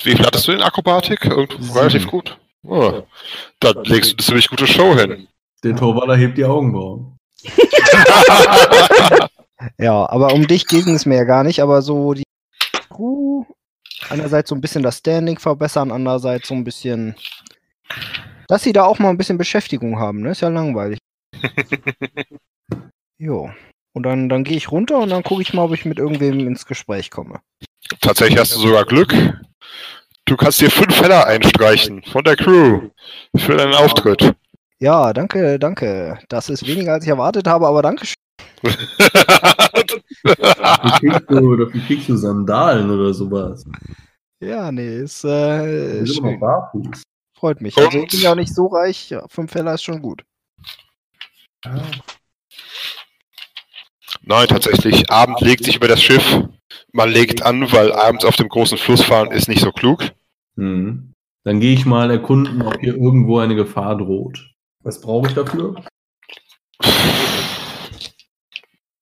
Wie 0.04 0.16
viel 0.16 0.26
hattest 0.26 0.48
du 0.48 0.54
in 0.54 0.62
Akrobatik? 0.62 1.26
Irgendwo 1.26 1.74
relativ 1.74 2.08
gut. 2.08 2.40
Oh. 2.64 3.04
Dann 3.60 3.84
legst 3.84 4.12
du 4.12 4.16
eine 4.16 4.24
ziemlich 4.24 4.50
gute 4.50 4.66
Show 4.66 4.98
hin. 4.98 5.28
Der 5.64 5.76
Torwaller 5.76 6.16
hebt 6.16 6.38
die 6.38 6.46
Augenbrauen. 6.46 7.18
Ja, 9.78 10.10
aber 10.10 10.34
um 10.34 10.48
dich 10.48 10.66
ging 10.66 10.90
es 10.90 11.06
mir 11.06 11.18
ja 11.18 11.24
gar 11.24 11.44
nicht, 11.44 11.62
aber 11.62 11.84
so 11.84 12.16
die 12.16 12.24
Crew, 12.90 13.46
einerseits 14.10 14.50
so 14.50 14.56
ein 14.56 14.62
bisschen 14.62 14.82
das 14.82 14.98
Standing 14.98 15.38
verbessern, 15.38 15.92
andererseits 15.92 16.48
so 16.48 16.56
ein 16.56 16.64
bisschen, 16.64 17.16
dass 18.52 18.64
sie 18.64 18.74
da 18.74 18.84
auch 18.84 19.00
mal 19.00 19.10
ein 19.10 19.18
bisschen 19.18 19.38
Beschäftigung 19.38 19.98
haben, 19.98 20.20
ne? 20.20 20.32
Ist 20.32 20.42
ja 20.42 20.50
langweilig. 20.50 21.00
jo. 23.18 23.50
Und 23.94 24.04
dann, 24.04 24.28
dann 24.28 24.44
gehe 24.44 24.58
ich 24.58 24.70
runter 24.70 25.00
und 25.00 25.08
dann 25.10 25.24
gucke 25.24 25.42
ich 25.42 25.54
mal, 25.54 25.64
ob 25.64 25.74
ich 25.74 25.86
mit 25.86 25.98
irgendwem 26.00 26.46
ins 26.46 26.66
Gespräch 26.66 27.12
komme. 27.12 27.40
Tatsächlich 28.02 28.38
hast 28.38 28.54
du 28.54 28.60
sogar 28.60 28.84
Glück. 28.84 29.16
Du 30.26 30.36
kannst 30.36 30.60
dir 30.60 30.70
fünf 30.70 31.00
Heller 31.02 31.28
einstreichen 31.28 32.04
von 32.04 32.26
der 32.26 32.36
Crew 32.36 32.90
für 33.38 33.56
deinen 33.56 33.74
Auftritt. 33.74 34.34
Ja, 34.80 35.14
danke, 35.14 35.58
danke. 35.58 36.20
Das 36.28 36.50
ist 36.50 36.68
weniger 36.68 36.92
als 36.92 37.06
ich 37.06 37.10
erwartet 37.10 37.48
habe, 37.48 37.68
aber 37.68 37.82
danke 37.82 38.06
schön. 38.06 38.16
Dafür 40.24 41.00
kriegst, 41.00 41.30
du, 41.30 41.56
dafür 41.56 41.82
kriegst 41.88 42.10
du 42.10 42.18
Sandalen 42.18 42.90
oder 42.90 43.14
sowas. 43.14 43.66
Ja, 44.42 44.72
nee, 44.74 44.98
ist, 44.98 45.24
äh, 45.24 46.06
schön. 46.06 46.40
barfuß. 46.40 47.02
Freut 47.42 47.60
mich. 47.60 47.76
Also 47.76 47.90
ich 47.90 48.04
Und? 48.04 48.12
bin 48.12 48.22
ja 48.22 48.32
auch 48.32 48.36
nicht 48.36 48.54
so 48.54 48.68
reich. 48.68 49.10
Ja, 49.10 49.28
fünf 49.28 49.54
Heller 49.56 49.74
ist 49.74 49.84
schon 49.84 50.02
gut. 50.02 50.24
Nein, 54.22 54.48
tatsächlich. 54.48 55.10
Abend 55.10 55.42
legt 55.42 55.64
sich 55.64 55.76
über 55.76 55.88
das 55.88 56.02
Schiff. 56.02 56.44
Man 56.92 57.10
legt 57.10 57.42
an, 57.42 57.72
weil 57.72 57.92
abends 57.92 58.26
auf 58.26 58.36
dem 58.36 58.48
großen 58.48 58.78
Fluss 58.78 59.04
fahren 59.04 59.32
ist 59.32 59.48
nicht 59.48 59.62
so 59.62 59.72
klug. 59.72 60.12
Mhm. 60.56 61.14
Dann 61.44 61.60
gehe 61.60 61.74
ich 61.74 61.86
mal 61.86 62.12
erkunden, 62.12 62.62
ob 62.62 62.80
hier 62.80 62.94
irgendwo 62.94 63.40
eine 63.40 63.56
Gefahr 63.56 63.98
droht. 63.98 64.52
Was 64.84 65.02
brauche 65.02 65.28
ich 65.28 65.34
dafür? 65.34 65.84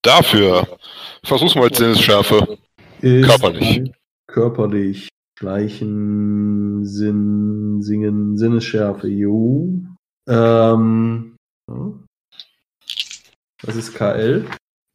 Dafür 0.02 0.80
versuch's 1.24 1.56
mal 1.56 1.74
Sinnesschärfe. 1.74 2.58
Körperlich. 3.02 3.92
Körperlich. 4.28 5.10
Schleichen, 5.40 6.86
Sinn, 6.86 7.82
Singen, 7.82 8.38
Sinnesschärfe, 8.38 9.08
jo. 9.08 9.86
Ähm, 10.28 11.38
was 13.64 13.76
ist 13.78 13.96
KL? 13.96 14.46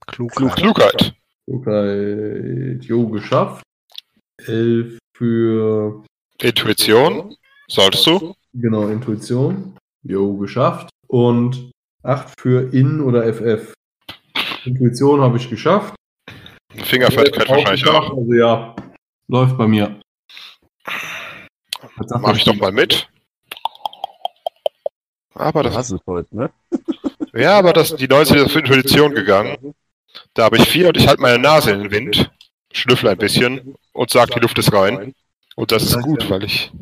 Klug. 0.06 0.32
Klug, 0.32 0.54
Klugheit. 0.54 1.14
Klugheit, 1.46 2.84
jo, 2.84 3.08
geschafft. 3.08 3.62
Elf 4.36 4.98
für, 5.16 6.04
Intuition. 6.42 7.34
Solltest 7.68 8.06
du? 8.06 8.34
genau, 8.52 8.88
Intuition. 8.88 9.78
Jo, 10.02 10.36
geschafft. 10.36 10.90
Und 11.08 11.70
acht 12.02 12.38
für 12.38 12.70
In 12.74 13.00
oder 13.00 13.32
FF. 13.32 13.72
Intuition 14.66 15.22
habe 15.22 15.38
ich 15.38 15.48
geschafft. 15.48 15.94
Fingerfertigkeit 16.74 17.48
wahrscheinlich 17.48 17.88
auch. 17.88 18.14
Also 18.14 18.34
ja, 18.34 18.76
läuft 19.28 19.56
bei 19.56 19.66
mir. 19.66 20.03
Mach 22.20 22.36
ich 22.36 22.44
doch 22.44 22.54
mal 22.56 22.72
mit. 22.72 23.08
Aber 25.34 25.62
Das 25.62 25.90
ist 25.90 26.02
heute, 26.06 26.36
ne? 26.36 26.50
ja, 27.34 27.58
aber 27.58 27.72
das, 27.72 27.96
die 27.96 28.06
90 28.06 28.36
ist 28.36 28.44
auf 28.44 28.56
Intuition 28.56 29.14
gegangen. 29.14 29.74
Da 30.34 30.44
habe 30.44 30.58
ich 30.58 30.68
vier 30.68 30.88
und 30.88 30.96
ich 30.96 31.08
halte 31.08 31.20
meine 31.20 31.40
Nase 31.40 31.72
in 31.72 31.82
den 31.82 31.90
Wind, 31.90 32.30
schnüffle 32.72 33.10
ein 33.10 33.18
bisschen 33.18 33.74
und 33.92 34.10
sage, 34.10 34.32
die 34.34 34.40
Luft 34.40 34.58
ist 34.58 34.72
rein. 34.72 35.12
Und 35.56 35.72
das 35.72 35.84
ist 35.84 36.00
gut, 36.02 36.28
weil 36.30 36.44
ich. 36.44 36.72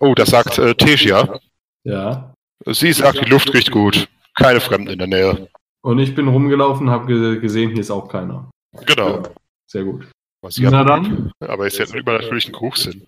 Oh, 0.00 0.14
das 0.14 0.30
sagt 0.30 0.58
äh, 0.58 0.74
Tesia. 0.74 1.40
Ja. 1.84 2.34
Sie 2.66 2.92
sagt, 2.92 3.20
die 3.20 3.28
Luft 3.28 3.52
riecht 3.54 3.70
gut. 3.70 4.08
Keine 4.34 4.60
Fremden 4.60 4.88
in 4.88 4.98
der 4.98 5.08
Nähe. 5.08 5.48
Und 5.82 5.98
ich 5.98 6.14
bin 6.14 6.28
rumgelaufen, 6.28 6.90
habe 6.90 7.06
ge 7.06 7.40
gesehen, 7.40 7.70
hier 7.70 7.80
ist 7.80 7.90
auch 7.90 8.08
keiner. 8.08 8.50
Genau. 8.86 9.22
Sehr 9.66 9.84
gut. 9.84 10.06
Was 10.40 10.54
sie 10.54 10.62
Na 10.62 10.84
dann, 10.84 11.32
aber 11.40 11.66
ist 11.66 11.78
jetzt 11.78 11.94
übernatürlichen 11.94 12.52
Geruchssinn. 12.52 13.06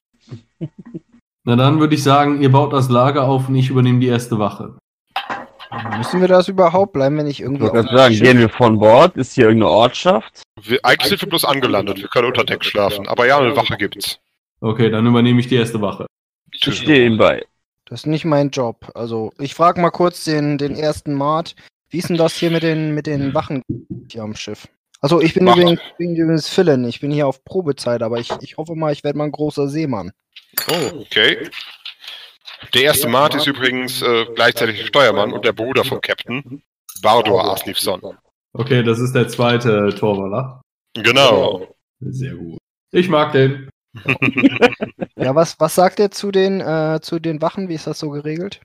na 1.44 1.56
dann 1.56 1.80
würde 1.80 1.94
ich 1.94 2.02
sagen, 2.02 2.42
ihr 2.42 2.50
baut 2.50 2.72
das 2.72 2.88
Lager 2.88 3.28
auf 3.28 3.48
und 3.48 3.54
ich 3.54 3.70
übernehme 3.70 4.00
die 4.00 4.08
erste 4.08 4.38
Wache. 4.38 4.76
Müssen 5.96 6.20
wir 6.20 6.26
das 6.26 6.48
überhaupt? 6.48 6.92
Bleiben 6.92 7.16
wir 7.16 7.22
nicht 7.22 7.40
Ich 7.40 7.46
wollte 7.46 7.64
auf 7.64 7.72
gerade 7.72 7.96
sagen, 7.96 8.14
gehen 8.16 8.38
wir 8.38 8.48
von 8.48 8.78
Bord? 8.80 9.16
Ist 9.16 9.34
hier 9.34 9.44
irgendeine 9.44 9.70
Ortschaft? 9.70 10.42
Wir, 10.60 10.80
eigentlich 10.82 11.10
sind 11.10 11.22
wir 11.22 11.28
bloß 11.28 11.44
angelandet. 11.44 11.98
Wir 11.98 12.08
können 12.08 12.26
unter 12.26 12.44
Deck 12.44 12.64
schlafen. 12.64 13.06
Aber 13.06 13.26
ja, 13.26 13.38
eine 13.38 13.56
Wache 13.56 13.76
gibt's. 13.76 14.18
Okay, 14.60 14.90
dann 14.90 15.06
übernehme 15.06 15.38
ich 15.38 15.46
die 15.46 15.54
erste 15.54 15.80
Wache. 15.80 16.06
Ich 16.52 16.74
stehe 16.74 17.06
ihm 17.06 17.18
bei. 17.18 17.46
Das 17.84 18.00
ist 18.00 18.06
nicht 18.06 18.24
mein 18.24 18.50
Job. 18.50 18.90
Also, 18.94 19.32
ich 19.38 19.54
frage 19.54 19.80
mal 19.80 19.90
kurz 19.90 20.24
den, 20.24 20.58
den 20.58 20.74
ersten 20.74 21.14
Mart. 21.14 21.54
Wie 21.88 21.98
ist 21.98 22.08
denn 22.08 22.16
das 22.16 22.34
hier 22.34 22.50
mit 22.50 22.64
den, 22.64 22.92
mit 22.92 23.06
den 23.06 23.32
Wachen 23.34 23.62
hier 24.10 24.22
am 24.22 24.34
Schiff? 24.34 24.68
Also, 25.00 25.20
ich 25.20 25.34
bin 25.34 25.44
Macht. 25.44 25.58
übrigens, 25.58 25.80
bin 25.98 26.16
übrigens 26.16 26.48
Philin. 26.48 26.84
Ich 26.84 27.00
bin 27.00 27.10
hier 27.10 27.26
auf 27.26 27.44
Probezeit, 27.44 28.02
aber 28.02 28.18
ich, 28.18 28.30
ich 28.40 28.56
hoffe 28.56 28.74
mal, 28.74 28.92
ich 28.92 29.02
werde 29.02 29.18
mal 29.18 29.24
ein 29.24 29.32
großer 29.32 29.68
Seemann. 29.68 30.12
Oh, 30.70 31.00
okay. 31.00 31.48
Der 32.74 32.82
erste 32.82 33.08
Mart 33.08 33.34
ist 33.34 33.46
übrigens 33.46 34.02
äh, 34.02 34.26
gleichzeitig 34.34 34.86
Steuermann 34.86 35.32
und 35.32 35.44
der 35.44 35.52
Bruder 35.52 35.84
vom 35.84 36.00
Captain, 36.00 36.62
Bardor 37.02 37.44
Aslifson. 37.52 38.00
Okay, 38.52 38.82
das 38.82 38.98
ist 38.98 39.14
der 39.14 39.28
zweite 39.28 39.94
Torwaller. 39.94 40.60
Genau. 40.94 41.66
Sehr 42.00 42.34
gut. 42.34 42.58
Ich 42.92 43.08
mag 43.08 43.32
den. 43.32 43.68
Ja, 45.16 45.34
was, 45.34 45.60
was 45.60 45.74
sagt 45.74 46.00
er 46.00 46.10
zu 46.10 46.30
den, 46.30 46.62
äh, 46.62 46.98
zu 47.02 47.18
den 47.18 47.42
Wachen? 47.42 47.68
Wie 47.68 47.74
ist 47.74 47.86
das 47.86 47.98
so 47.98 48.08
geregelt? 48.08 48.62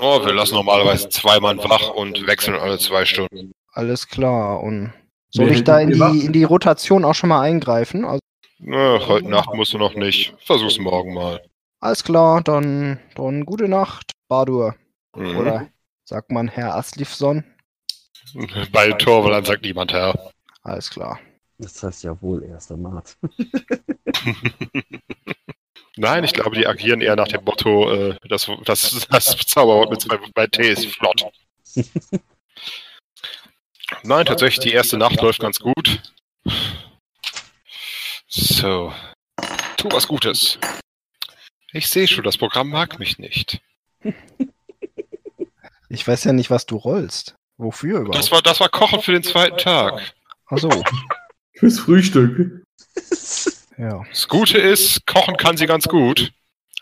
Oh, 0.00 0.24
wir 0.26 0.32
lassen 0.32 0.54
normalerweise 0.54 1.08
zwei 1.08 1.38
Mann 1.38 1.58
wach 1.58 1.90
und 1.90 2.26
wechseln 2.26 2.56
alle 2.56 2.78
zwei 2.78 3.04
Stunden. 3.04 3.52
Alles 3.72 4.08
klar. 4.08 4.60
Und 4.60 4.92
soll 5.30 5.50
ich 5.50 5.64
da 5.64 5.80
in 5.80 5.90
die 5.90 6.26
in 6.26 6.32
die 6.32 6.44
Rotation 6.44 7.04
auch 7.04 7.14
schon 7.14 7.28
mal 7.28 7.42
eingreifen? 7.42 8.04
Also, 8.04 8.20
Na, 8.58 8.98
heute 9.06 9.28
Nacht 9.28 9.54
musst 9.54 9.72
du 9.72 9.78
noch 9.78 9.94
nicht. 9.94 10.34
Versuch's 10.44 10.78
morgen 10.78 11.14
mal. 11.14 11.40
alles 11.80 12.02
klar, 12.04 12.42
dann, 12.42 12.98
dann 13.14 13.44
gute 13.44 13.68
Nacht, 13.68 14.12
Badur. 14.28 14.74
Mhm. 15.14 15.36
Oder 15.36 15.68
sagt 16.04 16.30
man 16.30 16.48
Herr 16.48 16.74
Aslifson? 16.74 17.44
Bei 18.72 18.92
Torwallern 18.92 19.44
sagt 19.44 19.62
niemand 19.62 19.92
Herr. 19.92 20.32
Alles 20.62 20.90
klar. 20.90 21.18
Das 21.58 21.82
heißt 21.82 22.04
ja 22.04 22.20
wohl 22.22 22.44
erster 22.44 22.76
Mart. 22.76 23.16
Nein, 25.96 26.22
ich 26.22 26.32
glaube, 26.32 26.54
die 26.54 26.66
agieren 26.66 27.00
eher 27.00 27.16
nach 27.16 27.26
dem 27.26 27.42
Motto, 27.44 27.90
äh, 27.90 28.16
das, 28.28 28.48
das, 28.64 29.06
das 29.10 29.36
Zauberwort 29.38 29.90
mit 29.90 30.00
zwei 30.00 30.18
bei 30.32 30.46
T 30.46 30.70
ist 30.70 30.86
flott. 30.86 31.24
Nein, 34.02 34.26
tatsächlich, 34.26 34.60
die 34.60 34.72
erste 34.72 34.96
Nacht 34.96 35.20
läuft 35.20 35.40
ganz 35.40 35.58
gut. 35.58 36.02
So. 38.28 38.92
Tu 39.76 39.88
was 39.90 40.08
Gutes. 40.08 40.58
Ich 41.72 41.88
sehe 41.88 42.08
schon, 42.08 42.24
das 42.24 42.38
Programm 42.38 42.68
mag 42.68 42.98
mich 42.98 43.18
nicht. 43.18 43.60
Ich 45.90 46.06
weiß 46.06 46.24
ja 46.24 46.34
nicht, 46.34 46.50
was 46.50 46.66
du 46.66 46.76
rollst. 46.76 47.34
Wofür 47.56 48.00
überhaupt? 48.00 48.14
Das 48.14 48.30
war, 48.30 48.42
das 48.42 48.60
war 48.60 48.68
Kochen 48.68 49.00
für 49.00 49.12
den 49.12 49.22
zweiten 49.22 49.56
Tag. 49.56 50.12
Achso, 50.44 50.68
Fürs 51.54 51.80
Frühstück. 51.80 52.62
ja. 53.78 54.04
Das 54.08 54.28
Gute 54.28 54.58
ist, 54.58 55.06
kochen 55.06 55.36
kann 55.36 55.56
sie 55.56 55.66
ganz 55.66 55.88
gut. 55.88 56.30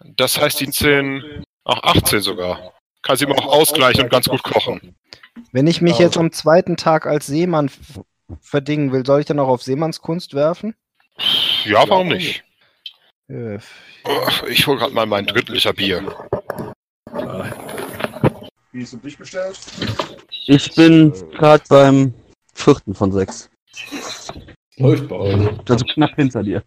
Das 0.04 0.38
heißt, 0.38 0.60
die 0.60 0.70
10, 0.70 1.44
auch 1.64 1.82
18 1.82 2.20
sogar. 2.20 2.74
Kann 3.02 3.16
sie 3.16 3.24
immer 3.24 3.38
auch 3.38 3.46
ausgleichen 3.46 4.02
und 4.02 4.10
ganz 4.10 4.28
gut 4.28 4.42
kochen. 4.42 4.94
Wenn 5.52 5.66
ich 5.66 5.80
mich 5.80 5.98
jetzt 5.98 6.16
am 6.16 6.32
zweiten 6.32 6.76
Tag 6.76 7.06
als 7.06 7.26
Seemann 7.26 7.70
verdingen 8.40 8.92
will, 8.92 9.04
soll 9.04 9.20
ich 9.20 9.26
dann 9.26 9.38
auch 9.38 9.48
auf 9.48 9.62
Seemannskunst 9.62 10.34
werfen? 10.34 10.74
Ja, 11.64 11.88
warum 11.88 12.08
nicht? 12.08 12.44
Ich 14.48 14.66
hole 14.66 14.78
gerade 14.78 14.94
mal 14.94 15.06
mein 15.06 15.26
Drittliter 15.26 15.72
Bier. 15.72 16.02
Wie 18.72 18.82
ist 18.82 18.94
um 18.94 19.00
dich 19.00 19.18
bestellt? 19.18 19.58
Ich 20.46 20.74
bin 20.74 21.12
gerade 21.32 21.64
beim 21.68 22.14
vierten 22.54 22.94
von 22.94 23.12
sechs. 23.12 23.50
Läuft 24.76 25.08
bei 25.08 25.16
euch. 25.16 25.48
Also 25.68 25.84
knapp 25.86 26.14
hinter 26.16 26.42
dir. 26.42 26.62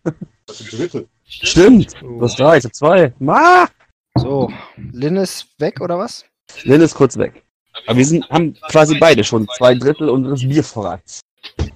Das 0.47 0.61
ist 0.61 0.71
die 0.71 0.77
dritte. 0.77 1.07
Stimmt. 1.25 1.93
Du 2.01 2.21
hast 2.21 2.39
drei, 2.39 2.57
ich 2.57 2.65
hab 2.65 2.73
zwei. 2.73 3.13
Ma! 3.19 3.67
so, 4.15 4.51
Lin 4.75 5.15
ist 5.15 5.47
weg 5.59 5.79
oder 5.79 5.97
was? 5.97 6.25
Lynn 6.63 6.81
ist 6.81 6.95
kurz 6.95 7.17
weg. 7.17 7.43
Aber 7.87 7.97
wir 7.97 8.05
sind, 8.05 8.29
haben 8.29 8.53
quasi 8.69 8.97
beide 8.99 9.23
schon 9.23 9.47
zwei 9.57 9.75
Drittel 9.75 10.09
unseres 10.09 10.41
Biervorrats 10.41 11.21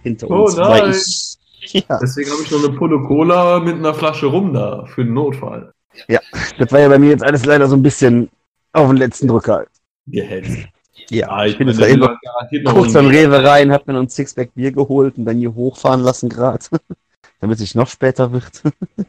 hinter 0.01 0.29
Oh 0.29 0.45
uns. 0.45 0.55
nein. 0.57 0.69
Weil 0.81 0.91
ich, 0.91 1.37
ja, 1.87 1.99
Deswegen 2.01 2.29
habe 2.31 2.41
ich 2.43 2.51
noch 2.51 2.63
eine 2.63 2.73
Pulle 2.77 3.01
Cola 3.03 3.59
mit 3.59 3.75
einer 3.75 3.93
Flasche 3.93 4.25
rum 4.27 4.53
da 4.53 4.85
für 4.85 5.05
den 5.05 5.13
Notfall. 5.13 5.71
das 6.07 6.71
war 6.71 6.79
ja 6.79 6.89
bei 6.89 6.99
mir 6.99 7.09
jetzt 7.11 7.23
alles 7.23 7.45
leider 7.45 7.67
so 7.67 7.75
ein 7.75 7.83
bisschen 7.83 8.29
auf 8.73 8.87
den 8.89 8.97
letzten 8.97 9.27
Drücker. 9.27 9.65
Gehetzt. 10.07 10.67
Ja, 11.09 11.29
Ah, 11.29 11.45
ich 11.45 11.57
bin 11.57 11.67
jetzt 11.67 11.79
da 11.81 11.87
eben 11.87 11.99
noch 12.01 12.73
kurz 12.73 12.93
beim 12.93 13.07
Rewe 13.07 13.43
rein, 13.43 13.71
hab 13.71 13.85
mir 13.87 13.93
noch 13.93 14.01
ein 14.01 14.09
Sixpack 14.09 14.53
Bier 14.55 14.71
geholt 14.71 15.17
und 15.17 15.25
dann 15.25 15.37
hier 15.37 15.53
hochfahren 15.53 16.01
lassen 16.01 16.29
gerade. 16.29 16.63
Damit 17.39 17.59
es 17.59 17.75
noch 17.75 17.87
später 17.87 18.31
wird. 18.31 18.61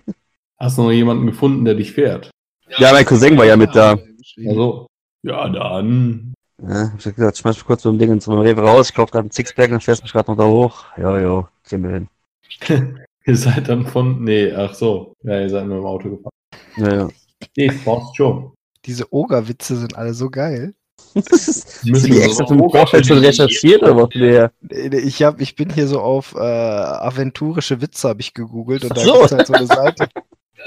Hast 0.58 0.78
du 0.78 0.82
noch 0.82 0.90
jemanden 0.92 1.26
gefunden, 1.26 1.64
der 1.64 1.74
dich 1.74 1.92
fährt? 1.92 2.30
Ja, 2.78 2.92
mein 2.92 3.04
Cousin 3.04 3.36
war 3.38 3.44
ja 3.44 3.56
mit 3.56 3.74
da. 3.74 3.96
Also. 4.46 4.86
Ja, 5.22 5.48
dann. 5.48 6.33
Ja, 6.62 6.90
hab 6.92 6.98
ich 6.98 7.14
gesagt, 7.14 7.36
schmeiß 7.38 7.56
mich 7.56 7.64
kurz 7.64 7.84
mit 7.84 7.94
dem 7.94 7.98
Ding 7.98 8.20
zum 8.20 8.38
Rewe 8.38 8.62
raus, 8.62 8.90
ich 8.90 8.94
kauf 8.94 9.10
gerade 9.10 9.26
ein 9.28 9.30
Sixpack 9.30 9.70
und 9.72 9.82
fährst 9.82 10.02
mich 10.02 10.12
gerade 10.12 10.30
noch 10.30 10.38
da 10.38 10.44
hoch. 10.46 10.84
Ja, 10.96 11.18
ja, 11.18 11.48
kriegen 11.64 11.82
wir 11.82 11.90
hin. 11.90 12.08
Ihr 13.26 13.36
seid 13.36 13.68
dann 13.68 13.86
von. 13.86 14.22
Nee, 14.22 14.52
ach 14.52 14.74
so. 14.74 15.14
Ja, 15.22 15.40
ihr 15.40 15.48
seid 15.48 15.66
nur 15.66 15.78
im 15.78 15.86
Auto 15.86 16.10
gefahren. 16.10 16.30
Ja, 16.76 16.94
ja. 16.94 17.08
Nee, 17.56 17.72
passt 17.84 18.14
schon. 18.16 18.52
Diese 18.84 19.10
Ogerwitze 19.14 19.76
sind 19.76 19.96
alle 19.96 20.12
so 20.12 20.28
geil. 20.28 20.74
Hast 21.14 21.84
du 21.84 21.90
Müssen 21.90 22.12
die 22.12 22.18
extra 22.20 22.46
so- 22.46 22.54
zum 22.56 22.70
Vorfeld 22.70 23.06
schon 23.06 23.18
recherchiert 23.18 23.82
oder 23.82 23.96
was? 23.96 24.08
Nee, 24.14 24.88
nee, 24.90 24.98
Ich, 24.98 25.22
hab, 25.22 25.40
ich 25.40 25.56
bin 25.56 25.70
hier 25.72 25.86
so 25.88 26.00
auf 26.00 26.34
äh, 26.34 26.38
aventurische 26.38 27.80
Witze 27.80 28.10
habe 28.10 28.20
ich 28.20 28.34
gegoogelt 28.34 28.84
und 28.84 28.94
da 28.96 29.00
so. 29.00 29.12
gibt's 29.14 29.32
halt 29.32 29.46
so 29.46 29.52
eine 29.54 29.66
Seite. 29.68 30.08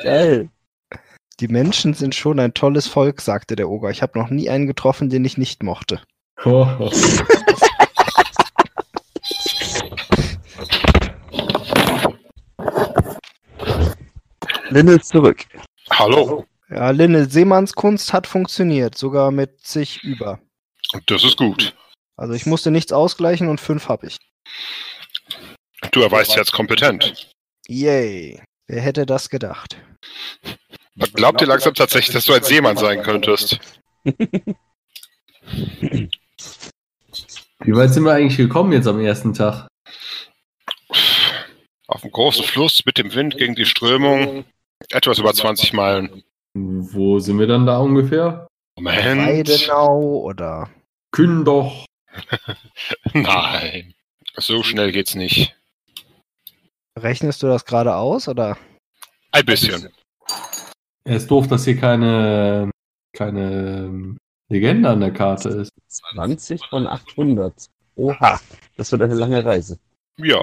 geil. 0.04 0.50
Die 1.40 1.48
Menschen 1.48 1.94
sind 1.94 2.16
schon 2.16 2.40
ein 2.40 2.56
tolles 2.56 2.88
Volk, 2.88 3.22
sagte 3.22 3.56
der 3.56 3.70
Oger. 3.70 3.92
Ich 3.92 4.02
habe 4.02 4.18
noch 4.18 4.32
nie 4.32 4.50
einen 4.50 4.66
getroffen, 4.66 5.12
den 5.12 5.24
ich 5.24 5.38
nicht 5.38 5.62
mochte. 5.62 6.02
Oh. 6.44 6.66
Linne 14.70 14.94
ist 14.94 15.10
zurück. 15.10 15.46
Hallo. 15.92 16.48
Ja, 16.70 16.90
Linne, 16.90 17.30
Seemannskunst 17.30 18.14
hat 18.14 18.26
funktioniert, 18.26 18.98
sogar 18.98 19.30
mit 19.30 19.62
zig 19.62 20.04
über. 20.04 20.40
Das 21.06 21.24
ist 21.24 21.38
gut. 21.38 21.76
Also 22.16 22.34
ich 22.34 22.48
musste 22.48 22.72
nichts 22.72 22.92
ausgleichen 22.92 23.48
und 23.48 23.62
fünf 23.62 23.88
habe 23.90 24.08
ich. 24.08 24.18
Du 25.92 26.02
erweist 26.02 26.32
dich 26.32 26.40
als 26.40 26.52
kompetent. 26.52 27.30
Yay. 27.68 28.42
Wer 28.66 28.82
hätte 28.82 29.06
das 29.06 29.30
gedacht? 29.30 29.78
Man 30.98 31.12
glaubt 31.12 31.42
dir 31.42 31.46
langsam 31.46 31.76
tatsächlich, 31.76 32.14
dass 32.14 32.26
du 32.26 32.34
ein 32.34 32.42
Seemann 32.42 32.76
sein 32.76 33.04
könntest. 33.04 33.60
Wie 34.04 34.16
weit 37.76 37.94
sind 37.94 38.04
wir 38.04 38.14
eigentlich 38.14 38.38
gekommen 38.38 38.72
jetzt 38.72 38.88
am 38.88 39.00
ersten 39.00 39.34
Tag? 39.34 39.68
Auf 41.88 42.02
dem 42.02 42.12
großen 42.12 42.44
Fluss 42.44 42.84
mit 42.86 42.98
dem 42.98 43.14
Wind 43.14 43.38
gegen 43.38 43.54
die 43.54 43.66
Strömung. 43.66 44.46
Etwas 44.90 45.20
über 45.20 45.34
20 45.34 45.74
Meilen. 45.74 46.24
Wo 46.56 47.20
sind 47.20 47.40
wir 47.40 47.48
dann 47.48 47.68
da 47.68 47.78
ungefähr? 47.78 48.48
Moment. 48.76 49.48
Weidenau 49.48 50.22
oder. 50.24 50.70
Kündoch. 51.12 51.86
Nein. 53.14 53.94
So 54.36 54.64
schnell 54.64 54.92
geht's 54.92 55.14
nicht. 55.14 55.56
Rechnest 56.98 57.44
du 57.44 57.48
das 57.48 57.66
gerade 57.66 57.96
aus 57.96 58.28
oder? 58.28 58.58
Ein 59.32 59.46
bisschen. 59.46 59.92
Es 61.10 61.24
ist 61.24 61.32
doof, 61.32 61.48
dass 61.48 61.64
hier 61.66 61.78
keine, 61.78 62.70
keine 63.14 64.16
Legende 64.50 64.90
an 64.90 65.00
der 65.00 65.12
Karte 65.12 65.50
ist. 65.50 65.72
20 65.88 66.62
von 66.70 66.86
800. 66.86 67.54
Oha, 67.96 68.40
das 68.76 68.92
wird 68.92 69.02
eine 69.02 69.16
lange 69.16 69.44
Reise. 69.44 69.80
Ja. 70.18 70.42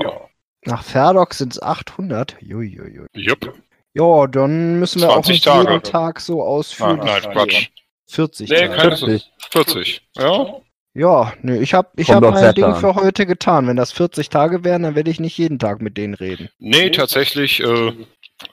Nach 0.65 0.83
Ferdox 0.83 1.39
sind 1.39 1.53
es 1.53 1.63
800. 1.63 2.37
Juiuiui. 2.41 3.07
Jupp. 3.15 3.55
Ja, 3.93 4.27
dann 4.27 4.79
müssen 4.81 5.03
wir 5.03 5.11
auch 5.11 5.17
20 5.17 5.33
nicht 5.33 5.45
Tage. 5.45 5.71
jeden 5.71 5.83
Tag 5.83 6.19
so 6.21 6.43
ausführen. 6.43 6.99
nein, 7.05 7.23
Quatsch. 7.23 7.69
40 8.09 8.49
Nee, 8.49 8.57
Tage. 8.57 8.75
keine 8.77 8.97
40. 8.97 9.33
40. 9.51 10.09
Ja? 10.17 10.61
Ja, 10.97 11.33
nö, 11.43 11.59
ich 11.61 11.75
habe 11.75 11.89
ich 11.97 12.07
Kommt 12.07 12.25
hab 12.25 12.35
Wetter 12.37 12.53
Ding 12.53 12.65
an. 12.65 12.77
für 12.77 12.95
heute 12.95 13.27
getan. 13.27 13.67
Wenn 13.67 13.77
das 13.77 13.93
40 13.93 14.29
Tage 14.31 14.65
wären, 14.65 14.85
dann 14.85 14.95
werde 14.95 15.11
ich 15.11 15.21
nicht 15.21 15.37
jeden 15.37 15.59
Tag 15.59 15.83
mit 15.83 15.97
denen 15.99 16.15
reden. 16.15 16.49
Nee, 16.59 16.91
tatsächlich, 16.91 17.61
äh, 17.61 17.93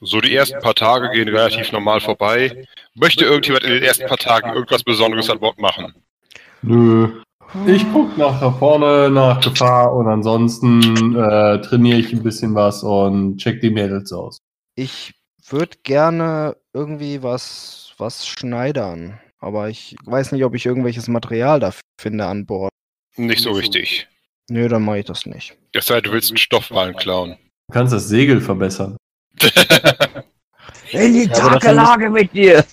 so 0.01 0.21
die 0.21 0.35
ersten 0.35 0.59
paar 0.59 0.75
Tage 0.75 1.09
gehen 1.11 1.27
relativ 1.27 1.71
normal 1.71 2.01
vorbei. 2.01 2.65
Möchte 2.93 3.25
irgendjemand 3.25 3.63
in 3.63 3.71
den 3.71 3.83
ersten 3.83 4.07
paar 4.07 4.17
Tagen 4.17 4.53
irgendwas 4.53 4.83
Besonderes 4.83 5.29
an 5.29 5.39
Bord 5.39 5.59
machen? 5.59 5.93
Nö. 6.61 7.21
Ich 7.67 7.85
guck 7.91 8.17
nach 8.17 8.57
vorne, 8.59 9.09
nach 9.09 9.41
Gefahr 9.41 9.93
und 9.93 10.07
ansonsten 10.07 11.15
äh, 11.15 11.59
trainiere 11.61 11.99
ich 11.99 12.13
ein 12.13 12.23
bisschen 12.23 12.55
was 12.55 12.81
und 12.81 13.37
check 13.37 13.59
die 13.59 13.69
Mädels 13.71 14.13
aus. 14.13 14.37
Ich 14.75 15.13
würde 15.49 15.77
gerne 15.83 16.55
irgendwie 16.73 17.23
was, 17.23 17.93
was 17.97 18.25
schneidern. 18.25 19.19
Aber 19.39 19.69
ich 19.69 19.95
weiß 20.05 20.31
nicht, 20.31 20.45
ob 20.45 20.55
ich 20.55 20.65
irgendwelches 20.65 21.07
Material 21.07 21.59
dafür 21.59 21.81
finde 21.99 22.25
an 22.25 22.45
Bord. 22.45 22.71
Nicht 23.17 23.41
so 23.41 23.51
richtig. 23.51 24.07
Nö, 24.49 24.67
dann 24.67 24.83
mache 24.83 24.99
ich 24.99 25.05
das 25.05 25.25
nicht. 25.25 25.57
Es 25.73 25.87
sei 25.87 25.95
denn, 25.95 26.03
du 26.03 26.11
willst 26.11 26.29
einen 26.29 26.37
Stoffwallen 26.37 26.95
klauen. 26.95 27.37
Du 27.67 27.73
kannst 27.73 27.91
das 27.91 28.07
Segel 28.07 28.39
verbessern. 28.39 28.97
In 30.91 31.13
die 31.13 31.27
Takelage 31.27 32.09
mit 32.09 32.33
dir! 32.33 32.65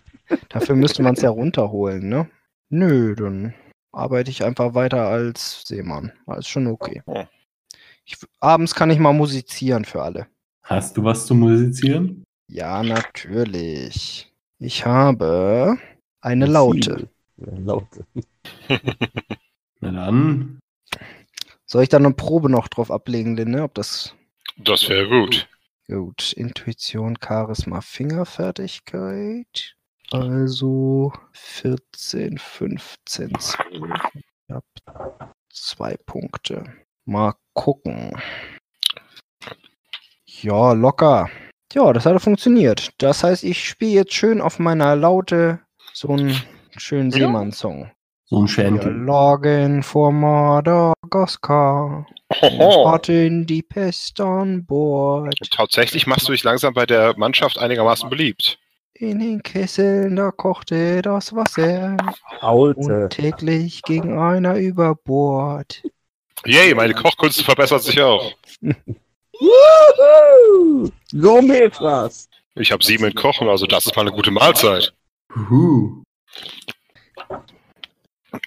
Dafür 0.48 0.74
müsste 0.74 1.02
man 1.02 1.14
es 1.14 1.22
ja 1.22 1.30
runterholen, 1.30 2.08
ne? 2.08 2.28
Nö, 2.68 3.14
dann 3.14 3.54
arbeite 3.92 4.30
ich 4.30 4.44
einfach 4.44 4.74
weiter 4.74 5.06
als 5.06 5.62
Seemann. 5.66 6.12
Alles 6.26 6.48
schon 6.48 6.66
okay. 6.66 7.02
Ich, 8.04 8.16
abends 8.40 8.74
kann 8.74 8.90
ich 8.90 8.98
mal 8.98 9.12
musizieren 9.12 9.84
für 9.84 10.02
alle. 10.02 10.26
Hast 10.62 10.96
du 10.96 11.04
was 11.04 11.26
zu 11.26 11.34
musizieren? 11.34 12.24
Ja, 12.48 12.82
natürlich. 12.82 14.30
Ich 14.58 14.84
habe 14.84 15.78
eine 16.20 16.46
Laute. 16.46 17.08
Ja, 17.36 17.46
Laute. 17.58 18.04
Na 19.80 19.90
dann. 19.90 20.58
Soll 21.66 21.82
ich 21.82 21.88
da 21.88 21.98
eine 21.98 22.12
Probe 22.12 22.50
noch 22.50 22.68
drauf 22.68 22.90
ablegen, 22.90 23.36
Linde? 23.36 23.62
Ob 23.62 23.74
das 23.74 24.14
Das 24.56 24.88
wäre 24.88 25.08
gut. 25.08 25.48
Gut. 25.88 26.32
Intuition, 26.34 27.16
Charisma, 27.22 27.80
Fingerfertigkeit. 27.80 29.74
Also 30.10 31.12
14, 31.32 32.38
15, 32.38 33.32
12. 33.38 33.60
Ich 34.14 34.54
hab 34.54 34.64
zwei 35.52 35.96
Punkte. 36.06 36.64
Mal 37.04 37.34
gucken. 37.54 38.12
Ja, 40.26 40.72
locker. 40.72 41.28
Ja, 41.72 41.92
das 41.92 42.06
hat 42.06 42.14
funktioniert. 42.22 42.90
Das 42.98 43.22
heißt, 43.22 43.44
ich 43.44 43.68
spiele 43.68 43.92
jetzt 43.92 44.14
schön 44.14 44.40
auf 44.40 44.58
meiner 44.58 44.96
Laute 44.96 45.60
so 45.92 46.08
einen 46.12 46.34
schönen 46.76 47.10
Ja. 47.10 47.18
Seemann-Song. 47.26 47.90
So 48.24 48.36
ein 48.38 48.42
Wir 48.42 48.48
Schänkel. 48.48 49.04
lagen 49.04 49.82
vor 49.82 50.12
Hatten 52.30 53.46
die 53.46 53.62
Pest 53.62 54.20
an 54.20 54.64
Bord. 54.66 55.34
Tatsächlich 55.50 56.06
machst 56.06 56.28
du 56.28 56.32
dich 56.32 56.44
langsam 56.44 56.74
bei 56.74 56.84
der 56.84 57.16
Mannschaft 57.16 57.58
einigermaßen 57.58 58.10
beliebt. 58.10 58.58
In 58.94 59.20
den 59.20 59.42
Kesseln, 59.42 60.16
da 60.16 60.30
kochte 60.30 61.02
das 61.02 61.34
Wasser. 61.34 61.96
Alte. 62.40 62.80
Und 62.80 63.10
täglich 63.10 63.82
ging 63.82 64.18
einer 64.18 64.56
über 64.56 64.94
Bord. 64.94 65.82
Yay, 66.44 66.74
meine 66.74 66.94
Kochkünste 66.94 67.44
verbessert 67.44 67.82
sich 67.82 68.00
auch. 68.00 68.32
Gourmetfraß! 71.12 72.28
Ich 72.56 72.72
habe 72.72 72.84
sieben 72.84 73.04
in 73.04 73.14
Kochen, 73.14 73.48
also 73.48 73.66
das 73.66 73.86
ist 73.86 73.94
mal 73.94 74.02
eine 74.02 74.10
gute 74.12 74.32
Mahlzeit. 74.32 74.92
Huhu. 75.34 76.02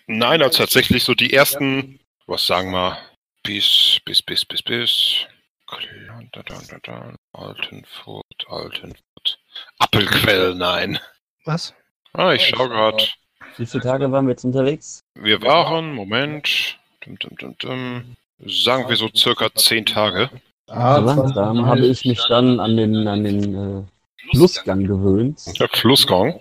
Nein, 0.08 0.42
also 0.42 0.58
tatsächlich 0.58 1.04
so 1.04 1.14
die 1.14 1.32
ersten, 1.34 2.00
was 2.28 2.46
sagen 2.46 2.72
wir, 2.72 2.98
bis, 3.44 4.00
bis, 4.06 4.22
bis, 4.22 4.46
bis, 4.46 4.62
bis. 4.62 5.26
Da, 6.34 6.42
da, 6.44 6.60
da, 6.70 6.78
da. 6.84 7.16
Altenfurt, 7.34 8.46
Altenfurt. 8.50 9.40
Appelquell, 9.80 10.56
nein. 10.56 11.00
Was? 11.46 11.74
Ah, 12.14 12.34
ich 12.34 12.46
schau 12.48 12.68
gerade. 12.68 13.04
Wie 13.58 13.66
viele 13.66 13.84
Tage 13.84 14.12
waren 14.12 14.26
wir 14.28 14.32
jetzt 14.32 14.44
unterwegs? 14.44 15.02
Wir 15.16 15.42
waren, 15.42 15.94
Moment, 15.94 16.78
dum, 17.06 17.18
dum, 17.20 17.36
dum, 17.38 17.56
dum, 17.58 18.16
sagen 18.46 18.88
wir 18.90 18.96
so 18.96 19.10
circa 19.16 19.54
zehn 19.56 19.86
Tage. 19.86 20.30
Ah, 20.68 20.96
So 20.98 21.06
langsam 21.06 21.66
habe 21.66 21.86
ich 21.86 22.06
mich 22.06 22.22
dann 22.28 22.60
an 22.60 22.78
den, 22.78 23.08
an 23.08 23.24
den 23.24 23.56
äh, 23.56 23.84
Flussgang 24.32 24.86
gewöhnt. 24.86 25.42
Der 25.60 25.70
Flussgang. 25.70 26.40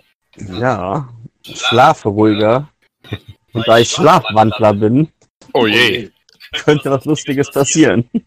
Ja, 0.59 1.09
schlafe 1.43 2.09
ruhiger. 2.09 2.69
Und 3.53 3.67
da 3.67 3.79
ich 3.79 3.89
Schlafwandler 3.89 4.73
bin, 4.73 5.11
Oh 5.53 5.67
je. 5.67 6.09
Könnte 6.51 6.91
was 6.91 7.05
Lustiges 7.05 7.51
passieren. 7.51 8.09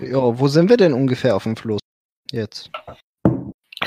Ja, 0.00 0.38
wo 0.38 0.46
sind 0.48 0.68
wir 0.70 0.76
denn 0.76 0.92
ungefähr 0.92 1.34
auf 1.34 1.42
dem 1.42 1.56
Fluss? 1.56 1.80
Jetzt. 2.30 2.70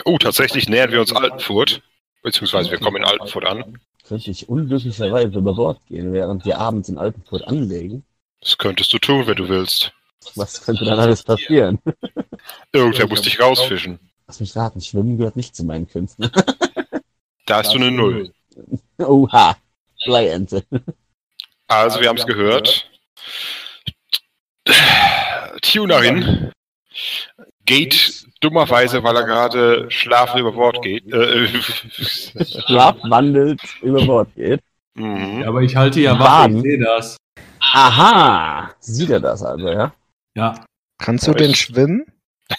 Oh, 0.03 0.17
tatsächlich 0.17 0.67
nähern 0.67 0.91
wir 0.91 0.99
uns 0.99 1.13
Altenfurt. 1.13 1.81
Beziehungsweise 2.21 2.71
wir 2.71 2.79
kommen 2.79 2.97
in 2.97 3.05
Altenfurt 3.05 3.45
an. 3.45 3.79
Könnte 4.03 4.29
ich 4.31 4.49
unglücklicherweise 4.49 5.37
über 5.37 5.53
Bord 5.53 5.85
gehen, 5.87 6.11
während 6.11 6.45
wir 6.45 6.57
abends 6.57 6.89
in 6.89 6.97
Altenfurt 6.97 7.47
anlegen. 7.47 8.03
Das 8.41 8.57
könntest 8.57 8.91
du 8.93 8.99
tun, 8.99 9.25
wenn 9.25 9.35
du 9.35 9.47
willst. 9.47 9.93
Was 10.35 10.63
könnte 10.63 10.85
dann 10.85 10.99
alles 10.99 11.23
passieren? 11.23 11.79
Irgendwer 12.71 13.07
muss 13.07 13.21
dich 13.21 13.39
rausfischen. 13.39 13.99
Lass 14.27 14.39
mich 14.39 14.55
raten, 14.55 14.81
Schwimmen 14.81 15.17
gehört 15.17 15.35
nicht 15.35 15.55
zu 15.55 15.63
meinen 15.63 15.87
Künsten. 15.87 16.29
Da 17.45 17.57
hast 17.57 17.73
du 17.73 17.77
eine 17.77 17.91
Null. 17.91 18.31
Oha, 18.97 19.55
Bleiente. 20.03 20.63
Also, 21.67 21.99
wir 22.01 22.09
haben 22.09 22.17
es 22.17 22.25
gehört. 22.25 22.89
Tunerin 25.61 26.51
geht 27.65 28.25
dummerweise, 28.41 29.03
weil 29.03 29.15
er 29.15 29.23
gerade 29.23 29.89
schlafend 29.89 30.39
über 30.41 30.51
Bord 30.51 30.81
geht. 30.81 31.11
Äh, 31.11 31.47
Schlafwandelt 32.67 33.61
über 33.81 34.05
Bord 34.05 34.29
geht. 34.35 34.61
mhm. 34.95 35.41
Ja, 35.41 35.47
aber 35.47 35.61
ich 35.61 35.75
halte 35.75 35.99
ja 36.01 36.17
wach, 36.19 36.47
ich 36.47 36.61
sehe 36.61 36.79
das. 36.79 37.17
Aha! 37.59 38.71
Sieht 38.79 39.09
er 39.09 39.19
das 39.19 39.41
also, 39.43 39.67
ja? 39.69 39.93
Ja. 40.35 40.63
Kannst 40.99 41.27
du 41.27 41.33
denn 41.33 41.55
schwimmen? 41.55 42.05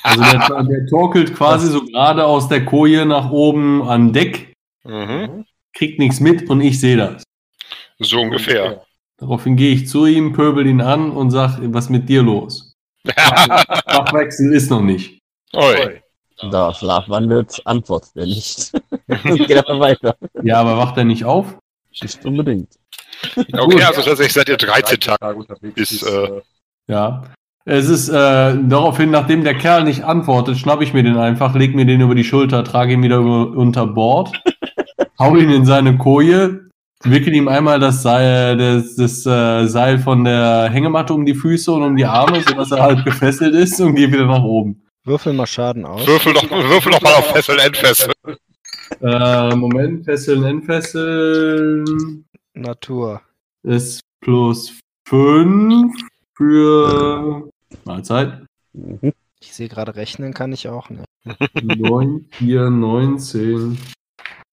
Also 0.02 0.20
der, 0.22 0.62
der 0.64 0.86
torkelt 0.88 1.34
quasi 1.34 1.68
so 1.68 1.84
gerade 1.84 2.24
aus 2.24 2.48
der 2.48 2.64
Koje 2.64 3.06
nach 3.06 3.30
oben 3.30 3.82
an 3.88 4.12
Deck, 4.12 4.52
Mhm. 4.84 5.44
kriegt 5.72 5.98
nichts 5.98 6.20
mit 6.20 6.48
und 6.48 6.60
ich 6.60 6.78
sehe 6.80 6.96
das. 6.96 7.22
So 7.98 8.20
ungefähr. 8.20 8.85
Daraufhin 9.18 9.56
gehe 9.56 9.72
ich 9.72 9.88
zu 9.88 10.06
ihm, 10.06 10.32
pöbel 10.32 10.66
ihn 10.66 10.80
an 10.80 11.10
und 11.10 11.30
sag, 11.30 11.58
was 11.62 11.88
mit 11.88 12.08
dir 12.08 12.22
los? 12.22 12.74
Wachwechsel 13.04 14.52
ist 14.52 14.70
noch 14.70 14.82
nicht. 14.82 15.20
Oi. 15.54 16.02
Da 16.50 16.74
schlafwandelt, 16.74 17.62
antwortet 17.64 18.10
er 18.14 18.26
nicht. 18.26 18.72
Geht 19.24 19.56
einfach 19.56 19.80
weiter. 19.80 20.16
Ja, 20.42 20.60
aber 20.60 20.76
wacht 20.76 20.98
er 20.98 21.04
nicht 21.04 21.24
auf? 21.24 21.56
Nicht 22.02 22.24
unbedingt. 22.26 22.74
Okay, 23.36 23.82
also 23.82 24.02
tatsächlich 24.02 24.34
seid 24.34 24.50
ihr 24.50 24.58
13 24.58 25.00
Tage 25.00 25.38
unterwegs 25.38 25.74
bis, 25.74 26.02
äh, 26.02 26.42
Ja. 26.88 27.22
Es 27.64 27.88
ist 27.88 28.08
äh, 28.10 28.12
daraufhin, 28.12 29.10
nachdem 29.10 29.42
der 29.42 29.56
Kerl 29.56 29.82
nicht 29.82 30.04
antwortet, 30.04 30.56
schnapp 30.56 30.82
ich 30.82 30.92
mir 30.92 31.02
den 31.02 31.16
einfach, 31.16 31.54
leg 31.56 31.74
mir 31.74 31.84
den 31.84 32.00
über 32.00 32.14
die 32.14 32.22
Schulter, 32.22 32.62
trage 32.62 32.92
ihn 32.92 33.02
wieder 33.02 33.16
über, 33.16 33.50
unter 33.56 33.88
Bord, 33.88 34.40
hau 35.18 35.34
ihn 35.34 35.50
in 35.50 35.64
seine 35.64 35.96
Koje, 35.98 36.65
wickel 37.10 37.34
ihm 37.34 37.48
einmal 37.48 37.80
das 37.80 38.02
Seil, 38.02 38.56
das, 38.56 38.96
das 38.96 39.26
äh, 39.26 39.66
Seil 39.66 39.98
von 39.98 40.24
der 40.24 40.68
Hängematte 40.70 41.14
um 41.14 41.24
die 41.26 41.34
Füße 41.34 41.72
und 41.72 41.82
um 41.82 41.96
die 41.96 42.04
Arme, 42.04 42.42
sodass 42.42 42.70
er 42.70 42.82
halt 42.82 43.04
gefesselt 43.04 43.54
ist 43.54 43.80
und 43.80 43.94
gehe 43.94 44.10
wieder 44.12 44.26
nach 44.26 44.42
oben. 44.42 44.82
Würfel 45.04 45.32
mal 45.32 45.46
Schaden 45.46 45.84
aus. 45.84 46.06
Würfel 46.06 46.32
doch, 46.34 46.50
würfel 46.50 46.92
doch 46.92 47.00
mal 47.00 47.14
auf 47.14 47.26
Fesseln, 47.26 47.58
Endfesseln. 47.60 48.12
Äh, 49.00 49.54
Moment, 49.54 50.04
fesseln, 50.04 50.44
entfesseln 50.44 52.24
Natur. 52.54 53.20
ist 53.62 54.00
plus 54.20 54.78
5 55.08 55.94
für 56.34 57.48
Mahlzeit. 57.84 58.44
Mhm. 58.72 59.12
Ich 59.40 59.54
sehe 59.54 59.68
gerade, 59.68 59.96
rechnen 59.96 60.34
kann 60.34 60.52
ich 60.52 60.68
auch 60.68 60.88
nicht. 60.90 61.04
9, 61.62 62.26
4, 62.30 62.70
19 62.70 63.78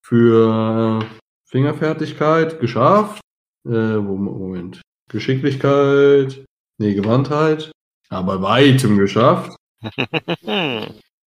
für 0.01 1.05
Fingerfertigkeit 1.53 2.59
geschafft. 2.59 3.21
Äh, 3.63 3.97
Moment. 3.97 4.81
Geschicklichkeit. 5.07 6.43
Nee, 6.79 6.95
Gewandtheit. 6.95 7.71
Aber 8.09 8.41
weitem 8.41 8.97
geschafft. 8.97 9.55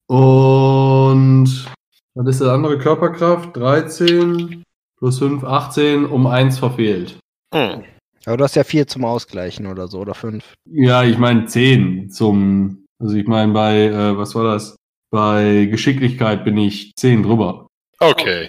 Und 0.09 1.67
was 2.15 2.27
ist 2.27 2.41
der 2.41 2.53
andere 2.53 2.79
Körperkraft? 2.79 3.57
13 3.57 4.65
plus 4.99 5.19
5, 5.21 5.45
18, 5.45 6.07
um 6.07 6.27
1 6.27 6.59
verfehlt. 6.59 7.21
Hm. 7.55 7.85
Aber 8.25 8.37
du 8.37 8.43
hast 8.43 8.57
ja 8.57 8.65
vier 8.65 8.89
zum 8.89 9.05
Ausgleichen 9.05 9.69
oder 9.69 9.87
so, 9.87 10.01
oder 10.01 10.15
fünf. 10.15 10.55
Ja, 10.69 11.05
ich 11.05 11.19
meine 11.19 11.47
10 11.47 12.11
zum. 12.11 12.85
Also 12.99 13.15
ich 13.15 13.29
meine 13.29 13.53
bei, 13.53 13.85
äh, 13.85 14.19
was 14.19 14.35
war 14.35 14.43
das? 14.43 14.75
Bei 15.13 15.67
Geschicklichkeit 15.67 16.45
bin 16.45 16.59
ich 16.59 16.95
10 16.97 17.23
drüber. 17.23 17.69
Okay. 18.01 18.49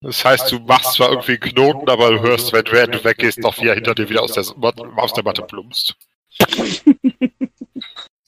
Das 0.00 0.24
heißt, 0.24 0.52
du 0.52 0.60
machst 0.60 0.94
zwar 0.94 1.10
irgendwie 1.10 1.32
einen 1.32 1.52
Knoten, 1.52 1.88
aber 1.90 2.10
du 2.10 2.20
hörst, 2.20 2.52
wenn, 2.52 2.64
während 2.70 2.94
du 2.94 3.04
weggehst, 3.04 3.38
noch 3.40 3.60
wie 3.60 3.66
er 3.66 3.74
hinter 3.74 3.94
dir 3.94 4.08
wieder 4.08 4.22
aus 4.22 4.32
der, 4.32 4.44
aus 4.96 5.12
der 5.12 5.24
Matte 5.24 5.42
plumpst. 5.42 5.96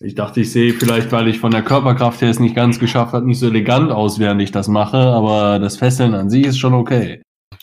Ich 0.01 0.15
dachte, 0.15 0.41
ich 0.41 0.51
sehe 0.51 0.73
vielleicht, 0.73 1.13
weil 1.13 1.29
ich 1.29 1.39
von 1.39 1.53
der 1.53 1.63
Körperkraft 1.63 2.23
her 2.23 2.31
es 2.31 2.41
nicht 2.41 2.57
ganz 2.57 2.81
geschafft 2.81 3.13
habe, 3.13 3.27
nicht 3.27 3.39
so 3.39 3.47
elegant 3.47 3.93
aus, 3.93 4.19
während 4.19 4.43
ich 4.43 4.51
das 4.51 4.67
mache, 4.67 4.97
aber 4.97 5.59
das 5.59 5.77
Fesseln 5.77 6.15
an 6.15 6.31
sich 6.31 6.47
ist 6.47 6.59
schon 6.59 6.75
okay. 6.75 7.23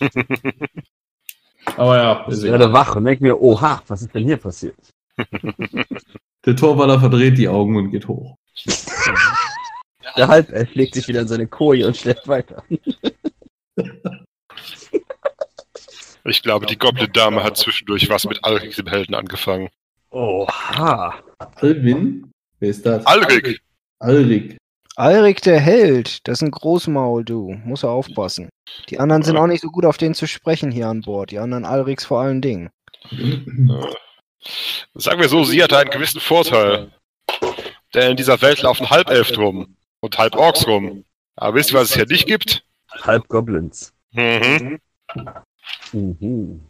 aber 1.76 1.96
ja, 1.96 2.26
ist 2.28 2.38
Ich 2.38 2.44
egal. 2.44 2.60
werde 2.60 2.72
wach 2.72 2.96
und 2.96 3.04
denke 3.04 3.24
mir, 3.24 3.40
oha, 3.42 3.82
was 3.88 4.02
ist 4.02 4.14
denn 4.14 4.24
hier 4.24 4.36
passiert? 4.36 4.78
der 6.46 6.56
Torwaller 6.56 7.00
verdreht 7.00 7.36
die 7.36 7.48
Augen 7.48 7.76
und 7.76 7.90
geht 7.90 8.08
hoch. 8.08 8.36
Der 10.16 10.26
Halbelf 10.26 10.74
legt 10.74 10.94
sich 10.94 11.06
wieder 11.06 11.20
in 11.20 11.28
seine 11.28 11.46
Koje 11.46 11.86
und 11.86 11.96
schläft 11.96 12.26
weiter. 12.26 12.64
Ich 16.24 16.42
glaube, 16.42 16.66
die 16.66 16.76
Goblin-Dame 16.76 17.42
hat 17.42 17.56
zwischendurch 17.56 18.10
was 18.10 18.24
mit 18.24 18.44
Alrik 18.44 18.74
dem 18.76 18.86
Helden 18.86 19.14
angefangen. 19.14 19.70
Oha. 20.10 21.22
Alvin? 21.56 22.30
Wer 22.60 22.70
ist 22.70 22.84
das? 22.84 23.06
Alrik! 23.06 23.60
Alrik. 24.00 24.58
Alrik 24.96 25.40
der 25.42 25.60
Held, 25.60 26.26
das 26.26 26.38
ist 26.38 26.42
ein 26.42 26.50
Großmaul, 26.50 27.24
du. 27.24 27.52
Muss 27.64 27.84
er 27.84 27.90
aufpassen. 27.90 28.48
Die 28.88 28.98
anderen 28.98 29.22
sind 29.22 29.36
auch 29.36 29.46
nicht 29.46 29.62
so 29.62 29.68
gut 29.68 29.86
auf 29.86 29.96
den 29.96 30.14
zu 30.14 30.26
sprechen 30.26 30.70
hier 30.70 30.88
an 30.88 31.02
Bord. 31.02 31.30
Die 31.30 31.38
anderen 31.38 31.64
Alriks 31.64 32.04
vor 32.04 32.20
allen 32.20 32.42
Dingen. 32.42 32.68
Äh, 33.10 33.38
Sagen 34.94 35.20
wir 35.20 35.28
so, 35.28 35.44
sie 35.44 35.62
hatte 35.62 35.78
einen 35.78 35.90
gewissen 35.90 36.20
Vorteil. 36.20 36.90
Denn 37.94 38.10
in 38.12 38.16
dieser 38.16 38.40
Welt 38.42 38.62
laufen 38.62 38.90
Halbelf 38.90 39.36
rum 39.38 39.76
und 40.00 40.18
Halborks 40.18 40.66
rum. 40.66 41.04
Aber 41.36 41.56
wisst 41.56 41.72
ihr, 41.72 41.78
was 41.78 41.90
es 41.90 41.94
hier 41.94 42.06
nicht 42.06 42.26
gibt? 42.26 42.64
Halbgoblins. 43.02 43.92
Mhm. 44.12 44.78
Mhm. 45.92 46.60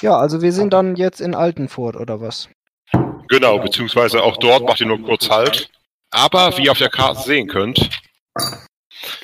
Ja, 0.00 0.16
also 0.16 0.42
wir 0.42 0.52
sind 0.52 0.72
dann 0.72 0.96
jetzt 0.96 1.20
in 1.20 1.34
Altenfurt, 1.34 1.96
oder 1.96 2.20
was? 2.20 2.48
Genau, 3.28 3.58
beziehungsweise 3.58 4.22
auch 4.22 4.36
dort 4.36 4.64
macht 4.64 4.80
ihr 4.80 4.86
nur 4.86 5.02
kurz 5.02 5.30
Halt. 5.30 5.70
Aber 6.10 6.56
wie 6.56 6.64
ihr 6.66 6.72
auf 6.72 6.78
der 6.78 6.90
Karte 6.90 7.22
sehen 7.22 7.48
könnt, 7.48 7.90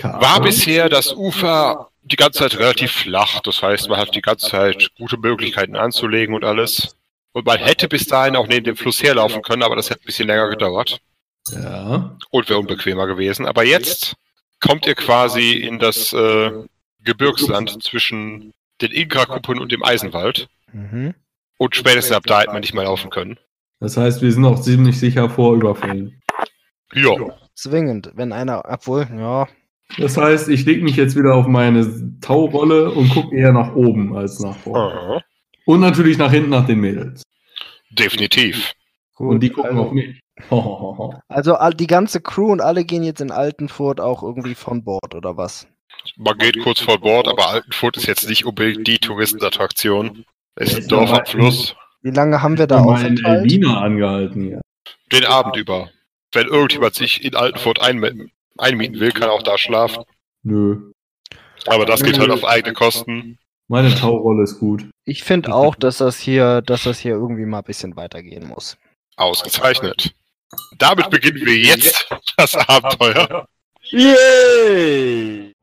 war 0.03 0.41
bisher 0.41 0.89
das 0.89 1.13
Ufer 1.15 1.89
die 2.03 2.17
ganze 2.17 2.41
Zeit 2.41 2.59
relativ 2.59 2.91
flach. 2.93 3.41
Das 3.41 3.63
heißt, 3.63 3.89
man 3.89 3.99
hat 3.99 4.15
die 4.15 4.23
ganze 4.23 4.49
Zeit 4.49 4.91
gute 4.99 5.17
Möglichkeiten 5.17 5.77
anzulegen 5.77 6.35
und 6.35 6.45
alles. 6.45 6.97
Und 7.33 7.47
man 7.47 7.59
hätte 7.59 7.89
bis 7.89 8.07
dahin 8.07 8.35
auch 8.35 8.49
neben 8.49 8.65
dem 8.65 8.77
Fluss 8.77 9.03
herlaufen 9.03 9.43
können, 9.43 9.63
aber 9.63 9.77
das 9.77 9.91
hätte 9.91 10.01
ein 10.03 10.07
bisschen 10.07 10.27
länger 10.27 10.49
gedauert 10.49 11.01
Ja. 11.53 12.17
und 12.31 12.49
wäre 12.49 12.59
unbequemer 12.59 13.07
gewesen. 13.07 13.47
Aber 13.47 13.63
jetzt 13.63 14.15
kommt 14.61 14.87
ihr 14.87 14.95
quasi 14.95 15.53
in 15.53 15.79
das 15.79 16.13
äh, 16.13 16.51
Gebirgsland 17.03 17.83
zwischen 17.83 18.53
den 18.81 18.93
Inka-Kuppen 18.93 19.59
und 19.59 19.73
dem 19.73 19.83
Eisenwald. 19.83 20.49
Mhm. 20.73 21.15
Und 21.59 21.77
spätestens 21.77 22.17
ab 22.17 22.23
da 22.27 22.41
hätte 22.41 22.53
man 22.53 22.61
nicht 22.61 22.75
mehr 22.75 22.85
laufen 22.85 23.11
können. 23.11 23.39
Das 23.81 23.97
heißt, 23.97 24.23
wir 24.23 24.33
sind 24.33 24.45
auch 24.45 24.61
ziemlich 24.61 24.99
sicher 24.99 25.29
vor 25.29 25.55
Überfällen. 25.55 26.21
Ja. 26.95 27.15
Zwingend, 27.55 28.11
wenn 28.15 28.33
einer, 28.33 28.63
obwohl, 28.67 29.07
ja, 29.17 29.49
Das 29.99 30.17
heißt, 30.17 30.49
ich 30.49 30.65
lege 30.65 30.83
mich 30.83 30.97
jetzt 30.97 31.17
wieder 31.17 31.35
auf 31.35 31.47
meine 31.47 32.19
Taurolle 32.21 32.91
und 32.91 33.11
gucke 33.11 33.37
eher 33.37 33.53
nach 33.53 33.75
oben 33.75 34.17
als 34.17 34.41
nach 34.41 34.57
vorne. 34.57 35.01
Aha. 35.01 35.23
Und 35.67 35.81
natürlich 35.81 36.19
nach 36.19 36.31
hinten 36.31 36.51
nach 36.51 36.67
den 36.67 36.81
Mädels. 36.81 37.23
Definitiv. 37.91 38.73
gut. 39.15 39.35
Und 39.35 39.41
die 39.41 39.51
gucken 39.51 39.73
also, 39.73 39.83
auf 39.83 39.93
mich. 39.93 40.21
Also 41.29 41.55
all, 41.55 41.75
die 41.75 41.87
ganze 41.87 42.21
Crew 42.21 42.51
und 42.53 42.61
alle 42.61 42.85
gehen 42.85 43.03
jetzt 43.03 43.21
in 43.21 43.31
Altenfurt 43.31 44.01
auch 44.01 44.23
irgendwie 44.23 44.55
von 44.55 44.85
Bord, 44.85 45.15
oder 45.15 45.37
was? 45.37 45.67
Man 46.17 46.39
geht 46.39 46.61
kurz 46.63 46.81
vor 46.81 46.99
Bord, 46.99 47.29
aber 47.29 47.49
Altenfurt 47.51 47.97
ist 47.97 48.07
jetzt 48.07 48.29
nicht 48.29 48.47
unbedingt 48.47 48.87
die 48.87 48.99
Touristenattraktion. 48.99 50.25
Es 50.57 50.73
ist 50.73 50.83
ein 50.85 50.89
Dorf 50.89 51.13
am 51.13 51.27
Fluss. 51.27 51.75
Wie 52.03 52.11
lange 52.11 52.43
haben 52.43 52.57
wir 52.59 52.67
da 52.67 52.77
Da 52.79 52.85
mal 52.85 53.05
in? 53.05 53.23
Elvina 53.25 53.81
angehalten. 53.81 54.61
Den 55.13 55.25
Abend 55.27 55.57
über. 55.57 55.91
Wenn 56.33 56.47
irgendjemand 56.47 56.95
sich 56.95 57.25
in 57.25 57.35
Altenfurt 57.35 57.83
einmi- 57.83 58.31
einmieten 58.57 59.01
will, 59.01 59.13
kann 59.13 59.29
er 59.29 59.33
auch 59.33 59.43
da 59.43 59.59
schlafen. 59.59 60.05
Nö. 60.43 60.93
Aber 61.67 61.85
das 61.85 62.03
geht 62.03 62.19
halt 62.19 62.31
auf 62.31 62.45
eigene 62.45 62.73
Kosten. 62.73 63.39
Meine 63.69 63.95
Taurolle 63.95 64.45
ist 64.45 64.59
gut. 64.59 64.87
Ich 65.05 65.23
finde 65.23 65.55
auch, 65.55 65.75
dass 65.75 65.99
das 65.99 66.19
hier, 66.19 66.63
dass 66.63 66.85
das 66.85 66.99
hier 66.99 67.13
irgendwie 67.13 67.45
mal 67.45 67.59
ein 67.59 67.65
bisschen 67.65 67.95
weitergehen 67.97 68.49
muss. 68.49 68.77
Ausgezeichnet. 69.17 70.15
Damit 70.79 71.11
beginnen 71.11 71.45
wir 71.45 71.57
jetzt 71.57 72.09
das 72.37 72.55
Abenteuer. 72.57 73.47
Yay! 73.83 75.55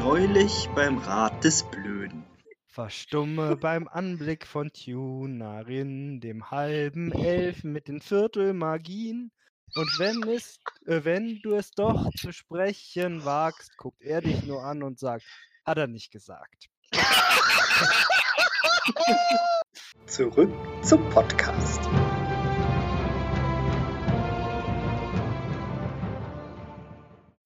Neulich 0.00 0.68
beim 0.74 0.98
Rat 0.98 1.42
des 1.42 1.62
Blöden. 1.70 2.24
Verstumme 2.66 3.56
beim 3.56 3.86
Anblick 3.88 4.46
von 4.46 4.72
Tunerin, 4.72 6.20
dem 6.20 6.50
halben 6.50 7.12
Elfen 7.12 7.72
mit 7.72 7.88
den 7.88 8.00
Viertelmagien. 8.00 9.30
Und 9.76 9.98
wenn, 9.98 10.22
es, 10.28 10.58
äh, 10.86 11.00
wenn 11.04 11.40
du 11.42 11.54
es 11.54 11.70
doch 11.70 12.10
zu 12.18 12.32
sprechen 12.32 13.24
wagst, 13.24 13.76
guckt 13.76 14.02
er 14.02 14.20
dich 14.20 14.44
nur 14.44 14.64
an 14.64 14.82
und 14.82 14.98
sagt, 14.98 15.24
hat 15.64 15.78
er 15.78 15.86
nicht 15.86 16.10
gesagt. 16.10 16.68
Zurück 20.14 20.52
zum 20.82 21.10
Podcast. 21.10 21.80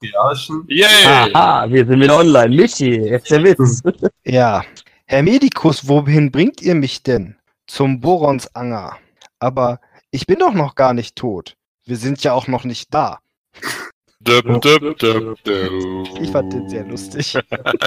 Ja, 0.03 0.37
schon. 0.37 0.67
Yay! 0.69 1.33
Aha, 1.33 1.67
wir 1.71 1.87
sind 1.87 1.99
wieder 1.99 2.19
online. 2.19 2.55
Michi, 2.55 2.91
jetzt 2.91 3.31
der 3.31 3.43
Witz. 3.43 3.81
Ja. 4.27 4.63
Herr 5.07 5.23
Medikus, 5.23 5.89
wohin 5.89 6.31
bringt 6.31 6.61
ihr 6.61 6.75
mich 6.75 7.03
denn? 7.03 7.37
Zum 7.67 8.03
Boronsanger. 8.03 8.99
Aber 9.39 9.81
ich 10.11 10.27
bin 10.27 10.39
doch 10.39 10.53
noch 10.53 10.75
gar 10.75 10.93
nicht 10.93 11.17
tot. 11.17 11.57
Wir 11.87 11.97
sind 11.97 12.23
ja 12.23 12.35
auch 12.35 12.49
noch 12.49 12.65
nicht 12.65 12.93
da. 12.93 13.21
Dub, 14.21 14.61
dub, 14.61 14.99
dub. 14.99 15.39
Ich 16.21 16.31
fand 16.31 16.53
den 16.53 16.69
sehr 16.69 16.85
lustig. 16.87 17.39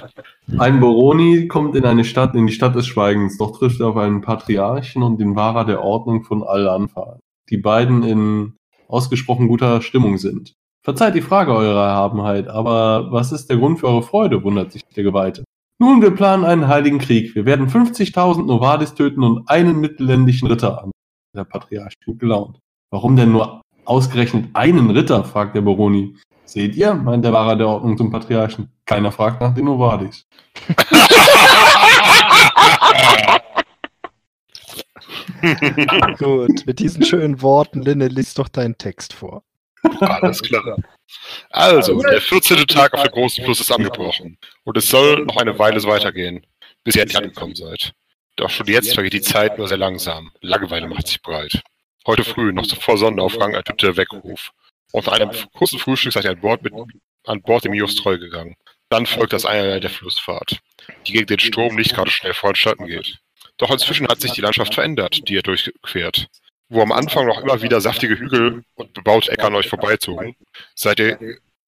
Ein 0.58 0.80
Boroni 0.80 1.48
kommt 1.48 1.76
in 1.76 1.86
eine 1.86 2.06
Stadt, 2.06 2.36
in 2.36 2.48
die 2.48 2.54
Stadt 2.54 2.76
des 2.76 2.88
Schweigens, 2.88 3.38
doch 3.38 3.58
trifft 3.58 3.82
er 3.82 3.90
auf 3.90 3.98
einen 3.98 4.22
Patriarchen 4.22 5.04
und 5.04 5.20
den 5.20 5.36
Wahrer 5.36 5.66
der 5.66 5.84
Ordnung 5.84 6.24
von 6.24 6.44
Al-Anfal, 6.44 7.20
die 7.50 7.58
beiden 7.58 8.04
in 8.04 8.56
ausgesprochen 8.88 9.50
guter 9.50 9.82
Stimmung 9.82 10.18
sind. 10.18 10.54
Verzeiht 10.84 11.16
die 11.16 11.22
Frage, 11.22 11.54
Eure 11.54 11.80
Erhabenheit, 11.80 12.48
aber 12.48 13.12
was 13.12 13.32
ist 13.32 13.50
der 13.50 13.58
Grund 13.58 13.80
für 13.80 13.88
eure 13.88 14.04
Freude, 14.04 14.44
wundert 14.44 14.72
sich 14.72 14.84
der 14.86 15.04
Geweihte. 15.04 15.44
Nun, 15.80 16.02
wir 16.02 16.12
planen 16.12 16.46
einen 16.46 16.68
heiligen 16.68 17.00
Krieg. 17.00 17.36
Wir 17.36 17.46
werden 17.46 17.68
50.000 17.68 18.46
Novadis 18.46 18.94
töten 18.94 19.24
und 19.24 19.50
einen 19.50 19.80
mittelländischen 19.80 20.48
Ritter 20.48 20.84
an. 20.84 20.92
Der 21.36 21.44
Patriarch 21.44 21.94
gut 22.06 22.20
gelaunt. 22.20 22.60
Warum 22.92 23.16
denn 23.16 23.32
nur 23.32 23.62
ausgerechnet 23.86 24.50
einen 24.54 24.90
Ritter, 24.92 25.24
fragt 25.24 25.56
der 25.56 25.62
Boroni. 25.62 26.16
Seht 26.46 26.76
ihr, 26.76 26.94
meint 26.94 27.24
der 27.24 27.34
Wahrer 27.34 27.56
der 27.56 27.68
Ordnung 27.68 27.98
zum 27.98 28.12
Patriarchen. 28.12 28.70
Keiner 28.86 29.12
fragt 29.12 29.42
nach 29.42 29.54
den 29.54 29.66
Novadis. 29.66 30.26
Gut, 36.20 36.66
mit 36.66 36.80
diesen 36.80 37.04
schönen 37.06 37.42
Worten, 37.42 37.82
Linne, 37.82 38.08
liest 38.10 38.38
doch 38.38 38.50
deinen 38.50 38.78
Text 38.78 39.14
vor. 39.14 39.44
Alles 40.02 40.42
klar. 40.42 40.78
Also, 41.50 42.02
der 42.02 42.22
14. 42.22 42.68
Tag 42.68 42.94
auf 42.94 43.04
der 43.04 43.12
großen 43.12 43.44
Fluss 43.44 43.60
ist 43.60 43.72
angebrochen. 43.72 44.38
Und 44.64 44.78
es 44.78 44.88
soll 44.88 45.26
noch 45.26 45.38
eine 45.38 45.58
Weile 45.58 45.80
so 45.80 45.88
weitergehen, 45.88 46.46
bis 46.84 46.96
ihr 46.96 47.04
endlich 47.04 47.18
angekommen 47.18 47.56
seid. 47.56 47.94
Doch 48.36 48.50
schon 48.50 48.68
jetzt 48.68 48.94
vergeht 48.94 49.14
die 49.14 49.22
Zeit 49.22 49.58
nur 49.58 49.68
sehr 49.68 49.78
langsam. 49.78 50.32
Langeweile 50.42 50.88
macht 50.88 51.08
sich 51.08 51.22
breit. 51.22 51.62
Heute 52.08 52.24
früh, 52.24 52.52
noch 52.52 52.66
vor 52.78 52.98
Sonnenaufgang, 52.98 53.54
ertönte 53.54 53.86
der 53.88 53.98
Weckruf. 53.98 54.52
Und 54.92 55.06
nach 55.06 55.14
einem 55.14 55.32
kurzen 55.54 55.80
Frühstück 55.80 56.14
seid 56.14 56.26
ihr 56.26 56.32
an 56.32 56.42
Bord, 56.42 56.64
mit, 56.64 56.74
an 57.26 57.42
Bord 57.42 57.64
dem 57.64 57.72
Mios 57.72 57.96
treu 57.96 58.18
gegangen. 58.18 58.56
Dann 58.90 59.06
folgt 59.06 59.34
das 59.34 59.46
Einerlei 59.46 59.80
der 59.80 59.90
Flussfahrt, 59.90 60.60
die 61.06 61.14
gegen 61.14 61.28
den 61.28 61.40
Strom 61.40 61.76
nicht 61.76 61.94
gerade 61.94 62.12
schnell 62.12 62.34
voranstatten 62.34 62.88
geht. 62.88 63.20
Doch 63.58 63.70
inzwischen 63.70 64.08
hat 64.08 64.20
sich 64.20 64.32
die 64.32 64.42
Landschaft 64.42 64.74
verändert, 64.74 65.28
die 65.28 65.34
ihr 65.34 65.44
durchquert. 65.44 66.28
Wo 66.70 66.82
am 66.82 66.92
Anfang 66.92 67.28
noch 67.28 67.42
immer 67.42 67.62
wieder 67.62 67.80
saftige 67.82 68.18
Hügel 68.18 68.64
und 68.76 68.94
bebaute 68.94 69.32
Äcker 69.32 69.48
an 69.48 69.56
euch 69.56 69.70
vorbeizogen, 69.70 70.36
seid 70.74 71.00
ihr 71.00 71.20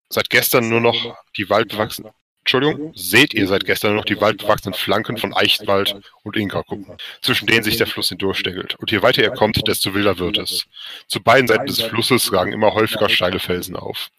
seit 0.10 0.30
gestern 0.30 0.70
nur 0.70 0.82
noch 0.82 1.18
die 1.38 1.50
waldbewachsenen, 1.50 2.12
Entschuldigung, 2.44 2.92
seht 2.94 3.34
ihr 3.34 3.48
seit 3.48 3.66
gestern 3.66 3.96
noch 3.96 4.04
die 4.04 4.20
waldbewachsenen 4.20 4.74
Flanken 4.74 5.16
von 5.16 5.34
Eichwald 5.34 5.96
und 6.24 6.36
Inka-Kuppen, 6.36 6.98
zwischen 7.22 7.48
denen 7.48 7.64
sich 7.64 7.78
der 7.78 7.88
Fluss 7.88 8.10
hindurchstängelt. 8.10 8.76
Und 8.76 8.92
je 8.92 9.02
weiter 9.02 9.24
ihr 9.24 9.32
kommt, 9.32 9.66
desto 9.66 9.94
wilder 9.94 10.20
wird 10.20 10.38
es. 10.38 10.66
Zu 11.08 11.22
beiden 11.22 11.48
Seiten 11.48 11.68
des 11.68 11.82
Flusses 11.82 12.34
ragen 12.34 12.52
immer 12.52 12.74
häufiger 12.74 13.08
steile 13.08 13.40
Felsen 13.40 13.78
auf. 13.78 14.10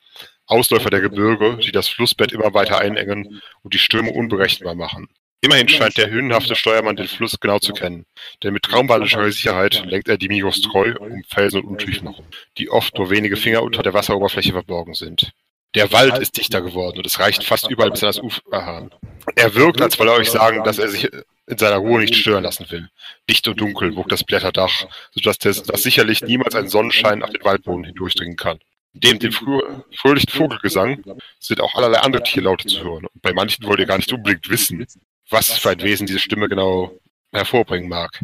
Ausläufer 0.46 0.88
der 0.88 1.02
Gebirge, 1.02 1.58
die 1.58 1.70
das 1.70 1.88
Flussbett 1.88 2.32
immer 2.32 2.54
weiter 2.54 2.78
einengen 2.78 3.42
und 3.62 3.74
die 3.74 3.78
Stürme 3.78 4.10
unberechenbar 4.10 4.74
machen. 4.74 5.08
Immerhin 5.42 5.68
scheint 5.68 5.98
der 5.98 6.08
höhenhafte 6.08 6.54
Steuermann 6.54 6.96
den 6.96 7.06
Fluss 7.06 7.38
genau 7.38 7.58
zu 7.58 7.74
kennen, 7.74 8.06
denn 8.42 8.54
mit 8.54 8.62
traumwandischer 8.62 9.30
Sicherheit 9.30 9.84
lenkt 9.84 10.08
er 10.08 10.16
die 10.16 10.28
Migos 10.28 10.62
treu 10.62 10.94
um 10.98 11.22
Felsen 11.28 11.60
und 11.60 11.66
Untiefen 11.72 12.08
herum, 12.08 12.24
die 12.56 12.70
oft 12.70 12.96
nur 12.96 13.10
wenige 13.10 13.36
Finger 13.36 13.62
unter 13.62 13.82
der 13.82 13.92
Wasseroberfläche 13.92 14.52
verborgen 14.52 14.94
sind. 14.94 15.34
Der 15.74 15.90
Wald 15.92 16.18
ist 16.18 16.36
dichter 16.36 16.60
geworden 16.62 16.98
und 16.98 17.06
es 17.06 17.18
reicht 17.18 17.44
fast 17.44 17.68
überall 17.68 17.90
bis 17.90 18.02
an 18.02 18.08
das 18.08 18.20
Ufer. 18.20 18.88
Er 19.34 19.54
wirkt, 19.54 19.80
als 19.80 19.98
wolle 19.98 20.12
er 20.12 20.18
euch 20.18 20.30
sagen, 20.30 20.62
dass 20.64 20.78
er 20.78 20.88
sich 20.88 21.10
in 21.46 21.58
seiner 21.58 21.76
Ruhe 21.76 22.00
nicht 22.00 22.14
stören 22.14 22.44
lassen 22.44 22.70
will. 22.70 22.88
Dicht 23.28 23.46
und 23.48 23.60
dunkel 23.60 23.96
wuckt 23.96 24.12
das 24.12 24.24
Blätterdach, 24.24 24.86
sodass 25.12 25.38
das, 25.38 25.62
das 25.62 25.82
sicherlich 25.82 26.22
niemals 26.22 26.54
ein 26.54 26.68
Sonnenschein 26.68 27.22
auf 27.22 27.30
den 27.30 27.44
Waldboden 27.44 27.84
hindurchdringen 27.84 28.36
kann. 28.36 28.60
Neben 28.92 29.18
dem 29.18 29.32
fröhlichen 29.32 30.30
Vogelgesang 30.30 31.02
sind 31.40 31.60
auch 31.60 31.74
allerlei 31.74 31.98
andere 31.98 32.22
Tierlaute 32.22 32.68
zu 32.68 32.84
hören. 32.84 33.06
Und 33.06 33.22
bei 33.22 33.32
manchen 33.32 33.64
wollt 33.66 33.80
ihr 33.80 33.86
gar 33.86 33.96
nicht 33.96 34.12
unbedingt 34.12 34.48
wissen, 34.48 34.86
was 35.28 35.50
für 35.58 35.70
ein 35.70 35.82
Wesen 35.82 36.06
diese 36.06 36.20
Stimme 36.20 36.48
genau 36.48 36.92
hervorbringen 37.32 37.88
mag. 37.88 38.20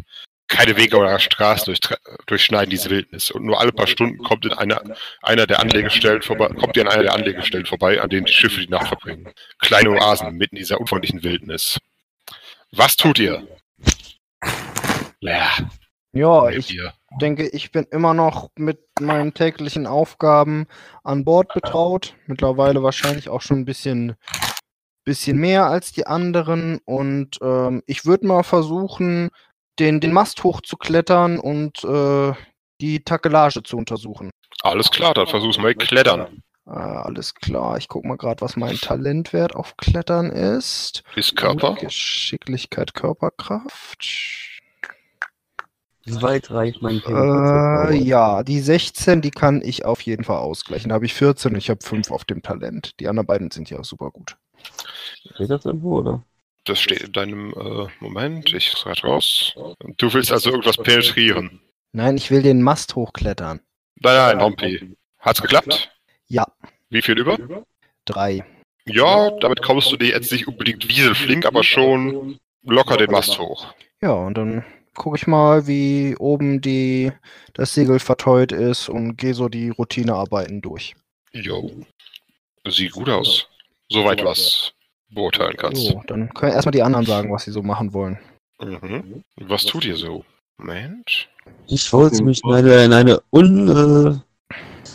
Keine 0.51 0.75
Wege 0.75 0.97
oder 0.97 1.17
Straßen 1.17 1.65
durch, 1.65 1.79
durchschneiden 2.25 2.69
diese 2.69 2.89
Wildnis. 2.89 3.31
Und 3.31 3.45
nur 3.45 3.59
alle 3.59 3.71
paar 3.71 3.87
Stunden 3.87 4.17
kommt 4.17 4.45
in 4.45 4.51
einer, 4.53 4.81
einer 5.21 5.47
der 5.47 5.59
Anlegestellen 5.61 6.21
vorbei, 6.21 6.49
kommt 6.49 6.75
ihr 6.75 6.83
an 6.83 6.89
einer 6.89 7.03
der 7.03 7.13
Anlegestellen 7.13 7.65
vorbei, 7.65 8.01
an 8.01 8.09
denen 8.09 8.25
die 8.25 8.33
Schiffe 8.33 8.59
die 8.59 8.67
Nacht 8.67 8.89
verbringen. 8.89 9.31
Kleine 9.59 9.91
Oasen 9.91 10.35
mitten 10.35 10.57
in 10.57 10.61
dieser 10.61 10.79
unfreundlichen 10.79 11.23
Wildnis. 11.23 11.79
Was 12.71 12.97
tut 12.97 13.17
ihr? 13.19 13.47
Ja, 15.21 15.49
Ja, 16.13 16.49
ich 16.49 16.73
ihr. 16.73 16.93
denke, 17.21 17.47
ich 17.47 17.71
bin 17.71 17.85
immer 17.89 18.13
noch 18.13 18.49
mit 18.57 18.79
meinen 18.99 19.33
täglichen 19.33 19.87
Aufgaben 19.87 20.67
an 21.03 21.23
Bord 21.23 21.53
betraut. 21.53 22.15
Mittlerweile 22.27 22.83
wahrscheinlich 22.83 23.29
auch 23.29 23.41
schon 23.41 23.59
ein 23.59 23.65
bisschen, 23.65 24.15
bisschen 25.05 25.37
mehr 25.37 25.67
als 25.67 25.93
die 25.93 26.07
anderen. 26.07 26.79
Und 26.83 27.39
ähm, 27.41 27.83
ich 27.85 28.05
würde 28.05 28.27
mal 28.27 28.43
versuchen, 28.43 29.29
den, 29.79 29.99
den 29.99 30.13
Mast 30.13 30.43
hochzuklettern 30.43 31.39
und 31.39 31.83
äh, 31.83 32.33
die 32.81 33.03
Takelage 33.03 33.63
zu 33.63 33.77
untersuchen. 33.77 34.31
Alles 34.63 34.91
klar, 34.91 35.13
dann 35.13 35.27
versuch's 35.27 35.57
mal 35.57 35.73
klettern. 35.75 36.43
Äh, 36.67 36.71
alles 36.71 37.33
klar, 37.35 37.77
ich 37.77 37.87
gucke 37.87 38.07
mal 38.07 38.17
gerade, 38.17 38.41
was 38.41 38.55
mein 38.55 38.75
Talentwert 38.75 39.55
auf 39.55 39.75
Klettern 39.77 40.29
ist. 40.29 41.03
Ist 41.15 41.35
Körper. 41.35 41.75
Geschicklichkeit, 41.75 42.93
Körperkraft. 42.93 44.07
Wie 46.03 46.21
weit 46.21 46.49
reicht 46.49 46.81
mein 46.81 47.01
Äh, 47.05 47.95
ja, 47.95 48.43
die 48.43 48.59
16, 48.59 49.21
die 49.21 49.31
kann 49.31 49.61
ich 49.63 49.85
auf 49.85 50.01
jeden 50.01 50.23
Fall 50.23 50.37
ausgleichen. 50.37 50.89
Da 50.89 50.95
habe 50.95 51.05
ich 51.05 51.13
14 51.13 51.51
und 51.51 51.57
ich 51.57 51.69
habe 51.69 51.83
5 51.83 52.09
auf 52.09 52.25
dem 52.25 52.41
Talent. 52.41 52.99
Die 52.99 53.07
anderen 53.07 53.27
beiden 53.27 53.51
sind 53.51 53.69
ja 53.69 53.83
super 53.83 54.09
gut. 54.09 54.35
Steht 55.35 55.49
das 55.49 55.65
irgendwo, 55.65 55.99
oder? 55.99 56.23
Das 56.63 56.79
steht 56.79 57.01
in 57.01 57.11
deinem 57.11 57.53
äh, 57.53 57.87
Moment. 57.99 58.53
Ich 58.53 58.71
schreibe 58.71 59.01
raus. 59.01 59.55
Du 59.97 60.13
willst 60.13 60.31
also 60.31 60.51
irgendwas 60.51 60.77
penetrieren. 60.77 61.59
Nein, 61.91 62.17
ich 62.17 62.29
will 62.29 62.43
den 62.43 62.61
Mast 62.61 62.95
hochklettern. 62.95 63.61
Nein, 63.99 64.15
nein, 64.15 64.41
Hompi. 64.41 64.95
Hat's 65.19 65.41
geklappt? 65.41 65.91
Ja, 66.27 66.45
Wie 66.89 67.01
viel 67.01 67.17
über? 67.19 67.37
3. 68.05 68.43
Ja, 68.85 69.31
damit 69.39 69.61
kommst 69.61 69.91
du 69.91 69.97
dir 69.97 70.09
jetzt 70.09 70.31
nicht 70.31 70.47
unbedingt 70.47 70.87
wieselflink, 70.87 71.45
aber 71.45 71.63
schon 71.63 72.39
locker 72.63 72.97
den 72.97 73.11
Mast 73.11 73.37
hoch. 73.37 73.73
Ja, 74.01 74.13
und 74.13 74.37
dann 74.37 74.65
gucke 74.95 75.17
ich 75.17 75.27
mal, 75.27 75.67
wie 75.67 76.15
oben 76.17 76.61
die, 76.61 77.11
das 77.53 77.73
Segel 77.73 77.99
verteut 77.99 78.51
ist 78.51 78.89
und 78.89 79.17
gehe 79.17 79.33
so 79.33 79.49
die 79.49 79.69
Routinearbeiten 79.69 80.61
durch. 80.61 80.95
Jo. 81.33 81.71
Sieht 82.67 82.91
gut 82.91 83.09
aus. 83.09 83.47
Soweit 83.89 84.23
was 84.23 84.73
beurteilen 85.11 85.55
kannst. 85.57 85.81
So, 85.81 86.01
dann 86.07 86.33
können 86.33 86.53
erstmal 86.53 86.71
die 86.71 86.83
anderen 86.83 87.05
sagen, 87.05 87.31
was 87.31 87.43
sie 87.43 87.51
so 87.51 87.61
machen 87.61 87.93
wollen. 87.93 88.19
Mhm. 88.59 89.23
Was 89.37 89.63
tut 89.63 89.85
ihr 89.85 89.95
so? 89.97 90.23
Moment. 90.57 91.27
Ich 91.67 91.91
wollte 91.91 92.23
mich 92.23 92.41
in 92.43 92.53
eine, 92.53 92.83
in 92.83 92.93
eine 92.93 93.21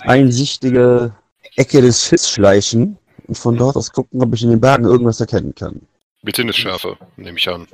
uneinsichtige 0.04 1.12
Ecke 1.56 1.80
des 1.80 2.04
Schiffs 2.04 2.30
schleichen 2.30 2.98
und 3.26 3.36
von 3.36 3.56
dort 3.56 3.76
aus 3.76 3.92
gucken, 3.92 4.22
ob 4.22 4.32
ich 4.34 4.42
in 4.42 4.50
den 4.50 4.60
Bergen 4.60 4.84
irgendwas 4.84 5.20
erkennen 5.20 5.54
kann. 5.54 5.80
Mit 6.22 6.36
Sinnesschärfe, 6.36 6.96
nehme 7.16 7.38
ich 7.38 7.48
an. 7.48 7.66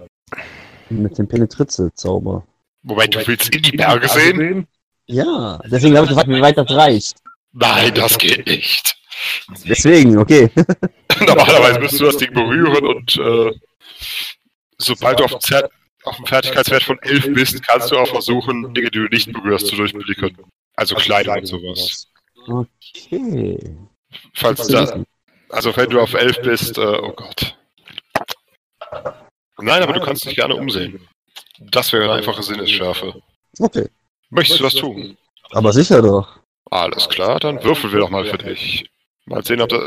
Mit 0.88 1.18
dem 1.18 1.28
Penetritze-Zauber. 1.28 2.46
Moment, 2.82 3.14
du 3.14 3.26
willst 3.26 3.54
in 3.54 3.62
die 3.62 3.76
Berge 3.76 4.08
sehen? 4.08 4.66
Ja, 5.06 5.60
deswegen 5.70 5.96
habe 5.96 6.06
ich 6.06 6.10
gefragt, 6.10 6.28
wie 6.28 6.40
weit 6.40 6.56
das 6.56 6.70
reicht. 6.70 7.16
Nein, 7.52 7.94
das 7.94 8.18
geht 8.18 8.46
nicht. 8.46 8.96
Deswegen, 9.64 10.18
okay. 10.18 10.50
Normalerweise 11.20 11.80
müsstest 11.80 12.00
du 12.00 12.06
das 12.06 12.16
Ding 12.16 12.32
berühren 12.32 12.86
und 12.86 13.16
äh, 13.16 13.52
sobald 14.78 15.20
du 15.20 15.24
auf 15.24 15.32
dem, 15.32 15.40
Zer 15.40 15.70
auf 16.04 16.16
dem 16.16 16.26
Fertigkeitswert 16.26 16.82
von 16.82 16.98
11 17.02 17.34
bist, 17.34 17.66
kannst 17.66 17.90
du 17.90 17.98
auch 17.98 18.08
versuchen, 18.08 18.74
Dinge, 18.74 18.90
die 18.90 18.98
du 18.98 19.06
nicht 19.06 19.32
berührst, 19.32 19.66
zu 19.68 19.76
durchblicken. 19.76 20.36
Also 20.76 20.94
Kleidung 20.96 21.38
und 21.38 21.46
sowas. 21.46 22.08
Okay. 22.48 23.58
Falls 24.34 24.66
da, 24.66 25.04
also 25.50 25.76
wenn 25.76 25.90
du 25.90 26.00
auf 26.00 26.14
11 26.14 26.40
bist, 26.42 26.78
äh, 26.78 26.80
oh 26.80 27.12
Gott. 27.12 27.56
Nein, 29.58 29.82
aber 29.82 29.92
du 29.92 30.00
kannst 30.00 30.24
dich 30.24 30.34
gerne 30.34 30.56
umsehen. 30.56 31.08
Das 31.58 31.92
wäre 31.92 32.04
eine 32.04 32.14
einfache 32.14 32.42
Sinnesschärfe. 32.42 33.22
Okay. 33.58 33.88
Möchtest 34.30 34.60
du 34.60 34.64
das 34.64 34.74
tun? 34.74 35.16
Aber 35.50 35.72
sicher 35.72 36.02
doch. 36.02 36.40
Alles 36.70 37.08
klar, 37.08 37.38
dann 37.38 37.62
würfeln 37.62 37.92
wir 37.92 38.00
doch 38.00 38.10
mal 38.10 38.24
für 38.24 38.38
dich. 38.38 38.90
Mal 39.26 39.44
sehen, 39.44 39.60
ob 39.60 39.68
das. 39.68 39.82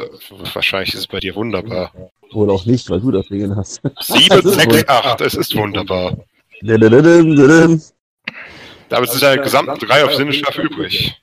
Wahrscheinlich 0.54 0.94
ist 0.94 1.02
es 1.02 1.08
bei 1.08 1.20
dir 1.20 1.36
wunderbar. 1.36 1.92
Oder 2.34 2.54
auch 2.54 2.66
nicht, 2.66 2.90
weil 2.90 3.02
du 3.02 3.12
das 3.12 3.28
Ding 3.28 3.56
hast. 3.56 3.82
7, 4.02 4.42
6, 4.42 4.88
8, 4.88 5.22
es 5.22 5.36
ist 5.36 5.56
wunderbar. 5.56 6.18
Damit 8.90 9.10
sind 9.10 9.24
deine 9.24 9.42
gesamten 9.42 9.80
drei 9.80 10.06
auf 10.06 10.14
Sinnesschärfe 10.16 10.62
übrig. 10.62 11.22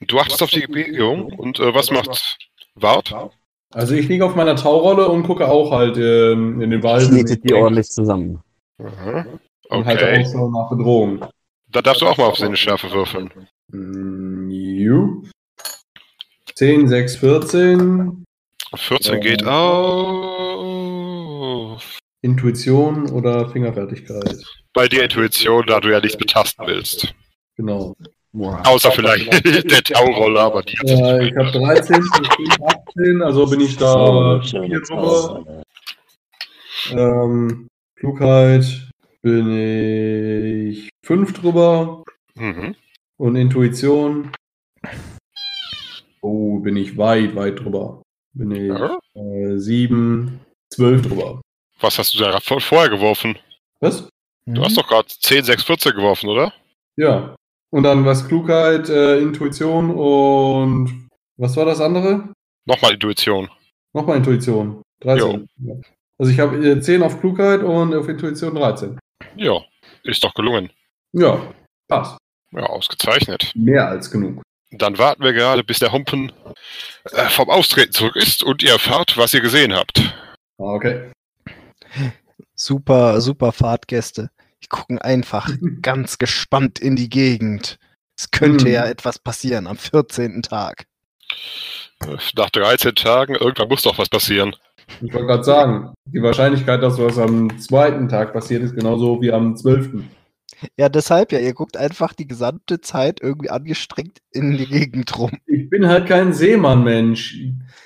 Du 0.00 0.18
achtest 0.18 0.42
auf 0.42 0.50
die 0.50 0.66
Bewegung 0.66 1.32
und 1.32 1.58
äh, 1.58 1.74
was 1.74 1.90
macht 1.90 2.36
Wart? 2.74 3.14
Also 3.72 3.94
ich 3.94 4.08
liege 4.08 4.24
auf 4.24 4.34
meiner 4.34 4.54
Taurolle 4.56 5.08
und 5.08 5.22
gucke 5.24 5.48
auch 5.48 5.70
halt 5.70 5.96
ähm, 5.96 6.60
in 6.60 6.70
den 6.70 6.82
Wald. 6.82 7.08
Knetet 7.08 7.42
die 7.48 7.54
ordentlich 7.54 7.88
zusammen. 7.88 8.40
Aha. 8.78 9.24
Und 9.70 9.86
halte 9.86 10.04
Okay. 10.04 10.22
auch 10.22 10.26
so 10.26 10.50
nach 10.50 10.68
Bedrohung. 10.70 11.24
Da 11.68 11.80
darfst 11.82 12.02
du 12.02 12.06
auch 12.06 12.18
mal 12.18 12.26
auf 12.26 12.36
Sinnesschärfe 12.36 12.90
würfeln. 12.92 13.30
Mm, 13.68 14.50
ju. 14.50 15.22
10, 16.56 16.88
6, 16.88 17.16
14. 17.16 18.24
14 18.76 19.20
geht 19.20 19.44
auf. 19.44 19.84
Intuition 22.22 23.10
oder 23.10 23.50
Fingerfertigkeit. 23.50 24.42
Bei 24.72 24.88
dir 24.88 25.02
Intuition, 25.04 25.66
da 25.66 25.80
du 25.80 25.90
ja 25.90 26.00
nichts 26.00 26.16
betasten 26.16 26.66
willst. 26.66 27.14
Genau. 27.56 27.94
Außer 28.32 28.90
vielleicht 28.92 29.44
der 29.70 29.82
Taurolle, 29.82 30.40
aber 30.40 30.62
die 30.62 30.76
hat 30.78 30.88
Ja, 30.88 31.20
ich 31.20 31.36
habe 31.36 31.52
13, 31.52 32.02
15, 32.02 32.46
18, 32.62 33.22
also 33.22 33.46
bin 33.46 33.60
ich 33.60 33.76
da 33.76 34.40
vier 34.40 34.80
drüber. 34.80 35.62
Ähm, 36.90 37.68
Klugheit 37.96 38.64
bin 39.22 40.70
ich 40.70 40.90
5 41.04 41.32
drüber. 41.32 42.02
Mhm. 42.34 42.74
Und 43.16 43.36
Intuition. 43.36 44.32
Oh, 46.24 46.58
bin 46.60 46.76
ich 46.78 46.96
weit, 46.96 47.36
weit 47.36 47.60
drüber. 47.60 48.00
Bin 48.32 48.50
ich 48.50 48.68
Ja. 48.68 48.98
äh, 49.14 49.58
7, 49.58 50.40
12 50.70 51.02
drüber. 51.02 51.42
Was 51.80 51.98
hast 51.98 52.14
du 52.14 52.18
da 52.18 52.40
vor- 52.40 52.60
vorher 52.62 52.88
geworfen? 52.88 53.38
Was? 53.80 54.08
Du 54.46 54.62
hast 54.62 54.76
doch 54.78 54.88
gerade 54.88 55.06
10, 55.08 55.44
6, 55.44 55.64
14 55.64 55.92
geworfen, 55.92 56.30
oder? 56.30 56.52
Ja. 56.96 57.36
Und 57.70 57.82
dann 57.82 58.04
was 58.06 58.26
Klugheit, 58.26 58.88
äh, 58.88 59.18
Intuition 59.18 59.90
und 59.90 61.08
was 61.36 61.56
war 61.56 61.66
das 61.66 61.80
andere? 61.82 62.32
Nochmal 62.64 62.94
Intuition. 62.94 63.50
Nochmal 63.92 64.16
Intuition. 64.16 64.80
13. 65.00 65.46
Ja. 65.58 65.74
Also 66.18 66.32
ich 66.32 66.38
habe 66.40 66.56
äh, 66.66 66.80
10 66.80 67.02
auf 67.02 67.20
Klugheit 67.20 67.62
und 67.62 67.94
auf 67.94 68.08
Intuition 68.08 68.54
13. 68.54 68.98
Ja, 69.36 69.60
ist 70.04 70.24
doch 70.24 70.32
gelungen. 70.32 70.70
Ja, 71.12 71.52
passt. 71.88 72.16
Ja, 72.52 72.62
ausgezeichnet. 72.66 73.52
Mehr 73.54 73.88
als 73.88 74.10
genug. 74.10 74.40
Dann 74.78 74.98
warten 74.98 75.22
wir 75.22 75.32
gerade, 75.32 75.64
bis 75.64 75.78
der 75.78 75.92
Humpen 75.92 76.32
äh, 77.12 77.28
vom 77.28 77.50
Austreten 77.50 77.92
zurück 77.92 78.16
ist 78.16 78.42
und 78.42 78.62
ihr 78.62 78.72
erfahrt, 78.72 79.16
was 79.16 79.34
ihr 79.34 79.40
gesehen 79.40 79.74
habt. 79.74 79.98
Ah, 80.58 80.74
Okay. 80.74 81.10
Super, 82.56 83.20
super 83.20 83.52
Fahrtgäste. 83.52 84.30
Die 84.62 84.68
gucken 84.68 84.98
einfach 84.98 85.48
ganz 85.82 86.18
gespannt 86.18 86.78
in 86.78 86.96
die 86.96 87.08
Gegend. 87.10 87.78
Es 88.16 88.30
könnte 88.30 88.66
Hm. 88.66 88.72
ja 88.72 88.86
etwas 88.86 89.18
passieren 89.18 89.66
am 89.66 89.76
14. 89.76 90.42
Tag. 90.42 90.86
Äh, 92.04 92.16
Nach 92.36 92.50
13 92.50 92.94
Tagen, 92.94 93.34
irgendwann 93.34 93.68
muss 93.68 93.82
doch 93.82 93.98
was 93.98 94.08
passieren. 94.08 94.54
Ich 95.00 95.12
wollte 95.12 95.26
gerade 95.26 95.44
sagen, 95.44 95.94
die 96.06 96.22
Wahrscheinlichkeit, 96.22 96.82
dass 96.82 96.98
was 96.98 97.18
am 97.18 97.58
zweiten 97.58 98.08
Tag 98.08 98.32
passiert, 98.32 98.62
ist 98.62 98.74
genauso 98.76 99.20
wie 99.22 99.32
am 99.32 99.56
12. 99.56 100.04
Ja, 100.76 100.88
deshalb 100.88 101.32
ja, 101.32 101.38
ihr 101.38 101.54
guckt 101.54 101.76
einfach 101.76 102.12
die 102.12 102.26
gesamte 102.26 102.80
Zeit 102.80 103.20
irgendwie 103.20 103.50
angestrengt 103.50 104.18
in 104.30 104.56
die 104.56 104.66
Gegend 104.66 105.16
rum. 105.18 105.32
Ich 105.46 105.68
bin 105.70 105.86
halt 105.86 106.06
kein 106.06 106.32
Seemann-Mensch. 106.32 107.38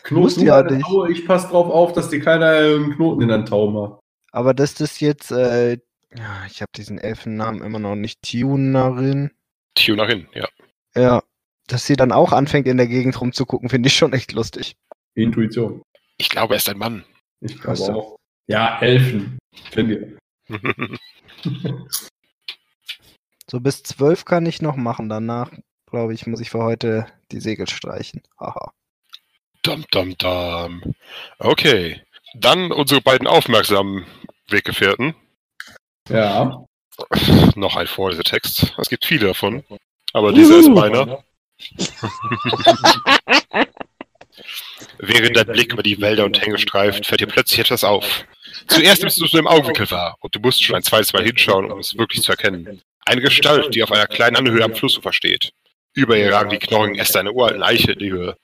Knoten 0.05 0.45
ja 0.45 0.62
nicht. 0.62 0.86
Taue, 0.86 1.11
ich 1.11 1.27
passe 1.27 1.49
drauf 1.49 1.69
auf, 1.69 1.93
dass 1.93 2.09
dir 2.09 2.20
keiner 2.20 2.51
einen 2.51 2.95
Knoten 2.95 3.23
in 3.23 3.28
den 3.28 3.47
Tau 3.47 3.70
macht. 3.70 4.01
Aber 4.32 4.55
dass 4.55 4.74
das 4.74 5.01
jetzt, 5.01 5.31
äh, 5.31 5.78
ja, 6.16 6.47
ich 6.47 6.61
habe 6.61 6.70
diesen 6.77 6.99
Elfennamen 6.99 7.62
immer 7.62 7.78
noch 7.78 7.97
nicht, 7.97 8.23
Tunerin. 8.23 9.31
Tunerin, 9.74 10.28
ja. 10.35 10.49
Ja, 10.95 11.23
dass 11.66 11.86
sie 11.86 11.97
dann 11.97 12.12
auch 12.12 12.32
anfängt 12.32 12.66
in 12.66 12.77
der 12.77 12.89
Gegend 12.89 13.20
rumzugucken, 13.20 13.69
finde 13.69 13.89
ich 13.89 13.97
schon 13.97 14.12
echt 14.12 14.32
lustig. 14.32 14.77
Intuition. 15.15 15.82
Ich 16.16 16.28
glaube, 16.28 16.55
er 16.55 16.59
ist 16.59 16.69
ein 16.69 16.78
Mann. 16.78 17.05
Ich 17.40 17.61
glaube 17.61 17.81
auch. 17.95 18.16
Ja, 18.47 18.78
Elfen. 18.81 19.39
Kennt 19.70 19.90
ihr. 19.90 20.19
So 23.51 23.61
bis 23.61 23.83
zwölf 23.83 24.25
kann 24.25 24.47
ich 24.47 24.61
noch 24.61 24.77
machen. 24.77 25.09
Danach, 25.09 25.51
glaube 25.87 26.12
ich, 26.15 26.27
muss 26.27 26.41
ich 26.41 26.51
für 26.51 26.62
heute 26.62 27.07
die 27.33 27.41
Segel 27.41 27.69
streichen. 27.69 28.23
Haha. 28.39 28.73
dum, 29.62 29.85
dum, 29.91 30.16
dum. 30.19 30.95
Okay. 31.39 32.03
Dann 32.35 32.73
unsere 32.73 33.01
beiden 33.01 33.27
aufmerksamen 33.27 34.07
Weggefährten. 34.49 35.15
Ja. 36.09 36.65
Noch 37.55 37.77
ein 37.77 37.87
Vorlesetext. 37.87 38.75
Es 38.77 38.91
gibt 38.91 39.07
viele 39.07 39.29
davon. 39.29 39.65
Aber 40.12 40.33
dieser 40.33 40.59
ist 40.59 40.69
meiner. 40.69 41.25
Während 44.99 45.37
dein 45.37 45.47
Blick 45.47 45.73
über 45.73 45.83
die 45.83 46.01
Wälder 46.01 46.25
und 46.25 46.41
Hänge 46.41 46.59
streift, 46.59 47.07
fällt 47.07 47.20
dir 47.20 47.27
plötzlich 47.27 47.61
etwas 47.61 47.85
auf. 47.85 48.25
Zuerst 48.69 49.03
nimmst 49.03 49.20
du 49.20 49.25
es 49.25 49.33
nur 49.33 49.41
im 49.41 49.47
Augenwinkel 49.47 49.91
wahr 49.91 50.16
und 50.20 50.35
du 50.35 50.41
musst 50.41 50.62
schon 50.62 50.77
ein 50.77 50.83
zweites 50.83 51.12
Mal 51.12 51.25
hinschauen, 51.25 51.70
um 51.70 51.79
es 51.79 51.97
wirklich 51.97 52.23
zu 52.23 52.33
erkennen. 52.33 52.83
Eine 53.09 53.22
Gestalt, 53.22 53.74
die 53.74 53.82
auf 53.82 53.90
einer 53.90 54.06
kleinen 54.06 54.36
Anhöhe 54.36 54.62
am 54.62 54.74
Flussufer 54.74 55.14
steht. 55.14 55.55
Über 55.94 56.18
ihr 56.18 56.30
ragen 56.30 56.51
die 56.51 56.59
knorrigen 56.59 56.97
Äste 56.97 57.18
einer 57.18 57.32
uralten 57.32 57.62
Eiche 57.62 57.93
in 57.93 57.98
die 57.98 58.12
Höhe, 58.12 58.36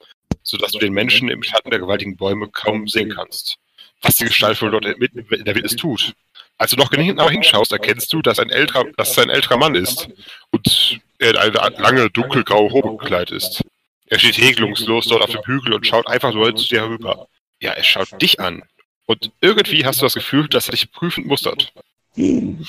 sodass 0.42 0.72
du 0.72 0.78
den 0.78 0.94
Menschen 0.94 1.28
im 1.28 1.42
Schatten 1.42 1.68
der 1.68 1.80
gewaltigen 1.80 2.16
Bäume 2.16 2.48
kaum 2.48 2.88
sehen 2.88 3.10
kannst. 3.14 3.56
Was 4.00 4.16
die 4.16 4.24
Gestalt 4.24 4.62
wohl 4.62 4.70
dort 4.70 4.86
mitten 4.98 5.18
in 5.18 5.44
der 5.44 5.54
Wildnis 5.54 5.76
tut. 5.76 6.14
Als 6.56 6.70
du 6.70 6.78
noch 6.78 6.88
genauer 6.88 7.30
hinschaust, 7.30 7.72
erkennst 7.72 8.10
du, 8.10 8.22
dass, 8.22 8.38
ein 8.38 8.48
älterer, 8.48 8.86
dass 8.96 9.10
es 9.10 9.18
ein 9.18 9.28
älterer 9.28 9.58
Mann 9.58 9.74
ist 9.74 10.08
und 10.50 10.98
er 11.18 11.30
in 11.32 11.36
eine 11.36 11.76
lange, 11.76 12.08
dunkelgraue 12.08 12.70
Robe 12.70 12.96
gekleidet 12.96 13.32
ist. 13.32 13.60
Er 14.06 14.18
steht 14.18 14.38
regelungslos 14.38 15.08
dort 15.08 15.22
auf 15.22 15.30
dem 15.30 15.42
Hügel 15.44 15.74
und 15.74 15.86
schaut 15.86 16.06
einfach 16.06 16.32
nur 16.32 16.56
zu 16.56 16.68
dir 16.68 16.80
herüber. 16.80 17.28
Ja, 17.60 17.72
er 17.72 17.84
schaut 17.84 18.22
dich 18.22 18.40
an. 18.40 18.62
Und 19.04 19.30
irgendwie 19.42 19.84
hast 19.84 20.00
du 20.00 20.06
das 20.06 20.14
Gefühl, 20.14 20.48
dass 20.48 20.68
er 20.68 20.72
dich 20.72 20.90
prüfend 20.90 21.26
mustert. 21.26 21.74
Hm. 22.14 22.64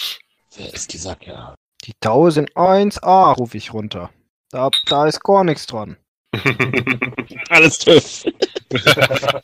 Wer 0.57 0.73
ist 0.73 0.91
dieser 0.91 1.15
Kerl? 1.15 1.55
Die 1.86 1.94
Taue 1.99 2.32
sind 2.32 2.53
1A, 2.53 3.34
rufe 3.36 3.57
ich 3.57 3.74
runter. 3.74 4.10
Da, 4.52 4.70
da 4.88 5.06
ist 5.06 5.24
gar 5.24 5.44
nichts 5.44 5.68
dran. 5.68 5.98
Alles 7.49 7.80
TÜV. 7.80 8.26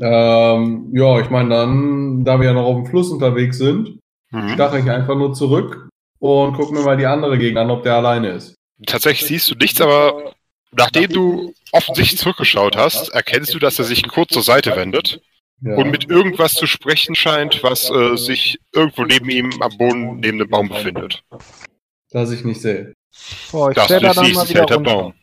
Ähm, 0.00 0.90
ja, 0.94 1.20
ich 1.20 1.28
meine 1.30 1.50
dann, 1.50 2.24
da 2.24 2.40
wir 2.40 2.46
ja 2.46 2.52
noch 2.54 2.64
auf 2.64 2.76
dem 2.76 2.86
Fluss 2.86 3.10
unterwegs 3.10 3.58
sind, 3.58 4.00
Mhm. 4.32 4.48
stache 4.54 4.78
ich 4.78 4.90
einfach 4.90 5.14
nur 5.14 5.34
zurück 5.34 5.90
und 6.18 6.54
gucke 6.56 6.72
mir 6.72 6.80
mal 6.80 6.96
die 6.96 7.04
andere 7.06 7.36
Gegend 7.38 7.58
an, 7.58 7.70
ob 7.70 7.82
der 7.82 7.96
alleine 7.96 8.30
ist. 8.30 8.54
Tatsächlich 8.86 9.28
siehst 9.28 9.50
du 9.50 9.54
nichts, 9.54 9.80
aber 9.82 10.32
nachdem 10.72 11.10
du 11.12 11.54
offensichtlich 11.70 12.18
zurückgeschaut 12.18 12.76
hast, 12.76 13.10
erkennst 13.10 13.52
du, 13.52 13.58
dass 13.58 13.78
er 13.78 13.84
sich 13.84 14.08
kurz 14.08 14.32
zur 14.32 14.42
Seite 14.42 14.74
wendet 14.74 15.20
Ja. 15.64 15.76
und 15.76 15.90
mit 15.90 16.10
irgendwas 16.10 16.54
zu 16.54 16.66
sprechen 16.66 17.14
scheint, 17.14 17.62
was 17.62 17.88
äh, 17.90 18.16
sich 18.16 18.58
irgendwo 18.72 19.04
neben 19.04 19.30
ihm 19.30 19.50
am 19.62 19.76
Boden 19.78 20.16
neben 20.20 20.38
dem 20.38 20.48
Baum 20.50 20.68
befindet. 20.68 21.22
das 22.10 22.32
ich 22.32 22.44
nicht 22.44 22.60
sehe. 22.60 22.92
Boah, 23.52 23.70
ich 23.70 23.76
Das 23.76 23.86
du 23.86 23.94
nicht 23.94 24.04
dann 24.04 24.24
siehst, 24.24 24.34
mal 24.36 24.42
ist 24.42 24.50
wieder 24.50 24.60
halt 24.60 24.70
der. 24.70 24.78
Baum. 24.78 25.14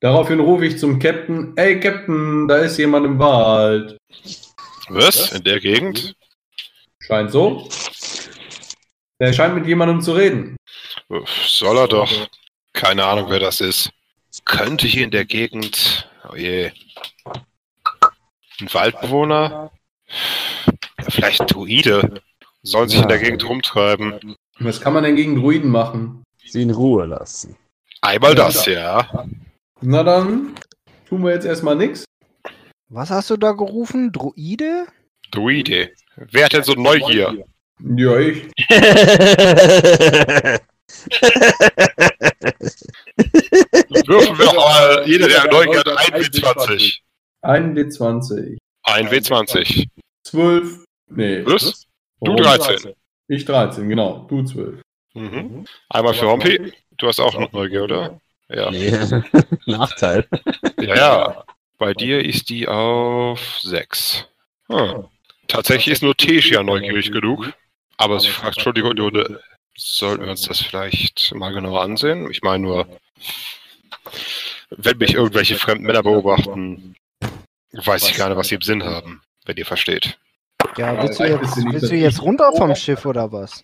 Daraufhin 0.00 0.38
rufe 0.38 0.64
ich 0.64 0.78
zum 0.78 1.00
Captain, 1.00 1.54
ey 1.56 1.80
Captain, 1.80 2.46
da 2.46 2.58
ist 2.58 2.76
jemand 2.78 3.04
im 3.06 3.18
Wald. 3.18 3.96
Was? 4.90 5.32
In 5.32 5.42
der 5.42 5.58
Gegend? 5.58 6.14
Scheint 7.00 7.32
so. 7.32 7.68
Der 9.20 9.32
scheint 9.32 9.56
mit 9.56 9.66
jemandem 9.66 10.00
zu 10.00 10.12
reden. 10.12 10.56
Soll 11.46 11.76
er 11.78 11.88
doch. 11.88 12.28
Keine 12.74 13.04
Ahnung, 13.04 13.26
wer 13.28 13.40
das 13.40 13.60
ist. 13.60 13.90
Könnte 14.44 14.86
hier 14.86 15.02
in 15.04 15.10
der 15.10 15.24
Gegend. 15.24 16.08
Oh 16.30 16.36
je. 16.36 16.70
Ein 18.60 18.74
Waldbewohner? 18.74 19.70
Ja, 20.08 21.04
vielleicht 21.08 21.42
Druide. 21.52 22.20
Sollen 22.62 22.88
sich 22.88 23.00
in 23.00 23.08
der 23.08 23.18
Gegend 23.18 23.48
rumtreiben. 23.48 24.36
Was 24.58 24.80
kann 24.80 24.92
man 24.92 25.04
denn 25.04 25.14
gegen 25.14 25.36
Druiden 25.36 25.70
machen? 25.70 26.24
Sie 26.44 26.62
in 26.62 26.70
Ruhe 26.70 27.06
lassen. 27.06 27.56
Einmal 28.00 28.34
das, 28.34 28.66
ja. 28.66 29.26
Na 29.80 30.02
dann, 30.02 30.56
tun 31.08 31.22
wir 31.22 31.32
jetzt 31.32 31.46
erstmal 31.46 31.76
nichts. 31.76 32.04
Was 32.88 33.10
hast 33.10 33.30
du 33.30 33.36
da 33.36 33.52
gerufen? 33.52 34.10
Druide? 34.12 34.86
Druide. 35.30 35.92
Wer 36.16 36.46
hat 36.46 36.52
denn 36.52 36.64
so 36.64 36.72
Neugier? 36.72 37.44
Ja, 37.80 38.18
ich. 38.18 38.48
Würfen 44.06 44.38
wir 44.38 44.44
doch 44.46 44.54
mal, 44.56 45.02
jeder, 45.06 45.28
der 45.28 45.44
Neugier 45.52 45.78
hat, 45.78 45.86
1W20. 45.86 46.98
Ein 47.48 47.74
D20. 47.74 48.58
1W20. 48.84 49.88
12. 50.24 50.84
Nee. 51.08 51.46
Was? 51.46 51.86
Du 52.20 52.32
Oh, 52.32 52.36
13. 52.36 52.92
Ich 53.28 53.46
13, 53.46 53.88
genau. 53.88 54.26
Du 54.28 54.44
12. 54.44 54.82
Mhm. 55.14 55.64
Einmal 55.88 56.12
für 56.12 56.28
Hompi. 56.28 56.74
Du 56.98 57.06
hast 57.06 57.20
auch 57.20 57.38
noch 57.38 57.50
Neugier, 57.52 57.84
oder? 57.84 58.20
Ja. 58.50 58.70
Nee. 58.70 58.92
Nachteil. 59.66 60.28
Ja, 60.78 60.94
ja. 60.94 61.44
Bei 61.78 61.94
dir 61.94 62.22
ist 62.22 62.50
die 62.50 62.68
auf 62.68 63.60
6. 63.62 64.26
Hm. 64.70 65.06
Tatsächlich 65.46 65.94
ist 65.94 66.02
nur 66.02 66.14
Tesia 66.14 66.62
neugierig 66.62 67.10
genug. 67.12 67.50
Aber 67.96 68.20
sie 68.20 68.28
fragt 68.28 68.60
schon 68.60 68.74
die 68.74 68.82
Runde, 68.82 69.40
sollten 69.74 70.24
wir 70.24 70.30
uns 70.32 70.42
das 70.42 70.60
vielleicht 70.60 71.34
mal 71.34 71.54
genauer 71.54 71.80
ansehen? 71.80 72.30
Ich 72.30 72.42
meine 72.42 72.62
nur, 72.62 72.88
wenn 74.68 74.98
mich 74.98 75.14
irgendwelche 75.14 75.56
fremden 75.56 75.86
Männer 75.86 76.02
beobachten, 76.02 76.94
weiß 77.72 78.08
ich 78.08 78.16
gar 78.16 78.28
nicht, 78.28 78.38
was 78.38 78.48
sie 78.48 78.54
im 78.56 78.62
Sinn 78.62 78.82
haben, 78.84 79.22
wenn 79.44 79.56
ihr 79.56 79.66
versteht. 79.66 80.18
Ja, 80.76 81.00
willst 81.02 81.20
du 81.20 81.24
jetzt, 81.24 81.56
willst 81.56 81.90
du 81.90 81.96
jetzt 81.96 82.22
runter 82.22 82.52
vom 82.56 82.74
Schiff 82.74 83.04
oder 83.06 83.30
was? 83.32 83.62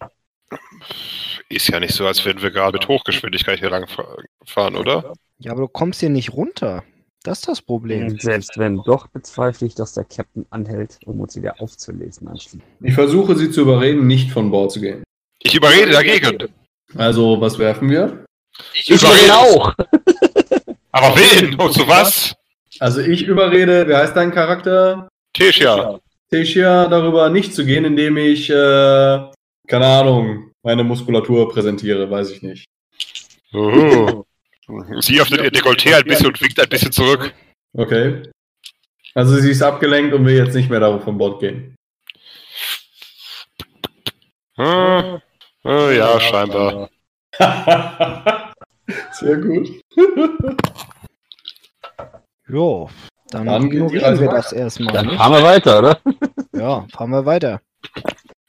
Ist 1.48 1.68
ja 1.68 1.80
nicht 1.80 1.94
so, 1.94 2.06
als 2.06 2.24
würden 2.24 2.42
wir 2.42 2.50
gerade 2.50 2.78
mit 2.78 2.88
Hochgeschwindigkeit 2.88 3.58
hier 3.58 3.70
lang 3.70 3.86
fa- 3.88 4.16
fahren, 4.46 4.76
oder? 4.76 5.12
Ja, 5.38 5.52
aber 5.52 5.62
du 5.62 5.68
kommst 5.68 6.00
hier 6.00 6.10
nicht 6.10 6.32
runter. 6.32 6.84
Das 7.22 7.38
ist 7.40 7.48
das 7.48 7.62
Problem. 7.62 8.06
Und 8.06 8.22
selbst 8.22 8.58
wenn 8.58 8.82
doch, 8.84 9.06
bezweifle 9.08 9.66
ich, 9.66 9.74
dass 9.74 9.94
der 9.94 10.04
Captain 10.04 10.46
anhält, 10.50 10.98
um 11.06 11.20
uns 11.20 11.36
wieder 11.36 11.60
aufzulesen 11.60 12.28
anschließend. 12.28 12.62
Ich 12.82 12.94
versuche 12.94 13.34
sie 13.36 13.50
zu 13.50 13.62
überreden, 13.62 14.06
nicht 14.06 14.30
von 14.30 14.50
Bord 14.50 14.72
zu 14.72 14.80
gehen. 14.80 15.02
Ich 15.40 15.54
überrede 15.54 15.90
dagegen. 15.92 16.48
Also, 16.96 17.40
was 17.40 17.58
werfen 17.58 17.88
wir? 17.90 18.24
Ich 18.74 18.88
überrede 18.90 19.34
auch! 19.34 19.72
Aber 20.92 21.16
wen? 21.16 21.54
Und 21.58 21.72
zu 21.72 21.88
was? 21.88 22.34
Also, 22.80 23.00
ich 23.00 23.22
überrede, 23.22 23.86
wer 23.86 23.98
heißt 23.98 24.16
dein 24.16 24.32
Charakter? 24.32 25.08
Tesia. 25.32 26.00
Tesia 26.30 26.86
darüber 26.88 27.28
nicht 27.30 27.54
zu 27.54 27.64
gehen, 27.64 27.84
indem 27.84 28.16
ich, 28.16 28.50
äh, 28.50 28.52
keine 29.68 29.86
Ahnung, 29.86 30.50
meine 30.62 30.84
Muskulatur 30.84 31.48
präsentiere, 31.48 32.10
weiß 32.10 32.30
ich 32.30 32.42
nicht. 32.42 32.64
Oh. 33.52 34.24
Sie 35.00 35.20
öffnet 35.20 35.42
ihr 35.42 35.52
Dekolleté 35.52 35.94
ein 35.94 36.04
bisschen 36.04 36.26
und 36.26 36.40
winkt 36.40 36.58
ein 36.58 36.68
bisschen 36.68 36.90
zurück. 36.90 37.32
Okay. 37.74 38.22
Also 39.14 39.36
sie 39.36 39.50
ist 39.50 39.62
abgelenkt 39.62 40.14
und 40.14 40.24
will 40.24 40.36
jetzt 40.36 40.54
nicht 40.54 40.70
mehr 40.70 40.80
darauf 40.80 41.04
von 41.04 41.18
Bord 41.18 41.40
gehen. 41.40 41.76
Hm. 44.56 45.20
Oh, 45.64 45.88
ja, 45.90 46.18
scheinbar. 46.20 46.90
Sehr 49.12 49.36
gut. 49.36 49.68
Jo, 52.54 52.88
dann, 53.30 53.46
Dann 53.46 53.66
ignorieren 53.66 54.20
wir 54.20 54.28
das 54.28 54.52
erstmal. 54.52 54.94
Dann 54.94 55.06
nicht? 55.06 55.16
fahren 55.16 55.32
wir 55.32 55.42
weiter, 55.42 55.78
oder? 55.80 56.00
Ja, 56.52 56.86
fahren 56.92 57.10
wir 57.10 57.26
weiter. 57.26 57.60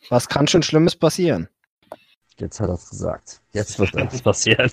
Was 0.10 0.30
kann 0.30 0.48
schon 0.48 0.61
Schlimmes 0.61 0.95
passieren? 0.95 1.49
Jetzt 2.38 2.60
hat 2.60 2.69
er 2.69 2.76
es 2.76 2.88
gesagt. 2.88 3.41
Jetzt 3.53 3.80
wird 3.80 3.98
alles 3.98 4.22
passieren. 4.22 4.72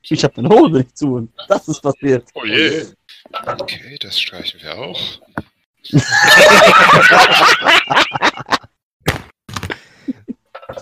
Ich 0.00 0.24
habe 0.24 0.40
meine 0.40 0.54
Hose 0.54 0.78
nicht 0.78 0.96
zu 0.96 1.16
und 1.16 1.30
das 1.48 1.68
ist 1.68 1.82
passiert. 1.82 2.26
Oh 2.32 2.46
je. 2.46 2.86
Okay, 3.46 3.98
das 4.00 4.18
streichen 4.18 4.62
wir 4.62 4.78
auch. 4.78 4.98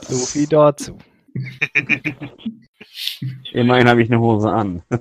So 0.09 0.26
viel 0.26 0.46
dazu. 0.46 0.98
Immerhin 3.52 3.88
habe 3.88 4.02
ich 4.02 4.10
eine 4.10 4.20
Hose 4.20 4.50
an. 4.50 4.82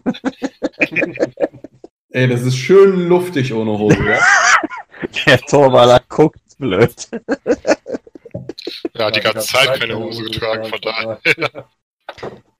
Ey, 2.10 2.28
das 2.28 2.42
ist 2.42 2.58
schön 2.58 3.08
luftig 3.08 3.54
ohne 3.54 3.78
Hose, 3.78 4.04
ja? 4.04 4.20
Der 5.26 5.40
Torwaller 5.40 6.02
guckt 6.10 6.40
blöd. 6.58 6.94
Er 8.94 9.06
hat 9.06 9.16
die 9.16 9.22
ganze 9.22 9.48
Zeit 9.48 9.80
keine 9.80 9.98
Hose 9.98 10.24
getragen, 10.24 10.66
von 10.66 10.80
daher. 10.82 11.20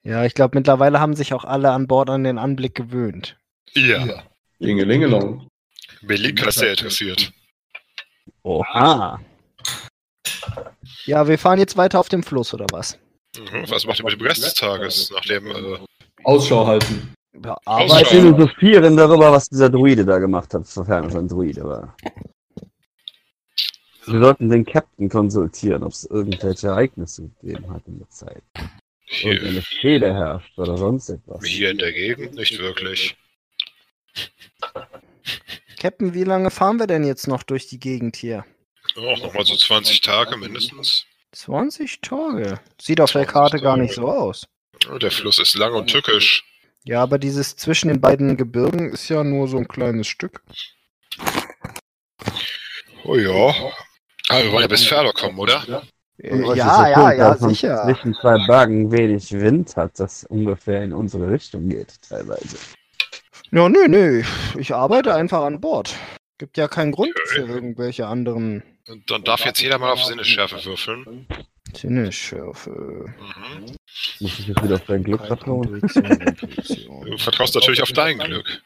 Ja, 0.02 0.24
ich 0.24 0.34
glaube, 0.34 0.58
mittlerweile 0.58 0.98
haben 1.00 1.14
sich 1.14 1.34
auch 1.34 1.44
alle 1.44 1.70
an 1.70 1.86
Bord 1.86 2.10
an 2.10 2.24
den 2.24 2.38
Anblick 2.38 2.74
gewöhnt. 2.74 3.36
Ja. 3.74 4.24
Dingelingelong. 4.58 5.46
Melika 6.00 6.48
ist 6.48 6.58
sehr 6.58 6.70
interessiert. 6.70 7.32
Oha. 8.42 9.20
Ja, 11.04 11.28
wir 11.28 11.38
fahren 11.38 11.58
jetzt 11.58 11.76
weiter 11.76 12.00
auf 12.00 12.08
dem 12.08 12.22
Fluss, 12.22 12.52
oder 12.54 12.66
was? 12.72 12.98
Mhm. 13.38 13.64
Was 13.70 13.86
macht 13.86 13.98
ihr 14.00 14.04
mit 14.04 14.20
dem 14.20 14.26
Rest 14.26 14.44
des 14.44 14.54
Tages, 14.54 15.10
nachdem 15.12 15.46
äh, 15.50 15.78
Ausschau 16.24 16.66
halten. 16.66 17.14
Ja, 17.44 17.56
arbeiten. 17.64 18.06
philosophieren 18.06 18.96
darüber, 18.96 19.32
was 19.32 19.48
dieser 19.48 19.70
Druide 19.70 20.04
da 20.04 20.18
gemacht 20.18 20.52
hat, 20.52 20.66
sofern 20.66 21.06
es 21.06 21.16
ein 21.16 21.28
Druide 21.28 21.64
war. 21.64 21.96
Wir 24.04 24.20
sollten 24.20 24.50
den 24.50 24.64
Captain 24.66 25.08
konsultieren, 25.08 25.82
ob 25.84 25.92
es 25.92 26.04
irgendwelche 26.04 26.66
Ereignisse 26.68 27.30
gegeben 27.40 27.72
hat 27.72 27.82
in 27.86 27.98
der 28.00 28.10
Zeit. 28.10 28.42
hier, 29.04 29.32
Irgendeine 29.32 29.62
Fehde 29.62 30.12
herrscht 30.12 30.58
oder 30.58 30.76
sonst 30.76 31.08
etwas. 31.08 31.44
hier 31.44 31.70
in 31.70 31.78
der 31.78 31.92
Gegend 31.92 32.34
nicht 32.34 32.58
wirklich? 32.58 33.16
Captain, 35.80 36.14
wie 36.14 36.24
lange 36.24 36.50
fahren 36.50 36.78
wir 36.78 36.86
denn 36.86 37.04
jetzt 37.04 37.26
noch 37.28 37.42
durch 37.42 37.66
die 37.68 37.80
Gegend 37.80 38.16
hier? 38.16 38.44
Oh, 38.96 39.16
nochmal 39.16 39.44
so 39.46 39.56
20 39.56 40.00
Tage 40.00 40.36
mindestens. 40.36 41.06
20 41.32 42.00
Tage. 42.00 42.60
Sieht 42.80 43.00
auf 43.00 43.12
der 43.12 43.22
20 43.22 43.32
Karte 43.32 43.56
gar 43.58 43.74
Tage. 43.74 43.82
nicht 43.82 43.94
so 43.94 44.08
aus. 44.08 44.46
Oh, 44.92 44.98
der 44.98 45.10
Fluss 45.10 45.38
ist 45.38 45.54
lang 45.56 45.74
und 45.74 45.88
tückisch. 45.88 46.44
Ja, 46.84 47.02
aber 47.02 47.18
dieses 47.18 47.56
zwischen 47.56 47.88
den 47.88 48.00
beiden 48.00 48.36
Gebirgen 48.36 48.92
ist 48.92 49.08
ja 49.08 49.22
nur 49.22 49.48
so 49.48 49.56
ein 49.56 49.68
kleines 49.68 50.06
Stück. 50.08 50.42
Oh 53.04 53.16
ja. 53.16 53.54
Aber 54.28 54.44
wir 54.44 54.52
wollen 54.52 54.62
ja 54.62 54.68
bis 54.68 54.84
Ferdo 54.84 55.12
kommen, 55.12 55.38
oder? 55.38 55.62
Euch 56.22 56.56
ja, 56.56 56.88
ja, 56.88 57.12
ja, 57.12 57.36
man 57.40 57.50
sicher. 57.50 57.82
Zwischen 57.84 58.14
zwei 58.14 58.46
Bergen 58.46 58.92
wenig 58.92 59.32
Wind 59.32 59.76
hat, 59.76 59.98
das 59.98 60.24
ungefähr 60.24 60.84
in 60.84 60.92
unsere 60.92 61.30
Richtung 61.30 61.68
geht, 61.68 62.00
teilweise. 62.08 62.56
Ja, 63.50 63.68
nö, 63.68 63.88
nö. 63.88 64.22
Ich 64.56 64.74
arbeite 64.74 65.14
einfach 65.14 65.42
an 65.42 65.60
Bord. 65.60 65.94
Gibt 66.42 66.56
ja 66.56 66.66
keinen 66.66 66.90
Grund 66.90 67.12
Okay. 67.14 67.46
für 67.46 67.52
irgendwelche 67.52 68.08
anderen 68.08 68.64
Und 68.88 69.08
dann 69.08 69.22
darf 69.22 69.44
jetzt 69.44 69.62
jeder 69.62 69.78
mal 69.78 69.92
auf 69.92 70.02
Sinnesschärfe 70.02 70.64
würfeln. 70.64 71.24
Sinnesschärfe. 71.72 73.14
Mhm. 73.16 73.76
Muss 74.18 74.38
ich 74.40 74.48
jetzt 74.48 74.60
wieder 74.60 74.74
auf 74.74 74.84
dein 74.88 75.04
Glück 75.04 75.24
vertrauen? 75.24 75.80
Du 75.80 77.18
vertraust 77.18 77.54
natürlich 77.54 77.80
auf 77.80 77.92
dein 77.92 78.18
Glück. 78.18 78.60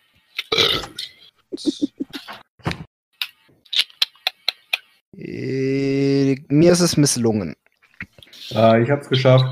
Äh, 5.14 6.36
mir 6.48 6.72
ist 6.72 6.80
es 6.80 6.96
misslungen. 6.96 7.56
Äh, 8.52 8.84
ich 8.84 8.90
hab's 8.90 9.10
geschafft. 9.10 9.44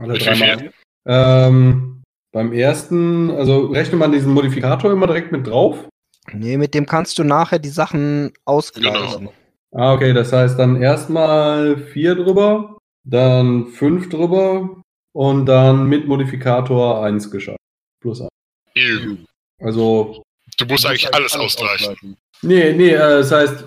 Alle 0.00 0.18
dreimal. 0.18 0.72
Ähm, 1.06 2.02
beim 2.32 2.52
ersten, 2.52 3.30
also 3.30 3.66
rechnet 3.66 4.00
man 4.00 4.10
diesen 4.10 4.32
Modifikator 4.32 4.90
immer 4.90 5.06
direkt 5.06 5.30
mit 5.30 5.46
drauf? 5.46 5.88
Nee, 6.32 6.56
mit 6.56 6.74
dem 6.74 6.86
kannst 6.86 7.18
du 7.18 7.24
nachher 7.24 7.58
die 7.58 7.68
Sachen 7.68 8.32
ausgleichen. 8.44 9.30
Ah, 9.72 9.92
okay, 9.92 10.12
das 10.12 10.32
heißt 10.32 10.58
dann 10.58 10.80
erstmal 10.80 11.76
vier 11.76 12.14
drüber, 12.14 12.78
dann 13.04 13.66
fünf 13.68 14.08
drüber 14.08 14.82
und 15.12 15.46
dann 15.46 15.86
mit 15.88 16.06
Modifikator 16.08 17.04
eins 17.04 17.30
geschafft. 17.30 17.58
Plus 18.00 18.20
eins. 18.20 18.30
Ew. 18.74 19.16
Also, 19.60 20.22
Du 20.58 20.64
musst 20.66 20.86
eigentlich 20.86 21.12
alles 21.14 21.34
ausgleichen. 21.34 22.16
nee, 22.42 22.72
nee, 22.72 22.90
äh, 22.90 22.98
das 22.98 23.30
heißt, 23.30 23.64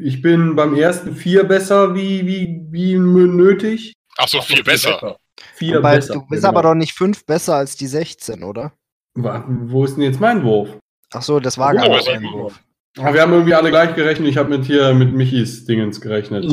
ich 0.00 0.22
bin 0.22 0.56
beim 0.56 0.74
ersten 0.74 1.14
vier 1.14 1.44
besser 1.44 1.94
wie, 1.94 2.26
wie, 2.26 2.66
wie 2.70 2.96
nötig. 2.96 3.92
Ach 4.16 4.28
so, 4.28 4.40
viel 4.40 4.62
besser. 4.62 5.16
Vier 5.56 5.78
Wobei, 5.78 5.96
besser. 5.96 6.14
du 6.14 6.20
bist 6.20 6.42
genau. 6.42 6.48
aber 6.48 6.62
doch 6.62 6.74
nicht 6.74 6.92
fünf 6.92 7.24
besser 7.26 7.56
als 7.56 7.76
die 7.76 7.86
16, 7.86 8.42
oder? 8.44 8.72
Wo 9.14 9.84
ist 9.84 9.96
denn 9.96 10.04
jetzt 10.04 10.20
mein 10.20 10.44
Wurf? 10.44 10.78
Ach 11.14 11.22
so, 11.22 11.40
das 11.40 11.56
war 11.58 11.72
Oh, 11.72 11.76
gar 11.76 11.88
nicht 11.88 12.08
aber 12.08 12.16
ein. 12.16 12.22
Wurf. 12.24 12.60
Ah, 12.98 13.12
wir 13.12 13.22
haben 13.22 13.32
irgendwie 13.32 13.54
alle 13.54 13.70
gleich 13.70 13.94
gerechnet. 13.96 14.28
Ich 14.28 14.36
habe 14.36 14.56
mit 14.56 14.66
hier 14.66 14.94
mit 14.94 15.12
Michis 15.12 15.64
Dingens 15.64 16.00
gerechnet. 16.00 16.44
Äh, 16.44 16.48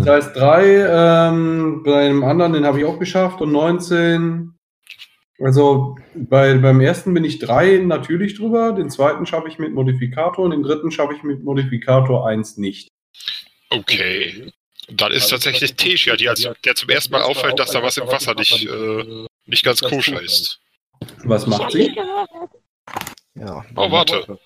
Das 0.00 0.06
heißt 0.06 0.36
drei, 0.36 0.64
ähm, 0.88 1.82
bei 1.84 2.06
dem 2.08 2.22
anderen, 2.22 2.52
den 2.52 2.64
habe 2.64 2.78
ich 2.78 2.84
auch 2.84 2.98
geschafft 2.98 3.40
und 3.40 3.50
19. 3.50 4.52
Also 5.40 5.96
bei, 6.14 6.54
beim 6.58 6.80
ersten 6.80 7.12
bin 7.12 7.24
ich 7.24 7.38
drei 7.40 7.78
natürlich 7.78 8.36
drüber, 8.36 8.72
den 8.72 8.88
zweiten 8.88 9.26
schaffe 9.26 9.48
ich 9.48 9.58
mit 9.58 9.74
Modifikator 9.74 10.44
und 10.44 10.52
den 10.52 10.62
dritten 10.62 10.90
schaffe 10.90 11.14
ich 11.14 11.22
mit 11.24 11.42
Modifikator 11.44 12.26
1 12.26 12.56
nicht. 12.56 12.88
Okay. 13.70 14.50
Dann 14.88 15.10
ist 15.12 15.28
tatsächlich 15.28 15.74
Tesia, 15.74 16.14
die 16.16 16.28
als, 16.28 16.48
der 16.64 16.74
zum 16.76 16.88
ersten 16.88 17.12
Mal 17.12 17.22
auffällt, 17.22 17.58
dass 17.58 17.72
da 17.72 17.82
was 17.82 17.96
im 17.96 18.06
Wasser 18.06 18.34
nicht, 18.34 18.66
äh, 18.68 19.26
nicht 19.46 19.64
ganz 19.64 19.80
koscher 19.82 20.22
ist. 20.22 20.60
Was 21.24 21.46
macht 21.48 21.72
sie? 21.72 21.94
Ja. 23.36 23.64
Oh, 23.76 23.90
warte. 23.90 24.38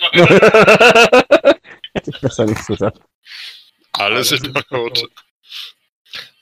Hätte 1.94 2.10
ich 2.10 2.20
besser 2.20 2.46
nicht 2.46 2.66
gesagt. 2.66 3.00
Alles 3.92 4.32
in 4.32 4.54
Ordnung. 4.56 5.08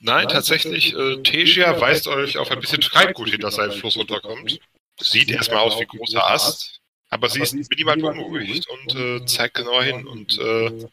Nein, 0.01 0.29
tatsächlich, 0.29 0.95
äh, 0.95 1.23
Tesia 1.23 1.81
weist 1.81 2.07
euch 2.07 2.37
auf 2.37 2.51
ein 2.51 2.61
bisschen 2.61 2.83
Treibgut 2.83 3.31
hin, 3.31 3.41
das 3.41 3.57
seinen 3.57 3.73
Fluss 3.73 3.97
runterkommt. 3.97 4.59
Sieht 5.01 5.31
erstmal 5.31 5.61
aus 5.61 5.81
wie 5.81 5.87
großer 5.87 6.25
Ast, 6.31 6.81
aber 7.09 7.29
sie 7.29 7.41
ist 7.41 7.55
minimal 7.55 7.97
beunruhigt 7.97 8.67
und 8.69 8.95
äh, 8.95 9.25
zeigt 9.27 9.55
genauer 9.55 9.85
hin. 9.85 10.07
Und 10.07 10.39
äh, 10.39 10.87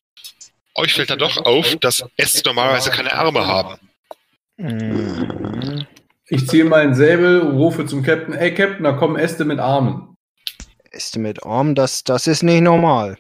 euch 0.76 0.94
fällt 0.94 1.10
dann 1.10 1.20
doch 1.20 1.38
auf, 1.38 1.76
dass 1.78 2.06
Äste 2.16 2.50
normalerweise 2.50 2.92
keine 2.92 3.14
Arme 3.14 3.46
haben. 3.46 3.80
Mhm. 4.58 5.86
Ich 6.34 6.48
ziehe 6.48 6.66
meinen 6.66 6.96
Säbel 6.96 7.42
und 7.42 7.58
rufe 7.58 7.86
zum 7.86 8.02
Captain, 8.02 8.34
ey 8.34 8.56
Captain, 8.56 8.84
da 8.84 8.94
kommen 8.94 9.18
Äste 9.18 9.46
mit 9.46 9.60
Armen. 9.60 10.18
Ist 10.90 11.16
mit 11.16 11.44
Arm, 11.44 11.76
das, 11.76 12.04
das 12.04 12.26
ist 12.26 12.42
nicht 12.42 12.62
normal. 12.62 13.20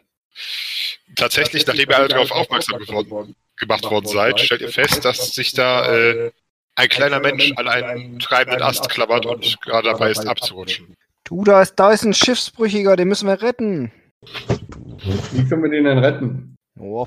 Tatsächlich, 1.15 1.68
nachdem 1.68 1.91
ihr 1.91 1.95
alle 1.95 2.07
darauf 2.07 2.31
aufmerksam 2.31 2.80
geworden, 2.80 3.35
gemacht 3.57 3.84
worden 3.84 4.07
seid, 4.07 4.40
stellt 4.40 4.61
ihr 4.61 4.69
fest, 4.69 5.06
dass 5.06 5.35
sich 5.35 5.52
da 5.52 5.94
äh, 5.94 6.31
ein 6.73 6.90
kleiner 6.90 7.19
Mensch 7.19 7.52
an 7.56 7.68
einen 7.68 8.18
treibenden 8.18 8.64
Ast 8.64 8.90
klammert 8.90 9.27
und 9.27 9.61
gerade 9.61 9.90
dabei 9.90 10.10
ist 10.10 10.26
abzurutschen. 10.26 10.95
Du, 11.23 11.44
da 11.44 11.61
ist, 11.61 11.76
da 11.76 11.91
ist 11.91 12.06
ein 12.06 12.15
Schiffsbrüchiger, 12.15 12.95
den 12.95 13.10
müssen 13.10 13.27
wir 13.27 13.44
retten. 13.44 13.91
Wie 14.23 15.48
können 15.48 15.61
wir 15.61 15.69
den 15.69 15.84
denn 15.84 15.99
retten? 15.99 16.56
Oh, 16.80 17.06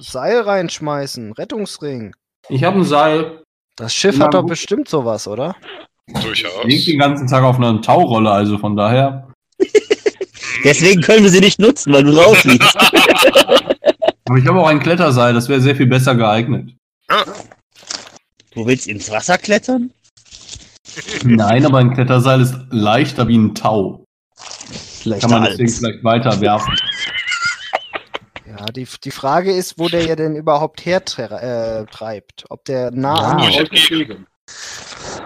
Seil 0.00 0.40
reinschmeißen, 0.40 1.32
Rettungsring. 1.34 2.16
Ich 2.48 2.64
habe 2.64 2.78
ein 2.78 2.84
Seil. 2.84 3.43
Das 3.76 3.94
Schiff 3.94 4.18
hat 4.20 4.34
doch 4.34 4.46
bestimmt 4.46 4.88
sowas, 4.88 5.26
oder? 5.26 5.56
Durchaus. 6.22 6.64
Liegt 6.64 6.86
den 6.86 6.98
ganzen 6.98 7.26
Tag 7.26 7.42
auf 7.42 7.56
einer 7.56 7.80
Taurolle, 7.80 8.30
also 8.30 8.58
von 8.58 8.76
daher. 8.76 9.28
Deswegen 10.64 11.00
können 11.00 11.24
wir 11.24 11.30
sie 11.30 11.40
nicht 11.40 11.58
nutzen, 11.58 11.92
weil 11.92 12.04
du 12.04 12.16
rausliegst. 12.16 12.76
Aber 14.26 14.38
ich 14.38 14.46
habe 14.46 14.60
auch 14.60 14.68
ein 14.68 14.80
Kletterseil, 14.80 15.34
das 15.34 15.48
wäre 15.48 15.60
sehr 15.60 15.76
viel 15.76 15.86
besser 15.86 16.14
geeignet. 16.14 16.74
Du 18.54 18.66
willst 18.66 18.86
ins 18.86 19.10
Wasser 19.10 19.36
klettern? 19.36 19.90
Nein, 21.24 21.66
aber 21.66 21.78
ein 21.78 21.92
Kletterseil 21.92 22.40
ist 22.40 22.54
leichter 22.70 23.26
wie 23.28 23.36
ein 23.36 23.54
Tau. 23.54 24.04
Vielleicht 24.36 25.22
Kann 25.22 25.30
man 25.30 25.44
deswegen 25.44 25.70
vielleicht 25.70 26.04
weiter 26.04 26.40
werfen. 26.40 26.74
Ja, 28.64 28.72
die, 28.72 28.88
die 29.02 29.10
Frage 29.10 29.52
ist, 29.52 29.78
wo 29.78 29.88
der 29.88 30.06
ja 30.06 30.16
denn 30.16 30.36
überhaupt 30.36 30.86
hertreibt. 30.86 31.42
Äh, 31.42 31.84
treibt. 31.86 32.44
Ob 32.48 32.64
der 32.64 32.90
nah 32.92 33.32
an 33.32 33.38
die 33.38 33.58
hab 33.58 33.70
entgegen. 33.70 34.26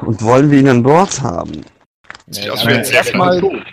Und 0.01 0.23
wollen 0.23 0.51
wir 0.51 0.59
ihn 0.59 0.69
an 0.69 0.83
Bord 0.83 1.21
haben? 1.23 1.65
Sieht 2.27 2.47
Ja, 2.47 2.55
erstmal 2.55 3.65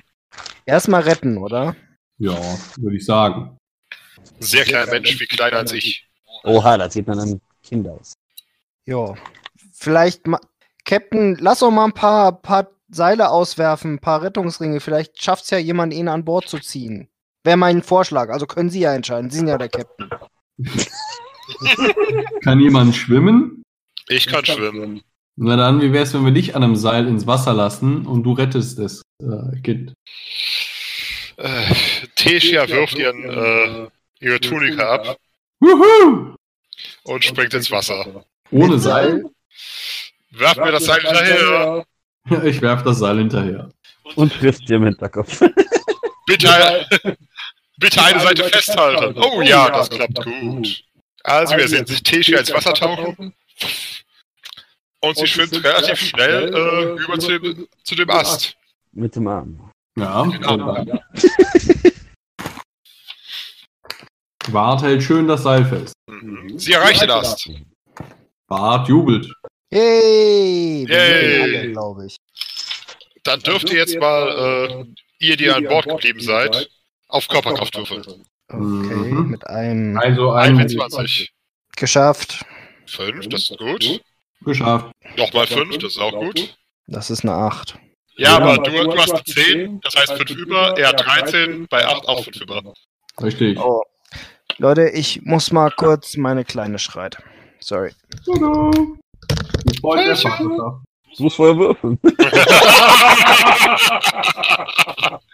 erstmal 0.65 1.01
retten, 1.01 1.37
oder? 1.37 1.75
Ja, 2.19 2.37
würde 2.77 2.97
ich 2.97 3.05
sagen. 3.05 3.57
Sehr 4.39 4.65
kleiner 4.65 4.91
Mensch, 4.91 5.15
viel 5.15 5.27
kleiner 5.27 5.57
als 5.57 5.71
ich. 5.71 6.07
Oha, 6.43 6.77
da 6.77 6.89
sieht 6.89 7.07
man 7.07 7.19
ein 7.19 7.41
Kind 7.63 7.87
aus. 7.87 8.13
Ja. 8.85 9.15
Vielleicht, 9.73 10.27
ma 10.27 10.39
Captain, 10.83 11.37
lass 11.39 11.59
doch 11.59 11.71
mal 11.71 11.85
ein 11.85 11.93
paar, 11.93 12.31
paar 12.39 12.69
Seile 12.89 13.29
auswerfen, 13.29 13.95
ein 13.95 13.99
paar 13.99 14.21
Rettungsringe. 14.21 14.79
Vielleicht 14.79 15.23
schafft 15.23 15.45
es 15.45 15.49
ja 15.49 15.57
jemand, 15.57 15.93
ihn 15.93 16.07
an 16.07 16.23
Bord 16.23 16.47
zu 16.47 16.59
ziehen. 16.59 17.09
Wäre 17.45 17.57
mein 17.57 17.83
Vorschlag. 17.83 18.29
Also 18.29 18.47
können 18.47 18.71
Sie 18.71 18.79
ja 18.79 18.95
entscheiden. 18.95 19.29
Sie 19.29 19.37
sind 19.37 19.47
ja 19.47 19.59
der 19.59 19.69
Captain. 19.69 20.09
Kann 22.43 22.59
jemand 22.59 22.95
schwimmen? 22.95 23.63
Ich 24.07 24.25
kann 24.25 24.43
schwimmen. 24.43 25.03
Na 25.35 25.55
dann, 25.55 25.79
wie 25.79 25.93
wär's, 25.93 26.13
wenn 26.15 26.25
wir 26.25 26.31
dich 26.31 26.55
an 26.55 26.63
einem 26.63 26.75
Seil 26.75 27.07
ins 27.07 27.27
Wasser 27.27 27.53
lassen 27.53 28.07
und 28.07 28.23
du 28.23 28.33
rettest 28.33 28.79
das 28.79 29.03
äh, 29.21 29.59
Kind? 29.61 29.93
Äh, 31.37 31.73
Tesia 32.15 32.67
wirft 32.67 32.97
ihren, 32.97 33.23
äh, 33.23 33.89
ihre 34.21 34.39
Tunika 34.39 34.95
ab 34.95 35.17
Wuhu! 35.59 36.35
und 37.03 37.23
springt 37.23 37.53
ins 37.53 37.69
Wasser. 37.69 38.25
Ohne 38.49 38.79
Seil? 38.79 39.23
Werft 40.31 40.57
mir 40.57 40.71
das 40.71 40.85
Seil 40.85 41.01
hinterher. 41.01 41.85
Ich 42.43 42.59
werf 42.59 42.81
das 42.81 42.97
Seil 42.97 43.19
hinterher. 43.19 43.69
Und 44.15 44.33
trifft 44.33 44.67
dir 44.67 44.77
im 44.77 44.85
Hinterkopf. 44.85 45.43
Bitte, 46.25 46.87
bitte 47.77 48.03
eine 48.03 48.19
Seite 48.19 48.43
festhalten. 48.45 49.19
Oh 49.21 49.41
ja, 49.41 49.69
das 49.69 49.89
klappt 49.89 50.23
gut. 50.23 50.83
Also 51.23 51.57
wir 51.57 51.67
sehen 51.67 51.85
sich 51.85 52.03
Tesia 52.03 52.39
ins 52.39 52.53
Wasser 52.53 52.73
tauchen. 52.73 53.33
Und 55.01 55.17
sie 55.17 55.27
schwimmt 55.27 55.63
relativ 55.63 55.99
schnell 55.99 56.53
äh, 56.53 57.03
über 57.03 57.19
zu 57.19 57.39
dem, 57.39 57.67
zu 57.83 57.95
dem 57.95 58.09
Ast. 58.09 58.55
Mit 58.91 59.15
dem 59.15 59.27
Arm. 59.27 59.71
Ja. 59.97 60.23
Genau. 60.23 60.57
Dann 60.57 60.99
Bart 64.51 64.83
hält 64.83 65.03
schön 65.03 65.27
das 65.27 65.43
Seil 65.43 65.65
fest. 65.65 65.93
Mhm. 66.07 66.57
Sie 66.57 66.73
erreicht 66.73 67.01
den 67.01 67.11
Ast. 67.11 67.49
Bart 68.47 68.87
jubelt. 68.87 69.31
Yay! 69.71 70.85
Yay. 70.87 71.75
alle, 71.75 72.05
ich. 72.05 72.17
Dann 73.23 73.39
dürft 73.39 73.69
ihr 73.71 73.77
jetzt 73.77 73.99
mal, 73.99 74.69
äh, 74.69 74.85
ihr, 75.19 75.35
die 75.35 75.49
an 75.49 75.63
Bord 75.63 75.87
geblieben 75.87 76.19
seid, 76.19 76.69
auf 77.07 77.27
Körperkraft 77.27 77.75
würfeln. 77.77 78.03
Okay, 78.47 78.57
Mhm. 78.59 79.29
mit 79.29 79.47
einem 79.47 79.97
Also 79.97 80.31
ein 80.31 80.57
21. 80.57 81.29
geschafft. 81.75 82.45
5, 82.87 83.27
das 83.29 83.49
ist 83.49 83.57
gut. 83.57 84.01
geschafft. 84.41 84.91
Nochmal 85.17 85.47
5, 85.47 85.77
das 85.79 85.93
ist 85.93 85.99
auch 85.99 86.11
gut. 86.11 86.55
Das 86.87 87.09
ist 87.09 87.23
eine 87.23 87.33
8. 87.33 87.77
Ja, 88.17 88.37
aber 88.37 88.57
du, 88.59 88.71
du 88.71 88.97
hast 88.97 89.11
eine 89.13 89.23
10, 89.23 89.79
das 89.81 89.95
heißt 89.95 90.13
5 90.13 90.29
über, 90.31 90.77
er 90.77 90.89
hat 90.89 90.99
13, 91.03 91.67
bei 91.67 91.85
8 91.85 92.07
auch 92.07 92.23
5 92.23 92.41
über. 92.41 92.61
Richtig. 93.21 93.57
Oh. 93.59 93.81
Leute, 94.57 94.89
ich 94.89 95.21
muss 95.23 95.51
mal 95.51 95.71
kurz 95.71 96.15
meine 96.15 96.45
Kleine 96.45 96.79
schreit. 96.79 97.17
Sorry. 97.59 97.91
Tada. 98.25 98.71
Wie 99.65 99.77
freut 99.79 100.05
der 100.05 100.15
Vater. 100.15 100.81
Du 101.17 101.23
musst 101.23 101.35
vorher 101.37 101.57
würfeln. 101.57 101.97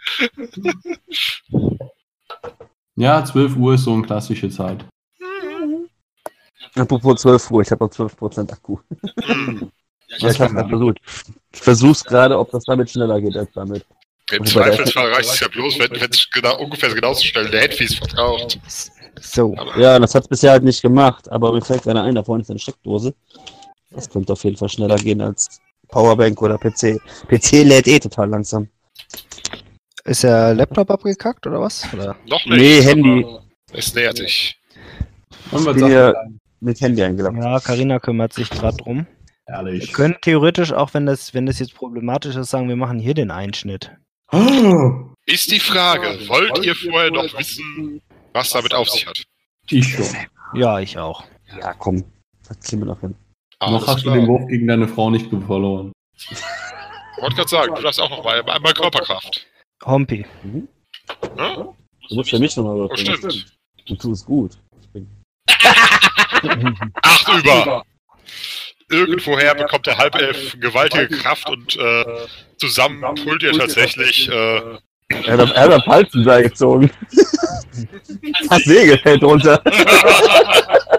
Ja, 2.96 3.24
12 3.24 3.56
Uhr 3.56 3.74
ist 3.74 3.84
so 3.84 3.94
eine 3.94 4.02
klassische 4.02 4.50
Zeit. 4.50 4.84
Apropos 6.74 7.20
12 7.20 7.50
Uhr, 7.50 7.62
ich 7.62 7.70
habe 7.70 7.84
noch 7.84 7.90
12% 7.90 8.52
Akku. 8.52 8.78
Ja, 10.18 10.28
ich 10.28 10.40
habe 10.40 10.68
versucht. 10.68 10.98
Ich 11.54 11.60
versuch's 11.60 12.04
gerade, 12.04 12.38
ob 12.38 12.50
das 12.50 12.64
damit 12.64 12.90
schneller 12.90 13.18
geht 13.18 13.34
als 13.34 13.50
damit. 13.54 13.86
Im 14.30 14.44
Zweifelsfall 14.44 15.12
reicht 15.12 15.30
es 15.30 15.40
ja 15.40 15.48
bloß, 15.48 15.78
wenn 15.78 15.90
es 15.94 16.30
genau, 16.30 16.58
ungefähr 16.58 16.94
genauso 16.94 17.24
schnell 17.24 17.48
der 17.50 17.62
Headpiece 17.62 17.94
verbraucht. 17.94 18.58
So. 19.20 19.54
Ja, 19.76 19.98
das 19.98 20.14
hat's 20.14 20.28
bisher 20.28 20.52
halt 20.52 20.64
nicht 20.64 20.82
gemacht, 20.82 21.30
aber 21.30 21.52
mir 21.52 21.62
fällt 21.62 21.82
gerade 21.82 22.02
ein, 22.02 22.14
da 22.14 22.22
vorne 22.22 22.42
ist 22.42 22.50
eine 22.50 22.58
Steckdose. 22.58 23.14
Das 23.90 24.08
könnte 24.08 24.32
auf 24.32 24.44
jeden 24.44 24.56
Fall 24.56 24.68
schneller 24.68 24.96
gehen 24.96 25.20
als 25.20 25.60
Powerbank 25.88 26.40
oder 26.40 26.56
PC. 26.58 27.00
PC 27.28 27.64
lädt 27.64 27.86
eh 27.86 27.98
total 27.98 28.30
langsam. 28.30 28.68
Ist 30.04 30.24
der 30.24 30.54
Laptop 30.54 30.90
abgekackt 30.90 31.46
oder 31.46 31.60
was? 31.60 31.92
Oder? 31.92 32.16
Noch 32.26 32.44
nicht. 32.46 32.58
Nee, 32.58 32.82
Handy. 32.82 33.26
Es 33.72 33.94
nähert 33.94 34.16
sich. 34.16 34.58
Was 35.50 35.64
bin 35.64 35.90
er? 35.90 36.14
Mit 36.60 36.80
Handy 36.80 37.02
eingeloggt. 37.02 37.36
Ja, 37.42 37.58
Karina 37.58 37.98
kümmert 37.98 38.32
sich 38.32 38.48
gerade 38.48 38.76
drum. 38.76 39.06
Wir 39.46 39.56
Ehrlich. 39.56 39.92
können 39.92 40.16
theoretisch, 40.22 40.72
auch 40.72 40.94
wenn 40.94 41.06
das, 41.06 41.34
wenn 41.34 41.46
das 41.46 41.58
jetzt 41.58 41.74
problematisch 41.74 42.36
ist, 42.36 42.50
sagen, 42.50 42.68
wir 42.68 42.76
machen 42.76 43.00
hier 43.00 43.14
den 43.14 43.30
Einschnitt. 43.32 43.90
Ist 45.26 45.50
die 45.50 45.60
Frage, 45.60 46.18
wollt 46.28 46.64
ihr 46.64 46.74
vorher 46.74 47.10
noch 47.10 47.36
wissen, 47.38 48.00
was 48.32 48.50
damit 48.50 48.74
auf 48.74 48.88
sich 48.88 49.06
hat? 49.06 49.24
Ich 49.70 49.88
schon. 49.88 50.06
Ja, 50.54 50.80
ich 50.80 50.98
auch. 50.98 51.24
Ja, 51.60 51.74
komm. 51.74 52.04
Das 52.48 52.58
kriegen 52.60 52.82
wir 52.82 52.86
noch 52.86 53.00
hin. 53.00 53.14
Noch 53.60 53.86
hast 53.86 54.04
du 54.04 54.10
den 54.10 54.26
Wurf 54.26 54.46
gegen 54.48 54.66
deine 54.66 54.88
Frau 54.88 55.10
nicht 55.10 55.28
verloren. 55.28 55.92
wollte 57.20 57.36
gerade 57.36 57.48
sagen, 57.48 57.74
du 57.74 57.82
darfst 57.82 58.00
auch 58.00 58.10
noch 58.10 58.24
mal 58.24 58.42
einmal 58.50 58.74
Körperkraft. 58.74 59.46
Hompi. 59.84 60.26
Hm? 60.42 60.68
Du 62.08 62.14
musst 62.14 62.30
für 62.30 62.38
mich 62.38 62.56
nochmal 62.56 62.76
Oh, 62.82 62.88
würfeln. 62.90 63.16
stimmt. 63.16 63.46
Du 63.86 63.94
tust 63.96 64.26
gut. 64.26 64.58
Acht 67.02 67.28
über. 67.38 67.84
Irgendwoher 68.90 69.54
bekommt 69.54 69.86
der 69.86 69.96
Halbelf 69.96 70.58
gewaltige 70.60 71.08
Kraft 71.08 71.48
und 71.48 71.76
äh, 71.76 72.04
zusammen 72.58 73.00
pullt 73.24 73.42
ihr 73.42 73.52
tatsächlich 73.52 74.28
äh, 74.28 74.32
Er 75.08 75.38
hat, 75.38 75.50
er 75.52 75.62
hat 75.62 75.72
am 75.72 75.82
Palzenseil 75.82 76.42
gezogen. 76.44 76.90
Das 78.50 78.64
Segel 78.64 78.98
fällt 78.98 79.22
runter. 79.24 79.62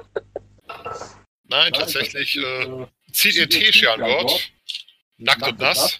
Nein, 1.48 1.72
tatsächlich 1.72 2.36
äh, 2.36 2.88
zieht 3.12 3.36
ihr 3.36 3.48
Tesche 3.48 3.92
an 3.94 4.00
Bord. 4.00 4.52
Nackt 5.20 5.48
und 5.48 5.60
nass. 5.60 6.00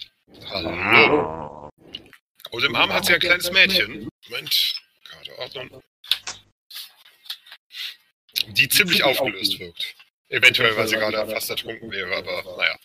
Hallo. 0.50 1.53
Und 2.54 2.62
im 2.62 2.76
Arm 2.76 2.92
hat 2.92 3.04
sie 3.04 3.14
ein 3.14 3.18
kleines 3.20 3.50
Mädchen. 3.50 4.08
Moment, 4.30 4.74
gerade 5.08 5.38
ordnen. 5.40 5.70
Die 8.48 8.68
ziemlich 8.68 9.02
aufgelöst 9.02 9.58
wirkt. 9.58 9.94
Eventuell, 10.28 10.76
weil 10.76 10.86
sie 10.86 10.94
gerade 10.94 11.26
fast 11.28 11.50
ertrunken 11.50 11.90
wäre, 11.90 12.14
aber 12.16 12.44
naja. 12.56 12.76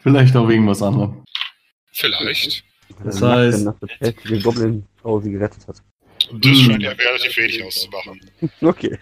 Vielleicht 0.00 0.34
auch 0.36 0.48
wegen 0.48 0.66
was 0.66 0.80
anderem. 0.82 1.22
Vielleicht. 1.92 2.64
Das 3.04 3.20
heißt- 3.20 3.64
Nach 3.64 3.78
der 3.78 3.86
pelzige 3.88 4.40
Goblin-Frau 4.40 5.20
sie 5.20 5.32
gerettet 5.32 5.66
hat. 5.68 5.76
Das 6.32 6.56
scheint 6.58 6.82
ja 6.82 6.92
relativ 6.92 7.36
wenig 7.36 7.62
auszumachen. 7.62 8.20
Okay. 8.62 8.98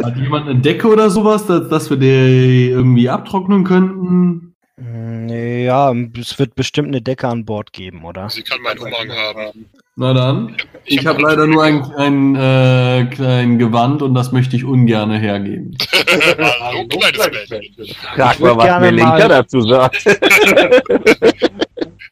Hat 0.00 0.16
jemand 0.16 0.48
eine 0.48 0.60
Decke 0.60 0.86
oder 0.86 1.10
sowas, 1.10 1.44
dass, 1.46 1.68
dass 1.68 1.90
wir 1.90 1.96
die 1.96 2.68
irgendwie 2.70 3.08
abtrocknen 3.08 3.64
könnten? 3.64 4.47
Mm, 4.80 5.28
Ja, 5.28 5.92
es 6.18 6.38
wird 6.38 6.54
bestimmt 6.54 6.88
eine 6.88 7.02
Decke 7.02 7.28
an 7.28 7.44
Bord 7.44 7.72
geben, 7.72 8.04
oder? 8.04 8.30
Sie 8.30 8.42
kann 8.42 8.60
meinen 8.62 8.78
Umhang 8.78 9.10
haben. 9.10 9.66
Na 9.96 10.12
dann. 10.14 10.56
Ich 10.84 11.04
habe 11.04 11.18
hab 11.18 11.22
leider 11.30 11.46
nur 11.48 11.62
ein, 11.64 11.82
ein 11.96 12.36
äh, 12.36 13.06
klein 13.10 13.58
Gewand 13.58 14.00
und 14.02 14.14
das 14.14 14.30
möchte 14.30 14.54
ich 14.54 14.64
ungern 14.64 15.10
hergeben. 15.10 15.76
Hallo, 16.60 16.86
kleines 16.86 17.50
Mädchen. 17.50 17.94
Frag 18.14 18.38
mal, 18.38 18.56
was 18.56 18.64
gerne 18.64 18.92
mir 18.92 19.02
mal- 19.02 19.16
Linker 19.18 19.28
dazu 19.28 19.60
sagt. 19.62 20.04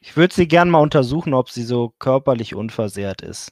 Ich 0.00 0.16
würde 0.16 0.34
sie 0.34 0.48
gern 0.48 0.70
mal 0.70 0.78
untersuchen, 0.78 1.34
ob 1.34 1.50
sie 1.50 1.62
so 1.62 1.92
körperlich 1.98 2.54
unversehrt 2.54 3.20
ist. 3.20 3.50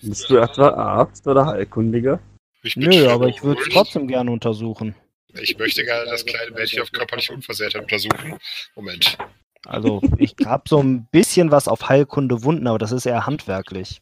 Bist 0.00 0.30
du 0.30 0.36
etwa 0.36 0.68
Arzt 0.68 1.26
oder 1.26 1.46
Heilkundiger? 1.46 2.20
Ich 2.62 2.76
bin 2.76 2.88
Nö, 2.90 3.08
aber 3.10 3.26
ich 3.26 3.42
würde 3.42 3.60
es 3.62 3.68
trotzdem 3.70 4.06
gerne 4.06 4.30
untersuchen. 4.30 4.94
Ich 5.40 5.58
möchte 5.58 5.84
gerne 5.84 6.10
das 6.10 6.24
kleine 6.24 6.50
Mädchen 6.52 6.82
auf 6.82 6.92
körperliche 6.92 7.32
Unversehrtheit 7.32 7.82
untersuchen. 7.82 8.38
Moment. 8.76 9.18
Also, 9.66 10.02
ich 10.18 10.34
habe 10.44 10.64
so 10.68 10.82
ein 10.82 11.06
bisschen 11.10 11.50
was 11.50 11.68
auf 11.68 11.88
Heilkunde 11.88 12.42
Wunden, 12.42 12.66
aber 12.66 12.78
das 12.78 12.92
ist 12.92 13.06
eher 13.06 13.26
handwerklich. 13.26 14.00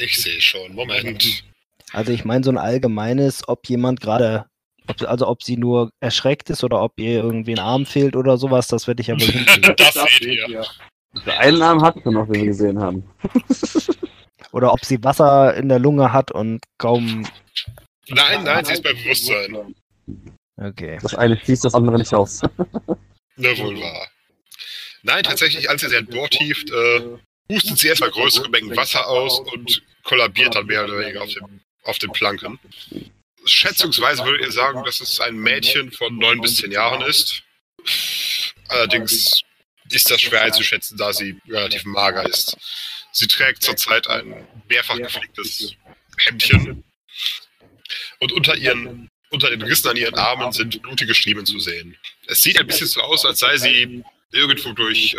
Ich 0.00 0.22
sehe 0.22 0.40
schon. 0.40 0.74
Moment. 0.74 1.44
Also, 1.92 2.12
ich 2.12 2.24
meine 2.24 2.44
so 2.44 2.50
ein 2.50 2.58
allgemeines, 2.58 3.48
ob 3.48 3.66
jemand 3.68 4.00
gerade, 4.00 4.46
ob, 4.86 5.02
also 5.02 5.26
ob 5.26 5.42
sie 5.42 5.56
nur 5.56 5.90
erschreckt 6.00 6.50
ist 6.50 6.62
oder 6.62 6.82
ob 6.82 6.92
ihr 6.98 7.22
irgendwie 7.22 7.54
ein 7.54 7.58
Arm 7.58 7.86
fehlt 7.86 8.14
oder 8.14 8.36
sowas, 8.36 8.68
das 8.68 8.86
werde 8.86 9.00
ich 9.00 9.08
ja 9.08 9.14
wohl 9.14 9.26
hinkriegen. 9.26 9.74
das 9.76 9.94
seht 9.94 10.48
ihr. 10.48 10.64
Der 11.26 11.40
einen 11.40 11.62
Arm 11.62 11.82
hast 11.82 12.04
du 12.04 12.10
noch, 12.10 12.26
den 12.26 12.34
wir 12.34 12.46
gesehen 12.46 12.78
haben. 12.78 13.08
Oder 14.52 14.72
ob 14.72 14.84
sie 14.84 15.02
Wasser 15.04 15.54
in 15.54 15.68
der 15.68 15.78
Lunge 15.78 16.12
hat 16.12 16.30
und 16.30 16.60
kaum. 16.78 17.26
Nein, 18.08 18.44
nein, 18.44 18.64
sie 18.64 18.72
ist 18.72 18.82
bei 18.82 18.92
Bewusstsein. 18.92 19.74
Okay. 20.56 20.98
Das 21.02 21.14
eine 21.14 21.38
schließt 21.38 21.64
das 21.64 21.74
andere 21.74 21.98
nicht 21.98 22.12
aus. 22.14 22.42
Ne, 23.40 23.56
wohl 23.58 23.80
wahr. 23.80 24.08
Nein, 25.02 25.22
tatsächlich, 25.22 25.70
als 25.70 25.84
ihr 25.84 25.90
sie 25.90 25.96
an 25.96 26.06
Bord 26.06 26.34
hieft, 26.34 26.70
äh, 26.70 27.02
hustet 27.52 27.78
sie 27.78 27.86
erstmal 27.86 28.10
größere 28.10 28.48
Mengen 28.48 28.76
Wasser 28.76 29.06
aus 29.06 29.38
und 29.38 29.80
kollabiert 30.02 30.56
dann 30.56 30.66
mehr 30.66 30.84
oder 30.84 30.98
weniger 30.98 31.22
auf, 31.22 31.32
dem, 31.32 31.60
auf 31.84 31.98
den 32.00 32.10
Planken. 32.10 32.58
Schätzungsweise 33.44 34.24
würdet 34.24 34.46
ihr 34.46 34.50
sagen, 34.50 34.82
dass 34.82 35.00
es 35.00 35.20
ein 35.20 35.36
Mädchen 35.36 35.92
von 35.92 36.18
neun 36.18 36.40
bis 36.40 36.56
zehn 36.56 36.72
Jahren 36.72 37.02
ist. 37.02 37.44
Allerdings 38.68 39.42
ist 39.90 40.10
das 40.10 40.20
schwer 40.20 40.42
einzuschätzen, 40.42 40.98
da 40.98 41.12
sie 41.12 41.38
relativ 41.48 41.84
mager 41.84 42.28
ist. 42.28 42.56
Sie 43.12 43.28
trägt 43.28 43.62
zurzeit 43.62 44.08
ein 44.08 44.46
mehrfach 44.68 44.96
geflicktes 44.96 45.74
Hemdchen. 46.18 46.84
Und 48.20 48.32
unter 48.32 48.56
ihren 48.56 49.10
unter 49.30 49.50
den 49.50 49.62
Rissen 49.62 49.90
an 49.90 49.96
ihren 49.96 50.14
Armen 50.14 50.52
sind 50.52 50.80
blutige 50.82 51.14
Striemen 51.14 51.44
zu 51.44 51.58
sehen. 51.58 51.96
Es 52.26 52.40
sieht 52.40 52.58
ein 52.58 52.66
bisschen 52.66 52.86
so 52.86 53.00
aus, 53.00 53.24
als 53.24 53.40
sei 53.40 53.56
sie 53.56 54.02
irgendwo 54.32 54.72
durch 54.72 55.14
äh, 55.14 55.18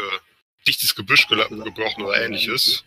dichtes 0.68 0.96
Gebüsch 0.96 1.28
gebrochen 1.28 2.04
oder 2.04 2.22
ähnliches. 2.22 2.84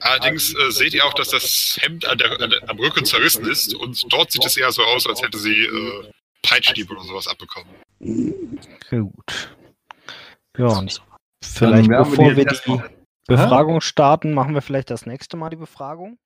Allerdings 0.00 0.54
äh, 0.54 0.70
seht 0.70 0.94
ihr 0.94 1.04
auch, 1.04 1.14
dass 1.14 1.28
das 1.28 1.78
Hemd 1.80 2.06
an 2.06 2.18
der, 2.18 2.40
an 2.40 2.50
der, 2.50 2.70
am 2.70 2.78
Rücken 2.78 3.04
zerrissen 3.04 3.46
ist 3.46 3.74
und 3.74 4.10
dort 4.12 4.30
sieht 4.30 4.44
es 4.44 4.56
eher 4.56 4.70
so 4.72 4.82
aus, 4.82 5.06
als 5.06 5.22
hätte 5.22 5.38
sie 5.38 5.64
äh, 5.64 6.10
Peitschdiebe 6.42 6.92
oder 6.92 7.04
sowas 7.04 7.26
abbekommen. 7.26 7.74
Gut. 8.90 9.54
Ja, 10.56 10.66
und 10.66 11.02
vielleicht 11.42 11.88
bevor 11.88 12.36
wir 12.36 12.44
die 12.44 12.82
Befragung 13.26 13.80
starten, 13.80 14.34
machen 14.34 14.54
wir 14.54 14.62
vielleicht 14.62 14.90
das 14.90 15.06
nächste 15.06 15.36
Mal 15.36 15.50
die 15.50 15.56
Befragung. 15.56 16.18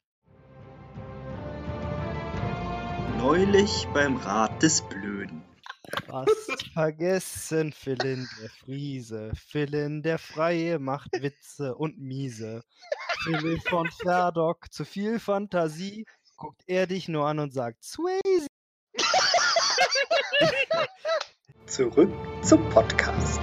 Neulich 3.18 3.88
beim 3.92 4.16
Rat 4.16 4.62
des 4.62 4.80
Blöden. 4.80 5.42
Fast 6.06 6.70
vergessen, 6.72 7.72
Philin 7.72 8.28
der 8.40 8.48
Friese. 8.48 9.32
Philin 9.34 10.02
der 10.04 10.18
Freie 10.18 10.78
macht 10.78 11.10
Witze 11.20 11.74
und 11.74 11.98
miese. 11.98 12.62
Philin 13.24 13.60
von 13.60 13.90
Ferdock, 13.90 14.72
zu 14.72 14.84
viel 14.84 15.18
Fantasie. 15.18 16.06
Guckt 16.36 16.62
er 16.68 16.86
dich 16.86 17.08
nur 17.08 17.26
an 17.26 17.40
und 17.40 17.52
sagt, 17.52 17.82
Swayze. 17.82 18.46
Zurück 21.66 22.12
zum 22.42 22.70
Podcast. 22.70 23.40